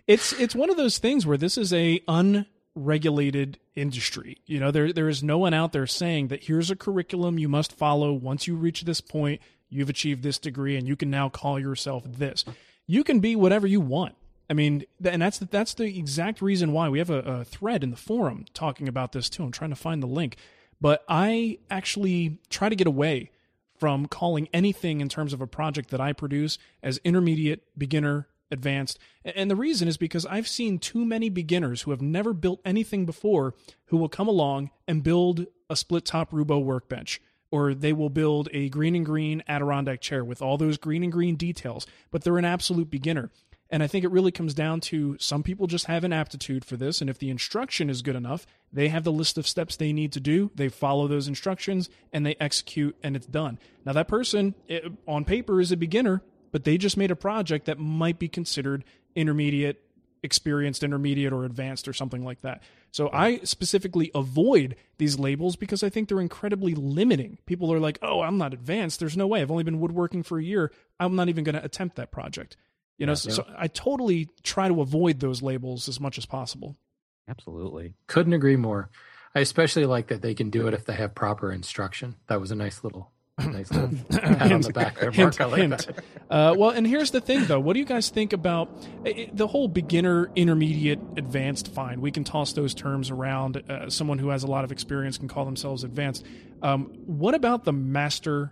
It's 0.07 0.31
it's 0.33 0.55
one 0.55 0.69
of 0.69 0.77
those 0.77 0.97
things 0.97 1.25
where 1.25 1.37
this 1.37 1.57
is 1.57 1.73
a 1.73 2.01
unregulated 2.07 3.59
industry. 3.75 4.37
You 4.45 4.61
know, 4.61 4.71
there 4.71 4.93
there 4.93 5.09
is 5.09 5.21
no 5.21 5.37
one 5.37 5.53
out 5.53 5.73
there 5.73 5.87
saying 5.87 6.29
that 6.29 6.45
here's 6.45 6.71
a 6.71 6.77
curriculum 6.77 7.37
you 7.37 7.49
must 7.49 7.73
follow. 7.73 8.13
Once 8.13 8.47
you 8.47 8.55
reach 8.55 8.83
this 8.83 9.01
point, 9.01 9.41
you've 9.73 9.89
achieved 9.89 10.23
this 10.23 10.37
degree, 10.37 10.75
and 10.75 10.87
you 10.87 10.95
can 10.95 11.09
now 11.09 11.29
call 11.29 11.59
yourself 11.59 12.03
this. 12.05 12.45
You 12.87 13.03
can 13.03 13.19
be 13.19 13.35
whatever 13.35 13.67
you 13.67 13.81
want. 13.81 14.15
I 14.49 14.53
mean, 14.53 14.83
and 15.03 15.21
that's 15.21 15.39
the, 15.39 15.45
that's 15.45 15.73
the 15.73 15.97
exact 15.97 16.41
reason 16.41 16.73
why 16.73 16.89
we 16.89 16.99
have 16.99 17.09
a, 17.09 17.19
a 17.19 17.45
thread 17.45 17.83
in 17.83 17.91
the 17.91 17.97
forum 17.97 18.45
talking 18.53 18.87
about 18.87 19.13
this 19.13 19.29
too. 19.29 19.43
I'm 19.43 19.51
trying 19.51 19.69
to 19.71 19.75
find 19.75 20.03
the 20.03 20.07
link, 20.07 20.37
but 20.81 21.03
I 21.07 21.59
actually 21.69 22.39
try 22.49 22.69
to 22.69 22.75
get 22.75 22.87
away 22.87 23.31
from 23.79 24.05
calling 24.05 24.47
anything 24.53 25.01
in 25.01 25.09
terms 25.09 25.33
of 25.33 25.41
a 25.41 25.47
project 25.47 25.89
that 25.89 26.01
I 26.01 26.13
produce 26.13 26.57
as 26.81 26.99
intermediate, 27.03 27.63
beginner, 27.77 28.27
advanced. 28.51 28.99
And 29.25 29.49
the 29.49 29.55
reason 29.55 29.87
is 29.87 29.97
because 29.97 30.25
I've 30.25 30.47
seen 30.47 30.77
too 30.77 31.03
many 31.03 31.29
beginners 31.29 31.81
who 31.81 31.91
have 31.91 32.01
never 32.01 32.33
built 32.33 32.61
anything 32.63 33.05
before 33.05 33.55
who 33.87 33.97
will 33.97 34.09
come 34.09 34.27
along 34.27 34.69
and 34.87 35.03
build 35.03 35.47
a 35.69 35.75
split 35.75 36.05
top 36.05 36.31
Roubo 36.31 36.63
workbench. 36.63 37.19
Or 37.53 37.75
they 37.75 37.93
will 37.93 38.09
build 38.09 38.49
a 38.51 38.67
Greene 38.69 38.95
and 38.95 39.05
Greene 39.05 39.43
Adirondack 39.47 40.01
chair 40.01 40.25
with 40.25 40.41
all 40.41 40.57
those 40.57 40.79
Greene 40.79 41.03
and 41.03 41.11
Greene 41.11 41.35
details, 41.35 41.85
but 42.09 42.23
they're 42.23 42.39
an 42.39 42.45
absolute 42.45 42.89
beginner. 42.89 43.29
And 43.69 43.83
I 43.83 43.87
think 43.87 44.03
it 44.03 44.09
really 44.09 44.31
comes 44.31 44.55
down 44.55 44.79
to 44.81 45.17
some 45.19 45.43
people 45.43 45.67
just 45.67 45.85
have 45.85 46.03
an 46.03 46.11
aptitude 46.13 46.65
for 46.65 46.77
this. 46.77 46.99
And 46.99 47.11
if 47.11 47.19
the 47.19 47.29
instruction 47.29 47.91
is 47.91 48.01
good 48.01 48.15
enough, 48.15 48.47
they 48.71 48.87
have 48.87 49.03
the 49.03 49.11
list 49.11 49.37
of 49.37 49.47
steps 49.47 49.75
they 49.75 49.93
need 49.93 50.11
to 50.13 50.19
do. 50.19 50.49
They 50.55 50.67
follow 50.67 51.07
those 51.07 51.27
instructions 51.27 51.91
and 52.11 52.25
they 52.25 52.35
execute, 52.39 52.95
and 53.03 53.15
it's 53.15 53.27
done. 53.27 53.59
Now, 53.85 53.93
that 53.93 54.07
person 54.07 54.55
it, 54.67 54.91
on 55.07 55.23
paper 55.23 55.61
is 55.61 55.71
a 55.71 55.77
beginner, 55.77 56.23
but 56.51 56.63
they 56.63 56.79
just 56.79 56.97
made 56.97 57.11
a 57.11 57.15
project 57.15 57.67
that 57.67 57.77
might 57.77 58.17
be 58.17 58.29
considered 58.29 58.83
intermediate, 59.15 59.79
experienced, 60.23 60.83
intermediate, 60.83 61.33
or 61.33 61.45
advanced, 61.45 61.87
or 61.87 61.93
something 61.93 62.25
like 62.25 62.41
that. 62.41 62.63
So 62.93 63.09
I 63.11 63.39
specifically 63.39 64.11
avoid 64.13 64.75
these 64.99 65.17
labels 65.17 65.55
because 65.55 65.81
I 65.81 65.89
think 65.89 66.07
they're 66.07 66.21
incredibly 66.21 66.75
limiting. 66.75 67.39
People 67.47 67.73
are 67.73 67.79
like, 67.79 67.97
oh, 68.03 68.21
I'm 68.21 68.37
not 68.37 68.53
advanced. 68.53 68.99
There's 68.99 69.17
no 69.17 69.25
way. 69.25 69.41
I've 69.41 69.49
only 69.49 69.63
been 69.63 69.79
woodworking 69.79 70.21
for 70.21 70.37
a 70.37 70.43
year. 70.43 70.71
I'm 70.99 71.15
not 71.15 71.27
even 71.27 71.43
going 71.43 71.55
to 71.55 71.65
attempt 71.65 71.95
that 71.95 72.11
project. 72.11 72.55
You 72.99 73.07
know, 73.07 73.15
so, 73.15 73.31
so 73.31 73.47
I 73.57 73.67
totally 73.67 74.29
try 74.43 74.67
to 74.67 74.79
avoid 74.79 75.19
those 75.19 75.41
labels 75.41 75.89
as 75.89 75.99
much 75.99 76.19
as 76.19 76.27
possible. 76.27 76.77
Absolutely. 77.27 77.95
Couldn't 78.05 78.33
agree 78.33 78.57
more. 78.57 78.91
I 79.33 79.39
especially 79.39 79.87
like 79.87 80.09
that 80.09 80.21
they 80.21 80.35
can 80.35 80.51
do 80.51 80.67
it 80.67 80.75
if 80.75 80.85
they 80.85 80.93
have 80.93 81.15
proper 81.15 81.51
instruction. 81.51 82.17
That 82.27 82.39
was 82.39 82.51
a 82.51 82.55
nice 82.55 82.83
little, 82.83 83.11
nice 83.39 83.71
little 83.71 83.89
pat 84.11 84.51
on 84.51 84.61
the 84.61 84.71
back 84.73 84.99
there, 84.99 85.11
Marc. 85.11 85.35
hint, 85.35 85.51
like 85.51 85.59
hint. 85.61 85.87
Uh, 86.29 86.53
well, 86.57 86.69
and 86.69 86.85
here's 86.85 87.11
the 87.11 87.21
thing, 87.21 87.45
though. 87.45 87.59
What 87.59 87.73
do 87.73 87.79
you 87.79 87.85
guys 87.85 88.09
think 88.09 88.31
about 88.33 88.69
i- 89.05 89.29
the 89.33 89.47
whole 89.47 89.67
beginner, 89.67 90.29
intermediate, 90.35 90.99
advanced? 91.17 91.69
Fine, 91.73 92.01
we 92.01 92.11
can 92.11 92.23
toss 92.23 92.53
those 92.53 92.73
terms 92.73 93.09
around. 93.09 93.57
Uh, 93.69 93.89
someone 93.89 94.19
who 94.19 94.29
has 94.29 94.43
a 94.43 94.47
lot 94.47 94.63
of 94.63 94.71
experience 94.71 95.17
can 95.17 95.27
call 95.27 95.45
themselves 95.45 95.83
advanced. 95.83 96.25
Um, 96.61 96.85
what 97.05 97.33
about 97.35 97.63
the 97.63 97.73
master 97.73 98.51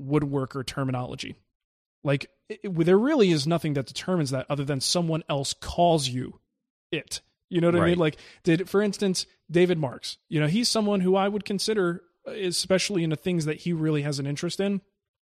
woodworker 0.00 0.64
terminology? 0.64 1.36
Like, 2.04 2.30
it, 2.48 2.60
it- 2.62 2.84
there 2.86 2.98
really 2.98 3.30
is 3.32 3.46
nothing 3.46 3.74
that 3.74 3.86
determines 3.86 4.30
that 4.30 4.46
other 4.48 4.64
than 4.64 4.80
someone 4.80 5.22
else 5.28 5.52
calls 5.54 6.08
you 6.08 6.38
it. 6.92 7.20
You 7.48 7.60
know 7.60 7.66
what 7.68 7.80
I 7.80 7.86
mean? 7.86 7.98
Like, 7.98 8.16
did 8.44 8.68
for 8.70 8.80
instance, 8.80 9.26
David 9.50 9.76
Marks? 9.76 10.18
You 10.28 10.38
know, 10.38 10.46
he's 10.46 10.68
someone 10.68 11.00
who 11.00 11.16
I 11.16 11.26
would 11.26 11.44
consider, 11.44 12.00
especially 12.30 13.04
in 13.04 13.10
the 13.10 13.16
things 13.16 13.44
that 13.44 13.58
he 13.58 13.72
really 13.72 14.02
has 14.02 14.18
an 14.18 14.26
interest 14.26 14.60
in. 14.60 14.80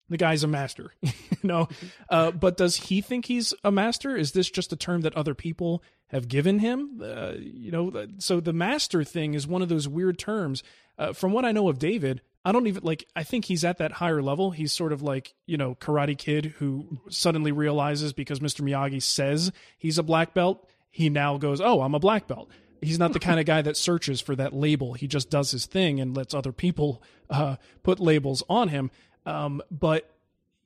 The 0.09 0.17
guy's 0.17 0.43
a 0.43 0.47
master, 0.47 0.93
you 1.01 1.11
know. 1.43 1.67
Uh, 2.09 2.31
but 2.31 2.55
does 2.55 2.77
he 2.77 3.01
think 3.01 3.25
he's 3.25 3.53
a 3.65 3.71
master? 3.71 4.15
Is 4.15 4.31
this 4.31 4.49
just 4.49 4.71
a 4.71 4.77
term 4.77 5.01
that 5.01 5.13
other 5.13 5.35
people 5.35 5.83
have 6.07 6.29
given 6.29 6.59
him? 6.59 7.01
Uh, 7.03 7.33
you 7.37 7.69
know, 7.69 8.07
so 8.17 8.39
the 8.39 8.53
master 8.53 9.03
thing 9.03 9.33
is 9.33 9.45
one 9.45 9.61
of 9.61 9.67
those 9.67 9.89
weird 9.89 10.17
terms. 10.17 10.63
Uh, 10.97 11.11
from 11.11 11.33
what 11.33 11.43
I 11.43 11.51
know 11.51 11.67
of 11.67 11.79
David, 11.79 12.21
I 12.45 12.53
don't 12.53 12.65
even 12.67 12.83
like. 12.83 13.05
I 13.13 13.23
think 13.23 13.43
he's 13.43 13.65
at 13.65 13.77
that 13.79 13.91
higher 13.91 14.21
level. 14.21 14.51
He's 14.51 14.71
sort 14.71 14.93
of 14.93 15.01
like 15.01 15.33
you 15.47 15.57
know, 15.57 15.75
Karate 15.75 16.17
Kid 16.17 16.45
who 16.59 16.99
suddenly 17.09 17.51
realizes 17.51 18.13
because 18.13 18.39
Mr. 18.39 18.61
Miyagi 18.61 19.03
says 19.03 19.51
he's 19.77 19.97
a 19.97 20.03
black 20.03 20.33
belt, 20.33 20.65
he 20.89 21.09
now 21.09 21.37
goes, 21.37 21.59
"Oh, 21.59 21.81
I'm 21.81 21.93
a 21.93 21.99
black 21.99 22.25
belt." 22.25 22.49
He's 22.81 22.99
not 22.99 23.13
the 23.13 23.19
kind 23.19 23.39
of 23.39 23.45
guy 23.45 23.61
that 23.61 23.75
searches 23.77 24.21
for 24.21 24.35
that 24.35 24.53
label. 24.53 24.93
He 24.93 25.07
just 25.07 25.29
does 25.29 25.51
his 25.51 25.65
thing 25.65 25.99
and 25.99 26.15
lets 26.15 26.33
other 26.33 26.51
people 26.51 27.01
uh, 27.29 27.55
put 27.83 27.99
labels 27.99 28.43
on 28.49 28.69
him. 28.69 28.91
Um, 29.25 29.61
but 29.71 30.13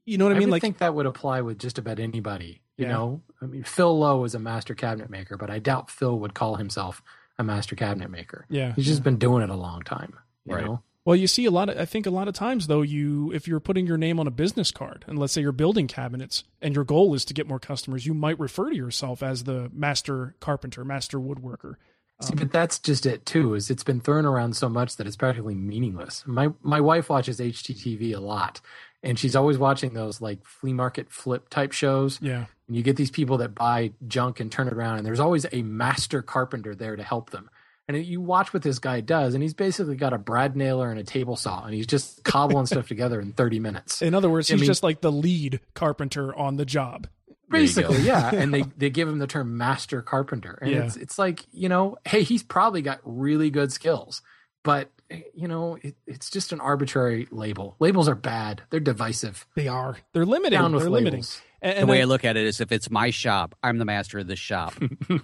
you 0.06 0.18
know 0.18 0.26
what 0.26 0.32
I 0.36 0.40
mean? 0.40 0.48
would 0.50 0.52
like, 0.54 0.62
think 0.62 0.80
that 0.80 0.94
would 0.96 1.06
apply 1.06 1.42
with 1.42 1.58
just 1.60 1.78
about 1.78 2.00
anybody. 2.00 2.62
You 2.78 2.86
Yeah. 2.86 2.92
know, 2.94 3.22
I 3.42 3.46
mean, 3.46 3.64
Phil 3.64 3.98
Lowe 4.00 4.24
is 4.24 4.34
a 4.36 4.40
master 4.40 4.74
cabinet 4.76 5.10
maker, 5.10 5.38
but 5.38 5.50
I 5.50 5.60
doubt 5.60 5.90
Phil 5.92 6.18
would 6.20 6.34
call 6.34 6.56
himself 6.56 7.02
a 7.38 7.44
master 7.44 7.76
cabinet 7.76 8.10
maker. 8.10 8.46
Yeah, 8.50 8.74
he's 8.76 8.86
just 8.88 9.04
been 9.04 9.18
doing 9.18 9.44
it 9.44 9.50
a 9.50 9.56
long 9.56 9.82
time. 9.84 10.14
You 10.46 10.56
Right. 10.56 10.66
know, 10.66 10.82
Well, 11.06 11.16
you 11.16 11.26
see 11.28 11.46
a 11.46 11.52
lot 11.52 11.70
of, 11.70 11.78
I 11.80 11.86
think 11.86 12.06
a 12.06 12.12
lot 12.12 12.28
of 12.28 12.34
times 12.36 12.68
though, 12.68 12.82
you, 12.84 13.32
if 13.32 13.48
you're 13.48 13.60
putting 13.60 13.88
your 13.88 13.98
name 13.98 14.20
on 14.20 14.28
a 14.28 14.32
business 14.32 14.70
card 14.72 15.04
and 15.08 15.18
let's 15.18 15.34
say 15.34 15.42
you're 15.42 15.52
building 15.52 15.88
cabinets 15.88 16.44
and 16.62 16.76
your 16.76 16.84
goal 16.84 17.14
is 17.16 17.26
to 17.26 17.34
get 17.34 17.48
more 17.48 17.60
customers, 17.60 18.06
you 18.06 18.14
might 18.14 18.40
refer 18.40 18.70
to 18.70 18.76
yourself 18.76 19.24
as 19.24 19.44
the 19.46 19.70
master 19.74 20.36
carpenter, 20.40 20.84
master 20.86 21.20
woodworker. 21.20 21.76
See, 22.22 22.34
but 22.34 22.44
um, 22.44 22.50
that's 22.52 22.80
just 22.80 23.06
it 23.06 23.26
too. 23.26 23.56
Is 23.56 23.70
it's 23.70 23.84
been 23.84 24.00
thrown 24.00 24.26
around 24.26 24.56
so 24.56 24.70
much 24.70 24.98
that 24.98 25.08
it's 25.08 25.16
practically 25.16 25.56
meaningless. 25.56 26.24
My 26.26 26.50
my 26.62 26.80
wife 26.82 27.10
watches 27.10 27.40
HGTV 27.40 28.16
a 28.16 28.20
lot, 28.20 28.62
and 29.04 29.18
she's 29.18 29.36
always 29.36 29.58
watching 29.58 29.94
those 29.94 30.22
like 30.22 30.46
flea 30.46 30.74
market 30.74 31.12
flip 31.12 31.50
type 31.50 31.72
shows. 31.72 32.20
Yeah. 32.22 32.46
And 32.68 32.76
you 32.78 32.84
get 32.84 32.96
these 32.96 33.12
people 33.12 33.38
that 33.40 33.56
buy 33.56 33.92
junk 34.08 34.40
and 34.40 34.52
turn 34.52 34.68
it 34.68 34.74
around, 34.74 34.98
and 34.98 35.06
there's 35.06 35.20
always 35.20 35.46
a 35.52 35.62
master 35.62 36.22
carpenter 36.22 36.76
there 36.76 36.96
to 36.96 37.04
help 37.04 37.32
them. 37.32 37.50
And 37.88 38.06
you 38.06 38.22
watch 38.22 38.54
what 38.54 38.64
this 38.64 38.80
guy 38.80 39.02
does, 39.02 39.34
and 39.34 39.44
he's 39.44 39.54
basically 39.54 39.96
got 39.98 40.14
a 40.14 40.18
brad 40.18 40.56
nailer 40.56 40.90
and 40.92 41.00
a 41.00 41.04
table 41.04 41.36
saw, 41.36 41.66
and 41.66 41.74
he's 41.74 41.88
just 41.88 42.24
cobbling 42.24 42.66
stuff 42.68 42.88
together 42.88 43.20
in 43.20 43.34
30 43.34 43.60
minutes. 43.60 44.02
In 44.02 44.14
other 44.14 44.30
words, 44.30 44.50
I 44.50 44.54
he's 44.54 44.62
mean- 44.62 44.68
just 44.68 44.84
like 44.84 45.02
the 45.02 45.12
lead 45.12 45.60
carpenter 45.74 46.34
on 46.34 46.56
the 46.56 46.66
job. 46.66 47.08
There 47.52 47.62
you 47.62 47.68
go. 47.68 47.82
Basically, 47.90 48.06
yeah. 48.08 48.32
And 48.34 48.54
they, 48.54 48.64
they 48.78 48.90
give 48.90 49.08
him 49.08 49.20
the 49.20 49.28
term 49.28 49.58
master 49.58 50.02
carpenter. 50.02 50.58
And 50.62 50.72
Yeah. 50.72 50.84
it's 50.86 50.96
it's 50.96 51.20
like, 51.20 51.46
you 51.52 51.70
know, 51.70 51.98
hey, 52.06 52.24
he's 52.24 52.44
probably 52.44 52.82
got 52.82 53.00
really 53.04 53.50
good 53.50 53.72
skills, 53.72 54.22
but 54.64 54.90
you 55.34 55.48
know, 55.50 55.78
it, 55.82 55.96
it's 56.08 56.30
just 56.30 56.54
an 56.54 56.62
arbitrary 56.62 57.28
label. 57.32 57.76
Labels 57.80 58.08
are 58.08 58.16
bad. 58.16 58.62
They're 58.70 58.80
divisive. 58.80 59.46
They 59.56 59.68
are. 59.68 59.98
They're 60.14 60.26
limiting. 60.26 60.58
Down 60.58 60.72
with 60.74 60.84
They're 60.84 60.90
limiting. 60.90 61.20
labels. 61.20 61.42
And, 61.62 61.80
The 61.88 61.92
way 61.92 61.98
I- 62.00 62.02
I 62.02 62.06
look 62.06 62.24
at 62.24 62.38
it 62.38 62.46
is 62.46 62.62
if 62.62 62.72
it's 62.72 62.90
my 62.90 63.10
shop, 63.10 63.54
I'm 63.62 63.78
the 63.78 63.84
master 63.86 64.20
of 64.20 64.28
the 64.28 64.36
shop. 64.38 64.74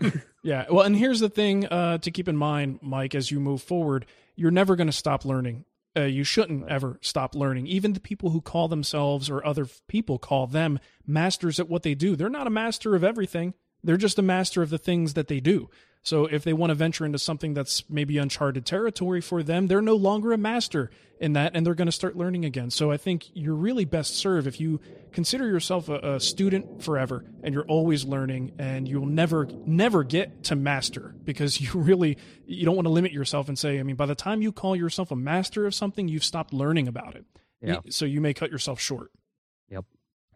Yeah. 0.44 0.66
Well, 0.72 0.86
and 0.86 0.96
here's 0.96 1.20
the 1.20 1.28
thing 1.30 1.66
uh, 1.66 1.98
to 1.98 2.10
keep 2.12 2.30
in 2.30 2.38
mind, 2.38 2.80
Mike, 2.82 3.16
as 3.16 3.30
you 3.32 3.40
move 3.40 3.62
forward, 3.62 4.06
you're 4.38 4.52
never 4.52 4.78
going 4.78 4.88
to 4.88 4.94
stop 4.94 5.26
learning. 5.26 5.66
Uh, 5.98 6.02
you 6.02 6.24
shouldn't 6.24 6.68
ever 6.70 7.00
stop 7.02 7.34
learning. 7.34 7.66
Even 7.66 7.94
the 7.94 8.00
people 8.00 8.30
who 8.30 8.40
call 8.40 8.68
themselves 8.68 9.30
or 9.30 9.44
other 9.46 9.66
people 9.88 10.20
call 10.20 10.46
them 10.46 10.80
masters 11.08 11.60
at 11.60 11.68
what 11.68 11.82
they 11.82 11.96
do, 11.96 12.16
they're 12.16 12.30
not 12.30 12.46
a 12.46 12.52
master 12.52 12.94
of 12.94 13.04
everything. 13.04 13.54
They're 13.84 13.98
just 13.98 14.20
a 14.20 14.24
master 14.24 14.62
of 14.62 14.70
the 14.70 14.78
things 14.78 15.16
that 15.16 15.28
they 15.28 15.40
do. 15.40 15.70
So 16.04 16.26
if 16.26 16.44
they 16.44 16.54
want 16.54 16.70
to 16.70 16.76
venture 16.76 17.06
into 17.06 17.20
something 17.20 17.54
that's 17.54 17.84
maybe 17.90 18.18
uncharted 18.18 18.66
territory 18.66 19.22
for 19.22 19.44
them, 19.44 19.68
they're 19.68 19.82
no 19.82 19.96
longer 19.96 20.32
a 20.32 20.38
master 20.38 20.90
in 21.20 21.34
that 21.34 21.52
and 21.54 21.66
they're 21.66 21.76
going 21.76 21.88
to 21.88 21.92
start 21.92 22.16
learning 22.16 22.46
again. 22.46 22.70
So 22.70 22.92
I 22.92 22.98
think 22.98 23.26
you're 23.34 23.56
really 23.56 23.86
best 23.86 24.16
served 24.16 24.48
if 24.48 24.60
you 24.60 24.80
consider 25.12 25.48
yourself 25.48 25.90
a, 25.90 26.16
a 26.16 26.20
student 26.20 26.84
forever 26.84 27.26
and 27.44 27.54
you're 27.54 27.66
always 27.66 28.06
learning 28.06 28.54
and 28.60 28.88
you'll 28.88 29.06
never 29.06 29.48
never 29.66 30.04
get 30.04 30.44
to 30.46 30.56
master 30.56 31.16
because 31.24 31.60
you 31.62 31.72
really 31.74 32.18
you 32.46 32.66
don't 32.66 32.76
want 32.76 32.86
to 32.86 32.92
limit 32.92 33.12
yourself 33.12 33.50
and 33.50 33.58
say, 33.58 33.80
I 33.80 33.84
mean, 33.84 33.96
by 33.96 34.06
the 34.06 34.16
time 34.16 34.42
you 34.42 34.52
call 34.52 34.76
yourself 34.76 35.12
a 35.12 35.16
master 35.16 35.66
of 35.66 35.76
something, 35.76 36.08
you've 36.08 36.24
stopped 36.24 36.54
learning 36.54 36.88
about 36.88 37.16
it. 37.16 37.26
Yeah. 37.62 37.80
So 37.90 38.06
you 38.06 38.22
may 38.22 38.34
cut 38.34 38.52
yourself 38.52 38.80
short. 38.80 39.12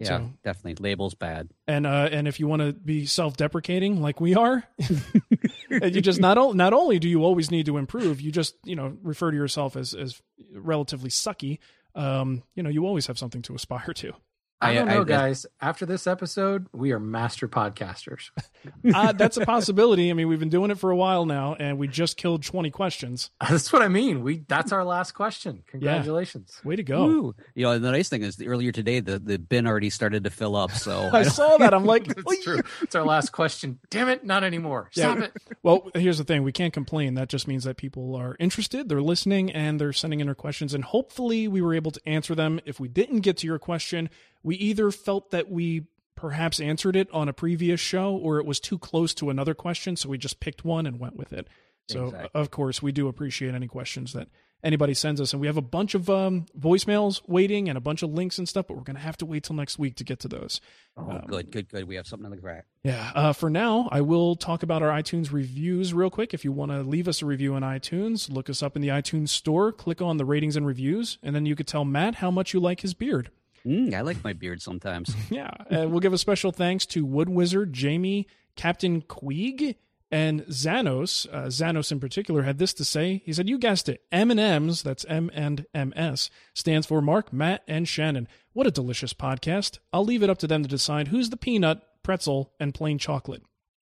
Yeah, 0.02 0.08
So- 0.08 0.34
definitely. 0.43 0.84
Labels 0.84 1.14
bad. 1.14 1.49
And 1.68 1.86
uh, 1.86 2.10
and 2.12 2.28
if 2.28 2.39
you 2.39 2.47
want 2.47 2.62
to 2.64 2.74
be 2.74 3.06
self-deprecating 3.06 4.02
like 4.02 4.20
we 4.20 4.34
are, 4.36 4.64
you 5.70 6.02
just 6.02 6.20
not 6.20 6.38
o- 6.38 6.52
not 6.54 6.74
only 6.74 6.99
do 6.99 7.08
you 7.08 7.24
always 7.24 7.52
need 7.52 7.66
to 7.68 7.78
improve, 7.78 8.20
you 8.20 8.32
just 8.32 8.56
you 8.64 8.76
know 8.76 8.97
refer 9.04 9.32
to 9.32 9.38
yourself 9.38 9.76
as 9.76 9.93
as 9.93 10.22
relatively 10.54 11.10
sucky. 11.10 11.60
Um, 11.93 12.43
you 12.56 12.64
know, 12.64 12.70
you 12.70 12.86
always 12.86 13.08
have 13.08 13.18
something 13.20 13.41
to 13.43 13.56
aspire 13.56 13.93
to. 13.95 14.14
I 14.62 14.74
don't 14.74 14.89
I- 14.89 14.93
know, 14.95 15.01
I- 15.01 15.05
guys. 15.05 15.45
After 15.59 15.86
this 15.86 16.07
episode, 16.07 16.68
we 16.72 16.91
are 16.91 16.99
master 16.99 17.47
podcasters. 17.47 18.30
uh, 18.93 19.12
that's 19.14 19.38
a 19.38 19.45
possibility. 19.45 20.09
I 20.09 20.14
mean, 20.14 20.28
we've 20.28 20.39
been 20.39 20.49
doing 20.49 20.72
it 20.72 20.78
for 20.78 20.91
a 20.91 20.95
while 20.95 21.26
now, 21.26 21.55
and 21.55 21.78
we 21.78 21.88
just 21.88 22.18
killed 22.18 22.43
20 22.43 22.70
questions. 22.72 23.30
That's 23.49 23.74
what 23.74 23.82
I 23.82 23.88
mean. 23.88 24.24
We 24.24 24.43
that's 24.47 24.72
our 24.72 24.84
last 24.84 25.12
question. 25.14 25.64
Congratulations. 25.68 26.62
Way 26.64 26.76
to 26.78 26.84
go. 26.84 27.05
Woo. 27.05 27.36
You 27.55 27.66
know, 27.66 27.80
the 27.80 27.91
nice 27.91 28.09
thing 28.09 28.24
is 28.24 28.41
earlier 28.41 28.72
today 28.72 28.99
the, 28.99 29.20
the 29.20 29.38
bin 29.38 29.68
already 29.68 29.89
started 29.89 30.24
to 30.24 30.30
fill 30.30 30.55
up. 30.55 30.72
So 30.72 31.09
I 31.14 31.24
saw 31.24 31.57
that. 31.57 31.74
I'm 31.74 31.86
like, 31.86 32.07
That's 32.07 32.43
true. 32.43 32.62
It's 32.82 32.95
our 32.95 33.05
last 33.05 33.32
question. 33.32 33.80
Damn 33.89 34.09
it, 34.09 34.26
not 34.26 34.43
anymore. 34.43 34.89
Yeah. 34.93 35.14
Stop 35.14 35.24
it. 35.26 35.34
well, 35.64 35.89
here's 35.95 36.18
the 36.18 36.24
thing. 36.24 36.43
We 36.43 36.51
can't 36.51 36.74
complain. 36.74 37.16
That 37.16 37.30
just 37.30 37.47
means 37.47 37.64
that 37.64 37.78
people 37.78 38.16
are 38.16 38.36
interested, 38.39 38.89
they're 38.89 39.01
listening, 39.01 39.51
and 39.51 39.80
they're 39.80 39.93
sending 39.93 40.20
in 40.20 40.28
their 40.28 40.36
questions. 40.36 40.74
And 40.74 40.84
hopefully, 40.84 41.47
we 41.47 41.62
were 41.62 41.74
able 41.74 41.91
to 41.91 42.01
answer 42.05 42.36
them. 42.36 42.59
If 42.66 42.80
we 42.80 42.88
didn't 42.88 43.22
get 43.22 43.38
to 43.38 43.47
your 43.47 43.59
question, 43.59 44.09
we 44.44 44.56
either 44.56 44.92
felt 44.92 45.32
that 45.32 45.50
we 45.50 45.86
perhaps 46.16 46.60
answered 46.60 46.96
it 46.96 47.10
on 47.12 47.28
a 47.28 47.34
previous 47.34 47.80
show 47.80 48.16
or 48.16 48.38
it 48.38 48.46
was 48.46 48.60
too 48.60 48.78
close 48.78 49.14
to 49.16 49.30
another 49.30 49.54
question. 49.54 49.96
So 49.96 50.10
we 50.10 50.18
just 50.18 50.39
picked 50.39 50.64
one 50.64 50.86
and 50.86 51.00
went 51.00 51.16
with 51.16 51.34
it. 51.34 51.48
So, 51.89 52.06
Exactly. 52.06 52.30
of 52.36 52.52
course, 52.52 52.82
we 52.82 52.92
do 52.92 53.08
appreciate 53.08 53.56
any 53.56 53.68
questions 53.68 54.14
that 54.14 54.28
anybody 54.64 54.94
sends 54.94 55.20
us. 55.20 55.34
And 55.34 55.42
we 55.42 55.48
have 55.48 55.58
a 55.58 55.62
bunch 55.64 55.96
of 55.96 56.10
um, 56.12 56.46
voicemails 56.58 57.22
waiting 57.28 57.68
and 57.68 57.76
a 57.76 57.82
bunch 57.82 58.04
of 58.04 58.12
links 58.12 58.38
and 58.38 58.48
stuff, 58.48 58.68
but 58.68 58.78
we're 58.78 58.84
going 58.84 58.96
to 58.96 59.02
have 59.02 59.18
to 59.18 59.26
wait 59.26 59.44
till 59.44 59.56
next 59.56 59.80
week 59.80 59.96
to 59.96 60.04
get 60.04 60.20
to 60.20 60.28
those. 60.28 60.62
oh, 60.96 61.22
good, 61.26 61.52
good, 61.52 61.70
good. 61.70 61.88
We 61.88 61.96
have 61.96 62.06
something 62.06 62.26
in 62.26 62.32
the 62.32 62.38
crack. 62.38 62.66
Yeah. 62.84 63.12
Uh, 63.16 63.34
for 63.34 63.50
now, 63.50 63.89
I 63.92 64.02
will 64.02 64.36
talk 64.36 64.62
about 64.62 64.84
our 64.84 64.89
iTunes 64.89 65.32
reviews 65.32 65.92
real 65.92 66.12
quick. 66.12 66.36
If 66.36 66.46
you 66.46 66.52
want 66.52 66.72
to 66.72 66.84
leave 66.84 67.08
us 67.08 67.24
a 67.24 67.26
review 67.26 67.56
on 67.56 67.64
iTunes, 67.64 68.30
look 68.30 68.50
us 68.50 68.62
up 68.62 68.76
in 68.76 68.84
the 68.84 68.89
iTunes 68.89 69.30
store, 69.30 69.72
click 69.72 70.02
on 70.02 70.18
the 70.18 70.26
ratings 70.26 70.56
and 70.56 70.68
reviews, 70.68 71.18
and 71.24 71.36
then 71.36 71.48
you 71.48 71.56
could 71.56 71.68
tell 71.68 71.84
Matt 71.84 72.16
how 72.16 72.30
much 72.30 72.54
you 72.54 72.60
like 72.60 72.82
his 72.82 72.94
beard. 72.94 73.32
Mm, 73.66 73.93
I 73.93 74.01
like 74.01 74.24
my 74.24 74.34
beard 74.34 74.62
sometimes. 74.62 75.16
Yeah. 75.30 75.49
Uh, 75.70 75.88
we'll 75.88 75.99
give 75.99 76.14
a 76.14 76.18
special 76.18 76.51
thanks 76.51 76.86
to 76.88 77.05
Wood 77.05 77.30
Wizard, 77.30 77.74
Jamie, 77.74 78.28
Captain 78.55 79.01
Queeg, 79.01 79.76
and 80.12 80.41
Xanos. 80.47 81.26
Uh, 81.32 81.45
Xanos 81.47 81.91
in 81.91 81.99
particular 81.99 82.41
had 82.43 82.57
this 82.57 82.74
to 82.74 82.86
say. 82.86 83.22
He 83.26 83.32
said, 83.32 83.47
"You 83.47 83.57
guessed 83.57 83.88
it. 83.88 84.01
M 84.12 84.30
and 84.30 84.39
M's. 84.39 84.84
That's 84.84 85.05
M 85.05 85.32
and 85.34 85.66
M 85.74 85.93
S 85.95 86.30
stands 86.53 86.86
for 86.86 87.01
Marc, 87.01 87.32
Matt, 87.32 87.64
and 87.68 87.88
Shannon. 87.88 88.28
What 88.53 88.68
a 88.68 88.72
delicious 88.72 89.14
podcast. 89.14 89.80
I'll 89.93 90.03
leave 90.03 90.22
it 90.24 90.30
up 90.30 90.39
to 90.39 90.47
them 90.47 90.64
to 90.64 90.70
decide 90.70 91.07
who's 91.07 91.30
the 91.30 91.38
peanut, 91.38 91.82
pretzel, 92.03 92.51
and 92.59 92.74
plain 92.74 92.97
chocolate." 92.97 93.43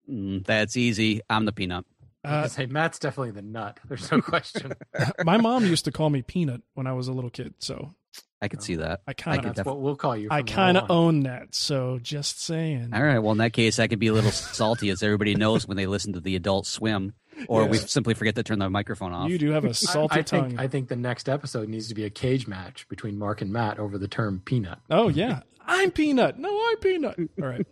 Mm, 0.10 0.46
that's 0.46 0.78
easy. 0.78 1.22
I'm 1.30 1.46
the 1.46 1.52
peanut. 1.52 1.86
Uh, 2.24 2.42
I 2.44 2.48
say 2.48 2.68
Matt's 2.68 3.00
definitely 3.00 3.32
the 3.32 3.42
nut. 3.42 3.80
There's 3.88 4.12
no 4.12 4.22
question. 4.22 4.74
my 5.24 5.38
mom 5.38 5.66
used 5.66 5.86
to 5.86 5.92
call 5.92 6.12
me 6.12 6.22
Peanut 6.22 6.62
when 6.76 6.86
I 6.86 6.94
was 6.94 7.08
a 7.08 7.14
little 7.14 7.32
kid, 7.32 7.56
so 7.58 7.96
I 8.42 8.48
could 8.48 8.64
see 8.64 8.76
that. 8.76 9.02
I 9.08 9.12
I 9.12 9.14
kind 9.14 9.42
could 9.42 9.50
of 9.52 9.56
That's 9.56 9.66
what 9.66 9.80
we'll 9.80 9.96
call 9.96 10.18
you. 10.18 10.30
I 10.32 10.42
kind 10.42 10.76
of 10.78 10.90
own 10.90 11.24
that. 11.24 11.54
So 11.54 12.00
just 12.02 12.42
saying. 12.42 12.92
All 12.94 13.04
right. 13.04 13.20
Well, 13.20 13.34
in 13.34 13.38
that 13.38 13.54
case, 13.54 13.78
I 13.78 13.88
could 13.88 14.00
be 14.00 14.08
a 14.08 14.14
little 14.14 14.32
salty, 14.32 14.90
as 14.90 15.04
everybody 15.04 15.36
knows 15.36 15.68
when 15.68 15.78
they 15.78 15.86
listen 15.86 16.14
to 16.14 16.20
the 16.20 16.36
Adult 16.36 16.66
Swim, 16.66 17.14
or 17.48 17.66
we 17.68 17.78
simply 17.78 18.16
forget 18.16 18.36
to 18.36 18.44
turn 18.44 18.60
the 18.60 18.70
microphone 18.70 19.14
off. 19.14 19.30
You 19.30 19.38
do 19.38 19.52
have 19.52 19.66
a 19.66 19.74
salty 19.74 20.20
I, 20.20 20.22
tongue. 20.24 20.50
think 20.50 20.60
I 20.60 20.68
think 20.68 20.88
the 20.88 20.96
next 20.96 21.30
episode 21.30 21.70
needs 21.70 21.88
to 21.90 21.96
be 21.96 22.04
a 22.04 22.10
cage 22.10 22.48
match 22.48 22.88
between 22.90 23.18
Marc 23.18 23.42
and 23.42 23.54
Matt 23.54 23.78
over 23.78 23.98
the 23.98 24.08
term 24.08 24.42
peanut. 24.44 24.80
Oh 24.90 25.08
yeah, 25.08 25.42
I'm 25.66 25.92
Peanut. 25.92 26.40
No, 26.40 26.50
I'm 26.50 26.78
Peanut. 26.78 27.18
All 27.42 27.48
right. 27.48 27.66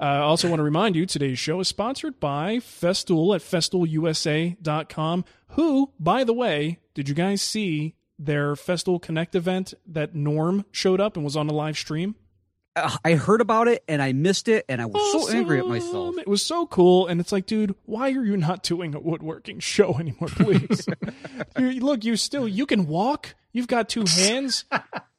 Uh, 0.00 0.04
I 0.04 0.18
also 0.18 0.48
want 0.48 0.60
to 0.60 0.64
remind 0.64 0.96
you 0.96 1.04
today's 1.04 1.38
show 1.38 1.60
is 1.60 1.68
sponsored 1.68 2.18
by 2.20 2.56
Festool 2.56 3.34
at 3.34 3.42
festoolusa.com. 3.42 5.24
Who, 5.48 5.92
by 5.98 6.24
the 6.24 6.32
way, 6.32 6.78
did 6.94 7.08
you 7.08 7.14
guys 7.14 7.42
see 7.42 7.96
their 8.22 8.54
Festool 8.54 9.00
Connect 9.00 9.34
event 9.34 9.72
that 9.86 10.14
Norm 10.14 10.64
showed 10.70 11.00
up 11.00 11.16
and 11.16 11.24
was 11.24 11.36
on 11.36 11.48
a 11.48 11.52
live 11.52 11.76
stream? 11.78 12.14
Uh, 12.76 12.96
I 13.04 13.14
heard 13.14 13.40
about 13.40 13.66
it 13.66 13.82
and 13.88 14.00
I 14.00 14.12
missed 14.12 14.46
it, 14.46 14.64
and 14.68 14.80
I 14.80 14.86
was 14.86 15.12
so 15.12 15.34
angry 15.36 15.58
at 15.58 15.66
myself. 15.66 16.16
It 16.18 16.28
was 16.28 16.42
so 16.42 16.66
cool, 16.66 17.06
and 17.08 17.20
it's 17.20 17.32
like, 17.32 17.46
dude, 17.46 17.74
why 17.84 18.12
are 18.12 18.24
you 18.24 18.36
not 18.36 18.62
doing 18.62 18.94
a 18.94 19.00
woodworking 19.00 19.58
show 19.60 19.98
anymore? 19.98 20.28
Please, 20.28 20.86
you, 21.58 21.80
look, 21.80 22.04
you 22.04 22.16
still 22.16 22.46
you 22.46 22.66
can 22.66 22.86
walk. 22.86 23.34
You've 23.52 23.66
got 23.66 23.88
two 23.88 24.04
hands. 24.06 24.64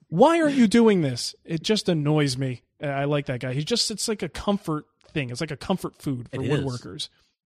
Why 0.08 0.40
aren't 0.42 0.56
you 0.56 0.68
doing 0.68 1.02
this? 1.02 1.36
It 1.44 1.62
just 1.64 1.90
annoys 1.90 2.38
me. 2.38 2.62
Uh, 2.82 2.88
I 2.88 3.06
like 3.06 3.26
that 3.26 3.40
guy. 3.42 3.54
He's 3.54 3.66
just 3.66 3.90
it's 3.92 4.08
like 4.08 4.22
a 4.24 4.30
comfort 4.30 4.86
thing. 5.14 5.30
It's 5.30 5.42
like 5.42 5.52
a 5.52 5.58
comfort 5.58 6.02
food 6.02 6.30
for 6.30 6.42
It 6.42 6.50
woodworkers. 6.50 7.10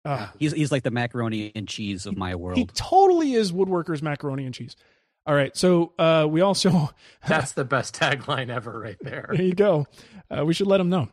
Uh, 0.04 0.28
He's 0.38 0.52
he's 0.52 0.72
like 0.72 0.84
the 0.84 0.92
macaroni 0.92 1.52
and 1.56 1.68
cheese 1.68 2.06
of 2.06 2.16
my 2.18 2.36
world. 2.36 2.58
he 2.58 2.66
totally 2.66 3.34
is 3.34 3.52
woodworkers 3.54 4.02
macaroni 4.02 4.46
and 4.46 4.54
cheese. 4.54 4.76
All 5.28 5.34
right, 5.36 5.56
so 5.58 5.94
uh, 5.98 6.28
we 6.30 6.42
also 6.42 6.92
That's 7.28 7.54
the 7.54 7.66
best 7.66 7.96
tagline 7.96 8.50
ever, 8.50 8.80
right 8.80 8.98
there. 9.02 9.30
There 9.32 9.42
you 9.42 9.56
go. 9.56 9.88
Uh, 10.30 10.46
we 10.46 10.54
should 10.54 10.68
let 10.68 10.78
them 10.78 10.90
know. 10.90 11.10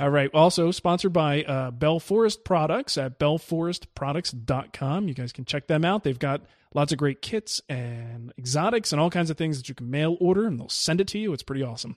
All 0.00 0.10
right. 0.10 0.30
Also 0.34 0.70
sponsored 0.70 1.12
by 1.12 1.42
uh, 1.42 1.70
Bell 1.70 2.00
Forest 2.00 2.44
Products 2.44 2.98
at 2.98 3.18
bellforestproducts.com. 3.18 5.08
You 5.08 5.14
guys 5.14 5.32
can 5.32 5.44
check 5.44 5.66
them 5.68 5.84
out. 5.84 6.04
They've 6.04 6.18
got 6.18 6.42
lots 6.74 6.92
of 6.92 6.98
great 6.98 7.22
kits 7.22 7.60
and 7.68 8.32
exotics 8.38 8.92
and 8.92 9.00
all 9.00 9.10
kinds 9.10 9.30
of 9.30 9.36
things 9.36 9.56
that 9.56 9.68
you 9.68 9.74
can 9.74 9.90
mail 9.90 10.16
order 10.20 10.46
and 10.46 10.58
they'll 10.58 10.68
send 10.68 11.00
it 11.00 11.08
to 11.08 11.18
you. 11.18 11.32
It's 11.32 11.42
pretty 11.42 11.62
awesome. 11.62 11.96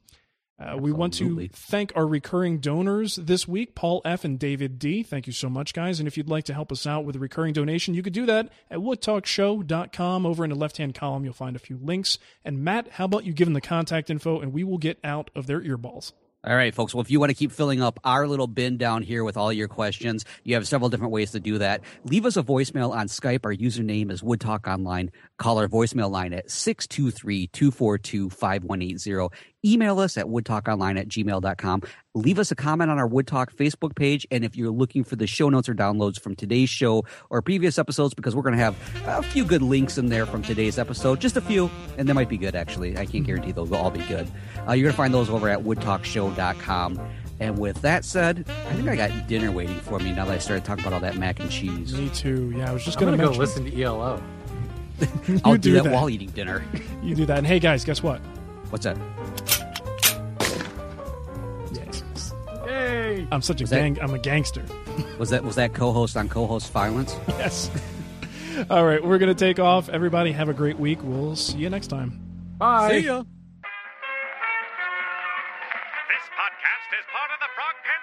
Uh, 0.60 0.78
we 0.78 0.92
want 0.92 1.16
to 1.16 1.50
thank 1.52 1.92
our 1.96 2.06
recurring 2.06 2.60
donors 2.60 3.16
this 3.16 3.48
week, 3.48 3.74
Paul 3.74 4.02
F. 4.06 4.24
and 4.24 4.38
David 4.38 4.78
D. 4.78 5.02
Thank 5.02 5.26
you 5.26 5.34
so 5.34 5.50
much, 5.50 5.74
guys. 5.74 6.00
And 6.00 6.08
if 6.08 6.16
you'd 6.16 6.30
like 6.30 6.46
to 6.46 6.54
help 6.54 6.72
us 6.72 6.86
out 6.86 7.06
with 7.06 7.16
a 7.16 7.20
recurring 7.20 7.54
donation, 7.54 7.96
you 7.96 8.04
could 8.04 8.14
do 8.14 8.26
that 8.28 8.50
at 8.70 8.80
woodtalkshow.com. 8.80 10.26
Over 10.26 10.44
in 10.44 10.52
the 10.52 10.56
left 10.56 10.78
hand 10.78 10.94
column, 10.94 11.26
you'll 11.26 11.34
find 11.34 11.56
a 11.56 11.60
few 11.60 11.78
links. 11.78 12.20
And 12.46 12.64
Matt, 12.64 12.88
how 12.94 13.06
about 13.06 13.26
you 13.26 13.34
give 13.34 13.48
them 13.48 13.54
the 13.54 13.62
contact 13.62 14.10
info 14.10 14.40
and 14.40 14.54
we 14.54 14.64
will 14.64 14.78
get 14.78 15.00
out 15.04 15.32
of 15.36 15.48
their 15.48 15.62
earballs? 15.62 16.14
All 16.46 16.58
right, 16.58 16.76
folks. 16.76 16.94
Well, 16.94 17.02
if 17.02 17.10
you 17.10 17.22
want 17.22 17.30
to 17.30 17.36
keep 17.36 17.54
filling 17.54 17.82
up 17.82 18.02
our 18.04 18.28
little 18.28 18.48
bin 18.48 18.76
down 18.76 19.02
here 19.02 19.24
with 19.24 19.38
all 19.38 19.54
your 19.54 19.70
questions, 19.70 20.26
you 20.44 20.56
have 20.56 20.68
several 20.68 20.90
different 20.90 21.14
ways 21.14 21.32
to 21.32 21.40
do 21.40 21.60
that. 21.60 21.80
Leave 22.04 22.26
us 22.26 22.36
a 22.36 22.44
voicemail 22.44 22.92
on 22.92 23.08
Skype. 23.08 23.46
Our 23.46 23.54
username 23.54 24.12
is 24.12 24.22
Wood 24.22 24.42
Talk 24.42 24.68
Online. 24.68 25.10
Call 25.38 25.58
our 25.58 25.70
voicemail 25.70 26.12
line 26.12 26.34
at 26.34 26.50
623-242-5180. 26.50 29.32
Email 29.66 30.00
us 30.00 30.18
at 30.18 30.26
woodtalkonline 30.26 31.00
at 31.00 31.08
gmail.com. 31.08 31.84
Leave 32.14 32.38
us 32.38 32.52
a 32.52 32.56
comment 32.56 32.92
on 32.92 33.00
our 33.00 33.08
Woodtalk 33.08 33.56
Facebook 33.56 33.96
page. 33.96 34.28
And 34.30 34.44
if 34.44 34.58
you're 34.58 34.70
looking 34.70 35.06
for 35.06 35.16
the 35.16 35.26
show 35.26 35.48
notes 35.48 35.70
or 35.70 35.74
downloads 35.74 36.20
from 36.20 36.36
today's 36.36 36.70
show 36.70 37.06
or 37.30 37.42
previous 37.42 37.80
episodes, 37.80 38.14
because 38.14 38.36
we're 38.36 38.42
going 38.42 38.58
to 38.58 38.62
have 38.62 38.76
a 39.06 39.24
few 39.24 39.46
good 39.46 39.62
links 39.62 39.98
in 39.98 40.08
there 40.08 40.26
from 40.26 40.44
today's 40.44 40.78
episode, 40.78 41.22
just 41.22 41.38
a 41.38 41.42
few, 41.42 41.72
and 41.98 42.10
they 42.10 42.14
might 42.14 42.28
be 42.28 42.38
good, 42.38 42.56
actually. 42.56 42.98
I 42.98 43.06
can't 43.06 43.26
guarantee 43.26 43.54
they'll 43.54 43.74
all 43.74 43.90
be 43.90 44.04
good. 44.04 44.30
Uh, 44.68 44.74
you're 44.74 44.84
going 44.84 44.94
to 44.94 44.98
find 44.98 45.14
those 45.14 45.30
over 45.30 45.50
at 45.50 45.60
woodtalkshow.com. 45.60 47.00
And 47.40 47.58
with 47.58 47.82
that 47.82 48.06
said, 48.06 48.46
I 48.70 48.74
think 48.74 48.88
I 48.88 48.96
got 48.96 49.28
dinner 49.28 49.52
waiting 49.52 49.80
for 49.82 50.00
me 50.00 50.14
now 50.14 50.24
that 50.26 50.34
I 50.34 50.38
started 50.38 50.64
talking 50.64 50.84
about 50.84 50.94
all 50.94 51.00
that 51.02 51.18
mac 51.18 51.40
and 51.40 51.50
cheese. 51.52 51.94
Me 51.94 52.10
too. 52.10 52.54
Yeah, 52.56 52.70
I 52.70 52.74
was 52.74 52.86
just 52.86 53.00
going 53.00 53.16
gonna 53.18 53.28
to 53.30 53.34
go 53.34 53.38
listen 53.40 53.66
to 53.70 53.82
ELO. 53.84 54.22
I'll 55.44 55.54
do, 55.54 55.58
do 55.58 55.74
that, 55.74 55.84
that. 55.86 55.94
while 55.94 56.10
eating 56.10 56.30
dinner. 56.30 56.64
You 57.04 57.16
do 57.16 57.26
that. 57.26 57.40
And 57.40 57.46
hey, 57.48 57.60
guys, 57.60 57.84
guess 57.84 58.02
what? 58.02 58.20
What's 58.70 58.86
that? 58.86 58.96
Yes. 61.74 62.34
Hey, 62.66 63.28
I'm 63.32 63.42
such 63.42 63.60
a 63.60 63.64
Was 63.64 63.70
that- 63.72 63.80
gang. 63.80 64.00
I'm 64.02 64.14
a 64.14 64.20
gangster. 64.20 64.64
Was 65.18 65.32
that 65.32 65.44
was 65.44 65.56
that 65.56 65.74
co-host 65.74 66.16
on 66.16 66.30
co-host 66.30 66.72
violence? 66.72 67.16
Yes. 67.28 67.70
All 68.70 68.86
right, 68.86 69.04
we're 69.04 69.18
going 69.18 69.36
to 69.36 69.46
take 69.46 69.58
off. 69.60 69.90
Everybody, 69.90 70.32
have 70.32 70.48
a 70.50 70.54
great 70.54 70.78
week. 70.78 71.00
We'll 71.02 71.36
see 71.36 71.58
you 71.58 71.70
next 71.70 71.88
time. 71.88 72.20
bye. 72.60 72.94
ya. 72.98 73.24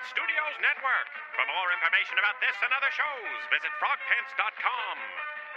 The 0.01 0.07
Frog 0.07 0.09
Pants 0.09 0.09
Studios 0.11 0.57
Network. 0.61 1.09
For 1.37 1.45
more 1.45 1.69
information 1.77 2.17
about 2.19 2.37
this 2.41 2.57
and 2.63 2.73
other 2.73 2.91
shows, 2.93 3.41
visit 3.53 3.71
frogpants.com. 3.81 4.97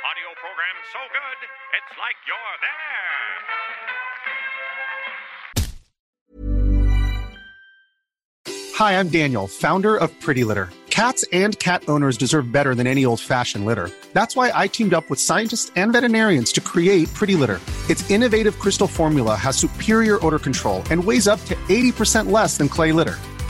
Audio 0.03 0.35
program 0.39 0.75
so 0.91 0.99
good, 1.11 1.39
it's 1.79 1.97
like 1.97 2.15
you're 2.27 2.57
there. 2.59 3.23
Hi, 8.75 8.99
I'm 8.99 9.09
Daniel, 9.09 9.47
founder 9.47 9.95
of 9.95 10.09
Pretty 10.19 10.43
Litter. 10.43 10.69
Cats 10.89 11.25
and 11.31 11.57
cat 11.59 11.83
owners 11.87 12.17
deserve 12.17 12.51
better 12.51 12.75
than 12.75 12.85
any 12.87 13.05
old 13.05 13.19
fashioned 13.19 13.65
litter. 13.65 13.89
That's 14.13 14.35
why 14.35 14.51
I 14.53 14.67
teamed 14.67 14.93
up 14.93 15.09
with 15.09 15.19
scientists 15.19 15.71
and 15.75 15.91
veterinarians 15.93 16.51
to 16.53 16.61
create 16.61 17.11
Pretty 17.13 17.35
Litter. 17.35 17.59
Its 17.89 18.09
innovative 18.11 18.59
crystal 18.59 18.87
formula 18.87 19.35
has 19.35 19.57
superior 19.57 20.23
odor 20.25 20.39
control 20.39 20.83
and 20.91 21.03
weighs 21.03 21.27
up 21.27 21.43
to 21.45 21.55
80% 21.69 22.31
less 22.31 22.57
than 22.57 22.69
clay 22.69 22.91
litter. 22.91 23.17